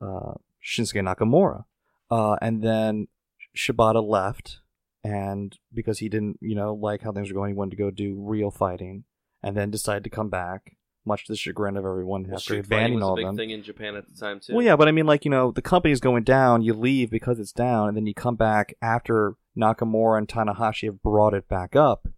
uh 0.00 0.34
Shinsuke 0.62 1.02
Nakamura. 1.02 1.64
Uh 2.10 2.36
and 2.42 2.62
then 2.62 3.08
Shibata 3.56 4.06
left 4.06 4.60
and 5.02 5.56
because 5.72 5.98
he 6.00 6.08
didn't, 6.08 6.38
you 6.40 6.54
know, 6.54 6.74
like 6.74 7.02
how 7.02 7.12
things 7.12 7.28
were 7.30 7.34
going, 7.34 7.50
he 7.50 7.54
wanted 7.56 7.72
to 7.72 7.76
go 7.76 7.90
do 7.90 8.16
real 8.18 8.50
fighting 8.50 9.04
and 9.42 9.56
then 9.56 9.70
decided 9.70 10.04
to 10.04 10.10
come 10.10 10.28
back, 10.28 10.76
much 11.04 11.26
to 11.26 11.32
the 11.32 11.36
chagrin 11.36 11.76
of 11.76 11.84
everyone 11.84 12.24
Well, 12.24 12.36
after 12.36 12.62
banning 12.62 12.94
was 12.94 13.02
all 13.04 13.10
a 13.10 13.12
of 13.12 13.16
big 13.18 13.26
them. 13.26 13.36
thing 13.36 13.50
in 13.50 13.62
Japan 13.62 13.94
at 13.96 14.08
the 14.08 14.14
time 14.18 14.40
too. 14.40 14.54
Well, 14.54 14.64
yeah, 14.64 14.76
but 14.76 14.88
I 14.88 14.92
mean, 14.92 15.06
like 15.06 15.24
you 15.24 15.30
know, 15.30 15.52
the 15.52 15.62
company's 15.62 16.00
going 16.00 16.24
down. 16.24 16.62
You 16.62 16.74
leave 16.74 17.10
because 17.10 17.38
it's 17.38 17.52
down, 17.52 17.88
and 17.88 17.96
then 17.96 18.06
you 18.06 18.14
come 18.14 18.34
back 18.36 18.74
after 18.82 19.34
Nakamura 19.56 20.18
and 20.18 20.28
Tanahashi 20.28 20.86
have 20.86 21.02
brought 21.02 21.34
it 21.34 21.48
back 21.48 21.76
up. 21.76 22.08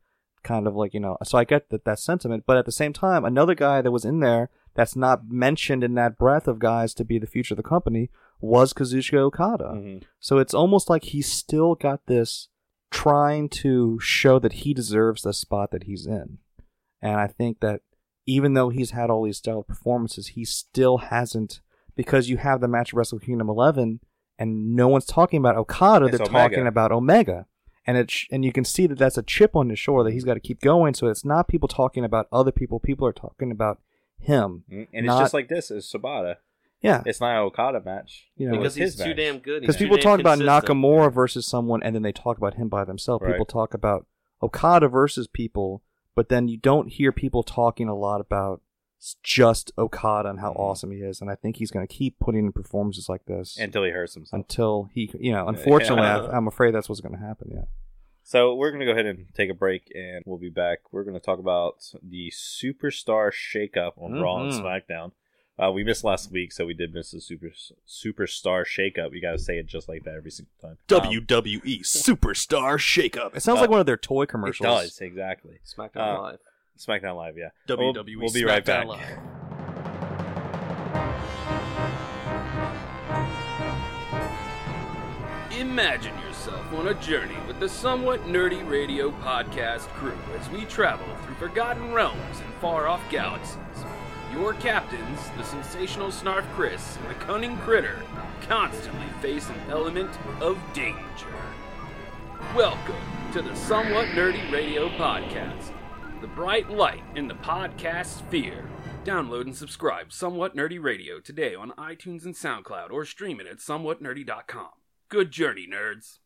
Kind 0.43 0.67
of 0.67 0.75
like 0.75 0.95
you 0.95 1.01
know, 1.01 1.19
so 1.25 1.37
I 1.37 1.45
get 1.45 1.69
that 1.71 1.85
that 1.85 1.99
sentiment, 1.99 2.45
but 2.47 2.57
at 2.57 2.65
the 2.65 2.73
same 2.73 2.93
time, 2.95 3.25
another 3.25 3.55
guy 3.55 3.83
that 3.83 3.91
was 3.91 4.05
in 4.07 4.21
there 4.21 4.49
that's 4.75 4.97
not 4.97 5.29
mentioned 5.29 5.83
in 5.85 5.95
that 5.95 6.17
breath 6.17 6.47
of 6.49 6.59
guys 6.61 6.95
to 6.95 7.05
be 7.05 7.19
the 7.19 7.27
future 7.27 7.53
of 7.55 7.57
the 7.57 7.63
company 7.63 8.09
was 8.41 8.73
Kazuchika 8.73 9.19
Okada. 9.19 9.73
Mhm. 9.75 10.03
So 10.21 10.39
it's 10.39 10.55
almost 10.55 10.89
like 10.89 11.05
he's 11.05 11.31
still 11.31 11.75
got 11.75 12.07
this 12.07 12.49
trying 12.91 13.49
to 13.49 13.99
show 14.01 14.39
that 14.39 14.53
he 14.55 14.73
deserves 14.73 15.23
the 15.23 15.33
spot 15.33 15.71
that 15.73 15.85
he's 15.85 16.07
in. 16.07 16.39
And 17.03 17.17
I 17.21 17.27
think 17.27 17.61
that 17.61 17.83
even 18.27 18.55
though 18.55 18.69
he's 18.69 18.91
had 18.93 19.11
all 19.11 19.25
these 19.25 19.39
stellar 19.39 19.63
performances, 19.63 20.29
he 20.29 20.45
still 20.45 20.99
hasn't 20.99 21.61
because 21.97 22.29
you 22.29 22.37
have 22.37 22.61
the 22.61 22.69
match 22.69 22.91
at 22.91 22.95
Wrestle 22.97 23.19
Kingdom 23.19 23.49
11 23.49 24.01
and 24.39 24.75
no 24.77 24.87
one's 24.89 25.05
talking 25.07 25.39
about 25.39 25.57
Okada, 25.57 26.07
It's 26.07 26.19
they're 26.19 26.27
Omega. 26.29 26.55
talking 26.55 26.67
about 26.67 26.93
Omega. 26.93 27.47
And 27.87 27.97
it 27.97 28.11
sh- 28.11 28.27
and 28.31 28.45
you 28.45 28.53
can 28.53 28.65
see 28.65 28.87
that 28.87 28.99
that's 28.99 29.17
a 29.19 29.23
chip 29.23 29.57
on 29.57 29.71
his 29.71 29.79
shoulder 29.79 30.05
that 30.05 30.13
he's 30.13 30.25
got 30.25 30.35
to 30.35 30.41
keep 30.41 30.61
going. 30.61 30.93
So 30.95 31.07
it's 31.09 31.25
not 31.25 31.49
people 31.49 31.69
talking 31.69 32.05
about 32.05 32.29
other 32.31 32.53
people; 32.53 32.79
people 32.79 33.07
are 33.07 33.13
talking 33.15 33.51
about 33.51 33.81
him. 34.19 34.65
Mhm. 34.71 34.89
And 34.93 35.07
it's 35.07 35.07
Not- 35.07 35.21
just 35.23 35.33
like 35.35 35.49
this 35.49 35.71
is 35.71 35.91
Shibata. 35.91 36.37
Yeah, 36.81 37.03
It's 37.07 37.21
not 37.21 37.33
an 37.33 37.39
Okada 37.39 37.83
match. 37.85 38.29
You 38.37 38.51
know, 38.51 38.57
because 38.59 38.77
he's 38.77 38.95
too 38.97 39.09
match. 39.09 39.17
damn 39.17 39.39
good. 39.41 39.63
because 39.63 39.77
people 39.77 39.99
talk 39.99 40.21
about 40.21 40.39
consistent. 40.39 40.65
Nakamura 40.67 41.13
versus 41.13 41.47
someone, 41.47 41.83
and 41.83 41.95
then 41.95 42.03
they 42.03 42.13
talk 42.13 42.39
about 42.39 42.55
him 42.55 42.69
by 42.69 42.85
themselves. 42.85 43.23
Right. 43.23 43.33
People 43.33 43.47
talk 43.47 43.75
about 43.75 44.07
Okada 44.43 44.89
versus 44.89 45.27
people, 45.27 45.83
but 46.15 46.29
then 46.29 46.47
you 46.47 46.57
don't 46.57 46.89
hear 46.89 47.11
people 47.11 47.43
talking 47.43 47.89
a 47.89 47.97
lot 47.97 48.21
about 48.21 48.63
just 49.23 49.73
Okada 49.79 50.29
and 50.29 50.41
how 50.41 50.53
Mhm. 50.53 50.57
awesome 50.61 50.91
he 50.93 50.99
is. 50.99 51.21
And 51.21 51.31
I 51.31 51.35
think 51.37 51.57
he's 51.57 51.71
going 51.71 51.87
to 51.87 51.93
keep 51.93 52.19
putting 52.21 52.47
in 52.47 52.53
performances 52.53 53.09
like 53.09 53.25
this 53.27 53.57
until 53.59 53.85
he 53.85 53.91
hurts 53.91 54.15
himself. 54.15 54.39
until 54.41 54.89
he, 54.93 55.11
you 55.19 55.33
know, 55.33 55.47
unfortunately, 55.49 56.03
Yeah. 56.05 56.23
I, 56.27 56.37
I'm 56.37 56.47
afraid 56.49 56.75
that's 56.75 56.89
what's 56.89 57.01
going 57.01 57.15
to 57.17 57.21
happen. 57.25 57.51
Yeah. 57.55 57.65
So 58.25 58.55
we're 58.55 58.71
gonna 58.73 58.85
go 58.85 58.91
ahead 58.93 59.07
and 59.07 59.25
take 59.35 59.49
a 59.51 59.55
break, 59.55 59.91
and 59.95 60.23
we'll 60.27 60.37
be 60.37 60.51
back. 60.51 60.81
We're 60.93 61.05
gonna 61.05 61.19
talk 61.19 61.39
about 61.39 61.77
the 62.03 62.31
superstar 62.31 63.33
shakeup 63.33 63.93
on 63.97 64.21
Raw 64.21 64.43
and 64.43 64.53
Mhm. 64.53 64.61
SmackDown. 64.61 65.13
Uh, 65.61 65.73
we 65.73 65.83
missed 65.83 66.05
last 66.05 66.31
week, 66.31 66.53
so 66.53 66.65
we 66.65 66.73
did 66.75 66.95
miss 66.95 67.11
the 67.11 67.21
super 67.21 67.49
superstar 67.87 68.65
shakeup. 68.65 69.13
You 69.13 69.21
gotta 69.21 69.39
say 69.39 69.59
it 69.59 69.67
just 69.67 69.89
like 69.89 70.05
that 70.05 70.15
every 70.15 70.31
single 70.31 70.53
time. 70.61 70.79
WWE 70.87 71.81
Superstar 71.83 72.79
Shakeup. 72.79 73.35
It 73.37 73.41
sounds 73.41 73.59
Uh, 73.59 73.63
like 73.63 73.71
one 73.71 73.81
of 73.81 73.87
their 73.87 73.97
toy 73.97 74.23
It 74.23 74.29
commercials. 74.29 74.67
does 74.67 75.01
exactly. 75.01 75.59
SmackDown 75.67 75.97
Uh, 76.19 76.23
Live. 76.23 76.39
SmackDown 76.79 77.17
Live, 77.17 77.37
yeah. 77.37 77.49
WWE 77.67 77.95
We'll, 78.17 78.25
we'll 78.27 78.33
be 78.33 78.45
right 78.45 78.65
back. 78.65 78.87
SmackDown 78.87 78.89
Live. 78.89 80.19
Imagine 85.59 86.17
yourself 86.21 86.73
on 86.75 86.89
a 86.89 86.95
journey 86.95 87.37
with 87.47 87.59
the 87.59 87.69
Somewhat 87.69 88.21
Nerdy 88.27 88.69
Radio 88.69 89.11
podcast 89.11 89.89
crew 89.95 90.17
as 90.39 90.49
we 90.51 90.65
travel 90.67 91.07
through 91.25 91.35
forgotten 91.37 91.93
realms 91.93 92.41
and 92.45 92.55
far 92.61 92.87
off 92.87 93.01
galaxies. 93.11 93.57
Your 94.33 94.53
captains, 94.55 95.21
the 95.39 95.43
sensational 95.43 96.09
Snarf 96.09 96.45
Chris 96.53 96.99
and 96.99 97.09
the 97.11 97.15
cunning 97.25 97.57
Critter, 97.59 98.03
constantly 98.43 99.07
face 99.23 99.49
an 99.49 99.59
element 99.71 100.11
of 100.43 100.59
danger. 100.75 101.33
Welcome 102.55 102.97
to 103.33 103.41
the 103.41 103.55
Somewhat 103.57 104.09
Nerdy 104.09 104.53
Radio 104.53 104.91
podcast, 104.91 105.73
the 106.21 106.27
bright 106.27 106.69
light 106.69 107.03
in 107.17 107.27
the 107.27 107.35
podcast 107.37 108.19
sphere. 108.19 108.69
Download 109.03 109.43
and 109.43 109.57
subscribe 109.57 110.13
Somewhat 110.13 110.55
Nerdy 110.55 110.83
Radio 110.83 111.21
today 111.21 111.55
on 111.55 111.73
iTunes 111.73 112.27
and 112.27 112.35
SoundCloud 112.35 112.91
or 112.91 113.07
stream 113.07 113.41
it 113.41 113.47
at 113.47 113.59
somewhatnerdy.com. 113.59 114.71
Good 115.09 115.31
journey, 115.31 115.67
nerds. 115.67 116.19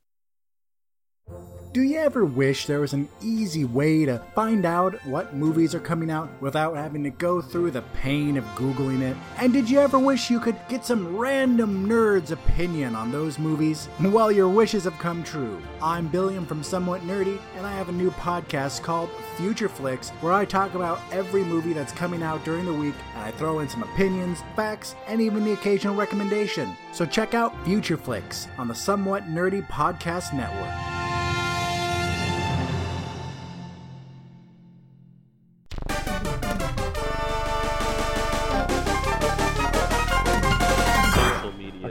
Do 1.72 1.80
you 1.80 2.00
ever 2.00 2.26
wish 2.26 2.66
there 2.66 2.80
was 2.80 2.92
an 2.92 3.08
easy 3.22 3.64
way 3.64 4.04
to 4.04 4.18
find 4.34 4.66
out 4.66 4.94
what 5.06 5.34
movies 5.34 5.74
are 5.74 5.80
coming 5.80 6.10
out 6.10 6.28
without 6.42 6.76
having 6.76 7.02
to 7.04 7.08
go 7.08 7.40
through 7.40 7.70
the 7.70 7.80
pain 7.94 8.36
of 8.36 8.44
Googling 8.56 9.00
it? 9.00 9.16
And 9.38 9.54
did 9.54 9.70
you 9.70 9.80
ever 9.80 9.98
wish 9.98 10.28
you 10.28 10.38
could 10.38 10.58
get 10.68 10.84
some 10.84 11.16
random 11.16 11.88
nerd's 11.88 12.30
opinion 12.30 12.94
on 12.94 13.10
those 13.10 13.38
movies? 13.38 13.88
Well, 14.02 14.30
your 14.30 14.50
wishes 14.50 14.84
have 14.84 14.98
come 14.98 15.24
true. 15.24 15.62
I'm 15.80 16.08
Billiam 16.08 16.44
from 16.44 16.62
Somewhat 16.62 17.00
Nerdy, 17.06 17.38
and 17.56 17.66
I 17.66 17.72
have 17.72 17.88
a 17.88 17.92
new 17.92 18.10
podcast 18.10 18.82
called 18.82 19.08
Future 19.38 19.70
Flicks 19.70 20.10
where 20.20 20.34
I 20.34 20.44
talk 20.44 20.74
about 20.74 21.00
every 21.10 21.42
movie 21.42 21.72
that's 21.72 21.94
coming 21.94 22.22
out 22.22 22.44
during 22.44 22.66
the 22.66 22.74
week 22.74 22.94
and 23.14 23.22
I 23.24 23.30
throw 23.30 23.60
in 23.60 23.68
some 23.70 23.82
opinions, 23.82 24.42
facts, 24.56 24.94
and 25.06 25.22
even 25.22 25.42
the 25.42 25.54
occasional 25.54 25.94
recommendation. 25.94 26.76
So 26.92 27.06
check 27.06 27.32
out 27.32 27.64
Future 27.64 27.96
Flicks 27.96 28.46
on 28.58 28.68
the 28.68 28.74
Somewhat 28.74 29.24
Nerdy 29.24 29.66
Podcast 29.68 30.34
Network. 30.34 31.01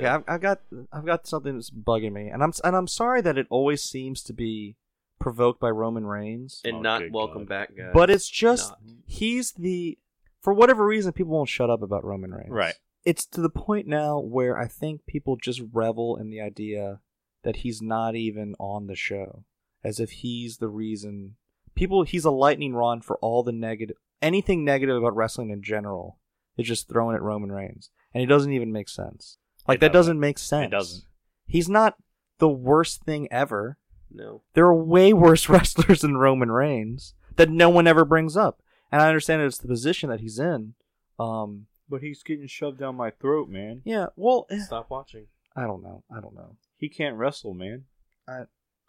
Okay, 0.01 0.07
I've, 0.09 0.23
I've 0.27 0.41
got 0.41 0.61
I've 0.91 1.05
got 1.05 1.27
something 1.27 1.55
that's 1.55 1.69
bugging 1.69 2.13
me, 2.13 2.27
and 2.29 2.43
I'm 2.43 2.53
and 2.63 2.75
I'm 2.75 2.87
sorry 2.87 3.21
that 3.21 3.37
it 3.37 3.47
always 3.49 3.81
seems 3.83 4.21
to 4.23 4.33
be 4.33 4.75
provoked 5.19 5.59
by 5.59 5.69
Roman 5.69 6.05
Reigns, 6.05 6.61
and 6.65 6.77
Oh, 6.77 6.81
not 6.81 7.01
good 7.01 7.13
welcome 7.13 7.41
God. 7.45 7.49
back, 7.49 7.75
guys. 7.77 7.91
but 7.93 8.09
it's 8.09 8.29
just 8.29 8.71
Not. 8.71 8.79
he's 9.05 9.51
the 9.53 9.97
for 10.41 10.53
whatever 10.53 10.85
reason 10.85 11.13
people 11.13 11.33
won't 11.33 11.49
shut 11.49 11.69
up 11.69 11.81
about 11.81 12.03
Roman 12.03 12.33
Reigns. 12.33 12.49
Right. 12.49 12.73
It's 13.03 13.25
to 13.27 13.41
the 13.41 13.49
point 13.49 13.87
now 13.87 14.19
where 14.19 14.57
I 14.57 14.67
think 14.67 15.05
people 15.07 15.35
just 15.35 15.61
revel 15.73 16.17
in 16.17 16.29
the 16.29 16.41
idea 16.41 16.99
that 17.43 17.57
he's 17.57 17.81
not 17.81 18.15
even 18.15 18.55
on 18.59 18.87
the 18.87 18.95
show, 18.95 19.45
as 19.83 19.99
if 19.99 20.11
he's 20.11 20.57
the 20.57 20.67
reason. 20.67 21.35
People, 21.73 22.03
he's 22.03 22.25
a 22.25 22.31
lightning 22.31 22.73
rod 22.75 23.03
for 23.05 23.17
all 23.17 23.41
the 23.43 23.51
negative, 23.51 23.95
anything 24.21 24.63
negative 24.65 24.97
about 24.97 25.15
wrestling 25.15 25.49
in 25.49 25.63
general 25.63 26.19
is 26.57 26.67
just 26.67 26.89
throwing 26.89 27.15
at 27.15 27.21
Roman 27.23 27.51
Reigns, 27.51 27.89
and 28.13 28.21
it 28.21 28.27
doesn't 28.27 28.51
even 28.53 28.71
make 28.71 28.89
sense. 28.89 29.37
Like 29.67 29.77
It 29.77 29.81
that 29.81 29.87
doesn't. 29.93 30.15
doesn't 30.15 30.19
make 30.19 30.37
sense. 30.39 30.65
It 30.67 30.71
doesn't. 30.71 31.03
He's 31.45 31.69
not 31.69 31.95
the 32.39 32.49
worst 32.49 33.03
thing 33.03 33.27
ever. 33.31 33.77
No. 34.09 34.41
There 34.53 34.65
are 34.65 34.73
way 34.75 35.13
worse 35.13 35.47
wrestlers 35.49 36.01
than 36.01 36.17
Roman 36.17 36.51
Reigns 36.51 37.13
that 37.35 37.49
no 37.49 37.69
one 37.69 37.87
ever 37.87 38.03
brings 38.05 38.35
up. 38.35 38.61
And 38.91 39.01
I 39.01 39.07
understand 39.07 39.41
it's 39.41 39.57
the 39.57 39.67
position 39.67 40.09
that 40.09 40.19
he's 40.19 40.37
in. 40.39 40.73
Um, 41.19 41.67
But 41.89 42.01
he's 42.01 42.23
getting 42.23 42.47
shoved 42.47 42.79
down 42.79 42.95
my 42.95 43.11
throat, 43.11 43.47
man. 43.49 43.81
yeah, 43.85 44.07
well, 44.15 44.47
eh, 44.49 44.59
Stop 44.59 44.89
watching. 44.89 45.27
I 45.55 45.63
don't 45.63 45.81
know. 45.83 46.03
I 46.15 46.19
don't 46.21 46.35
know. 46.35 46.57
He 46.77 46.89
can't 46.89 47.15
wrestle, 47.15 47.53
man. 47.53 47.85
They 48.27 48.33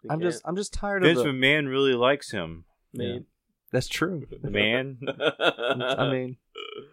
I'm 0.09 0.19
can't. 0.19 0.21
just, 0.21 0.41
I'm 0.45 0.55
just 0.55 0.73
tired 0.73 1.03
Vince 1.03 1.19
of 1.19 1.25
the. 1.25 1.31
McMahon 1.31 1.67
really 1.69 1.93
likes 1.93 2.31
him, 2.31 2.65
Man. 2.93 3.25
That's 3.73 3.87
true. 3.89 4.25
man. 4.43 4.99
I 5.19 6.09
mean, 6.09 6.37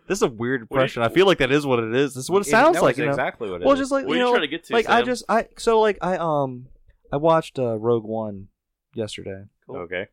this 0.08 0.18
is 0.18 0.22
a 0.22 0.28
weird 0.28 0.62
What 0.62 0.68
do 0.70 0.74
you- 0.74 0.80
impression. 0.80 1.02
I 1.04 1.08
feel 1.10 1.26
like 1.26 1.38
that 1.38 1.52
is 1.52 1.64
what 1.64 1.78
it 1.78 1.94
is. 1.94 2.14
This 2.14 2.24
is 2.24 2.30
what 2.30 2.40
it 2.44 2.50
sounds 2.50 2.80
like. 2.80 2.92
it's 2.92 2.98
You 2.98 3.04
know? 3.04 3.10
exactly 3.12 3.48
what 3.50 3.60
it 3.60 3.64
well, 3.66 3.74
is. 3.74 3.78
just 3.80 3.92
like 3.92 4.06
What 4.06 4.14
you 4.14 4.20
know, 4.20 4.30
trying 4.30 4.40
to 4.42 4.48
get 4.48 4.64
to, 4.64 4.72
like 4.72 4.88
I 4.88 5.02
just, 5.02 5.24
I 5.28 5.46
so 5.58 5.78
like 5.78 5.98
I 6.00 6.16
um, 6.16 6.66
I 7.12 7.18
watched 7.18 7.58
uh, 7.58 7.76
Rogue 7.78 8.04
One 8.04 8.48
yesterday. 8.94 9.44
Cool. 9.66 9.76
okay. 9.76 10.06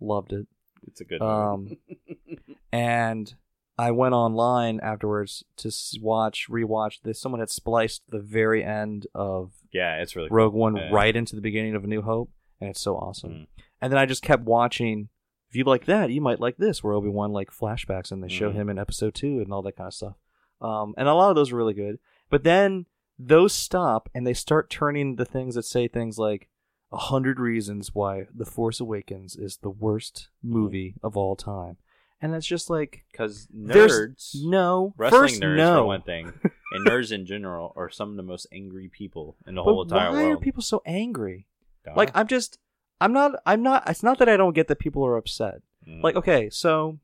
Loved 0.00 0.32
it. 0.34 0.46
It's 0.88 1.00
a 1.00 1.04
good. 1.04 1.22
Um, 1.22 1.76
and 2.72 3.32
I 3.78 3.90
went 3.92 4.14
online 4.14 4.80
afterwards 4.80 5.44
to 5.58 5.68
s- 5.68 5.96
watch, 6.00 6.46
rewatch 6.50 7.00
this. 7.02 7.20
Someone 7.20 7.40
had 7.40 7.50
spliced 7.50 8.02
the 8.08 8.18
very 8.20 8.64
end 8.64 9.06
of 9.14 9.52
yeah, 9.72 9.96
it's 10.02 10.16
really 10.16 10.28
Rogue 10.30 10.52
cool. 10.52 10.60
One 10.60 10.76
Yeah. 10.76 10.88
right 10.90 11.14
into 11.14 11.36
the 11.36 11.42
beginning 11.42 11.74
of 11.74 11.84
A 11.84 11.86
New 11.86 12.02
Hope, 12.02 12.30
and 12.60 12.70
it's 12.70 12.80
so 12.80 12.96
awesome. 12.96 13.30
Mm. 13.30 13.46
And 13.80 13.92
then 13.92 13.98
I 13.98 14.06
just 14.06 14.22
kept 14.22 14.42
watching. 14.44 15.08
If 15.48 15.56
you 15.56 15.64
like 15.64 15.86
that, 15.86 16.10
you 16.10 16.20
might 16.20 16.40
like 16.40 16.56
this, 16.58 16.82
where 16.84 16.92
Obi 16.94 17.08
Wan 17.08 17.32
like 17.32 17.50
flashbacks 17.50 18.12
and 18.12 18.22
they 18.22 18.28
show 18.28 18.50
Mhm. 18.50 18.54
him 18.54 18.68
in 18.70 18.78
Episode 18.78 19.14
Two 19.14 19.40
and 19.40 19.52
all 19.52 19.62
that 19.62 19.76
kind 19.76 19.88
of 19.88 19.94
stuff. 19.94 20.16
Um, 20.60 20.94
and 20.98 21.08
a 21.08 21.14
lot 21.14 21.30
of 21.30 21.36
those 21.36 21.52
are 21.52 21.56
really 21.56 21.74
good. 21.74 21.98
But 22.30 22.44
then 22.44 22.86
those 23.18 23.52
stop 23.52 24.08
and 24.14 24.26
they 24.26 24.34
start 24.34 24.68
turning 24.70 25.16
the 25.16 25.24
things 25.24 25.54
that 25.54 25.64
say 25.64 25.88
things 25.88 26.18
like 26.18 26.48
a 26.92 26.96
hundred 26.98 27.38
reasons 27.40 27.94
why 27.94 28.26
The 28.34 28.44
Force 28.44 28.80
Awakens 28.80 29.36
is 29.36 29.58
the 29.58 29.70
worst 29.70 30.28
movie 30.42 30.94
of 31.02 31.16
all 31.16 31.36
time, 31.36 31.76
and 32.20 32.32
that's 32.32 32.46
just 32.46 32.70
like 32.70 33.04
Because 33.12 33.46
nerds, 33.54 34.34
no 34.42 34.94
wrestling 34.96 35.20
first 35.22 35.40
nerds 35.42 35.56
no. 35.56 35.82
for 35.82 35.84
one 35.86 36.02
thing, 36.02 36.26
and 36.72 36.86
nerds 36.86 37.12
in 37.12 37.26
general 37.26 37.72
are 37.76 37.90
some 37.90 38.10
of 38.10 38.16
the 38.16 38.22
most 38.22 38.46
angry 38.52 38.88
people 38.88 39.36
in 39.46 39.54
the 39.56 39.62
But 39.62 39.70
whole 39.72 39.82
entire 39.82 40.10
why 40.12 40.24
world. 40.24 40.32
are 40.38 40.40
people 40.40 40.62
so 40.62 40.80
angry? 40.86 41.46
Dog. 41.84 41.96
Like 41.96 42.10
I'm 42.14 42.26
just, 42.26 42.58
I'm 43.00 43.12
not, 43.12 43.32
I'm 43.46 43.62
not. 43.62 43.88
It's 43.88 44.02
not 44.02 44.18
that 44.18 44.28
I 44.28 44.36
don't 44.36 44.54
get 44.54 44.68
that 44.68 44.78
people 44.78 45.04
are 45.06 45.16
upset. 45.16 45.62
Mm. 45.86 46.02
Like 46.02 46.16
okay, 46.16 46.50
so 46.50 46.98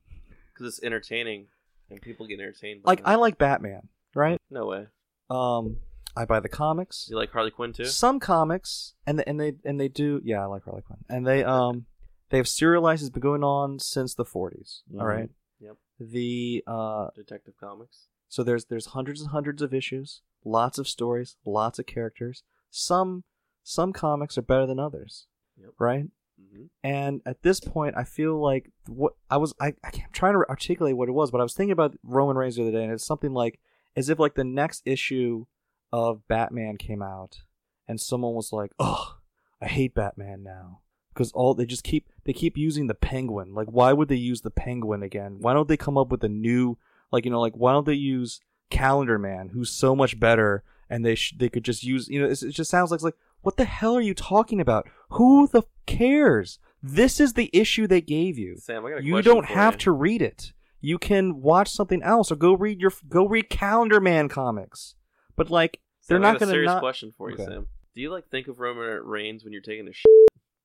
Because 0.53 0.67
it's 0.75 0.83
entertaining, 0.85 1.47
and 1.91 2.01
people 2.01 2.27
get 2.27 2.41
entertained. 2.41 2.83
By 2.83 2.91
like 2.93 2.99
it. 3.01 3.07
I 3.07 3.15
like 3.17 3.39
Batman, 3.39 3.89
right? 4.15 4.41
No 4.51 4.67
way. 4.67 4.87
Um, 5.31 5.79
I 6.17 6.25
buy 6.25 6.41
the 6.41 6.49
comics. 6.49 7.07
You 7.11 7.17
like 7.17 7.31
Harley 7.33 7.51
Quinn 7.51 7.73
too? 7.73 7.85
Some 7.87 8.21
comics, 8.21 8.95
and 9.07 9.23
and 9.27 9.41
they 9.41 9.55
and 9.65 9.81
they 9.81 9.89
do. 9.89 10.21
Yeah, 10.25 10.43
I 10.43 10.47
like 10.47 10.65
Harley 10.65 10.83
Quinn, 10.83 10.99
and 11.09 11.27
they 11.27 11.45
um 11.45 11.87
they 12.31 12.37
have 12.39 12.49
serialized. 12.49 13.03
It's 13.03 13.11
been 13.11 13.21
going 13.23 13.45
on 13.45 13.79
since 13.79 14.15
the 14.15 14.25
40s. 14.25 14.83
All 14.95 15.01
Mhm. 15.01 15.05
right. 15.07 15.31
Yep. 15.61 15.77
The 16.01 16.65
uh, 16.67 17.09
Detective 17.15 17.55
Comics. 17.61 18.07
so 18.29 18.43
there's 18.43 18.65
there's 18.67 18.87
hundreds 18.87 19.21
and 19.21 19.31
hundreds 19.31 19.63
of 19.63 19.73
issues, 19.73 20.23
lots 20.45 20.79
of 20.79 20.89
stories, 20.89 21.37
lots 21.47 21.79
of 21.79 21.87
characters. 21.87 22.43
Some 22.71 23.23
some 23.63 23.93
comics 23.93 24.37
are 24.37 24.43
better 24.43 24.67
than 24.67 24.81
others. 24.81 25.27
Yep. 25.61 25.71
Right. 25.79 26.07
hmm 26.39 26.65
And 26.83 27.21
at 27.27 27.43
this 27.43 27.61
point, 27.61 27.97
I 27.97 28.05
feel 28.05 28.41
like 28.41 28.71
what 28.87 29.15
I 29.31 29.37
was, 29.37 29.55
I, 29.61 29.69
I 29.85 29.91
I'm 29.95 30.13
trying 30.13 30.35
to 30.35 30.45
articulate 30.49 30.97
what 30.97 31.09
it 31.09 31.13
was, 31.13 31.31
but 31.31 31.41
I 31.41 31.45
was 31.45 31.55
thinking 31.55 31.73
about 31.73 31.97
Roman 32.03 32.37
Reigns 32.37 32.57
the 32.57 32.63
other 32.63 32.73
day, 32.73 32.85
and 32.85 32.93
it's 32.93 33.07
something 33.07 33.33
like 33.33 33.61
as 33.97 34.09
if 34.09 34.19
like 34.19 34.35
the 34.35 34.45
next 34.45 34.83
issue 34.85 35.47
of 35.93 36.27
Batman 36.29 36.77
came 36.77 37.03
out, 37.03 37.43
and 37.87 38.01
someone 38.01 38.35
was 38.35 38.53
like, 38.53 38.73
"Oh, 38.79 39.19
I 39.61 39.67
hate 39.67 39.95
Batman 39.95 40.43
now," 40.43 40.81
because 41.13 41.31
all 41.33 41.55
they 41.55 41.67
just 41.67 41.85
keep 41.85 42.09
they 42.25 42.33
keep 42.33 42.57
using 42.57 42.89
the 42.89 42.95
Penguin. 42.95 43.55
Like, 43.55 43.69
why 43.69 43.93
would 43.93 44.09
they 44.09 44.17
use 44.17 44.41
the 44.41 44.51
Penguin 44.51 45.03
again? 45.03 45.37
Why 45.41 45.53
don't 45.55 45.69
they 45.69 45.77
come 45.77 45.97
up 45.97 46.09
with 46.11 46.25
a 46.25 46.29
new, 46.29 46.77
like 47.13 47.25
you 47.25 47.31
know, 47.31 47.41
like 47.41 47.55
why 47.55 47.73
don't 47.73 47.87
they 47.87 47.95
use 47.95 48.41
Calendar 48.71 49.19
Man, 49.19 49.51
who's 49.51 49.71
so 49.71 49.95
much 49.95 50.19
better, 50.19 50.65
and 50.91 51.05
they 51.05 51.15
sh- 51.15 51.35
they 51.37 51.49
could 51.49 51.65
just 51.65 51.85
use, 51.85 52.09
you 52.09 52.21
know, 52.21 52.29
it's, 52.29 52.43
it 52.43 52.51
just 52.51 52.71
sounds 52.71 52.91
like 52.91 53.03
like 53.03 53.15
what 53.43 53.57
the 53.59 53.65
hell 53.67 53.95
are 53.95 54.01
you 54.01 54.15
talking 54.15 54.61
about? 54.61 54.89
Who 55.15 55.47
the 55.49 55.59
f- 55.59 55.65
cares? 55.87 56.59
This 56.83 57.19
is 57.21 57.33
the 57.33 57.51
issue 57.53 57.87
they 57.87 58.01
gave 58.01 58.37
you. 58.39 58.57
Sam, 58.59 58.85
I 58.85 58.91
got 58.91 58.99
a 59.01 59.05
You 59.05 59.15
question 59.15 59.33
don't 59.35 59.47
for 59.47 59.53
have 59.55 59.75
you. 59.75 59.79
to 59.81 59.93
read 59.93 60.23
it. 60.23 60.53
You 60.81 60.99
can 60.99 61.41
watch 61.41 61.71
something 61.71 62.03
else 62.03 62.31
or 62.31 62.37
go 62.37 62.55
read 62.55 62.81
your 62.81 62.93
go 63.09 63.27
read 63.27 63.49
Calendar 63.49 64.01
Man 64.01 64.29
comics. 64.29 64.95
But 65.37 65.51
like 65.51 65.81
they're 66.09 66.19
Sam, 66.19 66.25
I 66.25 66.33
not 66.33 66.33
got 66.33 66.37
a 66.37 66.39
going 66.41 66.49
to 66.49 66.55
serious 66.55 66.69
not. 66.69 66.81
question 66.81 67.13
for 67.17 67.31
you, 67.31 67.35
Okay. 67.37 67.45
Sam. 67.47 67.67
Do 67.95 68.01
you 68.03 68.11
like 68.11 68.29
think 68.29 68.49
of 68.49 68.59
Roman 68.61 68.85
Reigns 69.05 69.45
when 69.45 69.53
you're 69.53 69.63
taking 69.63 69.89
a 69.89 69.93
sh? 69.93 70.03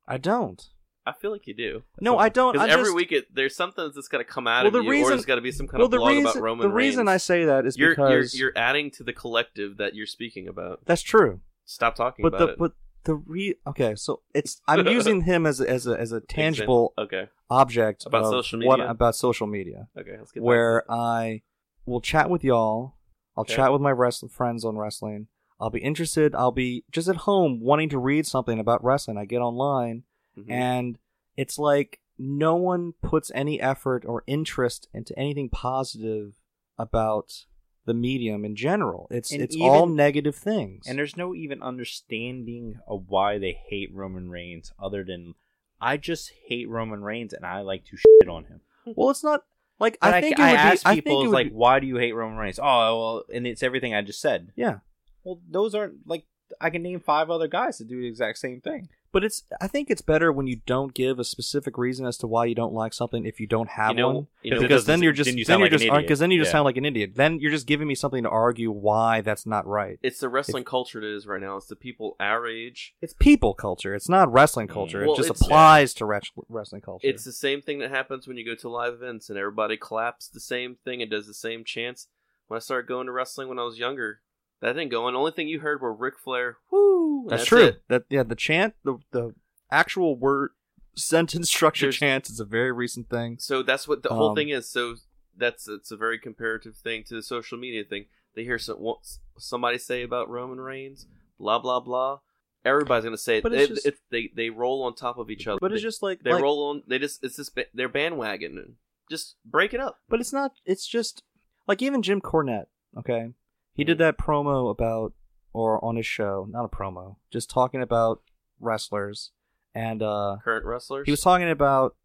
I 0.08 0.18
don't. 0.18 0.62
I 1.06 1.14
feel 1.14 1.32
like 1.32 1.48
you 1.48 1.54
do. 1.54 1.84
No, 2.02 2.18
I 2.18 2.30
don't. 2.30 2.56
I 2.58 2.64
Because 2.66 2.70
every 2.72 2.86
just, 2.86 2.96
week 2.96 3.12
it, 3.14 3.34
there's 3.34 3.56
something 3.56 3.92
that's 3.96 4.08
got 4.10 4.18
to 4.18 4.24
come 4.24 4.46
out 4.48 4.66
Well, 4.66 4.68
of 4.76 4.86
the 4.86 4.92
you, 4.92 5.06
or 5.06 5.10
there's 5.10 5.26
got 5.26 5.36
to 5.36 5.42
be 5.42 5.52
some 5.52 5.68
kind 5.68 5.80
well, 5.80 5.86
of 5.86 5.92
the 5.92 5.98
blog 5.98 6.10
reason 6.12 6.32
about 6.32 6.42
Roman 6.44 6.68
the 6.68 6.74
reason 6.74 7.06
Reigns. 7.08 7.10
I 7.16 7.18
say 7.18 7.46
that 7.46 7.66
is 7.66 7.78
you're, 7.78 7.92
because 7.92 8.34
you're 8.36 8.50
you're 8.50 8.58
adding 8.58 8.92
to 8.92 9.04
the 9.04 9.14
collective 9.14 9.78
that 9.78 9.96
you're 9.96 10.06
speaking 10.06 10.48
about. 10.48 10.82
that's 10.86 11.02
true. 11.02 11.40
Stop 11.66 11.96
talking 11.96 12.24
But 12.24 12.30
about 12.34 12.40
the 12.40 12.48
it. 12.54 12.60
but 12.60 12.72
the 13.06 13.16
re 13.16 13.56
okay, 13.68 13.96
so 13.96 14.22
it's 14.34 14.62
I'm 14.68 14.88
using 14.98 15.22
him 15.22 15.46
as 15.46 15.60
a, 15.62 15.70
as 15.70 15.88
a 15.88 16.00
as 16.00 16.12
a 16.12 16.22
tangible 16.22 16.94
Okay. 16.98 17.28
object 17.50 18.06
About 18.06 18.26
social 18.30 18.60
what 18.62 18.80
media? 18.80 18.90
about 18.92 19.16
social 19.16 19.48
media. 19.48 19.88
Okay. 19.98 20.16
Let's 20.18 20.32
get 20.32 20.44
where 20.44 20.80
it. 20.80 20.86
I 20.90 21.42
will 21.86 22.02
chat 22.02 22.30
with 22.30 22.44
y'all. 22.44 22.96
I'll 23.38 23.42
Okay. 23.44 23.56
chat 23.56 23.72
with 23.72 23.82
my 23.82 23.92
wrestling 23.92 24.30
friends 24.30 24.66
on 24.66 24.78
wrestling. 24.78 25.28
I'll 25.62 25.70
be 25.70 25.80
interested. 25.80 26.36
I'll 26.36 26.52
be 26.52 26.84
just 26.92 27.08
at 27.08 27.18
home 27.18 27.60
wanting 27.62 27.90
to 27.90 27.98
read 28.00 28.26
something 28.26 28.60
about 28.60 28.84
wrestling. 28.84 29.18
I 29.18 29.26
get 29.26 29.40
online 29.40 30.04
Mhm. 30.38 30.52
and 30.52 31.00
it's 31.38 31.58
like 31.58 32.02
no 32.18 32.56
one 32.56 32.94
puts 33.02 33.32
any 33.34 33.62
effort 33.62 34.04
or 34.06 34.24
interest 34.28 34.88
into 34.94 35.18
anything 35.18 35.50
positive 35.50 36.34
about 36.78 37.46
the 37.90 37.94
medium 37.96 38.46
in 38.46 38.56
general. 38.56 39.08
It's 39.10 39.32
And 39.32 39.42
it's 39.42 39.56
even- 39.56 39.68
all 39.68 39.88
negative 39.88 40.36
things. 40.36 40.86
And 40.88 40.98
there's 40.98 41.18
no 41.18 41.34
even 41.34 41.62
understanding 41.62 42.80
of 42.88 43.10
why 43.10 43.38
they 43.40 43.58
hate 43.68 43.94
Roman 43.94 44.30
Reigns 44.30 44.72
other 44.82 45.04
than 45.04 45.34
I 45.82 45.98
just 45.98 46.32
hate 46.48 46.70
Roman 46.70 47.02
Reigns 47.04 47.34
and 47.34 47.46
I 47.46 47.62
like 47.62 47.86
to 47.86 47.98
shit 47.98 48.30
on 48.30 48.46
him. 48.46 48.62
well, 48.96 49.10
it's 49.10 49.24
not 49.24 49.44
like 49.80 49.98
But 50.02 50.14
I 50.14 50.22
think 50.22 50.40
I 50.40 50.50
it 50.50 50.52
would 50.52 50.60
ask 50.60 50.84
be. 50.84 50.90
I 50.92 50.96
people 50.96 51.12
think 51.14 51.24
it 51.24 51.28
is 51.28 51.34
like, 51.34 51.48
be- 51.50 51.54
why 51.56 51.80
do 51.80 51.88
you 51.88 51.98
hate 51.98 52.14
Roman 52.14 52.38
Reigns? 52.38 52.60
Oh, 52.60 52.64
well, 52.64 53.24
and 53.34 53.48
it's 53.48 53.64
everything 53.64 53.94
I 53.96 54.02
just 54.02 54.22
said. 54.22 54.52
yeah. 54.56 54.80
Well, 55.24 55.42
those 55.50 55.76
aren't 55.76 56.08
like 56.08 56.26
I 56.62 56.70
can 56.70 56.82
name 56.84 57.00
five 57.02 57.30
other 57.30 57.48
guys 57.48 57.78
that 57.80 57.88
do 57.90 58.00
the 58.02 58.08
exact 58.08 58.38
same 58.38 58.62
thing. 58.62 58.90
But 59.12 59.24
it's 59.24 59.44
I 59.60 59.68
think 59.68 59.90
it's 59.90 60.02
better 60.02 60.32
when 60.32 60.46
you 60.48 60.58
don't 60.66 60.94
give 60.94 61.18
a 61.20 61.24
specific 61.24 61.78
reason 61.78 62.06
as 62.06 62.18
to 62.20 62.28
why 62.28 62.46
you 62.46 62.54
don't 62.54 62.74
like 62.74 62.94
something 62.94 63.26
if 63.26 63.40
you 63.40 63.48
don't 63.48 63.70
have 63.70 63.92
You 63.92 63.96
know- 63.98 64.08
one. 64.12 64.28
you 64.44 64.52
know- 64.52 64.62
because 64.62 64.86
then 64.86 65.02
you're 65.02 65.14
just 65.14 65.30
then 65.30 65.38
you 65.38 65.46
then 65.46 65.54
sound 65.54 65.60
you're 65.62 65.66
like 65.70 65.82
an 65.82 65.88
just 65.88 66.02
because 66.02 66.20
then 66.20 66.32
you 66.32 66.40
just 66.40 66.50
Yeah. 66.50 66.52
sound 66.54 66.66
like 66.66 66.78
an 66.78 66.86
idiot. 66.86 67.12
Then 67.16 67.40
you're 67.40 67.52
just 67.52 67.66
giving 67.66 67.88
me 67.88 67.96
something 67.96 68.24
to 68.24 68.30
argue 68.30 68.70
why 68.72 69.22
that's 69.22 69.46
not 69.48 69.66
right. 69.66 69.98
It's 70.04 70.20
the 70.20 70.30
wrestling 70.30 70.64
culture 70.64 71.00
it 71.00 71.06
is 71.06 71.26
right 71.26 71.42
now. 71.42 71.58
It's 71.58 71.66
the 71.68 71.76
people 71.76 72.16
our 72.20 72.48
age. 72.48 72.94
It's 73.02 73.14
people 73.14 73.54
culture. 73.54 73.96
It's 73.96 74.10
not 74.10 74.32
wrestling 74.32 74.68
Mm. 74.68 74.74
culture. 74.74 75.02
Well, 75.02 75.14
it 75.14 75.18
just 75.18 75.30
it's- 75.30 75.42
applies 75.42 75.94
to 75.96 76.06
wres- 76.06 76.32
wrestling 76.48 76.82
culture. 76.82 77.08
It's 77.08 77.24
the 77.24 77.32
same 77.32 77.62
thing 77.62 77.80
that 77.80 77.90
happens 77.90 78.28
when 78.28 78.38
you 78.38 78.46
go 78.46 78.56
to 78.56 78.70
live 78.70 78.94
events 78.94 79.30
and 79.30 79.40
everybody 79.40 79.76
claps 79.78 80.28
the 80.28 80.40
same 80.40 80.76
thing 80.86 81.02
and 81.02 81.10
does 81.10 81.26
the 81.26 81.34
same 81.34 81.64
chants. 81.64 82.08
When 82.48 82.58
I 82.58 82.60
started 82.60 82.88
going 82.88 83.06
to 83.08 83.12
wrestling 83.12 83.48
when 83.48 83.60
I 83.60 83.64
was 83.64 83.78
younger, 83.80 84.22
that 84.62 84.74
didn't 84.74 84.90
go 84.92 85.06
on. 85.06 85.14
The 85.14 85.20
only 85.20 85.32
thing 85.32 85.48
you 85.48 85.60
heard 85.60 85.82
were 85.82 85.94
Ric 85.94 86.20
Flair, 86.20 86.58
woo. 86.72 87.22
and 87.24 87.32
that's, 87.32 87.46
true. 87.46 87.64
it. 87.64 87.84
That 87.88 88.04
yeah, 88.10 88.24
the 88.24 88.36
chant, 88.36 88.76
the 88.84 88.98
the 89.12 89.34
actual 89.72 90.18
word 90.18 90.52
sentence 90.96 91.50
structure 91.50 91.86
There's- 91.86 91.96
chants 91.98 92.30
is 92.30 92.40
a 92.40 92.46
very 92.46 92.72
recent 92.72 93.10
thing. 93.10 93.38
So 93.40 93.64
that's 93.64 93.88
what 93.88 94.04
the 94.04 94.10
whole 94.10 94.30
Um, 94.30 94.36
thing 94.36 94.50
is. 94.50 94.70
So 94.70 94.96
that's 95.38 95.68
it's 95.68 95.92
a 95.92 95.98
very 95.98 96.20
comparative 96.20 96.76
thing 96.76 97.04
to 97.06 97.16
the 97.16 97.24
social 97.24 97.58
media 97.58 97.84
thing. 97.84 98.06
They 98.36 98.44
hear 98.44 98.60
some, 98.60 98.78
what 98.78 99.00
somebody 99.38 99.78
say 99.78 100.04
about 100.04 100.30
Roman 100.30 100.60
Reigns, 100.60 101.06
blah 101.40 101.60
blah 101.60 101.80
blah. 101.80 102.20
Everybody's 102.66 103.06
gonna 103.06 103.18
say 103.18 103.38
it. 103.38 103.44
But 103.44 103.54
it's 103.54 103.70
They- 103.70 103.76
just- 103.76 103.86
it- 103.88 104.00
they 104.12 104.30
they 104.36 104.50
roll 104.50 104.84
on 104.84 104.94
top 104.96 105.18
of 105.18 105.30
each 105.30 105.48
other. 105.48 105.60
But 105.62 105.72
it's 105.72 105.82
They- 105.82 105.88
just 105.88 106.04
like, 106.04 106.24
they 106.24 106.34
like- 106.34 106.44
roll 106.44 106.70
on. 106.70 106.84
They 106.88 107.00
just 107.00 107.24
it's 107.24 107.38
just 107.38 107.56
ba- 107.56 107.66
they're 107.74 107.88
bandwagon. 107.90 108.76
Just 109.10 109.38
break 109.46 109.74
it 109.74 109.80
up. 109.80 109.98
But 110.10 110.20
it's 110.20 110.34
not. 110.34 110.52
It's 110.66 110.86
just 110.86 111.24
like 111.68 111.82
even 111.82 112.02
Jim 112.02 112.20
Cornette. 112.22 112.66
Okay, 112.98 113.32
he 113.80 113.84
did 113.86 113.98
that 113.98 114.18
promo 114.18 114.70
about 114.70 115.14
or 115.54 115.84
on 115.84 115.96
his 115.96 116.06
show, 116.06 116.48
not 116.50 116.66
a 116.66 116.70
promo, 116.70 117.16
just 117.32 117.50
talking 117.50 117.82
about 117.82 118.22
wrestlers, 118.60 119.32
and 119.74 120.04
uh 120.04 120.38
Current 120.44 120.66
wrestlers. 120.66 121.06
he 121.06 121.12
was 121.12 121.22
talking 121.22 121.50
about 121.50 121.96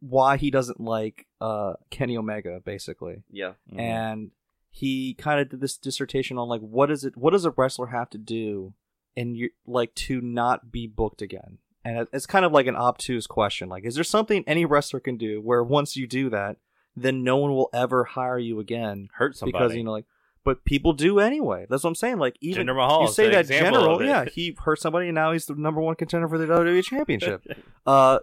why 0.00 0.36
he 0.36 0.50
doesn't 0.50 0.80
like 0.80 1.26
uh 1.40 1.74
Kenny 1.90 2.16
Omega, 2.16 2.60
basically, 2.64 3.22
yeah. 3.30 3.52
Mm-hmm. 3.70 3.80
and 3.80 4.30
he 4.70 5.14
kind 5.14 5.40
of 5.40 5.50
did 5.50 5.60
this 5.60 5.76
dissertation 5.76 6.36
on 6.38 6.48
like 6.48 6.60
what 6.60 6.90
is 6.90 7.04
it, 7.04 7.16
what 7.16 7.32
does 7.32 7.44
a 7.44 7.50
wrestler 7.50 7.88
have 7.88 8.10
to 8.10 8.18
do 8.18 8.74
and 9.16 9.36
you 9.36 9.50
like 9.66 9.94
to 9.94 10.20
not 10.20 10.72
be 10.72 10.86
booked 10.86 11.22
again? 11.22 11.58
And 11.84 12.08
it's 12.12 12.26
kind 12.26 12.44
of 12.44 12.52
like 12.52 12.66
an 12.66 12.76
obtuse 12.76 13.26
question. 13.26 13.68
Like, 13.68 13.84
is 13.84 13.94
there 13.94 14.04
something 14.04 14.42
any 14.46 14.64
wrestler 14.64 15.00
can 15.00 15.16
do 15.16 15.40
where 15.40 15.62
once 15.62 15.96
you 15.96 16.06
do 16.06 16.30
that, 16.30 16.56
then 16.96 17.22
no 17.22 17.36
one 17.36 17.52
will 17.52 17.68
ever 17.74 18.04
hire 18.04 18.38
you 18.38 18.58
again 18.58 19.08
Hurt 19.14 19.36
somebody. 19.36 19.62
because 19.62 19.76
you 19.76 19.84
know, 19.84 19.92
like, 19.92 20.06
but 20.44 20.64
people 20.64 20.92
do 20.92 21.18
anyway. 21.20 21.66
That's 21.68 21.82
what 21.84 21.88
I'm 21.88 21.94
saying. 21.94 22.18
Like, 22.18 22.36
even 22.40 22.66
Jinder 22.66 22.76
Mahal 22.76 23.02
you 23.02 23.08
say 23.08 23.30
that 23.30 23.48
general, 23.48 24.04
yeah, 24.04 24.26
he 24.26 24.56
hurt 24.62 24.80
somebody, 24.80 25.08
and 25.08 25.14
now 25.14 25.32
he's 25.32 25.46
the 25.46 25.54
number 25.54 25.80
one 25.80 25.94
contender 25.94 26.28
for 26.28 26.38
the 26.38 26.46
WWE 26.46 26.84
Championship. 26.84 27.42
uh, 27.86 28.18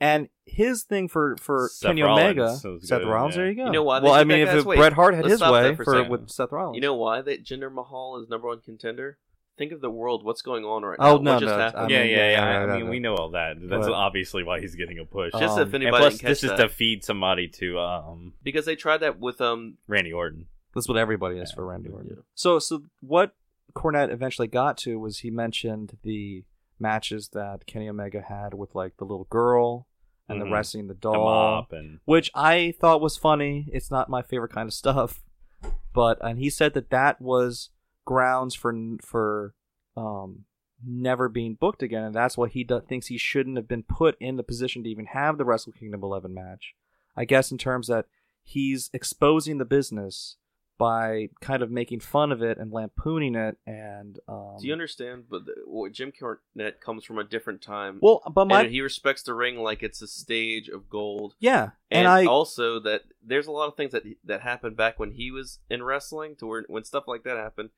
and 0.00 0.28
his 0.46 0.84
thing 0.84 1.08
for 1.08 1.36
for 1.40 1.68
Seth 1.72 1.88
Kenny 1.88 2.02
Rollins 2.02 2.24
Omega, 2.24 2.68
was 2.68 2.88
Seth 2.88 3.00
good, 3.00 3.08
Rollins. 3.08 3.34
yeah. 3.34 3.42
There 3.42 3.50
you 3.50 3.56
go. 3.56 3.64
You 3.66 3.72
know 3.72 3.82
why 3.82 3.98
Well, 4.00 4.12
I 4.12 4.24
mean, 4.24 4.44
guys? 4.46 4.58
if 4.58 4.64
Wait, 4.64 4.76
Bret 4.76 4.92
Hart 4.92 5.14
had 5.14 5.24
his 5.24 5.40
way 5.40 5.74
for 5.74 5.84
for 5.84 6.04
with 6.04 6.30
Seth 6.30 6.52
Rollins, 6.52 6.76
You 6.76 6.82
know 6.82 6.94
why 6.94 7.20
that 7.22 7.44
Jinder 7.44 7.72
Mahal 7.72 8.20
is 8.22 8.28
number 8.28 8.48
one 8.48 8.60
contender? 8.60 9.18
Think 9.56 9.72
of 9.72 9.80
the 9.80 9.90
world. 9.90 10.24
What's 10.24 10.40
going 10.40 10.64
on 10.64 10.84
right 10.84 10.96
now? 11.00 11.14
Oh, 11.14 11.18
no, 11.18 11.32
what 11.32 11.40
just 11.40 11.50
no, 11.52 11.58
happened? 11.58 11.86
I 11.86 11.88
yeah, 11.88 12.02
mean, 12.02 12.10
yeah, 12.10 12.16
yeah, 12.16 12.22
yeah. 12.22 12.30
yeah, 12.30 12.46
I 12.46 12.60
yeah, 12.66 12.72
mean, 12.76 12.84
yeah. 12.84 12.90
we 12.90 13.00
know 13.00 13.16
all 13.16 13.30
that. 13.30 13.56
That's 13.60 13.88
But- 13.88 13.92
obviously 13.92 14.44
why 14.44 14.60
he's 14.60 14.76
getting 14.76 15.00
a 15.00 15.04
push. 15.04 15.32
Just 15.32 15.58
Um, 15.58 15.66
if 15.66 15.74
and 15.74 15.82
anybody 15.82 16.02
plus, 16.02 16.12
didn't 16.12 16.20
catch 16.20 16.28
this 16.28 16.44
is 16.44 16.52
to 16.52 16.68
feed 16.68 17.02
somebody 17.02 17.48
to 17.48 17.80
um 17.80 18.34
because 18.44 18.66
they 18.66 18.76
tried 18.76 18.98
that 18.98 19.18
with 19.18 19.40
um 19.40 19.78
Randy 19.88 20.12
Orton. 20.12 20.46
That's 20.74 20.88
what 20.88 20.96
everybody 20.98 21.38
is 21.38 21.50
Yeah. 21.50 21.54
for 21.56 21.66
Randy 21.66 21.88
Orton. 21.90 22.08
Yeah. 22.16 22.22
So, 22.34 22.58
so 22.58 22.82
what 23.00 23.34
Cornette 23.74 24.10
eventually 24.12 24.48
got 24.48 24.76
to 24.78 24.98
was 24.98 25.18
he 25.20 25.30
mentioned 25.30 25.98
the 26.02 26.44
matches 26.78 27.30
that 27.30 27.66
Kenny 27.66 27.88
Omega 27.88 28.20
had 28.22 28.54
with 28.54 28.74
like 28.74 28.96
the 28.98 29.04
little 29.04 29.26
girl 29.30 29.86
and 30.28 30.40
Mhm. 30.40 30.44
the 30.44 30.50
wrestling 30.50 30.86
the 30.88 30.94
The 30.94 31.00
doll, 31.00 31.66
and 31.72 32.00
which 32.04 32.30
I 32.34 32.72
thought 32.80 33.00
was 33.00 33.16
funny. 33.16 33.68
It's 33.72 33.90
not 33.90 34.08
my 34.10 34.22
favorite 34.22 34.52
kind 34.52 34.68
of 34.68 34.74
stuff, 34.74 35.22
but 35.92 36.18
and 36.20 36.38
he 36.38 36.50
said 36.50 36.74
that 36.74 36.90
that 36.90 37.20
was 37.20 37.70
grounds 38.04 38.54
for 38.54 38.72
for 39.02 39.54
um 39.96 40.44
never 40.86 41.28
being 41.28 41.54
booked 41.54 41.82
again, 41.82 42.04
and 42.04 42.14
that's 42.14 42.38
why 42.38 42.46
he 42.48 42.62
do- 42.62 42.80
thinks 42.80 43.08
he 43.08 43.18
shouldn't 43.18 43.56
have 43.56 43.66
been 43.66 43.82
put 43.82 44.16
in 44.20 44.36
the 44.36 44.44
position 44.44 44.84
to 44.84 44.88
even 44.90 45.06
have 45.06 45.36
the 45.36 45.44
Wrestle 45.44 45.72
Kingdom 45.72 46.04
11 46.04 46.32
match. 46.32 46.74
I 47.16 47.24
guess 47.24 47.50
in 47.50 47.58
terms 47.58 47.88
that 47.88 48.06
he's 48.44 48.88
exposing 48.92 49.58
the 49.58 49.64
business 49.64 50.36
by 50.78 51.28
kind 51.40 51.62
of 51.62 51.70
making 51.70 51.98
fun 51.98 52.30
of 52.30 52.40
it 52.40 52.56
and 52.56 52.72
lampooning 52.72 53.34
it 53.34 53.58
and 53.66 54.20
um, 54.28 54.56
do 54.60 54.66
you 54.66 54.72
understand 54.72 55.24
but 55.28 55.44
the, 55.44 55.52
what 55.66 55.92
Jim 55.92 56.12
Cornette 56.12 56.80
comes 56.80 57.04
from 57.04 57.18
a 57.18 57.24
different 57.24 57.60
time. 57.60 57.98
Well 58.00 58.22
but 58.32 58.46
my 58.46 58.62
and 58.62 58.70
he 58.70 58.80
respects 58.80 59.22
the 59.22 59.34
ring 59.34 59.58
like 59.58 59.82
it's 59.82 60.00
a 60.00 60.06
stage 60.06 60.68
of 60.68 60.88
gold. 60.88 61.34
Yeah 61.40 61.70
and, 61.90 62.06
and, 62.06 62.08
I 62.08 62.24
also 62.26 62.78
that 62.80 63.02
there's 63.22 63.48
a 63.48 63.52
lot 63.52 63.66
of 63.66 63.76
things 63.76 63.90
that 63.92 64.04
that 64.24 64.42
happened 64.42 64.76
back 64.76 65.00
when 65.00 65.10
he 65.10 65.30
was 65.32 65.58
in 65.68 65.82
wrestling 65.82 66.36
to 66.36 66.46
where 66.46 66.64
when 66.68 66.84
stuff 66.84 67.04
like 67.08 67.24
that 67.24 67.36
happened. 67.36 67.70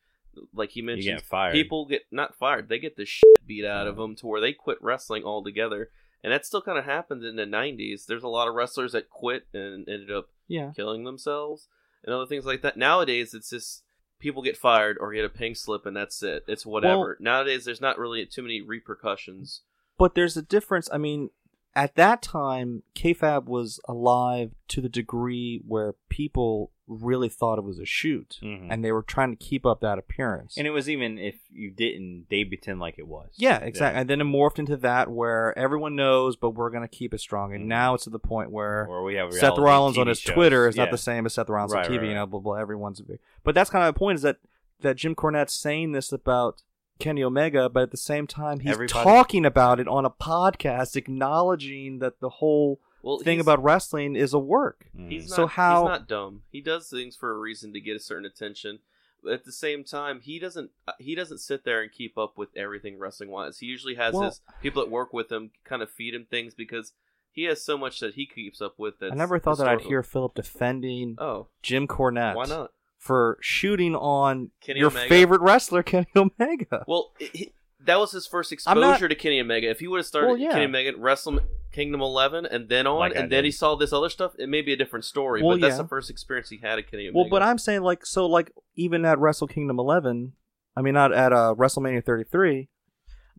Like 0.54 0.70
he 0.70 0.80
you 0.80 0.86
mentioned 0.86 1.18
get 1.18 1.26
fired. 1.26 1.52
people 1.52 1.86
get 1.86 2.02
not 2.12 2.36
fired 2.36 2.68
they 2.68 2.78
get 2.78 2.96
the 2.96 3.04
shit 3.04 3.24
beat 3.46 3.64
out 3.64 3.88
of 3.88 3.96
them 3.96 4.14
to 4.16 4.26
where 4.26 4.40
they 4.40 4.52
quit 4.52 4.78
wrestling 4.80 5.24
altogether. 5.24 5.90
And 6.22 6.34
that 6.34 6.44
still 6.44 6.60
kind 6.60 6.78
of 6.78 6.84
happened 6.84 7.24
in 7.24 7.36
the 7.36 7.46
90s 7.46 8.04
there's 8.04 8.22
a 8.22 8.28
lot 8.28 8.46
of 8.46 8.54
wrestlers 8.54 8.92
that 8.92 9.08
quit 9.08 9.46
and 9.54 9.88
ended 9.88 10.12
up 10.12 10.28
yeah. 10.46 10.72
killing 10.76 11.04
themselves 11.04 11.68
and 12.04 12.14
other 12.14 12.26
things 12.26 12.44
like 12.44 12.62
that. 12.62 12.76
Nowadays 12.76 13.34
it's 13.34 13.50
just 13.50 13.82
people 14.18 14.42
get 14.42 14.56
fired 14.56 14.96
or 15.00 15.12
get 15.12 15.24
a 15.24 15.28
pink 15.30 15.56
slip 15.56 15.86
and 15.86 15.96
that's 15.96 16.22
it. 16.22 16.44
It's 16.46 16.66
whatever. 16.66 16.98
Well- 16.98 17.16
nowadays 17.20 17.64
there's 17.64 17.80
not 17.80 17.98
really 17.98 18.24
too 18.26 18.42
many 18.42 18.60
repercussions. 18.60 19.62
But 19.98 20.14
there's 20.14 20.36
a 20.36 20.42
difference. 20.42 20.88
I 20.92 20.98
mean, 20.98 21.30
at 21.74 21.94
that 21.96 22.20
time, 22.22 22.82
kayfabe 22.94 23.44
was 23.46 23.78
alive 23.88 24.52
to 24.68 24.80
the 24.80 24.88
degree 24.88 25.62
where 25.66 25.94
people 26.08 26.72
really 26.88 27.28
thought 27.28 27.56
it 27.58 27.62
was 27.64 27.78
a 27.78 27.84
shoot, 27.84 28.40
Mhm. 28.42 28.66
and 28.68 28.84
they 28.84 28.90
were 28.90 29.02
trying 29.02 29.30
to 29.30 29.36
keep 29.36 29.64
up 29.64 29.80
that 29.80 29.96
appearance. 29.98 30.56
and 30.58 30.66
it 30.66 30.70
was 30.70 30.90
even 30.90 31.16
if 31.18 31.36
you 31.52 31.70
didn't, 31.70 32.26
they 32.30 32.44
pretend 32.44 32.80
like 32.80 32.98
it 32.98 33.06
was. 33.06 33.30
yeah, 33.36 33.58
exactly. 33.58 34.00
And 34.00 34.10
then 34.10 34.20
it 34.20 34.24
morphed 34.24 34.58
into 34.58 34.76
that 34.78 35.08
where 35.08 35.56
everyone 35.56 35.94
knows, 35.94 36.34
but 36.34 36.50
we're 36.50 36.70
going 36.70 36.82
to 36.82 36.88
keep 36.88 37.14
it 37.14 37.20
strong. 37.20 37.54
And 37.54 37.64
Mhm. 37.64 37.68
now 37.68 37.94
it's 37.94 38.04
to 38.04 38.10
the 38.10 38.18
point 38.18 38.50
where 38.50 38.88
we 39.04 39.14
have 39.14 39.32
Seth 39.32 39.56
Rollins 39.56 39.96
on 39.98 40.08
his 40.08 40.18
shows. 40.18 40.34
Twitter 40.34 40.66
is 40.66 40.76
Yeah. 40.76 40.84
not 40.84 40.90
the 40.90 40.98
same 40.98 41.24
as 41.26 41.34
Seth 41.34 41.48
Rollins 41.48 41.72
Right, 41.72 41.84
on 41.86 41.90
TV. 41.92 41.98
right, 41.98 42.08
You 42.08 42.14
know, 42.14 42.20
right. 42.22 42.30
blah 42.30 42.40
blah. 42.40 42.54
Everyone's 42.54 43.00
big, 43.00 43.20
but 43.44 43.54
that's 43.54 43.70
kind 43.70 43.86
of 43.86 43.94
the 43.94 43.98
point 43.98 44.16
is 44.16 44.22
that 44.22 44.38
that 44.80 44.96
Jim 44.96 45.14
Cornette's 45.14 45.52
saying 45.52 45.92
this 45.92 46.10
about 46.10 46.62
Kenny 47.00 47.22
Omega, 47.24 47.68
but 47.68 47.82
at 47.84 47.90
the 47.90 47.96
same 47.96 48.26
time 48.26 48.60
he's 48.60 48.72
Everybody- 48.72 49.04
talking 49.04 49.44
about 49.44 49.80
it 49.80 49.88
on 49.88 50.04
a 50.04 50.10
podcast, 50.10 50.94
acknowledging 50.96 51.98
that 51.98 52.20
the 52.20 52.28
whole 52.28 52.80
well 53.02 53.18
thing 53.18 53.40
about 53.40 53.62
wrestling 53.62 54.14
is 54.16 54.32
a 54.34 54.38
work. 54.38 54.86
Mhm. 54.96 55.10
He's 55.10 55.28
not, 55.30 55.36
So 55.36 55.46
how- 55.46 55.82
he's 55.82 55.88
not 55.88 56.08
dumb. 56.08 56.42
He 56.50 56.60
does 56.60 56.88
things 56.90 57.16
for 57.16 57.32
a 57.32 57.38
reason 57.38 57.72
to 57.72 57.80
get 57.80 57.96
a 57.96 58.00
certain 58.00 58.24
attention. 58.26 58.80
But 59.22 59.32
at 59.34 59.44
the 59.44 59.52
same 59.52 59.84
time, 59.84 60.20
he 60.20 60.38
doesn't 60.38 60.70
uh, 60.88 60.92
he 60.98 61.14
doesn't 61.14 61.38
sit 61.38 61.64
there 61.64 61.82
and 61.82 61.92
keep 61.92 62.16
up 62.16 62.38
with 62.38 62.48
everything 62.56 62.98
wrestling 62.98 63.30
wise. 63.30 63.58
He 63.58 63.66
usually 63.66 63.96
has 63.96 64.14
Well- 64.14 64.24
his 64.24 64.40
people 64.62 64.82
that 64.82 64.90
work 64.90 65.12
with 65.12 65.30
him 65.30 65.50
kind 65.64 65.82
of 65.82 65.90
feed 65.90 66.14
him 66.14 66.24
things 66.24 66.54
because 66.54 66.94
he 67.30 67.44
has 67.44 67.62
so 67.62 67.76
much 67.78 68.00
that 68.00 68.14
he 68.14 68.24
keeps 68.26 68.60
up 68.62 68.78
with. 68.78 68.98
That's 68.98 69.12
I 69.12 69.16
never 69.16 69.38
thought 69.38 69.58
that 69.58 69.68
I'd 69.68 69.82
hear 69.82 70.02
Philip 70.02 70.34
defending 70.34 71.16
Oh, 71.18 71.48
Jim 71.62 71.86
Cornette 71.86 72.34
why 72.34 72.46
not? 72.46 72.72
For 73.00 73.36
shooting 73.40 73.96
on 73.96 74.50
Kenny 74.60 74.78
your 74.78 74.90
Omega. 74.90 75.08
favorite 75.08 75.40
wrestler, 75.40 75.82
Kenny 75.92 76.06
Omega. 76.14 76.84
Well, 76.86 77.10
it, 77.18 77.30
he- 77.34 77.52
that 77.82 77.98
was 77.98 78.12
his 78.12 78.26
first 78.26 78.52
I'm 78.66 78.78
not- 78.78 78.90
exposure 78.90 79.08
to 79.08 79.14
Kenny 79.14 79.40
Omega. 79.40 79.70
If 79.70 79.80
he 79.80 79.88
would 79.88 79.96
have 80.00 80.06
started 80.06 80.28
Well, 80.28 80.36
yeah. 80.36 80.52
Kenny 80.52 80.66
Omega 80.66 80.90
at 80.90 80.98
Wrestle 80.98 81.40
Kingdom 81.72 82.02
11 82.02 82.44
and 82.44 82.68
then 82.68 82.86
on, 82.86 82.98
Like 82.98 83.16
and 83.16 83.32
then 83.32 83.42
he 83.44 83.50
saw 83.50 83.74
this 83.74 83.90
other 83.90 84.10
stuff, 84.10 84.32
it 84.38 84.50
may 84.50 84.60
be 84.60 84.74
a 84.74 84.76
different 84.76 85.06
story. 85.06 85.42
Well, 85.42 85.56
but 85.56 85.62
that's 85.62 85.76
yeah. 85.78 85.82
the 85.82 85.88
first 85.88 86.10
experience 86.10 86.50
he 86.50 86.58
had 86.58 86.78
at 86.78 86.90
Kenny 86.90 87.04
Omega. 87.08 87.18
Well, 87.18 87.28
but 87.30 87.42
I'm 87.42 87.56
saying 87.56 87.80
like 87.80 88.04
so 88.04 88.26
like 88.26 88.52
even 88.76 89.06
at 89.06 89.18
Wrestle 89.18 89.46
Kingdom 89.48 89.78
11, 89.80 90.34
I 90.76 90.82
mean 90.82 90.92
not 90.92 91.12
at 91.14 91.32
uh, 91.32 91.54
WrestleMania 91.56 92.04
33, 92.04 92.68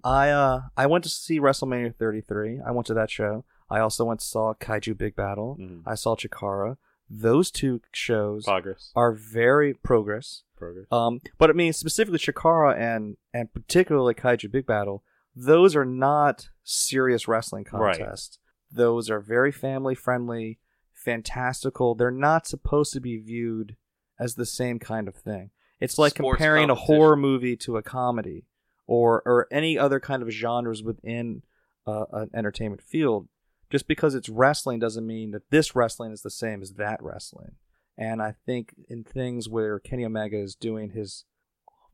I 0.04 0.30
uh 0.30 0.62
I 0.76 0.88
went 0.88 1.04
to 1.04 1.10
see 1.12 1.40
WrestleMania 1.40 1.96
33. 1.96 2.62
I 2.66 2.72
went 2.72 2.88
to 2.88 2.96
that 2.96 3.12
show. 3.12 3.46
I 3.70 3.80
also 3.80 4.06
went 4.06 4.22
to 4.22 4.26
saw 4.26 4.54
Kaiju 4.56 4.98
Big 4.98 5.16
Battle. 5.16 5.56
Mhm. 5.62 5.84
I 5.86 5.94
saw 5.94 6.16
Chikara. 6.16 6.78
Those 7.14 7.52
two 7.52 7.82
shows 7.92 8.46
progress. 8.46 8.92
are 8.96 9.12
very 9.12 9.74
progress. 9.74 10.44
Progress. 10.58 10.86
Um, 10.92 11.20
but 11.38 11.50
I 11.50 11.54
mean 11.54 11.74
specifically 11.74 12.20
Chikara 12.20 12.78
and 12.78 13.18
and 13.34 13.52
particularly 13.54 14.14
Kaiju 14.14 14.50
Big 14.50 14.66
Battle. 14.66 15.04
Those 15.36 15.76
are 15.76 15.84
not 15.86 16.50
serious 16.64 17.28
wrestling 17.28 17.66
Right. 17.72 17.98
contests. 17.98 18.40
Those 18.72 19.10
are 19.10 19.20
very 19.20 19.52
family 19.52 19.94
friendly, 19.96 20.60
fantastical. 20.94 21.96
They're 21.96 22.12
not 22.12 22.48
supposed 22.48 22.94
to 22.94 23.02
be 23.02 23.18
viewed 23.18 23.76
as 24.20 24.36
the 24.36 24.46
same 24.46 24.80
kind 24.80 25.08
of 25.08 25.16
thing. 25.16 25.50
It's 25.80 25.98
like 25.98 26.14
Sports 26.14 26.38
comparing 26.38 26.70
a 26.70 26.76
horror 26.76 27.16
movie 27.18 27.58
to 27.58 27.76
a 27.78 27.82
comedy, 27.82 28.46
or 28.88 29.22
or 29.26 29.48
any 29.52 29.78
other 29.78 30.00
kind 30.00 30.22
of 30.22 30.30
genres 30.30 30.84
within 30.84 31.42
uh, 31.88 32.06
an 32.14 32.30
entertainment 32.36 32.82
field. 32.84 33.28
Just 33.72 33.88
because 33.88 34.16
it's 34.16 34.30
wrestling 34.30 34.80
doesn't 34.80 35.08
mean 35.08 35.32
that 35.32 35.50
this 35.50 35.76
wrestling 35.76 36.12
is 36.12 36.22
the 36.22 36.30
same 36.30 36.62
as 36.62 36.74
that 36.74 37.02
wrestling. 37.02 37.56
And 37.98 38.22
I 38.22 38.36
think 38.46 38.74
in 38.90 39.04
things 39.04 39.48
where 39.48 39.80
Kenny 39.80 40.06
Omega 40.06 40.38
is 40.38 40.56
doing 40.56 40.92
his 40.92 41.26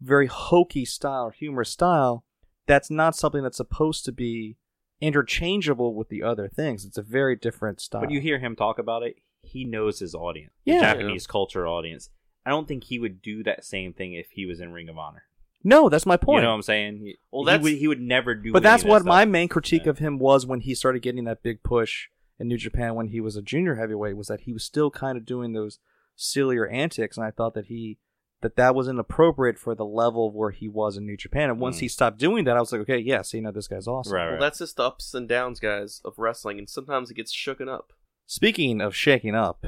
very 0.01 0.27
hokey 0.27 0.85
style, 0.85 1.29
humorous 1.29 1.69
style, 1.69 2.23
that's 2.65 2.89
not 2.89 3.15
something 3.15 3.43
that's 3.43 3.57
supposed 3.57 4.05
to 4.05 4.11
be 4.11 4.57
interchangeable 5.01 5.93
with 5.93 6.09
the 6.09 6.23
other 6.23 6.47
things. 6.47 6.85
It's 6.85 6.97
a 6.97 7.03
very 7.03 7.35
different 7.35 7.81
style. 7.81 8.01
But 8.01 8.11
you 8.11 8.21
hear 8.21 8.39
him 8.39 8.55
talk 8.55 8.79
about 8.79 9.03
it, 9.03 9.17
he 9.41 9.63
knows 9.63 9.99
his 9.99 10.15
audience. 10.15 10.53
Yeah. 10.65 10.81
Japanese 10.81 11.27
culture 11.27 11.67
audience. 11.67 12.09
I 12.45 12.51
don't 12.51 12.67
think 12.67 12.85
he 12.85 12.99
would 12.99 13.21
do 13.21 13.43
that 13.43 13.65
same 13.65 13.93
thing 13.93 14.13
if 14.13 14.27
he 14.31 14.45
was 14.45 14.59
in 14.59 14.71
Ring 14.71 14.89
of 14.89 14.97
Honor. 14.97 15.23
No, 15.67 15.89
that's 15.89 16.05
my 16.05 16.17
point. 16.17 16.37
You 16.37 16.43
know 16.43 16.49
what 16.49 16.55
I'm 16.55 16.61
saying? 16.63 16.97
He, 16.99 17.15
Well, 17.31 17.43
he 17.43 17.45
that's- 17.47 17.63
would, 17.63 17.73
he 17.73 17.87
would 17.87 18.01
never 18.01 18.33
do 18.35 18.51
but 18.53 18.63
that's 18.63 18.83
of 18.83 18.87
that 18.87 18.91
what 18.91 19.01
stuff. 19.01 19.07
my 19.07 19.25
main 19.25 19.47
critique 19.47 19.83
Yeah. 19.85 19.91
of 19.91 19.97
him 19.99 20.17
was 20.19 20.45
when 20.45 20.61
he 20.61 20.73
started 20.75 21.01
getting 21.01 21.25
that 21.25 21.43
big 21.43 21.61
push 21.63 22.07
in 22.39 22.47
New 22.47 22.57
Japan 22.57 22.95
when 22.95 23.07
he 23.07 23.19
was 23.19 23.35
a 23.35 23.41
junior 23.41 23.75
heavyweight 23.75 24.15
was 24.15 24.27
that 24.27 24.41
he 24.41 24.53
was 24.53 24.63
still 24.63 24.89
kind 24.91 25.17
of 25.17 25.25
doing 25.25 25.53
those 25.53 25.79
sillier 26.15 26.67
antics 26.67 27.17
and 27.17 27.25
I 27.25 27.31
thought 27.31 27.53
that 27.55 27.65
he 27.65 27.97
that 28.41 28.55
that 28.55 28.75
was 28.75 28.87
inappropriate 28.87 29.57
for 29.57 29.73
the 29.73 29.85
level 29.85 30.27
of 30.27 30.35
where 30.35 30.51
he 30.51 30.67
was 30.67 30.95
in 30.97 31.05
New 31.05 31.17
Japan 31.17 31.49
and 31.49 31.59
once 31.59 31.77
Mm. 31.77 31.81
he 31.81 31.87
stopped 31.87 32.19
doing 32.19 32.43
that 32.45 32.55
I 32.55 32.59
was 32.59 32.71
like 32.71 32.81
okay 32.81 32.97
yes 32.99 33.33
you 33.33 33.41
know 33.41 33.51
this 33.51 33.67
guy's 33.67 33.87
awesome 33.87 34.13
Right, 34.13 34.31
well, 34.31 34.39
that's 34.39 34.59
just 34.59 34.77
the 34.77 34.83
ups 34.83 35.13
and 35.13 35.27
downs, 35.27 35.59
guys, 35.59 36.01
of 36.05 36.13
wrestling, 36.17 36.57
and 36.59 36.69
sometimes 36.69 37.09
it 37.11 37.15
gets 37.15 37.35
shooken 37.35 37.67
up. 37.67 37.93
speaking 38.25 38.79
of 38.81 38.95
shaking 38.95 39.35
up 39.35 39.65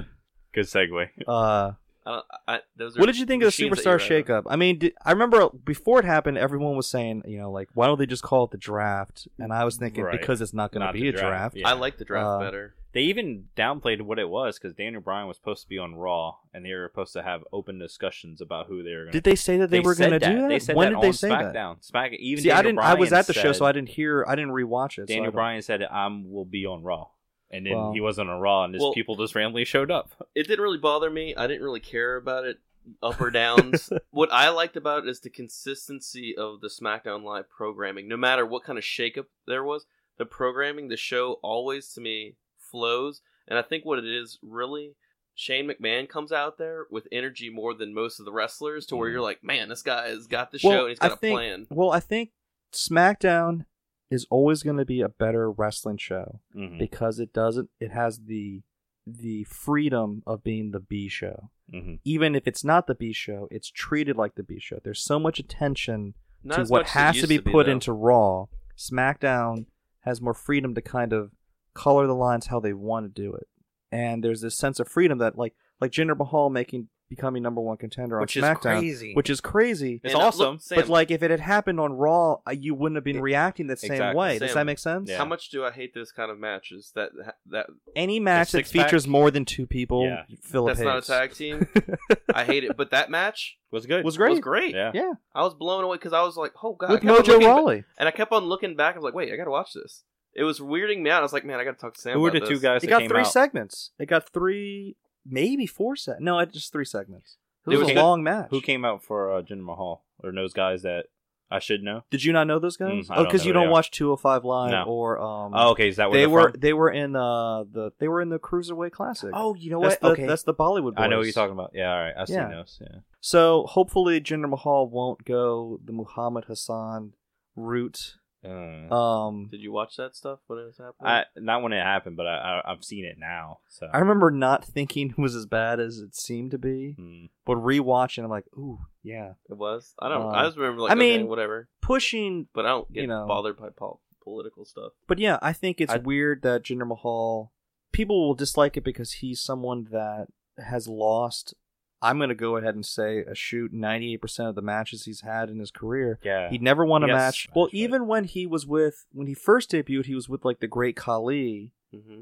Good 0.53 0.65
segue. 0.65 1.07
uh 1.27 1.71
I 2.09 2.21
I, 2.47 2.59
those 2.75 2.97
are 2.97 2.99
what 2.99 3.05
did 3.05 3.17
you 3.19 3.25
think 3.25 3.43
of 3.43 3.55
the 3.55 3.63
superstar 3.63 3.85
you're 4.09 4.23
shakeup? 4.23 4.43
I 4.47 4.55
mean, 4.55 4.79
did, 4.79 4.93
I 5.05 5.11
remember 5.11 5.49
before 5.49 5.99
it 5.99 6.05
happened, 6.05 6.37
everyone 6.37 6.75
was 6.75 6.89
saying, 6.89 7.23
you 7.25 7.37
know, 7.37 7.51
like, 7.51 7.69
why 7.73 7.87
don't 7.87 7.99
they 7.99 8.05
just 8.05 8.23
call 8.23 8.45
it 8.45 8.51
the 8.51 8.57
draft? 8.57 9.27
And 9.37 9.53
I 9.53 9.63
was 9.65 9.77
thinking 9.77 10.03
Right. 10.03 10.19
because 10.19 10.41
it's 10.41 10.53
not 10.53 10.71
going 10.71 10.85
to 10.85 10.91
be 10.93 11.01
the 11.01 11.09
a 11.09 11.11
draft, 11.11 11.27
draft. 11.53 11.55
yeah. 11.57 11.69
I 11.69 11.73
like 11.73 11.97
the 11.97 12.05
draft 12.05 12.25
Uh, 12.25 12.39
better. 12.39 12.75
They 12.91 13.01
even 13.01 13.45
downplayed 13.55 14.01
what 14.01 14.17
it 14.17 14.27
was 14.27 14.57
because 14.57 14.73
Daniel 14.73 14.99
Bryan 14.99 15.27
was 15.27 15.37
supposed 15.37 15.61
to 15.61 15.69
be 15.69 15.77
on 15.77 15.93
Raw, 15.93 16.37
and 16.55 16.65
they 16.65 16.73
were 16.73 16.89
supposed 16.91 17.13
to 17.13 17.21
have 17.21 17.43
open 17.53 17.77
discussions 17.77 18.41
about 18.41 18.65
who 18.65 18.81
they 18.81 18.89
were 18.95 19.03
going. 19.03 19.11
To 19.11 19.11
do. 19.11 19.17
Did 19.21 19.23
they 19.31 19.35
say 19.35 19.57
that 19.57 19.69
they, 19.69 19.79
were 19.79 19.93
going 19.93 20.09
to 20.09 20.17
do 20.19 20.41
that? 20.41 20.47
They 20.49 20.57
said 20.57 20.75
when 20.75 20.93
that 20.93 20.95
did 20.95 21.03
they 21.03 21.07
on 21.09 21.13
say 21.13 21.29
that? 21.29 21.53
SmackDown. 21.53 21.83
Smack 21.85 22.13
even 22.13 22.43
See, 22.43 22.49
I 22.49 22.55
Daniel 22.63 22.71
didn't. 22.81 22.85
I 22.85 22.93
was 22.95 23.13
at 23.13 23.27
the 23.27 23.33
show, 23.33 23.51
so 23.51 23.65
I 23.65 23.73
didn't 23.73 23.89
hear. 23.89 24.25
I 24.27 24.33
didn't 24.35 24.53
rewatch 24.53 24.97
it. 24.97 25.05
Daniel 25.05 25.25
don't- 25.25 25.35
Bryan 25.35 25.61
said, 25.61 25.83
"I'm 25.83 26.31
will 26.31 26.45
be 26.45 26.65
on 26.65 26.81
Raw," 26.81 27.09
and 27.51 27.65
then 27.65 27.75
Well- 27.75 27.93
he 27.93 28.01
wasn't 28.01 28.29
on 28.29 28.39
Raw, 28.39 28.63
and 28.65 28.73
his 28.73 28.81
Well- 28.81 28.93
people 28.93 29.15
just 29.15 29.35
randomly 29.35 29.65
showed 29.65 29.91
up. 29.91 30.11
It 30.35 30.47
didn't 30.47 30.63
really 30.63 30.77
bother 30.77 31.09
me. 31.09 31.35
I 31.35 31.47
didn't 31.47 31.63
really 31.63 31.79
care 31.79 32.15
about 32.15 32.45
it 32.45 32.59
up 33.03 33.19
or 33.19 33.29
downs. 33.29 33.91
what 34.11 34.31
I 34.31 34.49
liked 34.49 34.77
about 34.77 35.03
it 35.03 35.09
is 35.09 35.19
the 35.19 35.29
consistency 35.29 36.35
of 36.37 36.61
the 36.61 36.69
SmackDown 36.69 37.23
Live 37.23 37.49
programming. 37.49 38.07
No 38.07 38.17
matter 38.17 38.45
what 38.45 38.63
kind 38.63 38.77
of 38.77 38.83
shakeup 38.85 39.25
there 39.45 39.63
was, 39.63 39.85
the 40.17 40.25
programming, 40.25 40.87
the 40.87 40.97
show 40.97 41.39
always 41.43 41.91
to 41.93 42.01
me 42.01 42.35
flows. 42.57 43.21
And 43.47 43.57
I 43.59 43.61
think 43.63 43.83
what 43.85 43.99
it 43.99 44.05
is 44.05 44.37
really, 44.41 44.95
Shane 45.35 45.67
McMahon 45.69 46.07
comes 46.09 46.31
out 46.31 46.57
there 46.57 46.85
with 46.89 47.07
energy 47.11 47.49
more 47.49 47.73
than 47.73 47.93
most 47.93 48.19
of 48.19 48.25
the 48.25 48.31
wrestlers, 48.31 48.85
to 48.87 48.95
where 48.95 49.09
Mhm. 49.09 49.13
you're 49.13 49.21
like, 49.21 49.43
man, 49.43 49.69
this 49.69 49.81
guy 49.81 50.09
has 50.09 50.27
got 50.27 50.51
the 50.51 50.59
Well, 50.63 50.73
show 50.73 50.79
and 50.81 50.89
he's 50.89 50.99
got 50.99 51.11
I 51.11 51.13
a 51.13 51.17
think- 51.17 51.35
plan. 51.35 51.67
Well, 51.69 51.91
I 51.91 51.99
think 51.99 52.31
SmackDown 52.73 53.65
is 54.09 54.25
always 54.29 54.63
going 54.63 54.77
to 54.77 54.85
be 54.85 55.01
a 55.01 55.09
better 55.09 55.51
wrestling 55.51 55.97
show 55.97 56.39
Mhm. 56.55 56.77
because 56.79 57.19
it 57.19 57.31
doesn't. 57.33 57.69
It 57.79 57.91
has 57.91 58.19
the 58.25 58.63
the 59.07 59.43
freedom 59.45 60.21
of 60.27 60.43
being 60.43 60.69
the 60.69 60.79
B 60.79 61.07
show. 61.09 61.49
Mhm. 61.73 61.99
Even 62.03 62.35
if 62.35 62.45
it's 62.47 62.63
not 62.63 62.85
the 62.85 62.93
B 62.93 63.11
show, 63.11 63.47
it's 63.49 63.71
treated 63.71 64.15
like 64.17 64.35
the 64.35 64.43
B 64.43 64.59
show. 64.59 64.79
There's 64.83 65.01
so 65.01 65.17
much 65.17 65.39
attention 65.39 66.13
Not 66.43 66.55
to 66.57 66.61
what 66.71 66.81
much 66.81 66.85
as 66.87 66.91
it 66.91 66.99
has 66.99 67.21
to 67.21 67.27
be 67.27 67.39
put 67.39 67.65
though. 67.65 67.71
into 67.71 67.91
Raw. 67.91 68.45
SmackDown 68.77 69.65
has 70.01 70.21
more 70.21 70.33
freedom 70.33 70.73
to 70.75 70.81
kind 70.81 71.11
of 71.13 71.31
color 71.73 72.07
the 72.07 72.15
lines 72.15 72.47
how 72.47 72.59
they 72.59 72.73
want 72.73 73.05
to 73.13 73.21
do 73.21 73.33
it, 73.33 73.47
and 73.91 74.23
there's 74.23 74.41
this 74.41 74.57
sense 74.57 74.79
of 74.79 74.87
freedom 74.87 75.17
that 75.19 75.37
like 75.37 75.55
like 75.81 75.91
Jinder 75.91 76.17
Mahal 76.17 76.49
making 76.49 76.89
becoming 77.09 77.41
number 77.43 77.59
one 77.61 77.75
contender 77.77 78.19
Which 78.19 78.37
on 78.37 78.43
is 78.43 78.49
SmackDown, 78.49 78.79
crazy. 78.79 79.13
which 79.15 79.29
is 79.29 79.41
crazy. 79.41 79.99
It's 80.03 80.13
And, 80.13 80.21
uh, 80.21 80.25
look, 80.25 80.27
awesome. 80.27 80.59
Sam, 80.59 80.75
but 80.79 80.87
like 80.89 81.11
if 81.11 81.23
it 81.23 81.31
had 81.31 81.39
happened 81.39 81.79
on 81.79 81.93
Raw, 81.93 82.37
uh, 82.47 82.51
you 82.51 82.75
wouldn't 82.75 82.97
have 82.97 83.03
been 83.03 83.17
It- 83.17 83.21
reacting 83.21 83.67
the 83.67 83.75
same 83.77 83.93
exactly. 83.93 84.17
way. 84.19 84.39
Does 84.39 84.51
Sam, 84.51 84.59
that 84.59 84.65
make 84.65 84.79
sense? 84.79 85.09
Yeah. 85.09 85.17
how 85.17 85.25
much 85.25 85.49
do 85.49 85.65
I 85.65 85.71
hate 85.71 85.93
those 85.93 86.11
kind 86.11 86.29
of 86.31 86.39
matches? 86.39 86.91
That 86.95 87.11
that 87.47 87.67
Any 87.95 88.19
match 88.19 88.51
that 88.51 88.59
six-pack? 88.59 88.85
features 88.87 89.07
more 89.07 89.31
than 89.31 89.43
two 89.45 89.65
people, 89.67 90.05
Yeah. 90.05 90.23
Philip 90.43 90.75
that's 90.77 90.83
not 90.85 90.97
a 90.99 91.01
tag 91.01 91.33
team. 91.33 91.67
I 92.33 92.43
hate 92.43 92.63
it. 92.63 92.77
But 92.77 92.91
that 92.91 93.09
match 93.09 93.57
was 93.71 93.85
good. 93.85 94.05
was 94.05 94.17
great. 94.17 94.29
was 94.31 94.39
great. 94.39 94.75
Yeah. 94.75 94.91
Yeah, 94.93 95.13
I 95.33 95.43
was 95.43 95.53
blown 95.53 95.83
away 95.83 95.97
because 95.97 96.13
I 96.13 96.21
was 96.23 96.37
like, 96.37 96.51
"Oh 96.63 96.73
god!" 96.73 96.89
with 96.91 96.99
I 96.99 97.01
kept 97.01 97.09
on 97.11 97.23
Mojo 97.23 97.27
looking 97.27 97.39
ba- 97.47 97.53
Rawley. 97.53 97.83
and 97.97 98.07
I 98.07 98.11
kept 98.11 98.31
on 98.31 98.45
looking 98.45 98.75
back. 98.75 98.95
I 98.95 98.97
was 98.99 99.03
like, 99.03 99.13
"Wait, 99.13 99.31
I 99.33 99.35
gotta 99.35 99.49
watch 99.51 99.73
this." 99.73 100.03
It 100.35 100.43
was 100.43 100.59
weirding 100.59 101.01
me 101.01 101.09
out. 101.09 101.19
I 101.19 101.23
was 101.23 101.33
like, 101.33 101.43
"Man, 101.43 101.59
I 101.59 101.63
gotta 101.63 101.77
talk 101.77 101.95
to 101.95 101.99
Sam." 102.01 102.13
Who 102.13 102.21
were 102.21 102.29
the 102.31 102.37
about 102.37 102.49
two 102.49 102.59
guys 102.59 102.83
It 102.83 102.87
got 102.87 103.07
three 103.07 103.21
out? 103.21 103.27
segments. 103.31 103.91
It 103.99 104.05
got 104.07 104.29
three, 104.31 104.95
maybe 105.29 105.65
four 105.65 105.95
segments. 105.95 106.23
No, 106.25 106.39
it 106.39 106.51
just 106.51 106.71
three 106.71 106.85
segments. 106.85 107.37
It 107.67 107.71
It 107.71 107.77
was, 107.77 107.79
was 107.81 107.89
a 107.91 107.93
good. 107.93 108.01
long 108.01 108.23
match. 108.23 108.47
Who 108.49 108.61
came 108.61 108.83
out 108.85 109.03
for 109.03 109.31
uh, 109.33 109.41
Jinder 109.41 109.63
Mahal? 109.63 110.03
Or 110.23 110.31
those 110.31 110.53
guys 110.53 110.81
that 110.81 111.05
I 111.51 111.59
should 111.59 111.81
know? 111.81 112.03
Did 112.11 112.23
you 112.23 112.33
not 112.33 112.45
know 112.45 112.59
those 112.59 112.77
guys? 112.77 113.07
Mm, 113.07 113.15
oh, 113.15 113.23
because 113.25 113.45
you 113.45 113.53
don't 113.53 113.69
watch 113.69 113.89
205 113.91 114.43
Live 114.45 114.71
No. 114.71 114.83
or 114.83 115.17
um. 115.19 115.53
Oh, 115.55 115.69
okay. 115.71 115.87
Is 115.89 115.95
that 115.95 116.11
where 116.11 116.19
they 116.19 116.27
were 116.27 116.51
from? 116.51 116.59
they 116.59 116.73
were 116.73 116.91
in 116.91 117.15
uh 117.15 117.63
the 117.63 117.91
they 117.99 118.07
were 118.07 118.21
in 118.21 118.29
the 118.29 118.37
Cruiserweight 118.39 118.91
Classic. 118.91 119.31
Oh, 119.33 119.55
you 119.55 119.71
know 119.71 119.81
that's 119.81 119.93
what? 120.01 120.01
the 120.01 120.07
okay. 120.13 120.25
that's 120.27 120.43
the 120.43 120.53
Bollywood. 120.53 120.95
Boys. 120.95 121.03
I 121.03 121.07
know 121.07 121.17
what 121.17 121.23
you're 121.25 121.33
talking 121.33 121.53
about. 121.53 121.71
Yeah, 121.73 121.91
all 121.91 122.01
right. 122.03 122.13
I've 122.17 122.29
Yeah. 122.29 122.47
seen 122.49 122.51
those. 122.57 122.77
Yeah. 122.81 122.99
So 123.21 123.65
hopefully 123.67 124.19
Jinder 124.21 124.49
Mahal 124.49 124.89
won't 124.89 125.25
go 125.25 125.79
the 125.83 125.93
Muhammad 125.93 126.45
Hassan 126.45 127.13
route. 127.55 128.15
Uh, 128.43 128.93
Um, 128.93 129.47
Did 129.51 129.61
you 129.61 129.71
watch 129.71 129.97
that 129.97 130.15
stuff 130.15 130.39
when 130.47 130.59
it 130.59 130.65
was 130.65 130.77
happening? 130.77 130.95
I 131.11 131.23
not 131.35 131.61
when 131.61 131.73
it 131.73 131.83
happened, 131.83 132.15
but 132.17 132.25
I, 132.25 132.61
I 132.65 132.71
I've 132.71 132.83
seen 132.83 133.03
it 133.05 133.17
now. 133.19 133.59
So 133.67 133.87
I 133.93 133.97
remember 133.99 134.31
not 134.31 134.63
thinking 134.63 135.09
it 135.11 135.17
was 135.17 135.35
as 135.35 135.45
bad 135.45 135.79
as 135.79 135.97
it 135.99 136.15
seemed 136.15 136.51
to 136.51 136.57
be, 136.57 136.93
Hmm. 136.97 137.25
but 137.45 137.57
rewatching, 137.57 138.23
I'm 138.23 138.29
like, 138.29 138.45
ooh, 138.57 138.79
yeah, 139.03 139.33
it 139.49 139.57
was. 139.57 139.93
I 139.99 140.07
don't. 140.09 140.27
Uh, 140.27 140.29
I 140.29 140.45
just 140.45 140.57
remember 140.57 140.81
like, 140.83 140.91
I 140.91 140.93
okay, 140.95 141.17
mean- 141.17 141.27
whatever. 141.27 141.67
pushing. 141.81 142.47
But 142.53 142.65
I 142.65 142.69
don't 142.69 142.91
get 142.93 143.01
you 143.01 143.07
know. 143.07 143.25
bothered 143.27 143.57
by 143.57 143.69
pol- 143.69 144.01
political 144.23 144.63
stuff. 144.65 144.93
But 145.07 145.19
yeah, 145.19 145.37
I 145.41 145.51
think 145.53 145.81
it's 145.81 145.93
I- 145.93 145.97
weird 145.97 146.41
that 146.43 146.63
Jinder 146.63 146.87
Mahal. 146.87 147.51
People 147.91 148.25
will 148.27 148.35
dislike 148.35 148.77
it 148.77 148.83
because 148.83 149.13
he's 149.13 149.41
someone 149.41 149.87
that 149.91 150.27
has 150.57 150.87
lost. 150.87 151.55
I'm 152.01 152.17
going 152.17 152.29
to 152.29 152.35
go 152.35 152.55
ahead 152.57 152.75
and 152.75 152.85
say 152.85 153.19
a 153.19 153.35
shoot 153.35 153.73
98% 153.73 154.47
of 154.47 154.55
the 154.55 154.61
matches 154.61 155.03
he's 155.03 155.21
had 155.21 155.49
in 155.49 155.59
his 155.59 155.69
career. 155.71 156.17
Yeah. 156.23 156.49
He 156.49 156.57
never 156.57 156.85
won 156.85 157.03
a 157.03 157.07
match. 157.07 157.49
Well, 157.53 157.65
right? 157.65 157.73
even 157.73 158.07
when 158.07 158.23
he 158.23 158.45
was 158.45 158.65
with 158.65 159.05
when 159.11 159.27
he 159.27 159.33
first 159.33 159.71
debuted, 159.71 160.05
he 160.05 160.15
was 160.15 160.29
with 160.29 160.45
like 160.45 160.59
the 160.59 160.67
Great 160.67 160.95
Khali, 160.95 161.73
hmm 161.93 162.21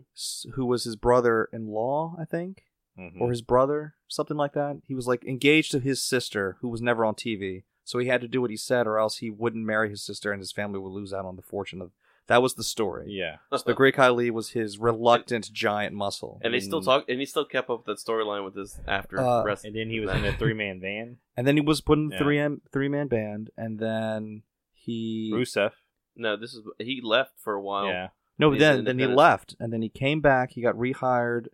who 0.53 0.65
was 0.65 0.86
his 0.86 0.95
brother-in-law, 0.95 2.15
I 2.19 2.25
think, 2.25 2.63
Mhm. 2.97 3.19
or 3.21 3.30
his 3.30 3.41
brother, 3.41 3.95
something 4.07 4.38
like 4.38 4.53
that. 4.53 4.78
He 4.86 4.95
was 4.95 5.07
like 5.07 5.23
engaged 5.25 5.71
to 5.73 5.80
his 5.80 6.01
sister, 6.01 6.57
who 6.61 6.69
was 6.69 6.82
never 6.82 7.05
on 7.05 7.15
TV. 7.15 7.63
So 7.84 7.99
he 7.99 8.07
had 8.07 8.21
to 8.21 8.28
do 8.28 8.41
what 8.41 8.49
he 8.49 8.57
said, 8.57 8.88
or 8.88 8.97
else 8.97 9.17
he 9.17 9.30
wouldn't 9.30 9.65
marry 9.65 9.89
his 9.89 10.01
sister, 10.01 10.32
and 10.32 10.41
his 10.41 10.51
family 10.51 10.80
would 10.80 10.91
lose 10.91 11.13
out 11.13 11.25
on 11.25 11.36
the 11.36 11.41
fortune 11.41 11.82
of. 11.82 11.91
That 12.28 12.41
was 12.41 12.55
the 12.55 12.63
story. 12.63 13.05
yeah. 13.07 13.38
So 13.51 13.63
the 13.65 13.73
Great 13.73 13.95
Khali 13.95 14.30
was 14.32 14.49
his 14.49 14.78
reluctant 14.78 15.51
giant 15.53 15.95
muscle, 15.95 16.39
and 16.43 16.53
they 16.53 16.59
still 16.59 16.82
Mm. 16.82 16.86
talk, 16.86 17.05
and 17.09 17.19
he 17.19 17.25
still 17.25 17.45
kept 17.45 17.69
up 17.69 17.86
that 17.86 17.97
storyline 17.97 18.43
with 18.43 18.55
his 18.55 18.80
after 18.88 19.19
Uh, 19.19 19.43
wrestling. 19.43 19.69
And 19.71 19.80
then 19.80 19.89
he 19.89 19.99
was 20.01 20.11
in 20.11 20.25
a 20.25 20.34
three 20.34 20.53
man 20.53 20.80
van. 20.82 21.17
and 21.38 21.47
then 21.47 21.55
he 21.55 21.61
was 21.61 21.80
put 21.82 21.97
in 21.97 22.09
the 22.09 22.15
Yeah. 22.15 22.21
three 22.21 22.39
m 22.39 22.61
three 22.71 22.89
man 22.89 23.07
band, 23.07 23.49
and 23.57 23.80
then 23.80 24.43
he 24.73 25.32
Rusev. 25.34 25.71
No, 26.15 26.36
this 26.36 26.53
is 26.53 26.63
he 26.80 26.99
left 27.01 27.39
for 27.39 27.53
a 27.53 27.61
while. 27.61 27.88
Yeah. 27.88 28.09
No, 28.39 28.51
He's 28.51 28.59
then 28.59 28.84
then 28.84 28.97
he 28.99 29.03
independent. 29.05 29.17
left, 29.17 29.55
and 29.59 29.71
then 29.73 29.82
he 29.82 29.89
came 29.89 30.19
back. 30.21 30.51
He 30.51 30.61
got 30.61 30.75
rehired, 30.75 31.47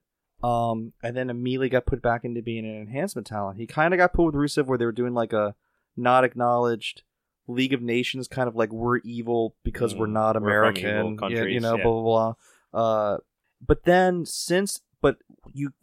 um, 0.44 0.94
and 1.04 1.16
then 1.16 1.30
immediately 1.30 1.70
got 1.70 1.86
put 1.86 2.02
back 2.02 2.26
into 2.26 2.42
being 2.42 2.66
an 2.66 2.76
enhancement 2.82 3.28
talent. 3.28 3.58
He 3.60 3.68
kind 3.68 3.94
of 3.94 3.98
got 4.00 4.12
put 4.14 4.26
with 4.26 4.36
Rusev, 4.36 4.66
where 4.66 4.78
they 4.78 4.86
were 4.86 4.92
doing 4.92 5.14
like 5.14 5.34
a 5.34 5.56
not 5.96 6.24
acknowledged 6.24 7.04
League 7.48 7.74
of 7.74 7.82
Nations, 7.82 8.28
kind 8.28 8.48
of 8.48 8.56
like 8.56 8.72
we're 8.72 8.98
evil 9.00 9.56
because 9.64 9.96
we're 9.96 10.08
Mm, 10.08 10.12
not 10.14 10.42
we're 10.42 10.64
from 10.72 10.78
evil 10.78 10.90
American, 11.08 11.32
yeah, 11.32 11.44
you 11.44 11.60
know, 11.60 11.78
yeah. 11.78 11.84
blah 11.84 12.02
blah 12.02 12.34
blah. 12.72 12.80
Uh, 12.82 13.18
but 13.66 13.84
then 13.84 14.26
since, 14.26 14.82
but 15.02 15.18
you, 15.54 15.74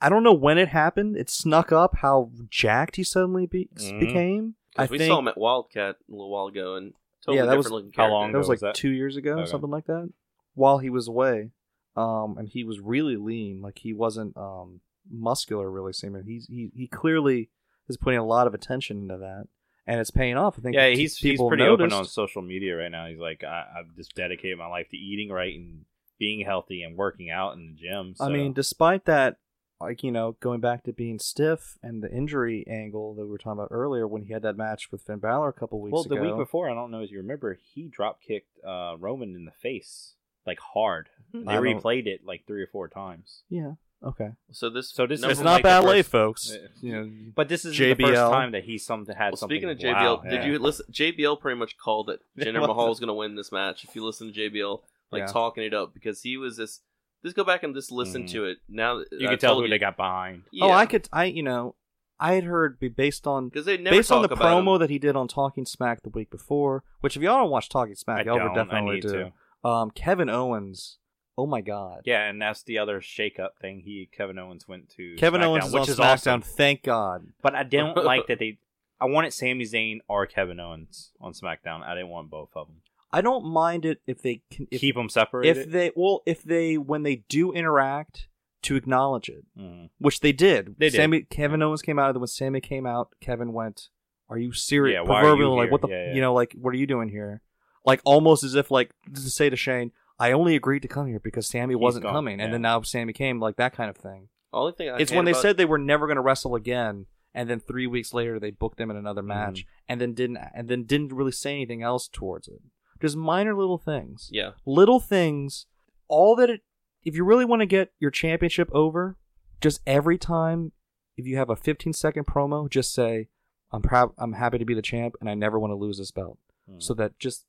I 0.00 0.08
don't 0.08 0.22
know 0.22 0.32
when 0.32 0.58
it 0.58 0.68
happened. 0.68 1.16
It 1.16 1.30
snuck 1.30 1.70
up 1.72 1.96
how 1.98 2.30
jacked 2.48 2.96
he 2.96 3.04
suddenly 3.04 3.46
be- 3.46 3.68
Mhm. 3.76 4.00
became. 4.00 4.54
I 4.76 4.82
'Cause 4.84 4.90
we 4.90 4.98
think 4.98 5.10
saw 5.10 5.18
him 5.18 5.28
at 5.28 5.36
Wildcat 5.38 5.96
a 6.08 6.10
little 6.12 6.30
while 6.30 6.46
ago, 6.46 6.74
and 6.76 6.94
totally 7.24 7.38
Yeah, 7.38 7.44
that 7.44 7.50
different 7.56 7.64
was- 7.64 7.70
looking 7.72 7.92
how 7.94 8.08
long 8.10 8.32
that 8.32 8.38
was 8.38 8.48
like 8.48 8.56
was 8.56 8.60
that? 8.62 8.74
two 8.74 8.90
years 8.90 9.16
ago, 9.16 9.34
Okay. 9.38 9.46
something 9.50 9.70
like 9.70 9.84
that. 9.86 10.10
While 10.54 10.78
he 10.78 10.90
was 10.90 11.08
away, 11.08 11.50
um, 11.96 12.36
and 12.38 12.48
he 12.48 12.64
was 12.64 12.80
really 12.80 13.16
lean. 13.16 13.60
Like 13.60 13.78
he 13.80 13.92
wasn't 13.92 14.36
um 14.36 14.80
muscular, 15.10 15.70
really. 15.70 15.92
Seeming 15.92 16.24
he's 16.24 16.46
he 16.46 16.70
he 16.74 16.86
clearly 16.86 17.50
is 17.88 17.96
putting 17.96 18.18
a 18.18 18.24
lot 18.24 18.46
of 18.46 18.54
attention 18.54 18.98
into 19.02 19.18
that, 19.18 19.46
and 19.86 20.00
it's 20.00 20.10
paying 20.10 20.36
off. 20.36 20.58
I 20.58 20.62
think. 20.62 20.74
Yeah, 20.76 20.88
he's 20.88 21.16
he's 21.16 21.40
pretty 21.40 21.64
open 21.64 21.92
on 21.92 22.04
social 22.04 22.42
media 22.42 22.76
right 22.76 22.90
now. 22.90 23.06
He's 23.06 23.18
like, 23.18 23.44
I, 23.44 23.64
I've 23.78 23.96
just 23.96 24.14
dedicated 24.14 24.58
my 24.58 24.66
life 24.66 24.88
to 24.90 24.96
eating 24.96 25.30
right 25.30 25.54
and 25.54 25.84
being 26.18 26.44
healthy 26.44 26.82
and 26.82 26.96
working 26.96 27.30
out 27.30 27.54
in 27.54 27.74
the 27.74 27.82
gym. 27.82 28.14
I 28.20 28.28
mean, 28.28 28.52
despite 28.52 29.06
that, 29.06 29.38
like 29.80 30.02
you 30.02 30.12
know, 30.12 30.36
going 30.40 30.60
back 30.60 30.84
to 30.84 30.92
being 30.92 31.18
stiff 31.18 31.78
and 31.82 32.02
the 32.02 32.10
injury 32.10 32.64
angle 32.68 33.14
that 33.14 33.24
we 33.24 33.30
were 33.30 33.38
talking 33.38 33.58
about 33.58 33.68
earlier 33.70 34.06
when 34.06 34.22
he 34.22 34.32
had 34.32 34.42
that 34.42 34.56
match 34.56 34.92
with 34.92 35.02
Finn 35.02 35.18
Balor 35.18 35.48
a 35.48 35.52
couple 35.52 35.80
weeks 35.80 35.92
well, 35.92 36.04
the 36.04 36.16
week 36.16 36.36
before, 36.36 36.70
I 36.70 36.74
don't 36.74 36.90
know 36.90 37.00
if 37.00 37.10
you 37.10 37.18
remember, 37.18 37.58
he 37.74 37.88
drop 37.88 38.20
kicked 38.22 38.58
uh, 38.64 38.94
Roman 38.98 39.34
in 39.34 39.44
the 39.44 39.50
face 39.50 40.14
like 40.46 40.58
hard. 40.60 41.08
Hmm. 41.32 41.44
They 41.44 41.54
replayed 41.54 42.06
it 42.06 42.20
like 42.24 42.46
three 42.46 42.62
or 42.62 42.66
four 42.66 42.88
times. 42.88 43.42
Yeah. 43.48 43.72
Okay. 44.04 44.30
So 44.50 44.68
this, 44.70 44.90
So 44.92 45.06
this 45.06 45.20
number 45.20 45.32
is 45.32 45.38
It's 45.38 45.44
like 45.44 45.62
not 45.62 45.68
the 45.68 45.82
ballet, 45.82 46.02
first- 46.02 46.10
folks. 46.10 46.52
Uh, 46.52 46.68
You 46.80 46.92
know, 46.92 47.10
But 47.34 47.48
this 47.48 47.64
is 47.64 47.76
the 47.76 47.94
JBL. 47.94 48.06
first 48.08 48.20
time 48.32 48.52
that 48.52 48.64
he's 48.64 48.84
something 48.84 49.14
had 49.14 49.30
Well, 49.30 49.36
something. 49.36 49.54
speaking 49.56 49.70
of 49.70 49.78
wow, 49.78 50.16
JBL, 50.18 50.22
did 50.30 50.32
yeah. 50.42 50.46
you 50.46 50.58
listen? 50.58 50.86
JBL 50.90 51.36
pretty 51.40 51.58
much 51.58 51.76
called 51.76 52.10
it. 52.10 52.20
Jinder 52.38 52.60
What? 52.60 52.68
Mahal 52.68 52.88
was 52.88 52.98
going 53.00 53.08
to 53.08 53.14
win 53.14 53.36
this 53.36 53.52
match. 53.52 53.84
If 53.84 53.94
you 53.94 54.04
listen 54.04 54.32
to 54.32 54.38
JBL, 54.38 54.82
like 55.10 55.20
Yeah. 55.20 55.26
talking 55.26 55.64
it 55.64 55.74
up, 55.74 55.94
because 55.94 56.22
he 56.22 56.36
was 56.36 56.56
just. 56.56 56.82
Just 57.24 57.36
go 57.36 57.44
back 57.44 57.62
and 57.62 57.72
just 57.72 57.92
listen 57.92 58.24
Mhm. 58.24 58.30
to 58.32 58.44
it. 58.46 58.58
Now 58.68 58.96
that 58.98 59.06
You 59.12 59.28
I 59.28 59.30
can 59.30 59.38
tell 59.38 59.52
told 59.54 59.64
who 59.66 59.70
they 59.70 59.78
got 59.78 59.96
behind. 59.96 60.42
Oh, 60.60 60.72
I 60.72 60.86
could. 60.86 61.08
I 61.12 61.26
you 61.26 61.44
know, 61.44 61.76
I 62.18 62.32
had 62.32 62.42
heard 62.42 62.80
be- 62.80 62.88
based 62.88 63.28
on 63.28 63.48
because 63.48 63.64
they 63.64 63.76
never 63.76 63.94
based 63.94 64.10
on 64.10 64.22
talk 64.22 64.30
the 64.30 64.34
about 64.34 64.60
promo 64.64 64.74
him. 64.74 64.80
that 64.80 64.90
he 64.90 64.98
did 64.98 65.14
on 65.14 65.28
Talking 65.28 65.64
Smack 65.64 66.02
the 66.02 66.08
week 66.08 66.30
before, 66.30 66.82
which 67.00 67.16
if 67.16 67.22
y'all 67.22 67.38
don't 67.38 67.50
watch 67.50 67.68
Talking 67.68 67.94
Smack, 67.94 68.18
I 68.18 68.22
y'all 68.24 68.38
don't. 68.38 68.48
would 68.48 68.54
definitely 68.56 68.90
I 68.90 68.94
need 68.96 69.02
do. 69.02 69.30
to. 69.62 69.68
Um, 69.68 69.92
Kevin 69.92 70.28
Owens. 70.28 70.98
Oh 71.38 71.46
my 71.46 71.60
God. 71.62 72.02
Yeah, 72.04 72.28
and 72.28 72.40
that's 72.40 72.62
the 72.62 72.78
other 72.78 73.00
shake-up 73.00 73.54
thing. 73.60 73.80
He 73.84 74.08
Kevin 74.12 74.38
Owens 74.38 74.68
went 74.68 74.90
to 74.96 75.16
Kevin 75.16 75.40
SmackDown, 75.40 75.44
Owens 75.44 75.64
is 75.66 75.72
which 75.72 75.82
on 75.82 75.88
is 75.88 75.96
SmackDown. 75.98 76.04
awesome. 76.12 76.42
Thank 76.42 76.82
God. 76.82 77.26
But 77.42 77.54
I 77.54 77.62
don't 77.62 77.96
like 78.04 78.26
that 78.26 78.38
they. 78.38 78.58
I 79.00 79.06
wanted 79.06 79.32
Sami 79.32 79.64
Zayn 79.64 79.98
or 80.08 80.26
Kevin 80.26 80.60
Owens 80.60 81.10
on 81.20 81.32
SmackDown. 81.32 81.82
I 81.82 81.94
didn't 81.94 82.10
want 82.10 82.30
both 82.30 82.50
of 82.54 82.68
them. 82.68 82.76
I 83.10 83.20
don't 83.20 83.44
mind 83.44 83.84
it 83.84 84.00
if 84.06 84.22
they 84.22 84.42
can 84.50 84.66
if, 84.70 84.80
Keep 84.80 84.94
them 84.94 85.08
separated. 85.08 85.58
if 85.58 85.70
they 85.70 85.90
well 85.96 86.22
if 86.26 86.42
they 86.42 86.78
when 86.78 87.02
they 87.02 87.16
do 87.28 87.52
interact 87.52 88.28
to 88.62 88.76
acknowledge 88.76 89.28
it, 89.28 89.44
Mhm. 89.58 89.90
which 89.98 90.20
they 90.20 90.32
did. 90.32 90.76
They 90.78 90.88
did. 90.88 90.96
Sami, 90.96 91.22
Kevin 91.22 91.62
Owens 91.62 91.82
came 91.82 91.98
out, 91.98 92.06
and 92.06 92.14
then 92.16 92.20
when 92.20 92.28
Sami 92.28 92.60
came 92.60 92.86
out, 92.86 93.08
Kevin 93.20 93.52
went, 93.52 93.88
"Are 94.28 94.38
you 94.38 94.52
serious?" 94.52 94.94
Yeah, 94.94 95.00
why 95.02 95.16
are 95.16 95.22
you 95.22 95.28
Proverbially, 95.30 95.56
like 95.56 95.64
here? 95.64 95.72
what 95.72 95.80
the 95.82 95.88
Yeah, 95.88 96.06
yeah. 96.08 96.14
you 96.14 96.20
know, 96.20 96.32
like 96.32 96.52
what 96.54 96.72
are 96.72 96.76
you 96.78 96.86
doing 96.86 97.08
here? 97.08 97.42
Like 97.84 98.00
almost 98.04 98.44
as 98.44 98.54
if 98.54 98.70
like 98.70 98.94
to 99.12 99.20
say 99.20 99.50
to 99.50 99.56
Shane, 99.56 99.90
"I 100.22 100.32
only 100.32 100.54
agreed 100.56 100.82
to 100.82 100.88
come 100.88 101.06
here 101.06 101.20
because 101.20 101.46
Sami 101.48 101.74
He's 101.74 101.80
wasn't 101.80 102.04
gone, 102.04 102.14
coming," 102.14 102.40
and 102.40 102.48
yeah. 102.48 102.52
then 102.52 102.62
now 102.62 102.80
Sami 102.82 103.12
came, 103.12 103.40
like 103.40 103.56
that 103.56 103.72
kind 103.74 103.90
of 103.90 103.96
thing. 103.96 104.28
Only 104.52 104.72
thing 104.72 104.88
I 104.90 104.98
it's 104.98 105.10
hate 105.10 105.16
when 105.16 105.24
they 105.24 105.30
about- 105.32 105.42
said 105.42 105.56
they 105.56 105.64
were 105.64 105.78
never 105.78 106.06
going 106.06 106.16
to 106.16 106.22
wrestle 106.22 106.54
again, 106.54 107.06
and 107.34 107.48
then 107.48 107.58
three 107.60 107.86
weeks 107.86 108.12
later 108.14 108.38
they 108.38 108.50
booked 108.50 108.78
them 108.78 108.90
in 108.90 108.96
another 108.96 109.22
match, 109.22 109.64
and 109.88 110.00
then 110.00 110.14
didn't 110.14 110.38
and 110.54 110.68
then 110.68 110.84
didn't 110.84 111.12
really 111.12 111.32
say 111.32 111.52
anything 111.52 111.82
else 111.82 112.08
towards 112.08 112.48
it. 112.48 112.60
Just 113.00 113.16
minor 113.16 113.54
little 113.54 113.78
things, 113.78 114.28
yeah, 114.30 114.50
little 114.64 115.00
things. 115.00 115.66
All 116.08 116.36
that 116.36 116.50
it, 116.50 116.60
if 117.04 117.16
you 117.16 117.24
really 117.24 117.44
want 117.44 117.60
to 117.60 117.66
get 117.66 117.92
your 117.98 118.10
championship 118.10 118.68
over, 118.72 119.16
just 119.60 119.80
every 119.86 120.18
time 120.18 120.72
if 121.16 121.26
you 121.26 121.36
have 121.36 121.50
a 121.50 121.56
15 121.56 121.92
second 121.94 122.26
promo, 122.26 122.68
just 122.70 122.92
say, 122.94 123.28
"I'm 123.72 123.82
proud. 123.82 124.12
I'm 124.18 124.34
happy 124.34 124.58
to 124.58 124.64
be 124.64 124.74
the 124.74 124.82
champ, 124.82 125.14
and 125.20 125.28
I 125.28 125.34
never 125.34 125.58
want 125.58 125.72
to 125.72 125.76
lose 125.76 125.98
this 125.98 126.10
belt." 126.10 126.38
Hmm. 126.68 126.78
So 126.78 126.94
that 126.94 127.18
just 127.18 127.46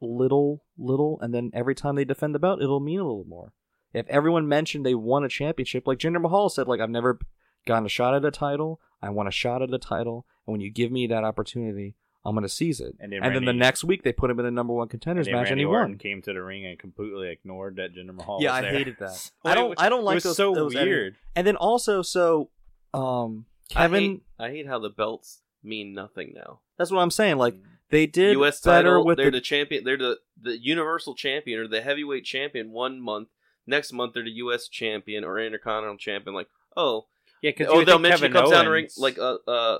little, 0.00 0.64
little, 0.78 1.18
and 1.20 1.32
then 1.34 1.50
every 1.54 1.74
time 1.74 1.96
they 1.96 2.04
defend 2.04 2.34
the 2.34 2.38
belt, 2.38 2.62
it'll 2.62 2.80
mean 2.80 3.00
a 3.00 3.04
little 3.04 3.24
more. 3.26 3.52
If 3.92 4.06
everyone 4.08 4.46
mentioned 4.48 4.84
they 4.84 4.94
won 4.94 5.24
a 5.24 5.28
championship, 5.28 5.86
like 5.86 5.98
Jinder 5.98 6.20
Mahal 6.20 6.48
said, 6.48 6.68
like 6.68 6.80
I've 6.80 6.90
never 6.90 7.18
gotten 7.66 7.86
a 7.86 7.88
shot 7.88 8.14
at 8.14 8.24
a 8.24 8.30
title, 8.30 8.80
I 9.02 9.10
want 9.10 9.28
a 9.28 9.32
shot 9.32 9.62
at 9.62 9.72
a 9.72 9.78
title, 9.78 10.26
and 10.46 10.52
when 10.52 10.60
you 10.60 10.70
give 10.70 10.90
me 10.92 11.06
that 11.06 11.24
opportunity, 11.24 11.94
I'm 12.24 12.34
gonna 12.34 12.48
seize 12.48 12.80
it. 12.80 12.94
And 12.98 13.12
then 13.12 13.22
And 13.22 13.34
then 13.34 13.44
the 13.44 13.52
next 13.52 13.84
week 13.84 14.02
they 14.02 14.12
put 14.12 14.30
him 14.30 14.38
in 14.40 14.44
the 14.44 14.50
number 14.50 14.74
one 14.74 14.88
contenders 14.88 15.26
then 15.26 15.34
match, 15.36 15.50
and 15.50 15.60
he 15.60 15.64
Orton 15.64 15.92
won. 15.92 15.98
came 15.98 16.20
to 16.22 16.32
the 16.32 16.42
ring 16.42 16.66
and 16.66 16.78
completely 16.78 17.30
ignored 17.30 17.76
that 17.76 17.94
Jinder 17.94 18.14
Mahal. 18.14 18.38
Yeah, 18.42 18.50
was 18.50 18.58
I 18.58 18.60
there. 18.62 18.72
hated 18.72 18.96
that. 18.98 19.30
Like, 19.44 19.52
I 19.52 19.54
don't. 19.54 19.72
it 19.72 19.78
I 19.80 19.88
don't 19.88 20.04
was 20.04 20.06
like 20.06 20.22
those. 20.24 20.36
so 20.36 20.54
those 20.54 20.74
weird. 20.74 21.14
And 21.36 21.46
then 21.46 21.56
also, 21.56 22.02
so 22.02 22.50
um, 22.92 23.46
Kevin. 23.70 24.22
I 24.38 24.44
hate, 24.46 24.50
I 24.50 24.50
hate 24.56 24.66
how 24.66 24.78
the 24.80 24.90
belts 24.90 25.40
mean 25.62 25.94
nothing 25.94 26.32
now. 26.34 26.60
That's 26.78 26.90
what 26.90 26.98
I'm 27.00 27.10
saying. 27.12 27.36
Like 27.38 27.54
they 27.90 28.06
did 28.06 28.32
U.S. 28.32 28.60
better 28.60 28.88
title, 28.88 29.04
with 29.04 29.16
they're 29.16 29.26
the, 29.26 29.38
the, 29.38 29.40
champion. 29.40 29.84
They're 29.84 29.96
the 29.96 30.18
the 30.40 30.58
universal 30.58 31.14
champion 31.14 31.60
or 31.60 31.68
the 31.68 31.80
heavyweight 31.80 32.24
champion 32.24 32.70
one 32.70 33.00
month. 33.00 33.28
Next 33.66 33.92
month 33.92 34.14
they're 34.14 34.24
the 34.24 34.30
U.S. 34.30 34.68
champion 34.68 35.24
or 35.24 35.38
intercontinental 35.38 35.98
champion. 35.98 36.34
Like 36.34 36.48
oh, 36.76 37.06
Yeah, 37.42 37.50
because 37.50 37.68
oh 37.70 37.84
they'll 37.84 37.98
mention 37.98 38.32
comes 38.32 38.50
down 38.50 38.64
to 38.64 38.70
ring 38.70 38.88
like 38.98 39.18
uh 39.18 39.38
uh 39.46 39.78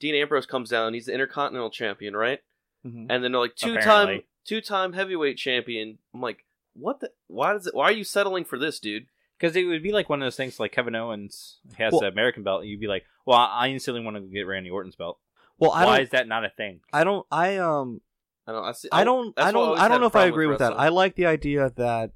Dean 0.00 0.14
Ambrose 0.14 0.46
comes 0.46 0.70
down. 0.70 0.94
He's 0.94 1.06
the 1.06 1.12
intercontinental 1.12 1.70
champion, 1.70 2.16
right? 2.16 2.40
Mhm. 2.86 3.06
And 3.10 3.24
then 3.24 3.32
they're 3.32 3.40
like 3.40 3.56
two 3.56 3.76
time 3.78 4.22
two 4.44 4.60
time 4.60 4.92
heavyweight 4.92 5.36
champion. 5.36 5.98
I'm 6.14 6.20
like, 6.20 6.44
what 6.74 7.00
the? 7.00 7.10
Why 7.26 7.52
does 7.52 7.66
it? 7.66 7.74
Why 7.74 7.84
are 7.84 7.92
you 7.92 8.04
settling 8.04 8.44
for 8.44 8.58
this, 8.58 8.78
dude? 8.78 9.06
Because 9.38 9.54
it 9.54 9.64
would 9.64 9.82
be 9.82 9.92
like 9.92 10.08
one 10.08 10.20
of 10.20 10.26
those 10.26 10.36
things 10.36 10.58
like 10.58 10.72
Kevin 10.72 10.96
Owens 10.96 11.58
has 11.76 11.92
Well- 11.92 12.00
the 12.00 12.08
American 12.08 12.42
belt, 12.42 12.62
and 12.62 12.70
you'd 12.70 12.80
be 12.80 12.86
like, 12.86 13.04
"Well, 13.24 13.38
I 13.38 13.68
instantly 13.68 14.02
want 14.02 14.16
to 14.16 14.22
get 14.22 14.46
Randy 14.46 14.70
Orton's 14.70 14.96
belt." 14.96 15.18
Well, 15.58 15.72
I 15.72 15.84
Why 15.84 15.96
don't. 15.96 16.04
is 16.04 16.10
that 16.10 16.28
not 16.28 16.44
a 16.44 16.50
thing? 16.50 16.80
I 16.92 17.04
don't. 17.04 17.26
I 17.30 17.56
um. 17.58 18.00
I 18.46 18.52
don't. 18.52 18.64
I, 18.64 18.72
see, 18.72 18.88
I 18.92 19.04
don't. 19.04 19.38
I 19.38 19.52
don't. 19.52 19.62
always 19.66 19.80
I 19.80 19.88
don't 19.88 20.00
know 20.00 20.06
if 20.06 20.16
I 20.16 20.24
agree 20.26 20.46
with 20.46 20.58
that. 20.60 20.78
I 20.78 20.88
like 20.88 21.16
the 21.16 21.26
idea 21.26 21.70
that 21.76 22.12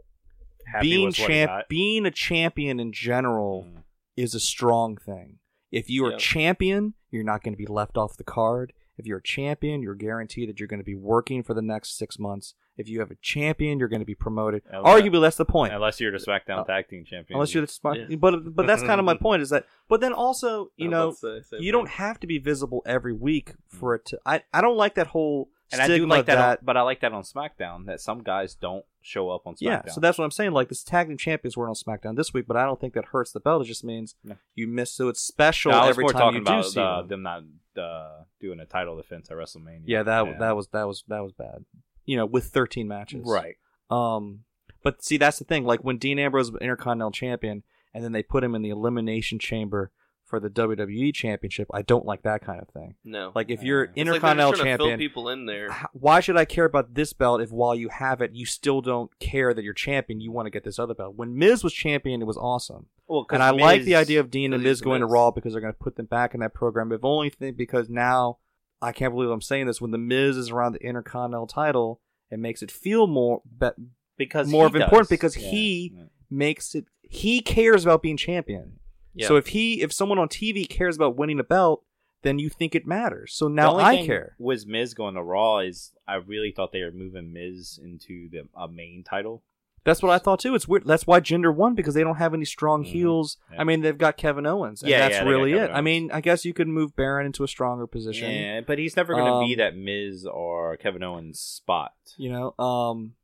Happy 0.67 0.89
being 0.91 1.07
with 1.09 1.19
what 1.19 1.29
he 1.31 1.35
champ, 1.35 1.69
being 1.69 2.07
a 2.07 2.11
champion 2.11 2.81
in 2.81 2.93
general, 2.93 3.67
Mm. 3.69 3.83
is 4.17 4.35
a 4.35 4.41
strong 4.41 4.97
thing. 4.97 5.39
If 5.71 5.91
you 5.91 6.05
are 6.07 6.13
Yeah. 6.13 6.17
champion, 6.19 6.95
you're 7.11 7.25
not 7.25 7.43
going 7.43 7.53
to 7.55 7.59
be 7.59 7.67
left 7.67 7.97
off 7.99 8.17
the 8.17 8.25
card. 8.25 8.73
If 9.03 9.07
you're 9.09 9.19
a 9.19 9.23
champion, 9.23 9.83
you're 9.83 9.97
guaranteed 9.97 10.49
that 10.49 10.61
you're 10.61 10.69
going 10.69 10.79
to 10.79 10.85
be 10.85 10.95
working 10.95 11.43
for 11.43 11.55
the 11.55 11.61
next 11.63 11.99
six 11.99 12.21
months. 12.21 12.55
If 12.77 12.89
you 12.89 13.01
have 13.01 13.11
a 13.11 13.17
champion, 13.17 13.81
you're 13.81 13.89
going 13.89 13.99
to 14.01 14.07
be 14.07 14.15
promoted. 14.15 14.63
Unless- 14.71 15.03
Arguably, 15.03 15.21
that's 15.23 15.37
the 15.37 15.45
point. 15.45 15.75
Unless 15.75 16.01
you're 16.01 16.13
the 16.13 16.19
SmackDown 16.25 16.61
Uh, 16.61 16.65
Tag 16.65 16.87
Team 16.89 17.05
Champion. 17.05 17.37
Unless 17.37 17.53
you're 17.53 17.67
the 17.67 17.73
smart, 17.73 17.99
Yeah. 17.99 18.15
but 18.17 18.55
but 18.55 18.69
that's 18.69 18.83
kind 18.83 19.01
of 19.01 19.05
my 19.05 19.15
point. 19.21 19.43
Is 19.43 19.51
that? 19.51 19.67
But 19.89 20.01
then 20.01 20.13
also, 20.13 20.71
you 20.77 20.87
I 20.87 21.05
was 21.07 21.23
know, 21.23 21.29
about 21.33 21.39
to 21.41 21.43
say, 21.43 21.57
same 21.57 21.63
you 21.65 21.73
don't 21.73 21.89
have 21.89 22.21
to 22.21 22.29
be 22.29 22.39
visible 22.39 22.83
every 22.87 23.13
week 23.13 23.55
for 23.67 23.97
it 23.97 24.05
to. 24.07 24.21
I 24.25 24.43
I 24.55 24.61
don't 24.61 24.77
like 24.77 24.95
that 24.95 25.09
whole 25.09 25.49
and 25.73 25.81
I 25.83 25.89
do 25.89 26.07
like 26.07 26.27
that, 26.27 26.37
that. 26.37 26.59
on, 26.61 26.65
but 26.65 26.77
I 26.77 26.83
like 26.83 27.01
that 27.01 27.13
on 27.13 27.25
SmackDown 27.25 27.87
that 27.87 28.01
some 28.01 28.23
guys 28.23 28.55
don't 28.55 28.85
show 29.03 29.31
up 29.31 29.47
on 29.47 29.55
SmackDown. 29.55 29.59
yeah, 29.61 29.83
so 29.93 30.01
that's 30.01 30.19
what 30.19 30.25
I'm 30.25 30.31
saying. 30.31 30.53
Like 30.53 30.69
this 30.69 30.83
tag 30.83 31.09
team 31.09 31.17
champions 31.17 31.57
weren't 31.57 31.69
on 31.71 31.75
SmackDown 31.75 32.17
this 32.17 32.33
week, 32.33 32.47
but 32.47 32.57
I 32.57 32.65
don't 32.65 32.81
think 32.81 32.95
that 32.95 33.07
hurts 33.07 33.33
the 33.33 33.41
belt. 33.41 33.63
It 33.63 33.67
just 33.67 33.85
means 33.85 34.15
No. 34.25 34.37
you 34.55 34.67
miss. 34.67 34.93
So 34.93 35.09
it's 35.09 35.21
special 35.21 35.73
No, 35.73 35.79
I 35.79 35.81
was 35.89 35.91
every 35.91 36.05
more 36.05 36.13
time 36.13 36.21
talking 36.21 36.39
you 36.41 36.45
do 36.45 36.53
about 36.53 36.65
see 36.67 36.81
uh, 36.81 37.03
them. 37.03 37.09
them 37.09 37.23
not 37.23 37.83
uh, 37.83 38.23
doing 38.41 38.61
a 38.61 38.67
title 38.67 38.97
defense 38.97 39.31
at 39.31 39.37
WrestleMania. 39.37 39.83
Yeah, 39.87 40.03
that 40.05 40.39
that 40.39 40.57
was 40.57 40.69
that 40.69 40.87
was 40.87 41.05
that 41.09 41.21
was 41.23 41.33
bad. 41.33 41.65
You 42.05 42.17
know, 42.17 42.27
with 42.27 42.47
13 42.47 42.89
matches. 42.89 43.23
right. 43.27 43.57
Um, 43.91 44.41
but 44.83 45.05
see, 45.05 45.17
that's 45.17 45.39
the 45.39 45.45
thing. 45.45 45.65
Like 45.65 45.81
when 45.85 45.99
Dean 45.99 46.19
Ambrose 46.19 46.51
was 46.51 46.61
Intercontinental 46.61 47.13
Champion, 47.13 47.63
and 47.95 48.03
then 48.03 48.13
they 48.13 48.23
put 48.23 48.43
him 48.43 48.55
in 48.55 48.63
the 48.63 48.71
Elimination 48.71 49.39
Chamber 49.39 49.93
for 50.33 50.41
the 50.41 50.49
WWE 50.49 51.13
Championship. 51.15 51.69
I 51.75 51.83
don't 51.83 52.07
like 52.07 52.23
that 52.23 52.41
kind 52.43 52.59
of 52.63 52.69
thing. 52.71 52.95
No. 53.05 53.33
Like 53.35 53.51
if 53.51 53.63
you're 53.63 53.83
It's 53.83 53.91
It's 53.91 53.97
like 53.99 54.05
they're 54.07 54.15
Intercontinental 54.31 54.53
to 54.53 54.57
fill 54.57 54.65
Champion, 54.79 54.99
people 54.99 55.29
in 55.29 55.45
there. 55.45 55.69
why 55.93 56.21
should 56.21 56.39
I 56.39 56.47
care 56.47 56.65
about 56.65 56.95
this 56.95 57.13
belt 57.13 57.43
if 57.43 57.53
while 57.53 57.75
you 57.75 57.91
have 57.91 58.23
it, 58.23 58.33
you 58.33 58.47
still 58.47 58.81
don't 58.81 59.11
care 59.19 59.53
that 59.53 59.63
you're 59.63 59.75
champion? 59.75 60.23
You 60.23 60.33
want 60.33 60.47
to 60.47 60.51
get 60.51 60.65
this 60.65 60.79
other 60.79 60.95
belt. 60.95 61.17
When 61.17 61.37
Miz 61.37 61.63
was 61.63 61.75
champion, 61.75 62.23
it 62.23 62.25
was 62.25 62.39
awesome, 62.39 62.87
Well, 63.07 63.27
and 63.31 63.43
I 63.43 63.51
like 63.51 63.83
the 63.83 63.95
idea 63.97 64.21
of 64.21 64.31
Dean 64.31 64.55
and 64.55 64.63
Miz 64.63 64.79
the 64.79 64.85
going 64.87 65.01
to 65.03 65.07
Raw 65.07 65.31
because 65.33 65.53
they're 65.53 65.61
going 65.61 65.75
to 65.75 65.79
put 65.79 65.97
them 65.97 66.07
back 66.07 66.33
in 66.33 66.41
that 66.41 66.55
program. 66.55 66.91
If 66.93 67.05
only 67.05 67.29
thing 67.29 67.53
because 67.53 67.91
now 67.91 68.39
I 68.81 68.93
can't 68.93 69.13
believe 69.13 69.29
I'm 69.29 69.43
saying 69.43 69.67
this. 69.67 69.83
When 69.83 69.91
the 69.91 69.99
Miz 69.99 70.39
is 70.39 70.49
around 70.51 70.73
the 70.73 70.83
Intercontinental 70.83 71.47
title, 71.47 72.01
it 72.31 72.39
makes 72.39 72.63
it 72.63 72.71
feel 72.71 73.07
more 73.07 73.43
be- 73.61 73.69
because 74.17 74.49
more 74.49 74.65
of 74.65 74.75
importance 74.75 75.09
does. 75.09 75.11
because 75.11 75.37
Yeah. 75.37 75.51
he 75.51 75.93
Yeah. 75.95 76.03
makes 76.31 76.75
it. 76.75 76.87
He 77.03 77.43
cares 77.43 77.85
about 77.85 78.01
being 78.01 78.17
champion. 78.17 78.79
Yeah. 79.15 79.29
So 79.29 79.37
if 79.37 79.49
he, 79.49 79.83
if 79.83 79.93
someone 79.93 80.19
on 80.19 80.29
TV 80.29 80.69
cares 80.69 80.97
about 80.97 81.17
winning 81.17 81.39
a 81.41 81.45
belt, 81.45 81.85
then 82.23 82.39
you 82.39 82.49
think 82.49 82.75
it 82.75 82.87
matters. 82.87 83.35
So 83.35 83.49
now 83.49 83.77
I 83.77 84.07
care. 84.07 84.37
Was 84.39 84.67
Miz 84.67 84.95
going 84.95 85.15
to 85.15 85.23
Raw? 85.23 85.59
Is 85.59 85.93
I 86.07 86.15
really 86.15 86.53
thought 86.53 86.73
they 86.73 86.83
were 86.83 86.93
moving 86.93 87.33
Miz 87.33 87.79
into 87.83 88.29
the 88.31 88.49
a 88.57 88.69
main 88.69 89.03
title. 89.05 89.43
That's 89.85 90.01
what 90.01 90.13
I 90.13 90.19
thought 90.19 90.39
too. 90.39 90.55
It's 90.55 90.69
weird. 90.69 90.87
That's 90.87 91.09
why 91.09 91.19
Jinder 91.19 91.53
won 91.53 91.75
because 91.75 91.95
they 91.95 92.05
don't 92.05 92.15
have 92.19 92.35
any 92.35 92.45
strong 92.45 92.85
Mhm. 92.85 92.87
heels. 92.87 93.37
Yeah. 93.53 93.61
I 93.63 93.65
mean, 93.65 93.81
they've 93.81 93.99
got 93.99 94.17
Kevin 94.17 94.47
Owens, 94.47 94.81
and 94.81 94.89
Yeah, 94.89 95.01
that's 95.01 95.15
yeah, 95.17 95.25
really 95.29 95.55
it. 95.55 95.73
I 95.73 95.81
mean, 95.81 96.13
I 96.13 96.21
guess 96.21 96.45
you 96.45 96.55
could 96.55 96.69
move 96.69 96.95
Baron 96.95 97.27
into 97.27 97.43
a 97.43 97.49
stronger 97.49 97.89
position. 97.89 98.31
Yeah, 98.31 98.61
but 98.61 98.79
he's 98.79 98.95
never 98.97 99.13
going 99.15 99.27
to 99.27 99.45
be 99.45 99.55
Um, 99.55 99.59
that 99.59 99.77
Miz 99.77 100.25
or 100.25 100.77
Kevin 100.77 101.03
Owens 101.03 101.41
spot. 101.41 101.95
You 102.17 102.31
know, 102.31 102.65
um, 102.65 103.15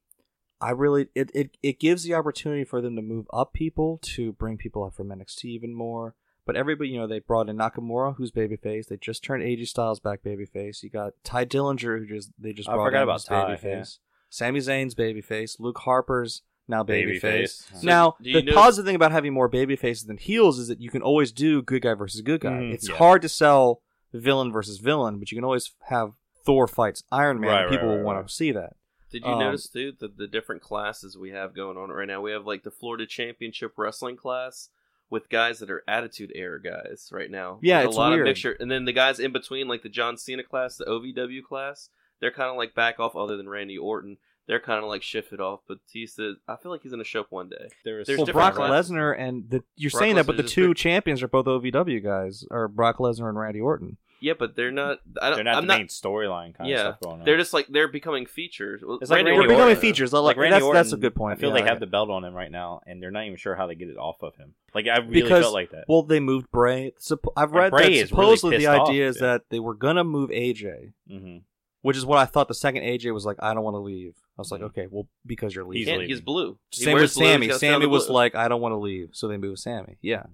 I 0.60 0.70
really 0.70 1.08
it, 1.14 1.30
it 1.34 1.56
it 1.62 1.80
gives 1.80 2.02
the 2.02 2.14
opportunity 2.14 2.64
for 2.64 2.80
them 2.80 2.96
to 2.96 3.02
move 3.02 3.26
up 3.32 3.52
people 3.52 3.98
to 4.02 4.32
bring 4.32 4.56
people 4.56 4.84
up 4.84 4.94
from 4.94 5.08
NXT 5.08 5.44
even 5.44 5.74
more. 5.74 6.14
But 6.44 6.56
everybody, 6.56 6.88
you 6.90 6.98
know, 6.98 7.06
they 7.06 7.18
brought 7.18 7.50
in 7.50 7.58
Nakamura, 7.58 8.16
who's 8.16 8.32
babyface. 8.32 8.86
They 8.86 8.96
just 8.96 9.22
turned 9.22 9.42
AJ 9.42 9.68
Styles 9.68 10.00
back 10.00 10.22
babyface. 10.22 10.82
You 10.82 10.88
got 10.88 11.12
Tye 11.22 11.44
Dillinger, 11.44 11.98
who 11.98 12.06
just 12.06 12.32
they 12.38 12.54
just 12.54 12.68
I 12.68 12.74
brought 12.74 12.86
forgot 12.86 13.02
in 13.02 13.08
about 13.08 13.24
Tye, 13.24 13.56
babyface. 13.56 13.98
Sami 14.30 14.60
Zayn's 14.60 14.94
babyface. 14.94 15.60
Luke 15.60 15.78
Harper's 15.78 16.42
now 16.66 16.82
babyface. 16.82 17.22
Babyface. 17.22 17.80
So 17.80 17.86
now, 17.86 18.16
the 18.20 18.50
positive 18.52 18.86
thing 18.86 18.96
about 18.96 19.12
having 19.12 19.32
more 19.32 19.48
baby 19.48 19.76
faces 19.76 20.06
than 20.06 20.16
heels 20.16 20.58
is 20.58 20.68
that 20.68 20.80
you 20.80 20.90
can 20.90 21.02
always 21.02 21.32
do 21.32 21.62
good 21.62 21.82
guy 21.82 21.94
versus 21.94 22.20
good 22.22 22.40
guy. 22.40 22.50
Mhm, 22.50 22.72
it's 22.72 22.88
yeah. 22.88 22.96
hard 22.96 23.22
to 23.22 23.28
sell 23.28 23.82
villain 24.12 24.50
versus 24.50 24.78
villain, 24.78 25.18
but 25.18 25.30
you 25.30 25.36
can 25.36 25.44
always 25.44 25.72
have 25.88 26.12
Thor 26.44 26.66
fights 26.66 27.04
Iron 27.12 27.40
Man. 27.40 27.50
Right, 27.50 27.62
and 27.64 27.70
people 27.70 27.88
right, 27.88 27.92
will 27.92 28.02
right, 28.04 28.16
want 28.16 28.26
to 28.26 28.32
see 28.32 28.52
that. 28.52 28.74
Did 29.10 29.24
you 29.24 29.30
Um, 29.32 29.38
notice 29.38 29.68
too 29.68 29.92
that 30.00 30.16
the 30.16 30.26
different 30.26 30.62
classes 30.62 31.16
we 31.16 31.30
have 31.30 31.54
going 31.54 31.76
on 31.76 31.90
right 31.90 32.06
now? 32.08 32.20
We 32.20 32.32
have 32.32 32.46
like 32.46 32.62
the 32.62 32.70
Florida 32.70 33.06
Championship 33.06 33.72
Wrestling 33.76 34.16
class 34.16 34.68
with 35.10 35.28
guys 35.30 35.58
that 35.60 35.70
are 35.70 35.82
Attitude 35.88 36.32
Era 36.34 36.60
guys 36.62 37.08
right 37.12 37.30
now. 37.30 37.58
Yeah, 37.62 37.80
it's 37.82 37.96
a 37.96 37.98
lot 37.98 38.10
weird. 38.10 38.20
of 38.22 38.30
mixture, 38.30 38.56
and 38.60 38.70
then 38.70 38.84
the 38.84 38.92
guys 38.92 39.18
in 39.18 39.32
between, 39.32 39.66
like 39.68 39.82
the 39.82 39.88
John 39.88 40.16
Cena 40.18 40.42
class, 40.42 40.76
the 40.76 40.84
OVW 40.84 41.42
class, 41.42 41.88
they're 42.20 42.30
kind 42.32 42.50
of 42.50 42.56
like 42.56 42.74
back 42.74 43.00
off. 43.00 43.16
Other 43.16 43.36
than 43.38 43.48
Randy 43.48 43.78
Orton, 43.78 44.18
they're 44.46 44.60
kind 44.60 44.82
of 44.82 44.88
like 44.90 45.02
shifted 45.02 45.40
off. 45.40 45.60
but 45.66 45.78
Batista, 45.86 46.32
I 46.46 46.56
feel 46.56 46.70
like 46.70 46.82
he's 46.82 46.90
gonna 46.92 47.04
show 47.04 47.20
up 47.20 47.30
one 47.32 47.48
day. 47.48 47.68
There 47.84 47.96
was 47.96 48.06
There's 48.06 48.18
well, 48.18 48.26
different 48.26 48.54
Brock 48.54 48.68
classes. 48.68 48.90
Lesnar 48.92 49.18
and 49.18 49.48
the 49.48 49.62
you're 49.76 49.90
Brock 49.90 50.00
saying 50.02 50.14
that, 50.16 50.26
but 50.26 50.36
the 50.36 50.42
two 50.42 50.68
big- 50.68 50.76
champions 50.76 51.22
are 51.22 51.28
both 51.28 51.46
OVW 51.46 52.02
guys, 52.02 52.44
or 52.50 52.68
Brock 52.68 52.98
Lesnar 52.98 53.30
and 53.30 53.38
Randy 53.38 53.60
Orton. 53.62 53.96
Yeah, 54.20 54.32
but 54.38 54.56
they're 54.56 54.70
not. 54.72 54.98
I 55.20 55.28
don't, 55.28 55.36
they're 55.36 55.44
not 55.44 55.56
I'm 55.56 55.62
the 55.66 55.72
not. 55.74 55.78
main 55.78 55.86
storyline 55.86 56.54
kind 56.54 56.68
Yeah, 56.68 56.76
of 56.76 56.80
stuff 56.80 57.00
going 57.00 57.20
on. 57.20 57.24
They're 57.24 57.36
just 57.36 57.52
like 57.52 57.66
they're 57.68 57.88
becoming 57.88 58.26
features. 58.26 58.82
Well, 58.84 58.98
It's 59.00 59.10
like 59.10 59.18
Randy 59.18 59.30
Randy 59.32 59.40
They're 59.46 59.48
becoming 59.56 59.76
Orton. 59.76 59.80
features. 59.80 60.12
I 60.14 60.18
like 60.18 60.36
like, 60.36 60.42
Randy 60.42 60.54
that's 60.54 60.64
Orton. 60.64 60.78
that's 60.78 60.92
a 60.92 60.96
good 60.96 61.14
point. 61.14 61.38
I 61.38 61.40
feel 61.40 61.50
yeah, 61.50 61.54
they 61.54 61.60
yeah. 61.60 61.68
have 61.68 61.80
the 61.80 61.86
belt 61.86 62.10
on 62.10 62.24
him 62.24 62.34
right 62.34 62.50
now, 62.50 62.80
and 62.86 63.02
they're 63.02 63.10
not 63.10 63.24
even 63.24 63.36
sure 63.36 63.54
how 63.54 63.66
they 63.66 63.74
get 63.74 63.88
it 63.88 63.96
off 63.96 64.22
of 64.22 64.34
him. 64.36 64.54
Like 64.74 64.86
I 64.88 64.98
really 64.98 65.22
because 65.22 65.42
felt 65.44 65.54
like 65.54 65.70
that. 65.70 65.84
well, 65.88 66.02
they 66.02 66.20
moved 66.20 66.50
Bray. 66.50 66.92
Suppo- 67.00 67.32
I've 67.36 67.52
read 67.52 67.70
Bray 67.70 67.82
that 67.84 67.92
is 67.92 67.96
really 68.12 68.36
supposedly 68.36 68.56
the 68.56 68.64
pissed 68.64 68.68
off, 68.80 68.88
idea 68.88 69.08
is 69.08 69.16
yeah. 69.16 69.26
that 69.26 69.42
they 69.50 69.60
were 69.60 69.74
gonna 69.74 70.04
move 70.04 70.30
AJ, 70.30 70.92
hmm 71.08 71.36
which 71.82 71.96
is 71.96 72.04
what 72.04 72.18
I 72.18 72.24
thought. 72.24 72.48
The 72.48 72.54
second 72.54 72.82
AJ 72.82 73.14
was 73.14 73.24
like, 73.24 73.36
I 73.40 73.54
don't 73.54 73.62
want 73.62 73.74
to 73.74 73.78
leave. 73.78 74.14
I 74.36 74.40
was 74.40 74.50
like, 74.50 74.60
Mhm. 74.60 74.64
okay, 74.64 74.86
well, 74.90 75.06
because 75.24 75.54
you're 75.54 75.64
He's 75.66 75.86
leaving. 75.86 75.94
Yeah, 75.94 75.98
leaving. 76.00 76.10
he's 76.10 76.20
blue. 76.20 76.58
He 76.72 76.82
Same 76.82 76.94
with 76.94 77.02
wears 77.02 77.14
blue, 77.14 77.26
Sami. 77.32 77.46
gotta 77.46 77.58
stay 77.58 77.68
on 77.68 77.74
Sami 77.74 77.86
was 77.86 78.06
blue. 78.06 78.14
like, 78.16 78.34
I 78.34 78.48
don't 78.48 78.60
want 78.60 78.72
to 78.72 78.76
leave, 78.78 79.10
so 79.12 79.28
they 79.28 79.36
moved 79.36 79.60
Sami. 79.60 79.96
Yeah. 80.02 80.24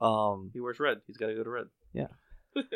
Um, 0.00 0.50
he 0.54 0.60
wears 0.60 0.80
red. 0.80 1.02
He's 1.06 1.18
got 1.18 1.26
to 1.26 1.34
go 1.34 1.44
to 1.44 1.50
red. 1.50 1.66
Yeah. 1.92 2.06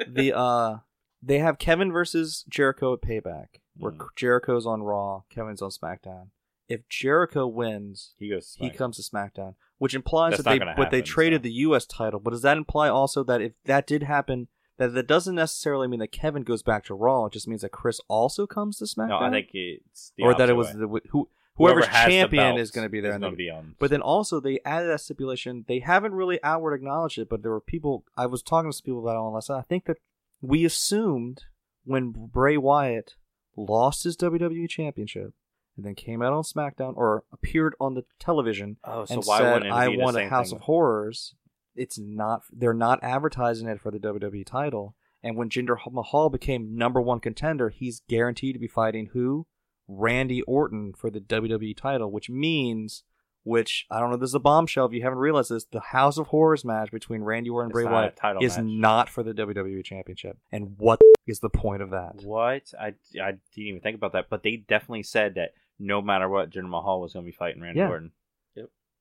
The 0.09 0.33
uh, 0.37 0.79
they 1.23 1.39
have 1.39 1.59
Kevin 1.59 1.91
versus 1.93 2.45
Jericho 2.49 2.93
at 2.95 3.01
Payback, 3.03 3.47
where 3.77 3.93
Mhm. 3.93 4.07
Jericho's 4.17 4.67
on 4.67 4.83
Raw, 4.83 5.23
Kevin's 5.31 5.63
on 5.63 5.71
SmackDown. 5.71 6.29
If 6.69 6.89
Jericho 6.89 7.47
wins, 7.47 8.15
He 8.19 8.29
goes. 8.29 8.57
he 8.59 8.69
comes 8.71 8.97
to 8.97 9.03
SmackDown, 9.03 9.55
which 9.79 9.95
implies 9.95 10.33
That's 10.33 10.43
that 10.45 10.59
they 10.59 10.73
but 10.77 10.91
they 10.91 11.01
traded 11.03 11.41
so. 11.41 11.45
the 11.45 11.53
U.S. 11.53 11.87
title. 11.87 12.21
But 12.21 12.31
does 12.31 12.43
that 12.43 12.57
imply 12.59 12.89
also 12.89 13.25
that 13.25 13.41
if 13.41 13.53
that 13.65 13.87
did 13.87 14.03
happen, 14.03 14.49
that 14.77 14.93
that 14.95 15.07
doesn't 15.07 15.35
necessarily 15.35 15.89
mean 15.89 16.01
that 16.01 16.13
Kevin 16.13 16.43
goes 16.43 16.63
back 16.63 16.85
to 16.85 16.95
Raw? 16.95 17.25
It 17.27 17.33
just 17.33 17.49
means 17.49 17.63
that 17.63 17.71
Chris 17.73 18.01
also 18.09 18.47
comes 18.47 18.77
to 18.79 18.85
SmackDown. 18.85 19.09
No, 19.09 19.19
I 19.19 19.31
think 19.31 19.49
it's 19.55 20.13
the 20.17 20.25
or 20.25 20.35
that 20.35 20.51
it 20.51 20.55
was 20.57 20.69
way. 20.75 20.81
the 20.81 21.01
who 21.11 21.29
whoever's 21.59 21.87
Whoever 21.87 22.11
champion 22.11 22.57
is 22.57 22.71
going 22.71 22.85
to 22.85 22.89
be 22.89 23.01
there. 23.01 23.11
is 23.11 23.17
and 23.17 23.23
gonna 23.23 23.37
be 23.37 23.51
on. 23.51 23.75
but 23.79 23.91
then 23.91 24.01
also 24.01 24.41
they 24.41 24.61
added 24.65 24.89
that 24.89 25.01
stipulation. 25.01 25.65
They 25.69 25.81
haven't 25.81 26.15
really 26.15 26.43
outward 26.43 26.75
acknowledged 26.75 27.19
it, 27.19 27.29
but 27.29 27.43
there 27.43 27.51
were 27.51 27.61
people. 27.61 28.05
I 28.17 28.27
was 28.27 28.43
talking 28.43 28.71
to 28.71 28.77
some 28.77 28.85
people 28.85 29.01
about 29.01 29.17
it 29.17 29.19
on 29.19 29.33
last 29.35 29.51
night. 29.51 29.59
I 29.59 29.63
think 29.63 29.85
that 29.87 29.99
we 30.41 30.65
assumed 30.65 31.45
when 31.85 32.13
Bray 32.13 32.57
Wyatt 32.57 33.15
lost 33.57 34.05
his 34.05 34.17
WWE 34.17 34.69
Championship 34.69 35.35
and 35.77 35.85
then 35.85 35.95
came 35.95 36.23
out 36.23 36.33
on 36.33 36.43
SmackDown 36.43 36.97
or 36.97 37.25
appeared 37.33 37.75
on 37.81 37.95
the 37.95 38.05
television 38.19 38.77
oh, 38.85 39.05
so 39.05 39.15
and 39.15 39.25
why 39.25 39.39
said, 39.39 39.67
"I 39.67 39.89
want 39.89 40.17
a 40.17 40.29
House 40.29 40.51
thing 40.51 40.59
of 40.59 40.63
Horrors." 40.63 41.35
it's 41.79 41.99
not. 41.99 42.43
They're 42.53 42.75
not 42.75 43.03
advertising 43.03 43.69
it 43.69 43.81
for 43.81 43.91
the 43.91 43.99
WWE 43.99 44.45
title. 44.45 44.95
And 45.23 45.37
when 45.37 45.49
Jinder 45.49 45.79
Mahal 45.91 46.31
became 46.31 46.77
number 46.77 47.01
one 47.01 47.21
contender, 47.21 47.71
he's 47.71 48.03
guaranteed 48.09 48.55
to 48.55 48.61
be 48.61 48.69
fighting 48.69 49.11
who? 49.13 49.47
Randy 49.89 50.43
Orton 50.43 50.93
for 50.93 51.11
the 51.11 51.21
WWE 51.21 51.77
title, 51.77 52.11
which 52.13 52.29
means, 52.29 53.03
which 53.43 53.87
I 53.91 53.99
don't 53.99 54.11
know, 54.11 54.17
this 54.19 54.29
is 54.31 54.35
a 54.35 54.39
bombshell. 54.41 54.87
If 54.87 54.93
you 54.93 55.03
haven't 55.03 55.19
realized 55.19 55.51
this, 55.51 55.65
the 55.65 55.81
House 55.81 56.19
of 56.19 56.29
Horrors 56.29 56.65
match 56.65 56.91
between 56.91 57.23
Randy 57.23 57.49
Orton 57.51 57.67
and 57.67 57.73
Bray 57.73 57.85
Wyatt 57.85 58.17
title 58.17 58.45
is 58.45 58.57
match. 58.59 58.67
not 58.67 59.09
for 59.09 59.23
the 59.23 59.33
WWE 59.33 59.83
Championship. 59.85 60.37
And 60.53 60.75
what 60.79 61.01
is 61.27 61.41
the 61.41 61.49
point 61.51 61.83
of 61.83 61.91
that? 61.91 62.23
What? 62.23 62.73
I, 62.79 62.95
I 63.21 63.31
didn't 63.33 63.41
even 63.57 63.81
think 63.81 63.97
about 63.97 64.13
that, 64.13 64.27
but 64.29 64.43
they 64.43 64.57
definitely 64.57 65.03
said 65.05 65.35
that 65.37 65.53
no 65.79 66.03
matter 66.03 66.29
what, 66.29 66.51
Jinder 66.51 66.69
Mahal 66.69 67.01
was 67.01 67.13
going 67.15 67.25
to 67.25 67.31
be 67.31 67.37
fighting 67.37 67.63
Randy 67.63 67.81
Yeah. 67.81 67.89
Orton. 67.89 68.13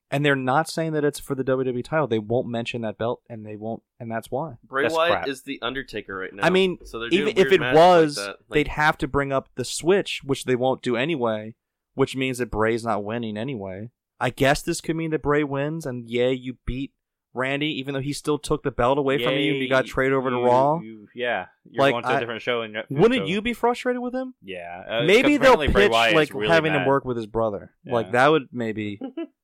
And 0.09 0.25
they're 0.25 0.35
not 0.37 0.69
saying 0.69 0.93
that 0.93 1.03
it's 1.03 1.19
for 1.19 1.35
the 1.35 1.43
WWE 1.43 1.83
title. 1.83 2.07
They 2.07 2.19
won't 2.19 2.47
mention 2.47 2.81
that 2.81 2.97
belt, 2.97 3.21
and 3.29 3.45
they 3.45 3.57
won't, 3.57 3.83
and 3.99 4.09
that's 4.09 4.31
why. 4.31 4.55
Bray 4.63 4.83
That's 4.83 4.95
Wyatt 4.95 5.11
crap. 5.11 5.27
is 5.27 5.41
the 5.41 5.59
Undertaker 5.61 6.15
right 6.15 6.33
now. 6.33 6.43
I 6.43 6.49
mean, 6.49 6.77
so 6.85 6.99
they're 6.99 7.09
even 7.09 7.37
if 7.37 7.51
it 7.51 7.59
was, 7.59 8.17
like. 8.17 8.27
Like, 8.27 8.37
they'd 8.51 8.67
have 8.69 8.97
to 8.99 9.07
bring 9.07 9.33
up 9.33 9.49
the 9.55 9.65
switch, 9.65 10.21
which 10.23 10.45
they 10.45 10.55
won't 10.55 10.81
do 10.81 10.95
anyway, 10.95 11.55
which 11.93 12.15
means 12.15 12.37
that 12.37 12.49
Bray's 12.49 12.85
not 12.85 13.03
winning 13.03 13.37
anyway. 13.37 13.89
I 14.19 14.29
guess 14.29 14.61
this 14.61 14.79
could 14.79 14.95
mean 14.95 15.11
that 15.11 15.21
Bray 15.21 15.43
wins, 15.43 15.85
and 15.85 16.09
yeah, 16.09 16.29
you 16.29 16.57
beat 16.65 16.93
Randy, 17.33 17.79
even 17.79 17.93
though 17.93 17.99
he 18.01 18.13
still 18.13 18.39
took 18.39 18.63
the 18.63 18.71
belt 18.71 18.97
away 18.97 19.23
from 19.23 19.33
you 19.35 19.53
and 19.53 19.61
you 19.61 19.69
got 19.69 19.85
traded 19.85 20.13
over 20.13 20.29
to 20.31 20.37
Raw. 20.37 20.79
you- 20.79 21.07
yeah, 21.13 21.47
you're 21.69 21.81
Like, 21.83 21.93
going 21.93 22.03
to 22.03 22.09
a 22.09 22.13
I- 22.13 22.19
different 22.19 22.41
show. 22.41 22.61
And 22.61 22.77
Wouldn't 22.89 23.27
you 23.27 23.41
be 23.41 23.53
frustrated 23.53 24.01
with 24.01 24.13
him? 24.15 24.33
Yeah, 24.41 24.83
uh, 24.87 25.03
maybe 25.03 25.37
'cause 25.37 25.47
they'll 25.47 25.71
pitch 25.73 25.91
like 25.91 26.33
really 26.33 26.47
having 26.47 26.73
mad. 26.73 26.81
him 26.81 26.87
work 26.87 27.05
with 27.05 27.17
his 27.17 27.27
brother. 27.27 27.73
Like 27.85 28.11
that 28.11 28.27
would 28.29 28.47
maybe 28.51 28.99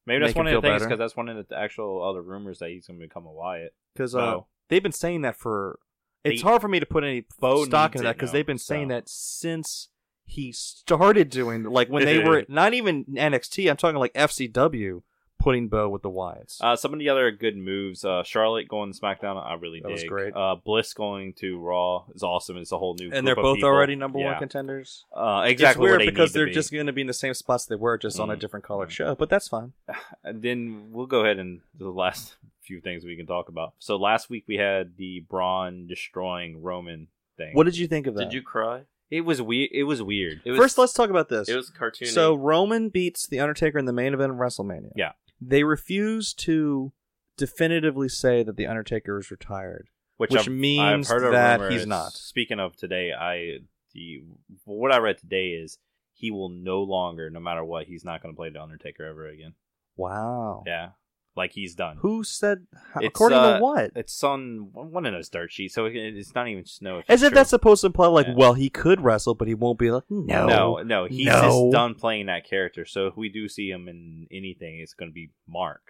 Maybe 0.05 0.19
that's 0.19 0.29
make 0.31 0.35
one 0.35 0.47
him 0.47 0.55
of 0.57 0.61
the 0.63 0.67
things 0.69 0.83
because 0.83 0.99
that's 0.99 1.15
one 1.15 1.29
of 1.29 1.47
the 1.47 1.55
actual 1.57 2.03
other 2.03 2.21
rumors 2.21 2.59
that 2.59 2.69
he's 2.69 2.87
going 2.87 2.99
to 2.99 3.05
become 3.05 3.25
a 3.25 3.31
Wyatt. 3.31 3.73
because 3.93 4.15
uh, 4.15 4.19
No. 4.19 4.47
they've 4.69 4.83
been 4.83 4.91
saying 4.91 5.21
that 5.21 5.35
for. 5.35 5.79
It's 6.23 6.41
They- 6.41 6.47
hard 6.47 6.61
for 6.61 6.67
me 6.69 6.79
to 6.79 6.85
put 6.85 7.03
any 7.03 7.25
Bo 7.39 7.65
stock 7.65 7.91
needs 7.91 8.01
into 8.01 8.07
that 8.09 8.15
because 8.15 8.31
they've 8.31 8.45
been 8.45 8.57
saying 8.57 8.89
so. 8.89 8.95
that 8.95 9.09
since 9.09 9.89
he 10.25 10.51
started 10.53 11.29
doing 11.29 11.63
like 11.63 11.89
when 11.89 12.05
they 12.05 12.19
were 12.23 12.45
not 12.47 12.73
even 12.73 13.03
NXT. 13.05 13.69
I'm 13.69 13.75
talking 13.77 13.99
like 13.99 14.13
FCW 14.13 15.01
putting 15.43 15.67
Bo 15.67 15.89
with 15.89 16.01
the 16.01 16.09
Wyatts. 16.09 16.57
Uh, 16.61 16.75
some 16.75 16.93
of 16.93 16.99
the 16.99 17.09
other 17.09 17.29
good 17.31 17.57
moves: 17.57 18.03
uh, 18.05 18.23
Charlotte 18.23 18.67
going 18.67 18.91
to 18.93 18.99
SmackDown, 18.99 19.35
I 19.43 19.55
really 19.55 19.79
That 19.81 19.89
dig. 19.89 19.95
was 19.95 20.03
great. 20.05 20.33
Uh, 20.35 20.55
Bliss 20.63 20.93
going 20.93 21.33
to 21.33 21.59
Raw 21.59 22.05
is 22.15 22.23
awesome. 22.23 22.57
It's 22.57 22.71
a 22.71 22.77
whole 22.77 22.95
new. 22.95 23.09
Thing. 23.09 23.17
And 23.19 23.27
they're 23.27 23.35
group 23.35 23.45
of 23.45 23.55
both 23.57 23.63
already 23.63 23.95
number 23.95 24.19
one 24.19 24.37
contenders. 24.39 25.05
Uh, 25.15 25.43
exactly 25.47 25.67
it's 25.69 25.77
weird 25.77 25.91
where 25.91 25.99
they 25.99 26.05
because 26.11 26.29
need 26.29 26.33
to 26.33 26.39
they're 26.39 26.45
be. 26.47 26.53
just 26.53 26.71
going 26.71 26.85
to 26.87 26.93
be 26.93 27.01
in 27.01 27.07
the 27.07 27.13
same 27.13 27.33
spots 27.33 27.65
they 27.65 27.75
were, 27.75 27.97
just 27.97 28.19
on 28.19 28.29
a 28.29 28.35
Mhm. 28.35 28.39
different 28.39 28.65
colored 28.65 28.89
Mhm. 28.89 28.93
show. 28.93 29.15
But 29.15 29.29
that's 29.29 29.47
fine. 29.47 29.73
And 30.23 30.41
then 30.41 30.87
we'll 30.91 31.05
go 31.07 31.21
ahead 31.25 31.37
and 31.39 31.59
the 31.77 31.89
last 31.89 32.37
few 32.61 32.79
things 32.79 33.03
we 33.03 33.17
can 33.17 33.25
talk 33.27 33.49
about. 33.49 33.73
So 33.79 33.97
last 33.97 34.29
week 34.29 34.45
we 34.47 34.55
had 34.55 34.95
the 34.97 35.19
Braun 35.29 35.85
destroying 35.87 36.61
Roman 36.61 37.07
thing. 37.37 37.51
What 37.55 37.65
did 37.65 37.77
you 37.77 37.87
think 37.87 38.07
of 38.07 38.15
that? 38.15 38.23
did 38.25 38.33
you 38.33 38.41
cry? 38.41 38.83
It 39.11 39.21
was 39.21 39.41
weird. 39.41 39.69
It 39.73 39.83
was 39.83 40.01
weird. 40.01 40.41
It 40.45 40.51
was, 40.51 40.59
First, 40.59 40.77
let's 40.79 40.93
talk 40.93 41.09
about 41.11 41.29
this. 41.29 41.47
It 41.49 41.55
was 41.55 41.69
cartoony. 41.69 42.07
So 42.07 42.33
Roman 42.33 42.89
beats 42.89 43.27
the 43.27 43.39
Undertaker 43.41 43.77
in 43.77 43.85
the 43.85 43.93
main 43.93 44.13
event 44.13 44.31
of 44.31 44.37
WrestleMania. 44.39 44.91
Yeah. 44.95 45.11
They 45.49 45.63
refuse 45.63 46.33
to 46.35 46.93
definitively 47.37 48.09
say 48.09 48.43
that 48.43 48.57
the 48.57 48.67
Undertaker 48.67 49.17
is 49.19 49.31
retired. 49.31 49.89
which, 50.17 50.31
which 50.31 50.49
means 50.49 51.09
I've 51.11 51.21
heard 51.21 51.33
that 51.33 51.71
he's 51.71 51.85
not. 51.85 52.13
Speaking 52.13 52.59
of 52.59 52.75
today, 52.75 53.11
I 53.11 53.59
the 53.93 54.23
what 54.65 54.91
I 54.91 54.97
read 54.97 55.17
today 55.17 55.49
is 55.49 55.77
he 56.13 56.31
will 56.31 56.49
no 56.49 56.81
longer, 56.83 57.29
no 57.29 57.39
matter 57.39 57.63
what, 57.63 57.87
he's 57.87 58.05
not 58.05 58.21
going 58.21 58.33
to 58.33 58.37
play 58.37 58.49
the 58.49 58.61
Undertaker 58.61 59.03
ever 59.05 59.27
again. 59.27 59.53
Wow. 59.95 60.63
Yeah, 60.65 60.89
like 61.35 61.51
he's 61.53 61.73
done. 61.75 61.97
Who 62.01 62.23
said? 62.23 62.67
It's, 62.97 63.07
according 63.07 63.39
uh, 63.39 63.57
to 63.57 63.63
what? 63.63 63.91
It's 63.95 64.23
on 64.23 64.69
one 64.71 65.05
of 65.05 65.13
those 65.13 65.29
dirt 65.29 65.51
sheets, 65.51 65.73
so 65.73 65.85
it, 65.85 65.95
it's 65.95 66.35
not 66.35 66.47
even 66.47 66.65
snow. 66.65 67.01
As 67.09 67.23
if 67.23 67.33
that's 67.33 67.49
supposed 67.49 67.81
to 67.81 67.87
imply 67.87 68.07
like, 68.07 68.27
Yeah. 68.27 68.35
well, 68.35 68.53
he 68.53 68.69
could 68.69 69.01
wrestle, 69.01 69.33
but 69.35 69.47
he 69.47 69.53
won't 69.55 69.79
be 69.79 69.91
like, 69.91 70.03
no, 70.09 70.45
no, 70.45 70.77
no. 70.83 71.05
He's 71.05 71.25
No. 71.25 71.41
just 71.41 71.71
done 71.71 71.95
playing 71.95 72.27
that 72.27 72.47
character. 72.47 72.85
So 72.85 73.07
if 73.07 73.17
we 73.17 73.29
do 73.29 73.47
see 73.49 73.69
him 73.69 73.87
in 73.87 74.27
anything, 74.31 74.79
it's 74.79 74.93
going 74.93 75.09
to 75.09 75.13
be 75.13 75.31
Mark. 75.47 75.81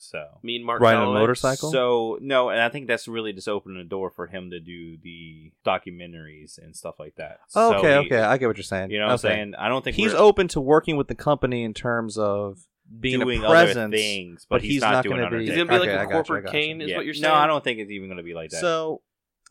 So 0.00 0.24
mean 0.44 0.64
Mark 0.64 0.80
Riding 0.80 1.02
a 1.02 1.06
motorcycle? 1.06 1.72
So 1.72 2.18
no, 2.20 2.50
and 2.50 2.60
I 2.60 2.68
think 2.68 2.86
that's 2.86 3.08
really 3.08 3.32
just 3.32 3.48
opening 3.48 3.78
the 3.78 3.84
door 3.88 4.10
for 4.10 4.28
him 4.28 4.50
to 4.50 4.60
do 4.60 4.96
the 5.02 5.52
documentaries 5.66 6.56
and 6.58 6.76
stuff 6.76 6.96
like 7.00 7.16
that. 7.16 7.40
Oh, 7.54 7.72
So 7.72 7.78
okay, 7.78 7.90
he- 8.02 8.06
okay, 8.06 8.20
I 8.20 8.38
get 8.38 8.46
what 8.46 8.56
you're 8.56 8.62
saying. 8.64 8.90
You 8.92 9.00
know 9.00 9.06
what 9.06 9.12
I'm 9.12 9.18
saying? 9.18 9.54
I 9.58 9.68
don't 9.68 9.82
think 9.84 9.96
He's 9.96 10.14
open 10.14 10.46
to 10.48 10.60
working 10.60 10.96
with 10.96 11.08
the 11.08 11.14
company 11.16 11.64
in 11.64 11.74
terms 11.74 12.16
of 12.16 12.60
being 13.00 13.20
doing 13.20 13.44
a 13.44 13.48
presence, 13.48 13.76
other 13.76 13.96
things, 13.96 14.46
but, 14.48 14.56
but 14.56 14.62
he's, 14.62 14.72
he's 14.74 14.80
not, 14.82 14.92
not 14.92 15.04
doing 15.04 15.16
gonna 15.18 15.38
be- 15.38 15.46
He's 15.46 15.56
gonna 15.56 15.64
be 15.66 15.74
Okay, 15.76 15.78
like 15.80 15.88
I 15.90 15.92
a 16.02 16.04
gotcha, 16.06 16.12
corporate 16.14 16.44
gotcha. 16.46 16.52
Kane, 16.56 16.80
is 16.80 16.88
Yeah. 16.90 16.96
what 16.96 17.04
you're 17.04 17.14
saying. 17.14 17.22
No, 17.32 17.34
I 17.34 17.46
don't 17.46 17.62
think 17.64 17.78
it's 17.80 17.90
even 17.90 18.08
going 18.08 18.16
to 18.18 18.22
be 18.22 18.34
like 18.34 18.50
that. 18.50 18.60
So, 18.60 19.02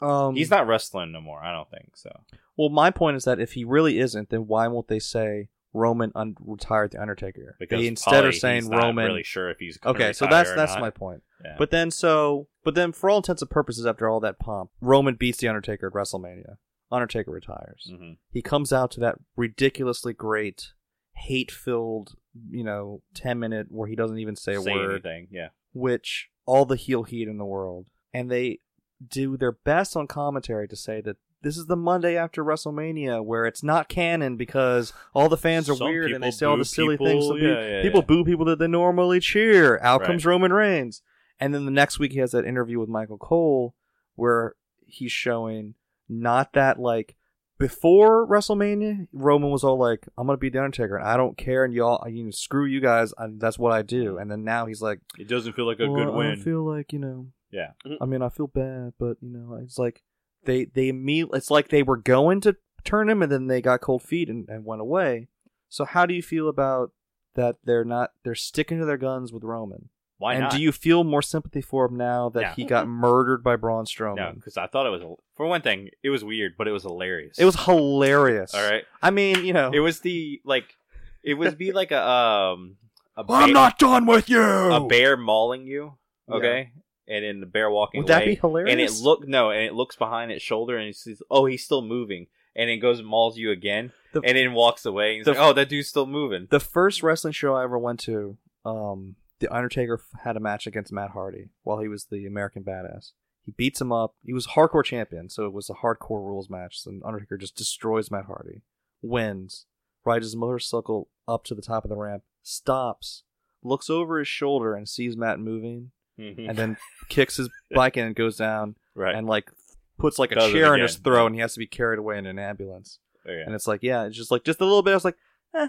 um, 0.01 0.35
he's 0.35 0.49
not 0.49 0.67
wrestling 0.67 1.11
no 1.11 1.21
more. 1.21 1.41
I 1.43 1.51
don't 1.51 1.69
think 1.69 1.95
so. 1.95 2.11
Well, 2.57 2.69
my 2.69 2.89
point 2.91 3.17
is 3.17 3.23
that 3.25 3.39
if 3.39 3.53
he 3.53 3.63
really 3.63 3.99
isn't, 3.99 4.29
then 4.29 4.47
why 4.47 4.67
won't 4.67 4.87
they 4.87 4.99
say 4.99 5.49
Roman 5.73 6.11
un- 6.15 6.35
retired 6.39 6.91
the 6.91 7.01
Undertaker? 7.01 7.55
Because 7.59 7.79
they 7.81 7.87
instead 7.87 8.11
probably 8.11 8.29
are 8.29 8.31
saying 8.33 8.61
he's 8.63 8.69
not 8.69 8.83
Roman. 8.83 9.05
really 9.05 9.23
sure 9.23 9.49
if 9.49 9.59
he's 9.59 9.77
okay, 9.85 10.13
so 10.13 10.25
that's 10.27 10.51
that's 10.53 10.73
not. 10.73 10.81
my 10.81 10.89
point. 10.89 11.21
Yeah. 11.45 11.55
But 11.59 11.69
then, 11.71 11.91
so 11.91 12.47
but 12.63 12.73
then, 12.73 12.91
for 12.91 13.09
all 13.09 13.17
intents 13.17 13.41
and 13.43 13.51
purposes, 13.51 13.85
after 13.85 14.09
all 14.09 14.19
that 14.21 14.39
pomp, 14.39 14.71
Roman 14.81 15.13
beats 15.15 15.37
the 15.37 15.47
Undertaker 15.47 15.87
at 15.87 15.93
WrestleMania. 15.93 16.55
Undertaker 16.91 17.31
retires. 17.31 17.91
Mhm. 17.93 18.17
He 18.31 18.41
comes 18.41 18.71
out 18.73 18.89
to 18.91 18.99
that 19.01 19.15
ridiculously 19.35 20.13
great, 20.13 20.71
hate-filled, 21.17 22.15
you 22.49 22.63
know, 22.63 23.01
ten 23.13 23.39
minute 23.39 23.67
where 23.69 23.87
he 23.87 23.95
doesn't 23.95 24.19
even 24.19 24.35
say 24.35 24.55
a 24.55 24.61
Say 24.61 24.71
word. 24.73 24.91
anything, 24.91 25.27
yeah. 25.31 25.49
which 25.73 26.29
all 26.45 26.65
the 26.65 26.75
heel 26.75 27.03
heat 27.03 27.27
in 27.27 27.37
the 27.37 27.45
world, 27.45 27.87
and 28.13 28.29
they 28.31 28.59
do 29.05 29.37
their 29.37 29.51
best 29.51 29.95
on 29.95 30.07
commentary 30.07 30.67
to 30.67 30.75
say 30.75 31.01
that 31.01 31.17
this 31.43 31.55
is 31.57 31.67
the 31.67 31.75
Monday 31.75 32.17
after 32.17 32.43
WrestleMania 32.43 33.23
where 33.23 33.45
it's 33.45 33.61
not 33.61 33.87
canon 33.89 34.37
because 34.37 34.91
all 35.13 35.29
the 35.29 35.37
fans 35.37 35.69
are 35.69 35.75
Some 35.75 35.89
weird 35.89 36.11
and 36.11 36.23
they 36.23 36.27
people 36.29 36.37
say 36.37 36.45
all 36.47 36.55
boo 36.55 36.61
the 36.61 36.65
silly 36.65 36.93
people, 36.97 37.05
things. 37.05 37.27
Some 37.27 37.37
yeah, 37.37 37.53
pe- 37.55 37.75
yeah, 37.77 37.81
people 37.83 37.99
yeah. 37.99 38.05
boo 38.07 38.25
people 38.25 38.45
that 38.45 38.57
they 38.57 38.67
normally 38.67 39.19
cheer. 39.19 39.79
Out 39.83 40.01
Right. 40.01 40.07
comes 40.07 40.25
Roman 40.25 40.51
Reigns, 40.51 41.01
and 41.39 41.53
then 41.53 41.65
the 41.65 41.71
next 41.71 41.99
week 41.99 42.13
he 42.13 42.19
has 42.19 42.31
that 42.31 42.45
interview 42.45 42.79
with 42.79 42.89
Michael 42.89 43.19
Cole 43.19 43.75
where 44.15 44.55
he's 44.87 45.11
showing 45.11 45.75
not 46.09 46.53
that 46.53 46.79
like 46.79 47.15
before 47.59 48.27
WrestleMania, 48.27 49.07
Roman 49.11 49.49
was 49.49 49.63
all 49.63 49.77
like, 49.77 50.07
"I'm 50.17 50.27
gonna 50.27 50.37
be 50.37 50.49
the 50.49 50.59
Undertaker, 50.63 50.97
and 50.97 51.07
I 51.07 51.17
don't 51.17 51.37
care, 51.37 51.63
and 51.63 51.73
y'all, 51.73 52.07
you 52.07 52.23
know, 52.23 52.31
screw 52.31 52.65
you 52.65 52.79
guys, 52.79 53.13
I, 53.17 53.27
that's 53.37 53.57
what 53.57 53.71
I 53.71 53.81
do." 53.81 54.17
And 54.17 54.29
then 54.29 54.43
now 54.43 54.65
he's 54.65 54.81
like, 54.81 54.99
It 55.17 55.27
doesn't 55.27 55.53
feel 55.53 55.65
like 55.65 55.79
a 55.79 55.89
well, 55.89 56.05
good 56.05 56.13
I 56.13 56.17
win. 56.17 56.27
don't 56.35 56.43
feel 56.43 56.63
like 56.63 56.93
you 56.93 56.99
know. 56.99 57.27
Yeah. 57.51 57.71
Mm-hmm. 57.85 58.03
I 58.03 58.05
mean, 58.05 58.21
I 58.21 58.29
feel 58.29 58.47
bad, 58.47 58.93
but 58.99 59.17
you 59.21 59.29
know, 59.29 59.59
it's 59.61 59.77
like 59.79 60.03
they 60.43 60.65
they 60.65 60.89
immediately. 60.89 61.37
It's 61.37 61.51
like 61.51 61.69
they 61.69 61.83
were 61.83 61.97
going 61.97 62.41
to 62.41 62.57
turn 62.83 63.09
him, 63.09 63.21
and 63.21 63.31
then 63.31 63.47
they 63.47 63.61
got 63.61 63.81
cold 63.81 64.03
feet 64.03 64.29
and, 64.29 64.47
and 64.49 64.65
went 64.65 64.81
away. 64.81 65.27
So 65.69 65.85
how 65.85 66.05
do 66.05 66.13
you 66.13 66.21
feel 66.21 66.47
about 66.47 66.91
that? 67.35 67.57
They're 67.63 67.85
not. 67.85 68.11
They're 68.23 68.35
sticking 68.35 68.79
to 68.79 68.85
their 68.85 68.97
guns 68.97 69.31
with 69.33 69.43
Roman. 69.43 69.89
Why 70.19 70.33
and 70.33 70.43
not? 70.43 70.51
do 70.51 70.59
you 70.61 70.71
feel 70.71 71.03
more 71.03 71.21
sympathy 71.21 71.61
for 71.61 71.85
him 71.85 71.95
now 71.97 72.29
that 72.29 72.41
No. 72.41 72.49
he 72.55 72.63
got 72.65 72.87
murdered 72.87 73.43
by 73.43 73.55
Braun 73.55 73.85
Strowman? 73.85 74.15
no, 74.15 74.31
because 74.35 74.57
I 74.57 74.65
thought 74.67 74.85
it 74.87 74.89
was 74.89 75.01
for 75.35 75.45
one 75.45 75.61
thing, 75.61 75.89
it 76.03 76.09
was 76.09 76.23
weird, 76.23 76.53
but 76.57 76.67
it 76.67 76.71
was 76.71 76.83
hilarious. 76.83 77.37
It 77.37 77.45
was 77.45 77.55
hilarious. 77.65 78.53
all 78.55 78.67
right. 78.69 78.83
I 79.01 79.11
mean, 79.11 79.45
you 79.45 79.53
know, 79.53 79.71
It 79.73 79.79
was 79.79 79.99
the 80.01 80.41
like, 80.43 80.75
it 81.23 81.35
would 81.35 81.57
be 81.57 81.71
like 81.71 81.91
a 81.91 82.01
um, 82.01 82.77
I'm 83.29 83.53
not 83.53 83.77
done 83.79 84.05
with 84.05 84.29
you. 84.29 84.41
a 84.41 84.85
bear 84.87 85.17
mauling 85.17 85.65
you, 85.67 85.93
okay, 86.29 86.71
and 87.07 87.23
then 87.23 87.39
the 87.39 87.45
bear 87.45 87.69
walking 87.69 88.01
would 88.03 88.09
away. 88.09 88.19
that 88.19 88.25
be 88.25 88.35
hilarious? 88.35 88.71
And 88.71 88.81
it 88.81 88.91
look 89.03 89.27
no, 89.27 89.51
and 89.51 89.63
it 89.63 89.73
looks 89.73 89.95
behind 89.95 90.31
its 90.31 90.43
shoulder, 90.43 90.77
and 90.77 90.87
it 90.89 90.95
says, 90.95 91.21
"Oh, 91.29 91.45
he's 91.45 91.63
still 91.63 91.81
moving." 91.81 92.27
And 92.55 92.69
it 92.71 92.77
goes 92.77 92.97
and 92.99 93.07
mauls 93.07 93.37
you 93.37 93.51
again, 93.51 93.91
The- 94.13 94.21
and 94.21 94.35
then 94.35 94.53
walks 94.53 94.83
away. 94.85 95.17
And 95.17 95.25
the- 95.25 95.31
like, 95.33 95.39
"Oh, 95.39 95.53
that 95.53 95.69
dude's 95.69 95.89
still 95.89 96.05
moving." 96.07 96.47
the 96.49 96.59
first 96.59 97.03
wrestling 97.03 97.33
show 97.33 97.55
I 97.55 97.63
ever 97.63 97.77
went 97.77 97.99
to, 98.01 98.37
um, 98.65 99.15
the 99.39 99.53
Undertaker 99.53 100.01
had 100.23 100.37
a 100.37 100.39
match 100.39 100.67
against 100.67 100.91
Matt 100.91 101.11
Hardy 101.11 101.49
while 101.63 101.79
he 101.79 101.87
was 101.87 102.05
the 102.05 102.25
American 102.25 102.63
Badass. 102.63 103.11
He 103.43 103.51
beats 103.51 103.79
him 103.79 103.91
up. 103.91 104.15
He 104.23 104.33
was 104.33 104.47
hardcore 104.47 104.83
champion, 104.83 105.29
so 105.29 105.45
it 105.45 105.53
was 105.53 105.69
a 105.69 105.73
hardcore 105.73 106.25
rules 106.25 106.49
match. 106.49 106.79
And 106.85 107.01
Undertaker 107.05 107.37
just 107.37 107.55
destroys 107.55 108.11
Matt 108.11 108.25
Hardy, 108.25 108.61
wins, 109.01 109.65
rides 110.03 110.25
his 110.25 110.35
motorcycle 110.35 111.09
up 111.27 111.45
to 111.45 111.55
the 111.55 111.61
top 111.61 111.85
of 111.85 111.89
the 111.89 111.95
ramp, 111.95 112.23
stops, 112.43 113.23
looks 113.63 113.89
over 113.89 114.19
his 114.19 114.27
shoulder 114.27 114.75
and 114.75 114.87
sees 114.89 115.15
Matt 115.15 115.39
moving, 115.39 115.91
and 116.17 116.57
then 116.57 116.77
kicks 117.09 117.37
his 117.37 117.49
bike 117.73 117.95
in 117.95 118.07
and 118.07 118.15
goes 118.15 118.37
down 118.37 118.75
right, 118.95 119.15
and 119.15 119.27
like 119.27 119.51
puts 119.99 120.17
like 120.19 120.31
a 120.31 120.35
Does 120.35 120.51
chair 120.51 120.75
in 120.75 120.81
his 120.81 120.95
throat 120.97 121.27
and 121.27 121.35
he 121.35 121.41
has 121.41 121.53
to 121.53 121.59
be 121.59 121.67
carried 121.67 121.99
away 121.99 122.17
in 122.17 122.25
an 122.25 122.39
ambulance. 122.39 122.99
Okay. 123.25 123.43
And 123.45 123.53
it's 123.53 123.67
like, 123.67 123.83
yeah, 123.83 124.05
it's 124.05 124.15
just 124.15 124.31
like 124.31 124.43
just 124.43 124.61
a 124.61 124.65
little 124.65 124.81
bit. 124.81 124.91
I 124.91 124.95
was 124.95 125.05
like, 125.05 125.17
eh, 125.55 125.67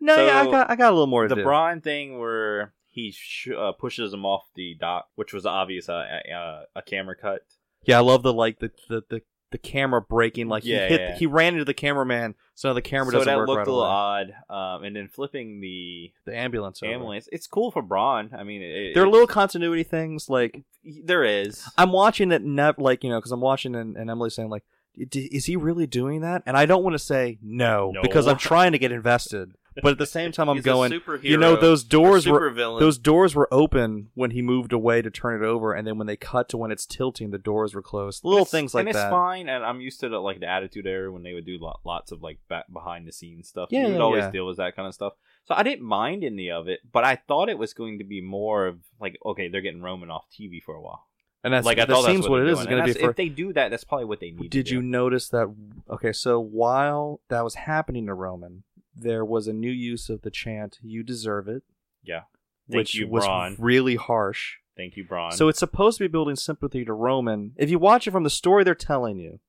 no, 0.00 0.16
So, 0.16 0.26
yeah, 0.26 0.40
I 0.40 0.44
got, 0.50 0.70
I 0.70 0.76
got 0.76 0.90
a 0.90 0.94
little 0.94 1.06
more 1.06 1.26
to 1.28 1.34
the. 1.34 1.42
Braun 1.42 1.80
thing 1.80 2.18
where 2.18 2.72
he 2.90 3.12
sh- 3.12 3.48
uh, 3.56 3.72
pushes 3.72 4.12
him 4.12 4.24
off 4.26 4.44
the 4.54 4.76
dock, 4.78 5.08
which 5.14 5.32
was 5.32 5.46
obvious 5.46 5.88
uh, 5.88 6.04
uh, 6.34 6.62
a 6.76 6.82
camera 6.82 7.14
cut. 7.16 7.42
yeah, 7.84 7.98
I 7.98 8.00
love 8.00 8.22
the 8.22 8.32
like 8.32 8.58
the 8.58 8.70
the, 8.88 9.02
the 9.08 9.22
the 9.52 9.58
camera 9.58 10.00
breaking. 10.00 10.48
Like 10.48 10.64
Yeah, 10.64 10.86
he 10.88 10.92
hit, 10.94 11.00
yeah. 11.00 11.16
he 11.16 11.26
ran 11.26 11.54
into 11.54 11.64
the 11.64 11.74
cameraman, 11.74 12.34
so 12.54 12.72
the 12.74 12.82
camera 12.82 13.10
so 13.12 13.18
doesn't 13.18 13.26
that 13.32 13.36
work 13.38 13.48
looked 13.48 13.58
right 13.58 13.66
a 13.66 13.70
little 13.70 13.84
away. 13.84 14.34
odd. 14.48 14.76
Um, 14.76 14.84
and 14.84 14.94
then 14.94 15.08
flipping 15.08 15.60
the 15.60 16.12
The 16.24 16.36
ambulance, 16.36 16.82
over. 16.82 16.92
ambulance, 16.92 17.28
it's 17.32 17.46
cool 17.48 17.70
for 17.72 17.82
Braun. 17.82 18.30
I 18.36 18.44
mean, 18.44 18.62
it, 18.62 18.94
There 18.94 19.02
are 19.02 19.08
little 19.08 19.26
continuity 19.26 19.82
things 19.82 20.28
like 20.28 20.62
There 20.84 21.24
is. 21.24 21.64
I'm 21.76 21.90
watching 21.92 22.30
it, 22.32 22.42
nev- 22.42 22.78
like 22.78 23.02
you 23.02 23.10
know, 23.10 23.18
because 23.18 23.32
I'm 23.32 23.40
watching 23.40 23.74
and, 23.74 23.96
and 23.96 24.08
Emily's 24.08 24.34
saying 24.36 24.50
like, 24.50 24.62
"D- 25.08 25.28
is 25.32 25.46
he 25.46 25.56
really 25.56 25.86
doing 25.88 26.20
that? 26.20 26.42
And 26.46 26.56
I 26.56 26.64
don't 26.66 26.84
want 26.84 26.94
to 26.94 26.98
say 27.00 27.38
no, 27.42 27.90
No. 27.92 28.02
because 28.02 28.28
I'm 28.28 28.38
trying 28.38 28.70
to 28.72 28.78
get 28.78 28.92
invested, 28.92 29.54
but 29.82 29.92
at 29.92 29.98
the 29.98 30.06
same 30.06 30.32
time 30.32 30.48
I'm 30.48 30.60
going. 30.60 31.00
You 31.22 31.36
know, 31.36 31.56
those 31.56 31.84
doors 31.84 32.26
were 32.26 32.50
villain. 32.50 32.80
those 32.80 32.98
doors 32.98 33.34
were 33.34 33.48
open 33.52 34.10
when 34.14 34.30
he 34.32 34.42
moved 34.42 34.72
away 34.72 35.02
to 35.02 35.10
turn 35.10 35.42
it 35.42 35.46
over, 35.46 35.72
and 35.72 35.86
then 35.86 35.98
when 35.98 36.06
they 36.06 36.16
cut 36.16 36.48
to 36.50 36.56
when 36.56 36.70
it's 36.70 36.86
tilting, 36.86 37.30
the 37.30 37.38
doors 37.38 37.74
were 37.74 37.82
closed. 37.82 38.24
Little 38.24 38.40
It's- 38.40 38.50
things 38.50 38.74
like 38.74 38.82
and 38.82 38.90
it's 38.90 38.98
fine. 38.98 39.48
And 39.48 39.64
I'm 39.64 39.80
used 39.80 40.00
to 40.00 40.08
the, 40.08 40.18
like 40.18 40.40
the 40.40 40.48
attitude 40.48 40.86
era 40.86 41.10
when 41.12 41.22
they 41.22 41.34
would 41.34 41.46
do 41.46 41.58
lo- 41.60 41.78
lots 41.84 42.12
of 42.12 42.22
like 42.22 42.38
back 42.48 42.72
behind 42.72 43.06
the 43.06 43.12
scenes 43.12 43.48
stuff. 43.48 43.68
Yeah, 43.70 43.86
you 43.86 43.92
would 43.92 44.00
always 44.00 44.24
yeah. 44.24 44.30
deal 44.30 44.46
with 44.46 44.58
that 44.58 44.76
kind 44.76 44.88
of 44.88 44.94
stuff. 44.94 45.14
So 45.44 45.54
I 45.54 45.62
didn't 45.62 45.84
mind 45.84 46.24
any 46.24 46.50
of 46.50 46.68
it, 46.68 46.80
but 46.90 47.04
I 47.04 47.16
thought 47.16 47.48
it 47.48 47.58
was 47.58 47.74
going 47.74 47.98
to 47.98 48.04
be 48.04 48.20
more 48.20 48.66
of 48.66 48.78
like, 49.00 49.18
okay, 49.24 49.48
they're 49.48 49.60
getting 49.60 49.82
Roman 49.82 50.10
off 50.10 50.26
TV 50.30 50.62
for 50.62 50.74
a 50.74 50.80
while. 50.80 51.06
And 51.42 51.54
that's 51.54 51.64
like 51.64 51.78
I 51.78 51.86
that 51.86 52.04
seems 52.04 52.20
that's 52.20 52.28
what 52.28 52.42
it 52.42 52.48
is. 52.48 52.52
it 52.52 52.52
they're 52.52 52.52
is. 52.52 52.60
Is 52.60 52.66
doing. 52.66 52.78
going 52.78 52.88
to 52.88 52.94
be 52.94 53.00
for. 53.00 53.10
if 53.10 53.16
they 53.16 53.28
do 53.30 53.52
that, 53.54 53.70
that's 53.70 53.84
probably 53.84 54.04
what 54.04 54.20
they 54.20 54.30
need. 54.30 54.50
Did 54.50 54.68
you 54.68 54.82
notice 54.82 55.28
that? 55.30 55.54
Okay, 55.88 56.12
so 56.12 56.38
while 56.38 57.20
that 57.28 57.42
was 57.42 57.54
happening 57.54 58.06
to 58.06 58.14
Roman, 58.14 58.64
there 58.94 59.24
was 59.24 59.46
a 59.46 59.52
new 59.52 59.70
use 59.70 60.08
of 60.10 60.22
the 60.22 60.30
chant 60.30 60.78
"You 60.82 61.02
deserve 61.02 61.48
it," 61.48 61.62
Yeah. 62.02 62.22
Thank 62.68 62.76
which 62.78 62.94
you, 62.94 63.08
was 63.08 63.24
Braun. 63.24 63.56
really 63.58 63.96
harsh. 63.96 64.56
Thank 64.76 64.96
you, 64.96 65.04
Braun. 65.04 65.32
So 65.32 65.48
it's 65.48 65.58
supposed 65.58 65.98
to 65.98 66.04
be 66.04 66.08
building 66.08 66.36
sympathy 66.36 66.84
to 66.84 66.92
Roman. 66.92 67.52
If 67.56 67.68
you 67.70 67.78
watch 67.78 68.06
it 68.06 68.12
from 68.12 68.22
the 68.22 68.30
story 68.30 68.62
they're 68.64 68.74
telling 68.74 69.18
you, 69.18 69.40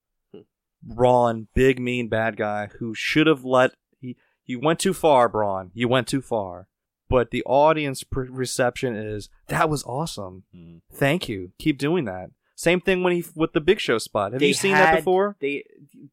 Braun, 0.83 1.47
big 1.53 1.79
mean 1.79 2.07
bad 2.07 2.37
guy 2.37 2.67
who 2.79 2.95
should 2.95 3.27
have 3.27 3.45
let 3.45 3.73
he 3.99 4.17
you 4.45 4.59
went 4.59 4.79
too 4.79 4.93
far, 4.93 5.29
Braun. 5.29 5.71
You 5.73 5.87
went 5.87 6.07
too 6.07 6.21
far. 6.21 6.67
But 7.07 7.29
the 7.31 7.43
audience 7.43 8.03
reception 8.11 8.95
is 8.95 9.29
that 9.47 9.69
was 9.69 9.83
awesome. 9.83 10.43
Mhm. 10.55 10.81
Thank 10.91 11.29
you. 11.29 11.51
Keep 11.59 11.77
doing 11.77 12.05
that. 12.05 12.31
Same 12.61 12.79
thing 12.79 13.01
when 13.01 13.13
he 13.13 13.23
with 13.35 13.53
the 13.53 13.59
Big 13.61 13.79
Show 13.79 13.97
spot. 13.97 14.33
Have 14.33 14.39
They 14.39 14.49
you 14.49 14.53
seen 14.53 14.73
that 14.73 14.97
before? 14.97 15.35
They 15.39 15.63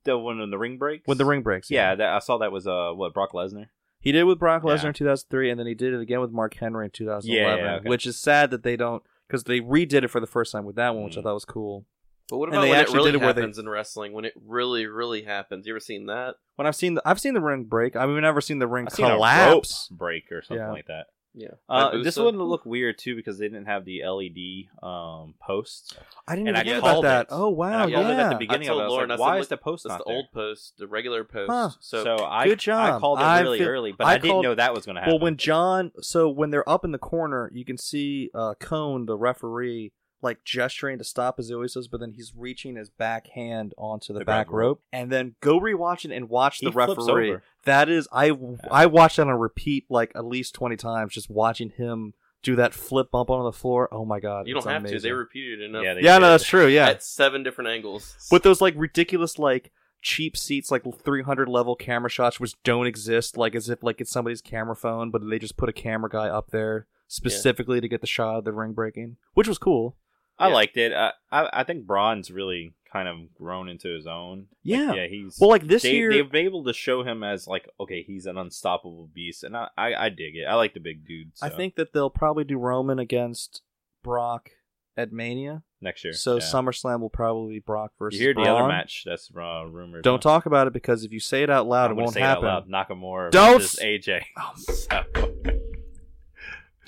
the 0.05 0.17
one 0.17 0.39
when 0.39 0.51
the 0.51 0.57
ring 0.57 0.79
breaks. 0.79 1.07
When 1.07 1.19
the 1.19 1.27
ring 1.27 1.43
breaks. 1.43 1.71
Yeah, 1.71 1.95
that, 1.95 2.09
I 2.15 2.19
saw 2.21 2.39
that 2.39 2.51
was 2.51 2.67
uh 2.67 2.93
what 2.95 3.13
Brock 3.13 3.33
Lesnar. 3.33 3.67
He 4.01 4.13
did 4.13 4.21
it 4.21 4.25
with 4.25 4.39
Brock 4.39 4.63
Lesnar 4.63 4.83
Yeah. 4.85 4.89
in 4.89 4.95
2003, 4.95 5.51
and 5.51 5.61
then 5.61 5.67
he 5.67 5.75
did 5.75 5.93
it 5.93 6.01
again 6.01 6.21
with 6.21 6.31
Mark 6.31 6.55
Henry 6.55 6.87
in 6.87 6.91
2011, 6.91 7.65
Yeah, 7.65 7.75
okay. 7.77 7.89
which 7.89 8.07
is 8.07 8.17
sad 8.17 8.51
that 8.53 8.63
they 8.63 8.77
don't 8.77 9.03
because 9.27 9.45
they 9.45 9.61
redid 9.61 10.05
it 10.05 10.09
for 10.09 10.21
the 10.21 10.27
first 10.27 10.51
time 10.53 10.65
with 10.65 10.77
that 10.77 10.95
one, 10.95 11.05
which 11.05 11.19
I 11.19 11.21
Mm. 11.21 11.25
thought 11.25 11.35
was 11.35 11.45
cool. 11.45 11.85
But 12.31 12.39
what 12.39 12.49
and 12.49 12.55
about 12.57 12.63
they 12.63 12.71
when 12.71 12.79
it 12.79 12.81
actually 12.81 12.97
really 12.97 13.13
did 13.13 13.21
it 13.21 13.25
where 13.25 13.33
they- 13.35 13.61
in 13.61 13.69
wrestling? 13.69 14.13
When 14.15 14.25
it 14.25 14.33
really, 14.43 14.87
really 14.87 15.23
happens? 15.25 15.67
You 15.67 15.75
ever 15.75 15.81
seen 15.81 16.07
that? 16.07 16.37
When 16.57 16.67
I've 16.67 16.77
seen 16.77 16.95
the 16.95 17.03
I've 17.05 17.21
seen 17.21 17.35
the 17.35 17.41
ring 17.43 17.65
break. 17.65 17.95
I 17.95 18.07
mean, 18.07 18.17
I've 18.17 18.23
never 18.23 18.41
seen 18.41 18.59
the 18.59 18.67
ring 18.67 18.87
I 18.87 18.95
seen 18.95 19.05
a 19.05 19.11
rope 19.11 19.17
collapse. 19.19 19.89
break 19.89 20.33
or 20.33 20.41
something 20.43 20.65
Yeah. 20.65 20.73
like 20.73 20.87
that. 20.87 21.09
Yeah. 21.35 21.49
Uh, 21.69 21.91
Hayabusa? 21.93 22.05
this 22.05 22.17
one 22.17 22.37
look 22.39 22.65
weird 22.67 22.99
too 22.99 23.15
because 23.15 23.39
they 23.39 23.47
didn't 23.49 23.67
have 23.67 23.85
the 23.85 24.03
LED 24.05 24.69
um, 24.83 25.35
posts. 25.41 25.95
I 26.27 26.35
didn't 26.35 26.49
And 26.49 26.57
even 26.57 26.69
I 26.69 26.73
think 26.73 26.85
about 26.85 27.03
that. 27.03 27.21
it. 27.23 27.29
Oh 27.31 27.49
wow, 27.51 27.85
And 27.85 27.95
I 27.97 28.01
yeah. 28.01 28.09
it 28.09 28.19
at 28.19 28.29
the 28.31 28.37
beginning 28.37 28.69
told 28.69 28.81
of 28.81 28.83
it. 28.83 28.85
I 28.85 28.87
was 28.87 28.93
Lauren, 28.93 29.09
like, 29.11 29.19
I 29.21 29.23
said, 29.23 29.27
why 29.29 29.39
is 29.39 29.49
the 29.49 29.57
post 29.57 29.85
That's 29.85 29.93
not 29.93 29.99
the 29.99 30.05
there? 30.07 30.17
old 30.17 30.27
post, 30.33 30.75
the 30.79 30.87
regular 30.89 31.25
post. 31.25 31.51
Huh. 31.51 31.71
So, 31.81 32.03
So, 32.05 32.25
I 32.25 32.47
Good 32.49 32.59
job. 32.59 32.95
I 32.95 32.99
called 32.99 33.19
it 33.21 33.23
I 33.23 33.41
really 33.41 33.59
feel- 33.59 33.69
early, 33.69 33.93
but 33.93 34.07
I 34.07 34.13
I, 34.13 34.15
didn't 34.19 34.31
called- 34.31 34.45
know 34.45 34.55
that 34.55 34.75
was 34.75 34.85
going 34.87 34.97
to 34.97 35.01
happen. 35.03 35.15
Well, 35.15 35.21
when 35.21 35.37
John, 35.37 35.93
so 36.01 36.29
when 36.29 36.51
they're 36.51 36.69
up 36.69 36.85
in 36.85 36.93
the 36.93 36.99
corner, 36.99 37.51
you 37.53 37.65
can 37.65 37.79
see 37.79 38.31
uh, 38.35 38.55
Cone, 38.59 39.07
the 39.07 39.17
referee, 39.17 39.93
like 40.23 40.45
gesturing 40.45 40.99
to 40.99 41.05
stop 41.05 41.39
as 41.39 41.49
he 41.49 41.55
always 41.55 41.75
does, 41.75 41.89
but 41.89 42.01
then 42.01 42.13
he's 42.13 42.33
reaching 42.37 42.77
his 42.77 42.91
back 42.91 43.29
hand 43.29 43.73
onto 43.79 44.13
the, 44.13 44.21
The 44.21 44.25
back 44.25 44.47
back 44.47 44.53
rope. 44.53 44.57
rope. 44.79 44.83
and 44.93 45.11
then 45.13 45.35
go 45.41 45.61
rewatch 45.61 46.05
it 46.05 46.11
and 46.13 46.29
watch 46.29 46.59
He 46.59 46.67
the 46.67 46.73
flips 46.73 46.97
referee. 47.07 47.31
over. 47.31 47.43
That 47.65 47.89
is, 47.89 48.09
I 48.13 48.33
I 48.71 48.87
watched 48.87 49.17
that 49.19 49.29
on 49.29 49.39
repeat 49.39 49.87
like 49.89 50.13
at 50.15 50.25
least 50.25 50.55
twenty 50.55 50.77
times, 50.77 51.13
just 51.15 51.31
watching 51.31 51.71
him 51.71 52.15
do 52.43 52.55
that 52.57 52.73
flip 52.73 53.11
bump 53.11 53.31
on 53.31 53.45
the 53.45 53.53
floor. 53.53 53.89
Oh 53.93 54.05
my 54.05 54.21
god, 54.21 54.47
you 54.47 54.55
don't 54.55 54.61
it's 54.61 54.67
have 54.71 54.85
to. 54.87 54.99
They 55.01 55.13
repeated 55.13 55.61
it 55.61 55.65
enough. 55.67 55.83
Yeah, 55.85 55.95
yeah, 56.01 56.19
no, 56.19 56.31
that's 56.31 56.45
true. 56.47 56.67
Yeah, 56.67 56.89
At 56.89 57.03
seven 57.03 57.43
different 57.43 57.69
angles. 57.71 58.17
with 58.31 58.43
those 58.43 58.61
like 58.61 58.75
ridiculous 58.77 59.39
like 59.39 59.73
cheap 60.01 60.37
seats 60.37 60.71
like 60.71 60.85
300 61.03 61.49
level 61.49 61.75
camera 61.75 62.09
shots 62.09 62.39
which 62.39 62.55
don't 62.63 62.87
exist 62.87 63.37
like 63.37 63.57
as 63.57 63.69
if 63.69 63.83
like 63.83 64.01
it's 64.01 64.13
somebody's 64.13 64.41
camera 64.41 64.77
phone 64.77 65.11
but 65.11 65.29
they 65.29 65.41
just 65.41 65.57
put 65.57 65.69
a 65.69 65.73
camera 65.73 66.09
guy 66.09 66.29
up 66.29 66.53
there 66.53 66.87
specifically 67.09 67.81
to 67.81 67.89
get 67.89 68.01
the 68.01 68.07
shot 68.07 68.37
of 68.37 68.45
the 68.45 68.53
ring 68.53 68.73
breaking 68.73 69.17
which 69.35 69.49
was 69.49 69.59
cool 69.59 69.97
I 70.39 70.49
Yeah. 70.49 70.55
liked 70.55 70.77
it. 70.77 70.93
I, 70.93 71.13
I 71.31 71.61
I 71.61 71.65
think 71.65 71.87
Braun's 71.87 72.31
really 72.31 72.75
kind 72.93 73.07
of 73.09 73.35
grown 73.35 73.69
into 73.69 73.89
his 73.89 74.07
own. 74.07 74.39
Like, 74.39 74.47
Yeah. 74.63 74.95
yeah, 74.95 75.07
he's 75.09 75.37
well 75.41 75.51
like 75.51 75.67
this 75.67 75.83
they, 75.83 75.95
year 75.95 76.11
they've 76.11 76.31
been 76.31 76.47
able 76.47 76.65
to 76.65 76.73
show 76.73 77.03
him 77.03 77.23
as 77.23 77.47
like 77.47 77.69
okay, 77.79 78.03
he's 78.03 78.25
an 78.27 78.39
unstoppable 78.39 79.09
beast, 79.13 79.45
and 79.45 79.57
I 79.57 79.69
I, 79.77 79.95
I 80.07 80.09
dig 80.09 80.37
it. 80.37 80.45
I 80.49 80.55
like 80.55 80.75
the 80.75 80.81
big 80.81 81.07
dude. 81.07 81.33
i 81.43 81.49
think 81.49 81.75
that 81.77 81.93
they'll 81.93 82.09
probably 82.11 82.45
do 82.45 82.57
roman 82.59 82.99
against 82.99 83.63
brock 84.03 84.51
at 84.97 85.13
mania 85.13 85.63
next 85.81 86.03
year. 86.03 86.13
so 86.13 86.35
yeah. 86.37 86.41
summerslam 86.41 87.01
will 87.01 87.11
probably 87.11 87.55
be 87.55 87.59
brock 87.61 87.93
you 87.93 88.05
versus 88.07 88.21
hear 88.21 88.33
the 88.35 88.43
Braun. 88.43 88.49
other 88.63 88.69
match 88.69 89.03
that's 89.05 89.31
uh, 89.37 89.65
rumored. 89.67 90.03
don't 90.03 90.23
talk 90.23 90.47
about 90.47 90.67
it 90.67 90.73
because 90.73 91.05
if 91.05 91.13
you 91.13 91.21
say 91.21 91.43
it 91.43 91.51
out 91.51 91.67
loud 91.69 91.91
I'm 91.91 91.99
it 91.99 92.01
won't 92.01 92.15
say 92.15 92.21
it 92.21 92.25
out 92.25 92.43
happen 92.43 92.71
loud. 92.73 92.89
Nakamura 92.89 93.31
Don't 93.31 93.61
versus 93.61 93.79
AJ. 93.81 94.23
So, 94.57 95.05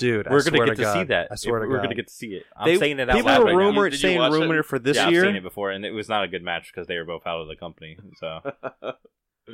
dude 0.00 0.26
we're 0.30 0.42
gonna 0.42 0.56
swear 0.56 0.66
get 0.66 0.76
to, 0.76 0.82
God. 0.82 0.92
see 0.94 1.04
that. 1.04 1.28
i 1.30 1.34
swear 1.36 1.60
to 1.60 1.66
God. 1.66 1.70
we're 1.70 1.76
God. 1.78 1.82
gonna 1.84 1.94
get 1.94 2.08
to 2.08 2.12
see 2.14 2.34
it. 2.34 2.44
I'm 2.56 2.66
They- 2.68 2.78
saying 2.78 2.98
it 2.98 3.08
out 3.08 3.16
people 3.16 3.30
loud 3.30 3.38
were 3.40 3.44
right 3.46 3.52
now. 3.52 3.58
rumored 3.58 3.92
Did 3.92 4.00
saying 4.00 4.20
rumored 4.20 4.58
it? 4.60 4.66
for 4.66 4.78
this 4.78 4.96
yeah, 4.96 5.08
year 5.08 5.22
I've 5.24 5.28
seen 5.28 5.36
it 5.36 5.42
before, 5.42 5.70
and 5.70 5.84
it 5.84 5.92
was 5.92 6.08
not 6.08 6.24
a 6.24 6.28
good 6.28 6.42
match 6.42 6.70
because 6.72 6.86
they 6.86 6.96
were 6.96 7.04
both 7.04 7.26
out 7.26 7.40
of 7.40 7.48
the 7.48 7.56
company. 7.56 7.96
So 8.18 8.40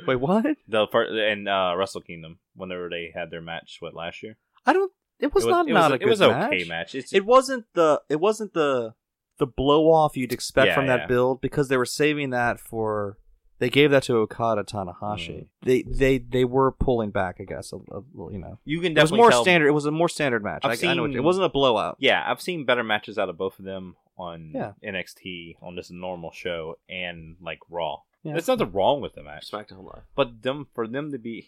wait 0.07 0.15
what 0.17 0.45
the 0.67 0.87
first 0.91 1.11
and 1.11 1.47
uh, 1.47 1.73
Wrestle 1.77 2.01
Kingdom 2.01 2.39
when 2.55 2.69
they 2.69 3.11
had 3.13 3.31
their 3.31 3.41
match 3.41 3.77
what 3.79 3.93
last 3.93 4.23
year. 4.23 4.37
i 4.65 4.73
don't 4.73 4.91
it 5.19 5.33
was, 5.33 5.45
it 5.45 5.49
not 5.49 5.67
it 5.67 5.73
not 5.73 5.91
was, 5.91 5.95
a 5.95 5.97
good 5.97 6.07
it 6.07 6.09
was 6.11 6.19
match. 6.19 6.47
okay 6.53 6.63
match. 6.65 6.95
It's, 6.95 7.13
it 7.13 7.25
wasn't 7.25 7.65
the 7.73 8.01
it 8.09 8.19
wasn't 8.19 8.53
the 8.53 8.93
the 9.39 9.47
blow 9.47 9.85
off 9.91 10.15
you'd 10.17 10.33
expect 10.33 10.67
Yeah, 10.67 10.75
from 10.75 10.87
that 10.87 11.01
yeah. 11.01 11.07
build 11.07 11.41
because 11.41 11.67
they 11.69 11.77
were 11.77 11.85
saving 11.85 12.31
that 12.31 12.59
for 12.59 13.17
they 13.59 13.69
gave 13.69 13.91
that 13.91 14.03
to 14.03 14.17
Okada 14.17 14.63
Tanahashi. 14.63 15.29
Mm. 15.29 15.47
They 15.63 15.81
they 15.83 16.17
they 16.19 16.45
were 16.45 16.71
pulling 16.71 17.11
back, 17.11 17.37
I 17.39 17.43
guess. 17.43 17.73
A, 17.73 17.77
a, 17.77 18.01
you 18.31 18.37
know, 18.39 18.59
you 18.65 18.79
can 18.81 18.93
Definitely 18.93 18.99
it 18.99 19.01
was 19.01 19.11
more 19.25 19.29
tell- 19.31 19.43
standard. 19.43 19.67
It 19.67 19.71
was 19.71 19.85
a 19.85 19.91
more 19.91 20.09
standard 20.09 20.43
match. 20.43 20.61
I've 20.63 20.83
I, 20.83 20.87
I 20.89 20.93
know 20.93 21.03
what- 21.03 21.09
seen- 21.09 21.17
it 21.17 21.23
wasn't 21.23 21.45
a 21.45 21.49
blowout. 21.49 21.97
Yeah, 21.99 22.23
I've 22.25 22.41
seen 22.41 22.65
better 22.65 22.83
matches 22.83 23.17
out 23.17 23.29
of 23.29 23.37
both 23.37 23.57
of 23.59 23.65
them 23.65 23.95
on 24.17 24.51
Yeah. 24.55 24.73
NXT 24.83 25.57
on 25.61 25.75
this 25.75 25.91
normal 25.91 26.31
show 26.31 26.77
and 26.89 27.35
like 27.41 27.59
Raw. 27.69 28.01
Yeah. 28.23 28.33
There's 28.33 28.47
nothing 28.47 28.71
wrong 28.71 28.99
with 29.01 29.13
the 29.13 29.23
match, 29.23 29.49
SmackDown 29.51 29.83
Live. 29.83 30.03
but 30.15 30.41
them 30.41 30.67
for 30.73 30.87
them 30.87 31.11
to 31.11 31.17
be 31.19 31.47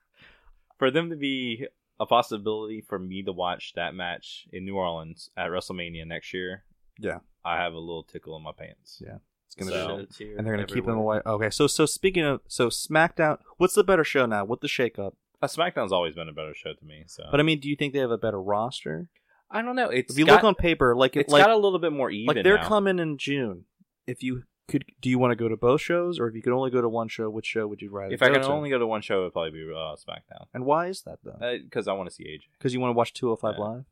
for 0.78 0.90
them 0.90 1.10
to 1.10 1.16
be 1.16 1.66
a 1.98 2.04
possibility 2.06 2.82
for 2.82 2.98
me 2.98 3.22
to 3.22 3.32
watch 3.32 3.72
that 3.74 3.94
match 3.94 4.46
in 4.52 4.64
New 4.66 4.76
Orleans 4.76 5.30
at 5.36 5.48
WrestleMania 5.48 6.06
next 6.06 6.34
year. 6.34 6.64
Yeah. 6.98 7.20
I 7.44 7.56
have 7.56 7.72
a 7.72 7.78
little 7.78 8.02
tickle 8.02 8.36
in 8.36 8.42
my 8.42 8.52
pants. 8.52 9.02
Yeah. 9.04 9.18
It's 9.46 9.54
gonna 9.54 9.70
So- 9.70 10.06
be, 10.18 10.34
and 10.36 10.46
they're 10.46 10.54
gonna 10.54 10.66
keep 10.66 10.84
them 10.86 10.98
away. 10.98 11.20
Okay, 11.24 11.50
so 11.50 11.66
so 11.66 11.86
speaking 11.86 12.24
of 12.24 12.40
so 12.48 12.68
SmackDown, 12.68 13.38
what's 13.56 13.74
the 13.74 13.84
better 13.84 14.04
show 14.04 14.26
now? 14.26 14.44
What 14.44 14.60
the 14.60 14.68
shake 14.68 14.98
up? 14.98 15.14
Uh, 15.42 15.46
SmackDown's 15.46 15.92
always 15.92 16.14
been 16.14 16.28
a 16.28 16.32
better 16.32 16.54
show 16.54 16.72
to 16.72 16.84
me. 16.84 17.04
So, 17.06 17.24
But 17.30 17.40
I 17.40 17.42
mean, 17.42 17.60
do 17.60 17.68
you 17.68 17.76
think 17.76 17.92
they 17.92 17.98
have 18.00 18.10
a 18.10 18.18
better 18.18 18.40
roster? 18.40 19.08
I 19.50 19.62
don't 19.62 19.76
know. 19.76 19.88
It's 19.90 20.12
if 20.12 20.18
you 20.18 20.24
got, 20.26 20.36
look 20.36 20.44
on 20.44 20.54
paper, 20.54 20.96
like 20.96 21.14
it's 21.16 21.30
like 21.32 21.42
got 21.44 21.50
a 21.50 21.56
little 21.56 21.78
bit 21.78 21.92
more 21.92 22.10
even. 22.10 22.34
like 22.34 22.42
they're 22.44 22.56
now. 22.56 22.66
coming 22.68 22.98
in 22.98 23.16
June. 23.18 23.64
If 24.06 24.22
you 24.22 24.42
could, 24.66 24.84
do 25.00 25.08
you 25.08 25.18
want 25.18 25.30
to 25.32 25.36
go 25.36 25.48
to 25.48 25.56
both 25.56 25.80
shows, 25.80 26.18
or 26.18 26.26
if 26.26 26.34
you 26.34 26.42
could 26.42 26.52
only 26.52 26.70
go 26.70 26.80
to 26.80 26.88
one 26.88 27.06
show, 27.08 27.30
which 27.30 27.46
show 27.46 27.66
would 27.68 27.80
you 27.80 27.90
rather? 27.90 28.12
If 28.12 28.22
I 28.22 28.30
could 28.30 28.42
to? 28.42 28.48
only 28.48 28.70
go 28.70 28.78
to 28.78 28.86
one 28.86 29.02
show, 29.02 29.20
it'd 29.20 29.32
probably 29.34 29.52
be 29.52 29.62
uh, 29.72 29.94
SmackDown. 29.94 30.46
and 30.54 30.64
why 30.64 30.86
is 30.88 31.02
that 31.02 31.18
though? 31.22 31.38
Because 31.62 31.86
I 31.86 31.92
want 31.92 32.08
to 32.08 32.14
see 32.14 32.24
AJ. 32.24 32.40
Because 32.58 32.74
you 32.74 32.80
want 32.80 32.90
to 32.92 32.96
watch 32.96 33.12
205 33.14 33.54
Yeah. 33.58 33.64
Live. 33.64 33.84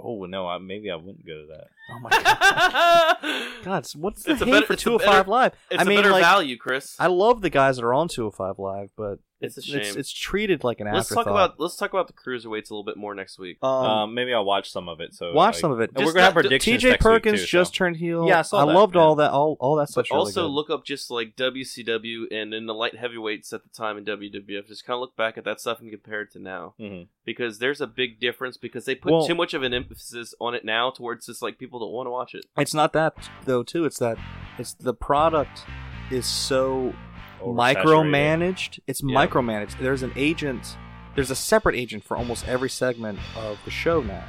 Oh 0.00 0.24
no, 0.24 0.46
I, 0.48 0.58
maybe 0.58 0.90
I 0.90 0.96
wouldn't 0.96 1.26
go 1.26 1.34
to 1.42 1.46
that. 1.48 1.66
Oh 1.92 2.00
my 2.00 2.10
god, 3.62 3.64
God, 3.64 3.86
what's 3.96 4.22
the 4.24 4.32
It's 4.32 4.42
a 4.42 4.44
hate 4.44 4.50
better- 4.52 4.66
for 4.66 4.72
it's 4.72 4.82
a 4.82 4.86
205 4.86 5.28
Live? 5.28 5.52
It's 5.70 5.78
I 5.80 5.82
a 5.82 5.86
mean, 5.86 5.98
better 5.98 6.10
like, 6.10 6.22
value, 6.22 6.56
Chris. 6.56 6.96
I 6.98 7.06
love 7.08 7.42
the 7.42 7.50
guys 7.50 7.76
that 7.76 7.84
are 7.84 7.94
on 7.94 8.08
205 8.08 8.58
Live, 8.58 8.90
but 8.96 9.18
It's 9.40 9.56
a 9.56 9.62
shame. 9.62 9.94
it's 9.96 10.10
treated 10.12 10.64
like 10.64 10.80
an 10.80 10.90
let's 10.92 11.08
talk 11.08 11.26
about 11.26 11.60
let's 11.60 11.76
talk 11.76 11.92
about 11.92 12.08
the 12.08 12.12
cruiserweights 12.12 12.70
a 12.70 12.74
little 12.74 12.82
bit 12.82 12.96
more 12.96 13.14
next 13.14 13.38
week. 13.38 13.58
Um, 13.62 13.70
Um, 13.70 14.14
maybe 14.14 14.34
I'll 14.34 14.44
watch 14.44 14.68
some 14.72 14.88
of 14.88 15.00
it. 15.00 15.14
So 15.14 15.32
watch 15.32 15.54
like- 15.54 15.60
some 15.60 15.70
of 15.70 15.80
it. 15.80 15.90
and 15.90 15.98
we're 15.98 16.04
Just 16.06 16.14
gonna 16.14 16.24
have 16.24 16.34
not- 16.34 16.40
predictions. 16.42 16.82
TJ 16.82 16.88
next 16.90 17.04
week, 17.04 17.12
Perkins 17.12 17.40
too, 17.42 17.46
just 17.46 17.72
so. 17.72 17.78
turned 17.78 17.96
heel. 17.98 18.26
Yeah, 18.26 18.40
I 18.40 18.42
saw 18.42 18.64
that, 18.66 18.74
loved 18.74 18.96
yeah. 18.96 19.00
all 19.00 19.14
that. 19.14 19.30
All 19.30 19.56
all 19.60 19.76
that 19.76 19.88
stuff. 19.90 20.06
But 20.10 20.16
also 20.16 20.48
look 20.48 20.70
up 20.70 20.84
just 20.84 21.08
like 21.10 21.36
WCW 21.36 22.26
and 22.32 22.52
in 22.52 22.66
the 22.66 22.74
light 22.74 22.96
heavyweights 22.96 23.52
at 23.52 23.62
the 23.62 23.68
time 23.70 23.96
in 23.96 24.04
WWF. 24.04 24.66
Just 24.66 24.84
kind 24.84 24.96
of 24.96 25.00
look 25.02 25.14
back 25.16 25.38
at 25.38 25.44
that 25.44 25.60
stuff 25.60 25.80
and 25.80 25.90
compare 25.90 26.22
it 26.22 26.32
to 26.32 26.40
now 26.40 26.74
Mhm. 26.80 27.06
because 27.24 27.60
there's 27.60 27.80
a 27.80 27.86
big 27.86 28.18
difference 28.18 28.56
because 28.56 28.86
they 28.86 28.94
put 28.96 29.12
Well- 29.12 29.26
too 29.26 29.34
much 29.36 29.54
of 29.54 29.62
an 29.62 29.72
emphasis 29.72 30.34
on 30.40 30.54
it 30.56 30.64
now 30.64 30.90
towards 30.90 31.26
just 31.26 31.42
like 31.42 31.58
people 31.58 31.78
don't 31.78 31.92
want 31.92 32.06
to 32.06 32.10
watch 32.10 32.34
it. 32.34 32.44
It's 32.56 32.74
not 32.74 32.92
that 32.94 33.14
though. 33.44 33.62
Too. 33.62 33.84
It's 33.84 33.98
that 34.00 34.18
it's 34.58 34.74
the 34.74 34.94
product 34.94 35.64
is 36.10 36.26
so. 36.26 36.92
Micromanaged. 37.40 38.80
It's 38.86 39.02
Yeah. 39.02 39.14
micromanaged. 39.26 39.78
There's 39.78 40.02
an 40.02 40.12
agent. 40.16 40.76
There's 41.14 41.30
a 41.30 41.36
separate 41.36 41.74
agent 41.76 42.04
for 42.04 42.16
almost 42.16 42.46
every 42.46 42.70
segment 42.70 43.18
of 43.36 43.58
the 43.64 43.70
show 43.70 44.00
now. 44.02 44.24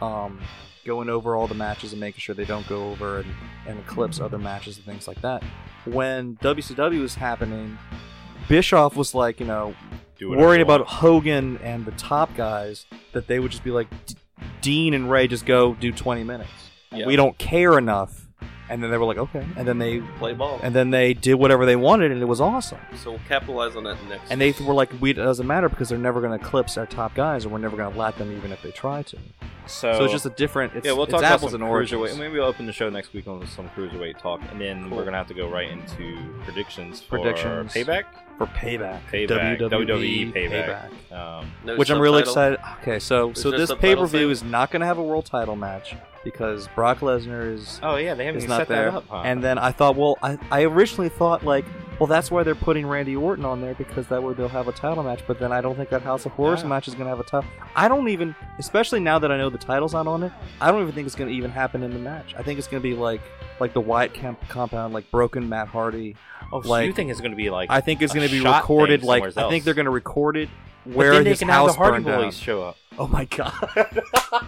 um, 0.00 0.40
going 0.84 1.08
over 1.08 1.36
all 1.36 1.46
the 1.46 1.54
matches 1.54 1.92
and 1.92 2.00
making 2.00 2.18
sure 2.18 2.34
they 2.34 2.44
don't 2.44 2.66
go 2.66 2.90
over 2.90 3.18
and, 3.20 3.32
and 3.68 3.78
eclipse 3.78 4.18
other 4.18 4.36
matches 4.36 4.76
and 4.78 4.84
things 4.84 5.06
like 5.06 5.20
that. 5.22 5.40
When 5.84 6.34
WCW 6.42 7.00
was 7.00 7.14
happening, 7.14 7.78
Bischoff 8.48 8.96
was 8.96 9.14
like, 9.14 9.38
you 9.38 9.46
know, 9.46 9.76
worried 10.20 10.60
about. 10.60 10.84
Hogan 10.88 11.56
and 11.58 11.84
the 11.84 11.92
top 11.92 12.34
guys 12.34 12.84
that 13.12 13.28
they 13.28 13.38
would 13.38 13.52
just 13.52 13.62
be 13.62 13.70
like, 13.70 13.86
D- 14.06 14.16
Dean 14.60 14.92
and 14.94 15.08
Rey 15.08 15.28
just 15.28 15.46
go 15.46 15.74
do 15.74 15.92
20 15.92 16.24
minutes. 16.24 16.50
Yeah. 16.90 17.06
We 17.06 17.14
don't 17.14 17.38
care 17.38 17.78
enough. 17.78 18.26
And 18.72 18.82
then 18.82 18.90
they 18.90 18.96
were 18.96 19.04
like, 19.04 19.18
okay. 19.18 19.44
And 19.56 19.68
then 19.68 19.76
they 19.78 20.00
Play 20.18 20.32
ball. 20.32 20.58
and 20.62 20.74
then 20.74 20.88
they 20.90 21.12
did 21.12 21.34
whatever 21.34 21.66
they 21.66 21.76
wanted, 21.76 22.10
and 22.10 22.22
it 22.22 22.24
was 22.24 22.40
awesome. 22.40 22.78
so 22.96 23.10
we'll 23.10 23.20
capitalize 23.28 23.76
on 23.76 23.84
that 23.84 23.98
next. 24.08 24.30
And 24.30 24.40
they 24.40 24.52
were 24.64 24.72
like, 24.72 24.90
we, 24.98 25.10
it 25.10 25.14
doesn't 25.14 25.46
matter 25.46 25.68
because 25.68 25.90
they're 25.90 25.98
never 25.98 26.22
going 26.22 26.38
to 26.38 26.42
eclipse 26.42 26.78
our 26.78 26.86
top 26.86 27.14
guys, 27.14 27.44
and 27.44 27.52
we're 27.52 27.58
never 27.58 27.76
going 27.76 27.92
to 27.92 27.98
let 27.98 28.16
them 28.16 28.32
even 28.34 28.50
if 28.50 28.62
they 28.62 28.70
try 28.70 29.02
to. 29.02 29.18
So, 29.66 29.92
So, 29.92 30.04
it's 30.04 30.12
just 30.12 30.26
a 30.26 30.30
different. 30.30 30.74
It's, 30.74 30.84
yeah, 30.86 30.92
we'll 30.92 31.04
it's 31.04 31.12
talk 31.12 31.20
about 31.20 31.40
some 31.40 31.60
cruiserweight. 31.60 32.18
Maybe 32.18 32.34
we'll 32.34 32.44
open 32.46 32.66
the 32.66 32.72
show 32.72 32.90
next 32.90 33.12
week 33.12 33.26
on 33.28 33.46
some 33.46 33.68
cruiserweight 33.70 34.18
talk, 34.18 34.40
and 34.50 34.60
then 34.60 34.90
we're 34.90 35.04
gonna 35.04 35.16
have 35.16 35.28
to 35.28 35.34
go 35.34 35.48
right 35.48 35.70
into 35.70 36.16
predictions 36.44 37.00
for 37.00 37.18
Predictions. 37.18 37.72
payback. 37.72 38.04
for 38.38 38.46
payback. 38.46 39.00
Payback, 39.12 39.58
WWE, 39.60 40.32
WWE 40.32 40.32
payback. 40.32 41.12
Um, 41.12 41.52
No 41.64 41.76
Which 41.76 41.90
I'm 41.90 42.00
really 42.00 42.20
excited. 42.22 42.58
Okay, 42.80 42.98
so 42.98 43.30
Is 43.30 43.40
so 43.40 43.50
there 43.50 43.60
this 43.60 43.72
pay 43.74 43.94
per 43.94 44.06
view 44.06 44.30
is 44.30 44.42
not 44.42 44.70
going 44.70 44.80
to 44.80 44.86
have 44.86 44.98
a 44.98 45.02
world 45.02 45.26
title 45.26 45.54
match 45.54 45.94
because 46.24 46.68
Brock 46.68 46.98
Lesnar 47.00 47.52
is 47.52 47.78
oh 47.82 47.96
yeah, 47.96 48.14
they 48.14 48.24
haven't 48.26 48.38
is 48.38 48.44
even 48.44 48.50
not 48.56 48.60
set 48.62 48.68
there. 48.68 48.90
that 48.90 48.96
up. 48.98 49.04
Huh? 49.08 49.22
And 49.24 49.42
then 49.44 49.58
I 49.58 49.70
thought, 49.72 49.96
well, 49.96 50.18
I, 50.22 50.38
I 50.50 50.62
originally 50.64 51.08
thought 51.08 51.44
like, 51.44 51.64
well, 52.00 52.06
that's 52.06 52.30
why 52.30 52.42
they're 52.42 52.54
putting 52.54 52.86
Randy 52.86 53.14
Orton 53.14 53.44
on 53.44 53.60
there 53.60 53.74
because 53.74 54.06
that 54.08 54.22
way 54.22 54.32
they'll 54.34 54.48
have 54.48 54.66
a 54.66 54.72
title 54.72 55.02
match. 55.04 55.20
But 55.26 55.38
then 55.38 55.52
I 55.52 55.60
don't 55.60 55.76
think 55.76 55.90
that 55.90 56.02
House 56.02 56.24
of 56.26 56.32
Horrors 56.32 56.62
Ah. 56.64 56.68
match 56.68 56.88
is 56.88 56.94
going 56.94 57.04
to 57.04 57.10
have 57.10 57.20
a 57.20 57.24
title. 57.24 57.48
I 57.76 57.86
don't 57.88 58.08
even, 58.08 58.34
especially 58.58 58.98
now 59.00 59.18
that 59.20 59.30
I 59.30 59.36
know 59.36 59.50
the 59.52 59.58
title's 59.58 59.92
not 59.92 60.06
on 60.06 60.22
it. 60.22 60.32
I 60.60 60.70
don't 60.70 60.82
even 60.82 60.94
think 60.94 61.06
it's 61.06 61.14
going 61.16 61.30
to 61.30 61.36
even 61.36 61.50
happen 61.50 61.82
in 61.82 61.92
the 61.92 61.98
match. 61.98 62.34
I 62.36 62.42
think 62.42 62.58
it's 62.58 62.68
going 62.68 62.82
to 62.82 62.88
be 62.88 62.94
like 62.94 63.20
like 63.60 63.72
the 63.74 63.80
Wyatt 63.80 64.12
camp 64.14 64.40
compound, 64.48 64.92
like 64.94 65.10
broken 65.10 65.48
Matt 65.48 65.68
Hardy. 65.68 66.16
oh, 66.52 66.62
so 66.62 66.68
like- 66.68 66.86
you 66.86 66.92
think 66.92 67.10
it's 67.10 67.20
gonna 67.20 67.36
be 67.36 67.50
like? 67.50 67.70
I 67.70 67.80
think 67.80 68.02
it's 68.02 68.12
going 68.12 68.26
to 68.28 68.32
be 68.32 68.40
recorded 68.44 69.02
like 69.04 69.22
somewhere 69.32 69.46
I 69.46 69.50
think 69.50 69.64
they're 69.64 69.74
going 69.74 69.84
to 69.84 69.90
record 69.92 70.36
it 70.36 70.48
But 70.84 70.94
where 70.94 71.12
then 71.14 71.24
they 71.24 71.30
his 71.30 71.38
can 71.40 71.48
house 71.48 71.76
have 71.76 71.78
the 71.78 72.02
Hardy. 72.02 72.04
Boys 72.26 72.36
show 72.36 72.62
up. 72.62 72.76
Oh 72.98 73.06
my 73.06 73.24
god. 73.26 73.54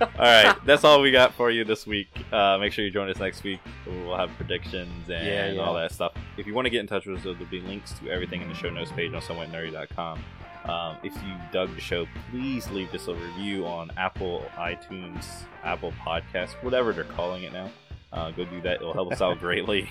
all 0.00 0.06
right, 0.18 0.54
that's 0.64 0.84
all 0.84 1.00
we 1.00 1.10
got 1.10 1.34
for 1.34 1.50
you 1.50 1.64
this 1.64 1.86
week. 1.86 2.08
Uh, 2.32 2.58
make 2.58 2.72
sure 2.72 2.84
you 2.84 2.90
join 2.90 3.08
us 3.10 3.18
next 3.18 3.42
week. 3.42 3.60
We'll 3.86 4.16
have 4.16 4.30
predictions 4.36 5.08
and 5.08 5.26
Yeah, 5.26 5.50
yeah. 5.52 5.60
all 5.60 5.74
that 5.74 5.92
stuff. 5.92 6.12
If 6.36 6.46
you 6.46 6.54
want 6.54 6.66
to 6.66 6.70
get 6.70 6.80
in 6.80 6.86
touch 6.86 7.06
with 7.06 7.18
us, 7.18 7.24
there'll 7.24 7.38
be 7.46 7.60
links 7.60 7.92
to 8.00 8.10
everything 8.10 8.42
in 8.42 8.48
the 8.48 8.54
show 8.54 8.70
notes 8.70 8.92
page 8.92 9.12
on 9.14 9.20
somewhatnerdy.com. 9.22 10.22
Um, 10.68 10.96
if 11.02 11.14
you 11.22 11.32
dug 11.52 11.74
the 11.74 11.80
show, 11.80 12.06
please 12.30 12.68
leave 12.70 12.92
us 12.94 13.06
a 13.08 13.14
review 13.14 13.66
on 13.66 13.90
Apple, 13.96 14.44
iTunes, 14.56 15.24
Apple 15.64 15.92
Podcasts, 16.04 16.52
whatever 16.62 16.92
they're 16.92 17.04
calling 17.04 17.44
it 17.44 17.52
now. 17.52 17.70
Uh, 18.12 18.30
go 18.32 18.44
do 18.44 18.60
that; 18.62 18.76
it'll 18.76 18.92
help 18.92 19.12
us 19.12 19.20
out 19.20 19.38
greatly. 19.40 19.88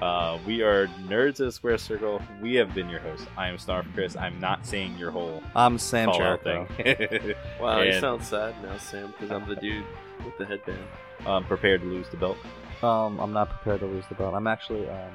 Uh, 0.00 0.38
we 0.46 0.62
are 0.62 0.86
Nerds 1.08 1.40
of 1.40 1.46
the 1.46 1.52
Square 1.52 1.78
Circle. 1.78 2.22
We 2.40 2.54
have 2.54 2.74
been 2.74 2.88
your 2.88 3.00
hosts. 3.00 3.26
I 3.36 3.48
am 3.48 3.56
Snarf 3.56 3.92
Chris. 3.94 4.16
I'm 4.16 4.38
not 4.40 4.64
saying 4.66 4.96
your 4.96 5.10
whole 5.10 5.42
I'm 5.54 5.78
Sam 5.78 6.08
call 6.10 6.22
out 6.22 6.44
Jericho. 6.44 6.66
thing. 6.82 7.34
Wow, 7.60 7.80
you 7.82 7.90
And- 7.92 8.00
sound 8.00 8.22
sad 8.24 8.54
now, 8.62 8.76
Sam, 8.78 9.08
because 9.12 9.30
I'm 9.30 9.46
the 9.48 9.56
dude 9.56 9.84
with 10.24 10.36
the 10.38 10.44
headband 10.46 10.78
I'm 11.26 11.44
prepared 11.44 11.80
to 11.82 11.86
lose 11.86 12.08
the 12.10 12.16
belt. 12.16 12.36
Um, 12.82 13.18
I'm 13.20 13.32
not 13.32 13.50
prepared 13.50 13.80
to 13.80 13.86
lose 13.86 14.04
the 14.08 14.14
belt. 14.14 14.34
I'm 14.34 14.46
actually 14.46 14.88
um, 14.88 15.10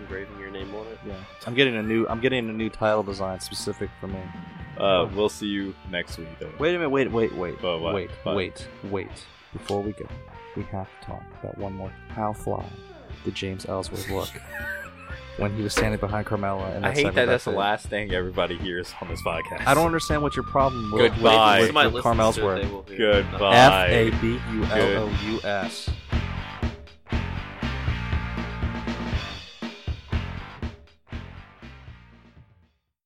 engraving 0.00 0.38
your 0.38 0.50
name 0.50 0.74
on 0.74 0.86
it. 0.88 0.98
yeah. 1.06 1.14
I'm 1.46 1.54
getting 1.54 1.76
a 1.76 1.82
new. 1.82 2.06
I'm 2.08 2.20
getting 2.20 2.48
a 2.48 2.52
new 2.52 2.68
title 2.70 3.02
design 3.02 3.40
specific 3.40 3.90
for 4.00 4.06
me. 4.08 4.20
Uh, 4.78 5.08
we'll 5.14 5.28
see 5.28 5.46
you 5.46 5.74
next 5.90 6.18
week. 6.18 6.28
Though. 6.38 6.50
Wait 6.58 6.70
a 6.74 6.78
minute. 6.78 6.90
Wait. 6.90 7.10
Wait. 7.12 7.34
Wait. 7.34 7.56
Oh, 7.62 7.78
what? 7.80 7.94
Wait. 7.94 8.10
What? 8.22 8.34
Wait. 8.36 8.68
Wait. 8.90 9.08
Before 9.52 9.82
we 9.82 9.92
go, 9.92 10.06
we 10.56 10.62
have 10.64 10.88
to 11.00 11.06
talk 11.06 11.22
about 11.42 11.58
one 11.58 11.72
more. 11.74 11.92
How 12.08 12.32
fly 12.32 12.64
did 13.24 13.34
James 13.34 13.66
Ellsworth 13.66 14.08
look 14.10 14.28
when 15.38 15.54
he 15.56 15.62
was 15.62 15.72
standing 15.74 15.98
behind 16.00 16.26
Carmella? 16.26 16.74
And 16.76 16.86
I 16.86 16.92
hate 16.92 17.14
that 17.14 17.26
that's 17.26 17.44
the 17.44 17.50
last 17.50 17.86
thing 17.88 18.12
everybody 18.12 18.56
hears 18.56 18.92
on 19.02 19.08
this 19.08 19.20
podcast. 19.22 19.66
I 19.66 19.74
don't 19.74 19.86
understand 19.86 20.22
what 20.22 20.36
your 20.36 20.44
problem 20.44 20.92
with, 20.92 21.02
with, 21.02 21.12
Goodbye. 21.14 21.58
with, 21.60 21.66
Somebody 21.68 21.86
with 21.88 21.94
listens 21.96 22.02
Carm 22.04 22.16
to 22.16 22.22
it, 22.22 22.24
Ellsworth. 22.24 22.62
they 22.62 22.68
will 22.70 22.82
hear 22.84 23.10
it. 23.10 23.30
Goodbye. 23.32 23.56
F 23.56 23.90
A 23.90 24.10
B 24.20 24.28
U 24.52 24.64
L 24.64 25.02
O 25.02 25.18
U 25.32 25.40
S. 25.42 25.90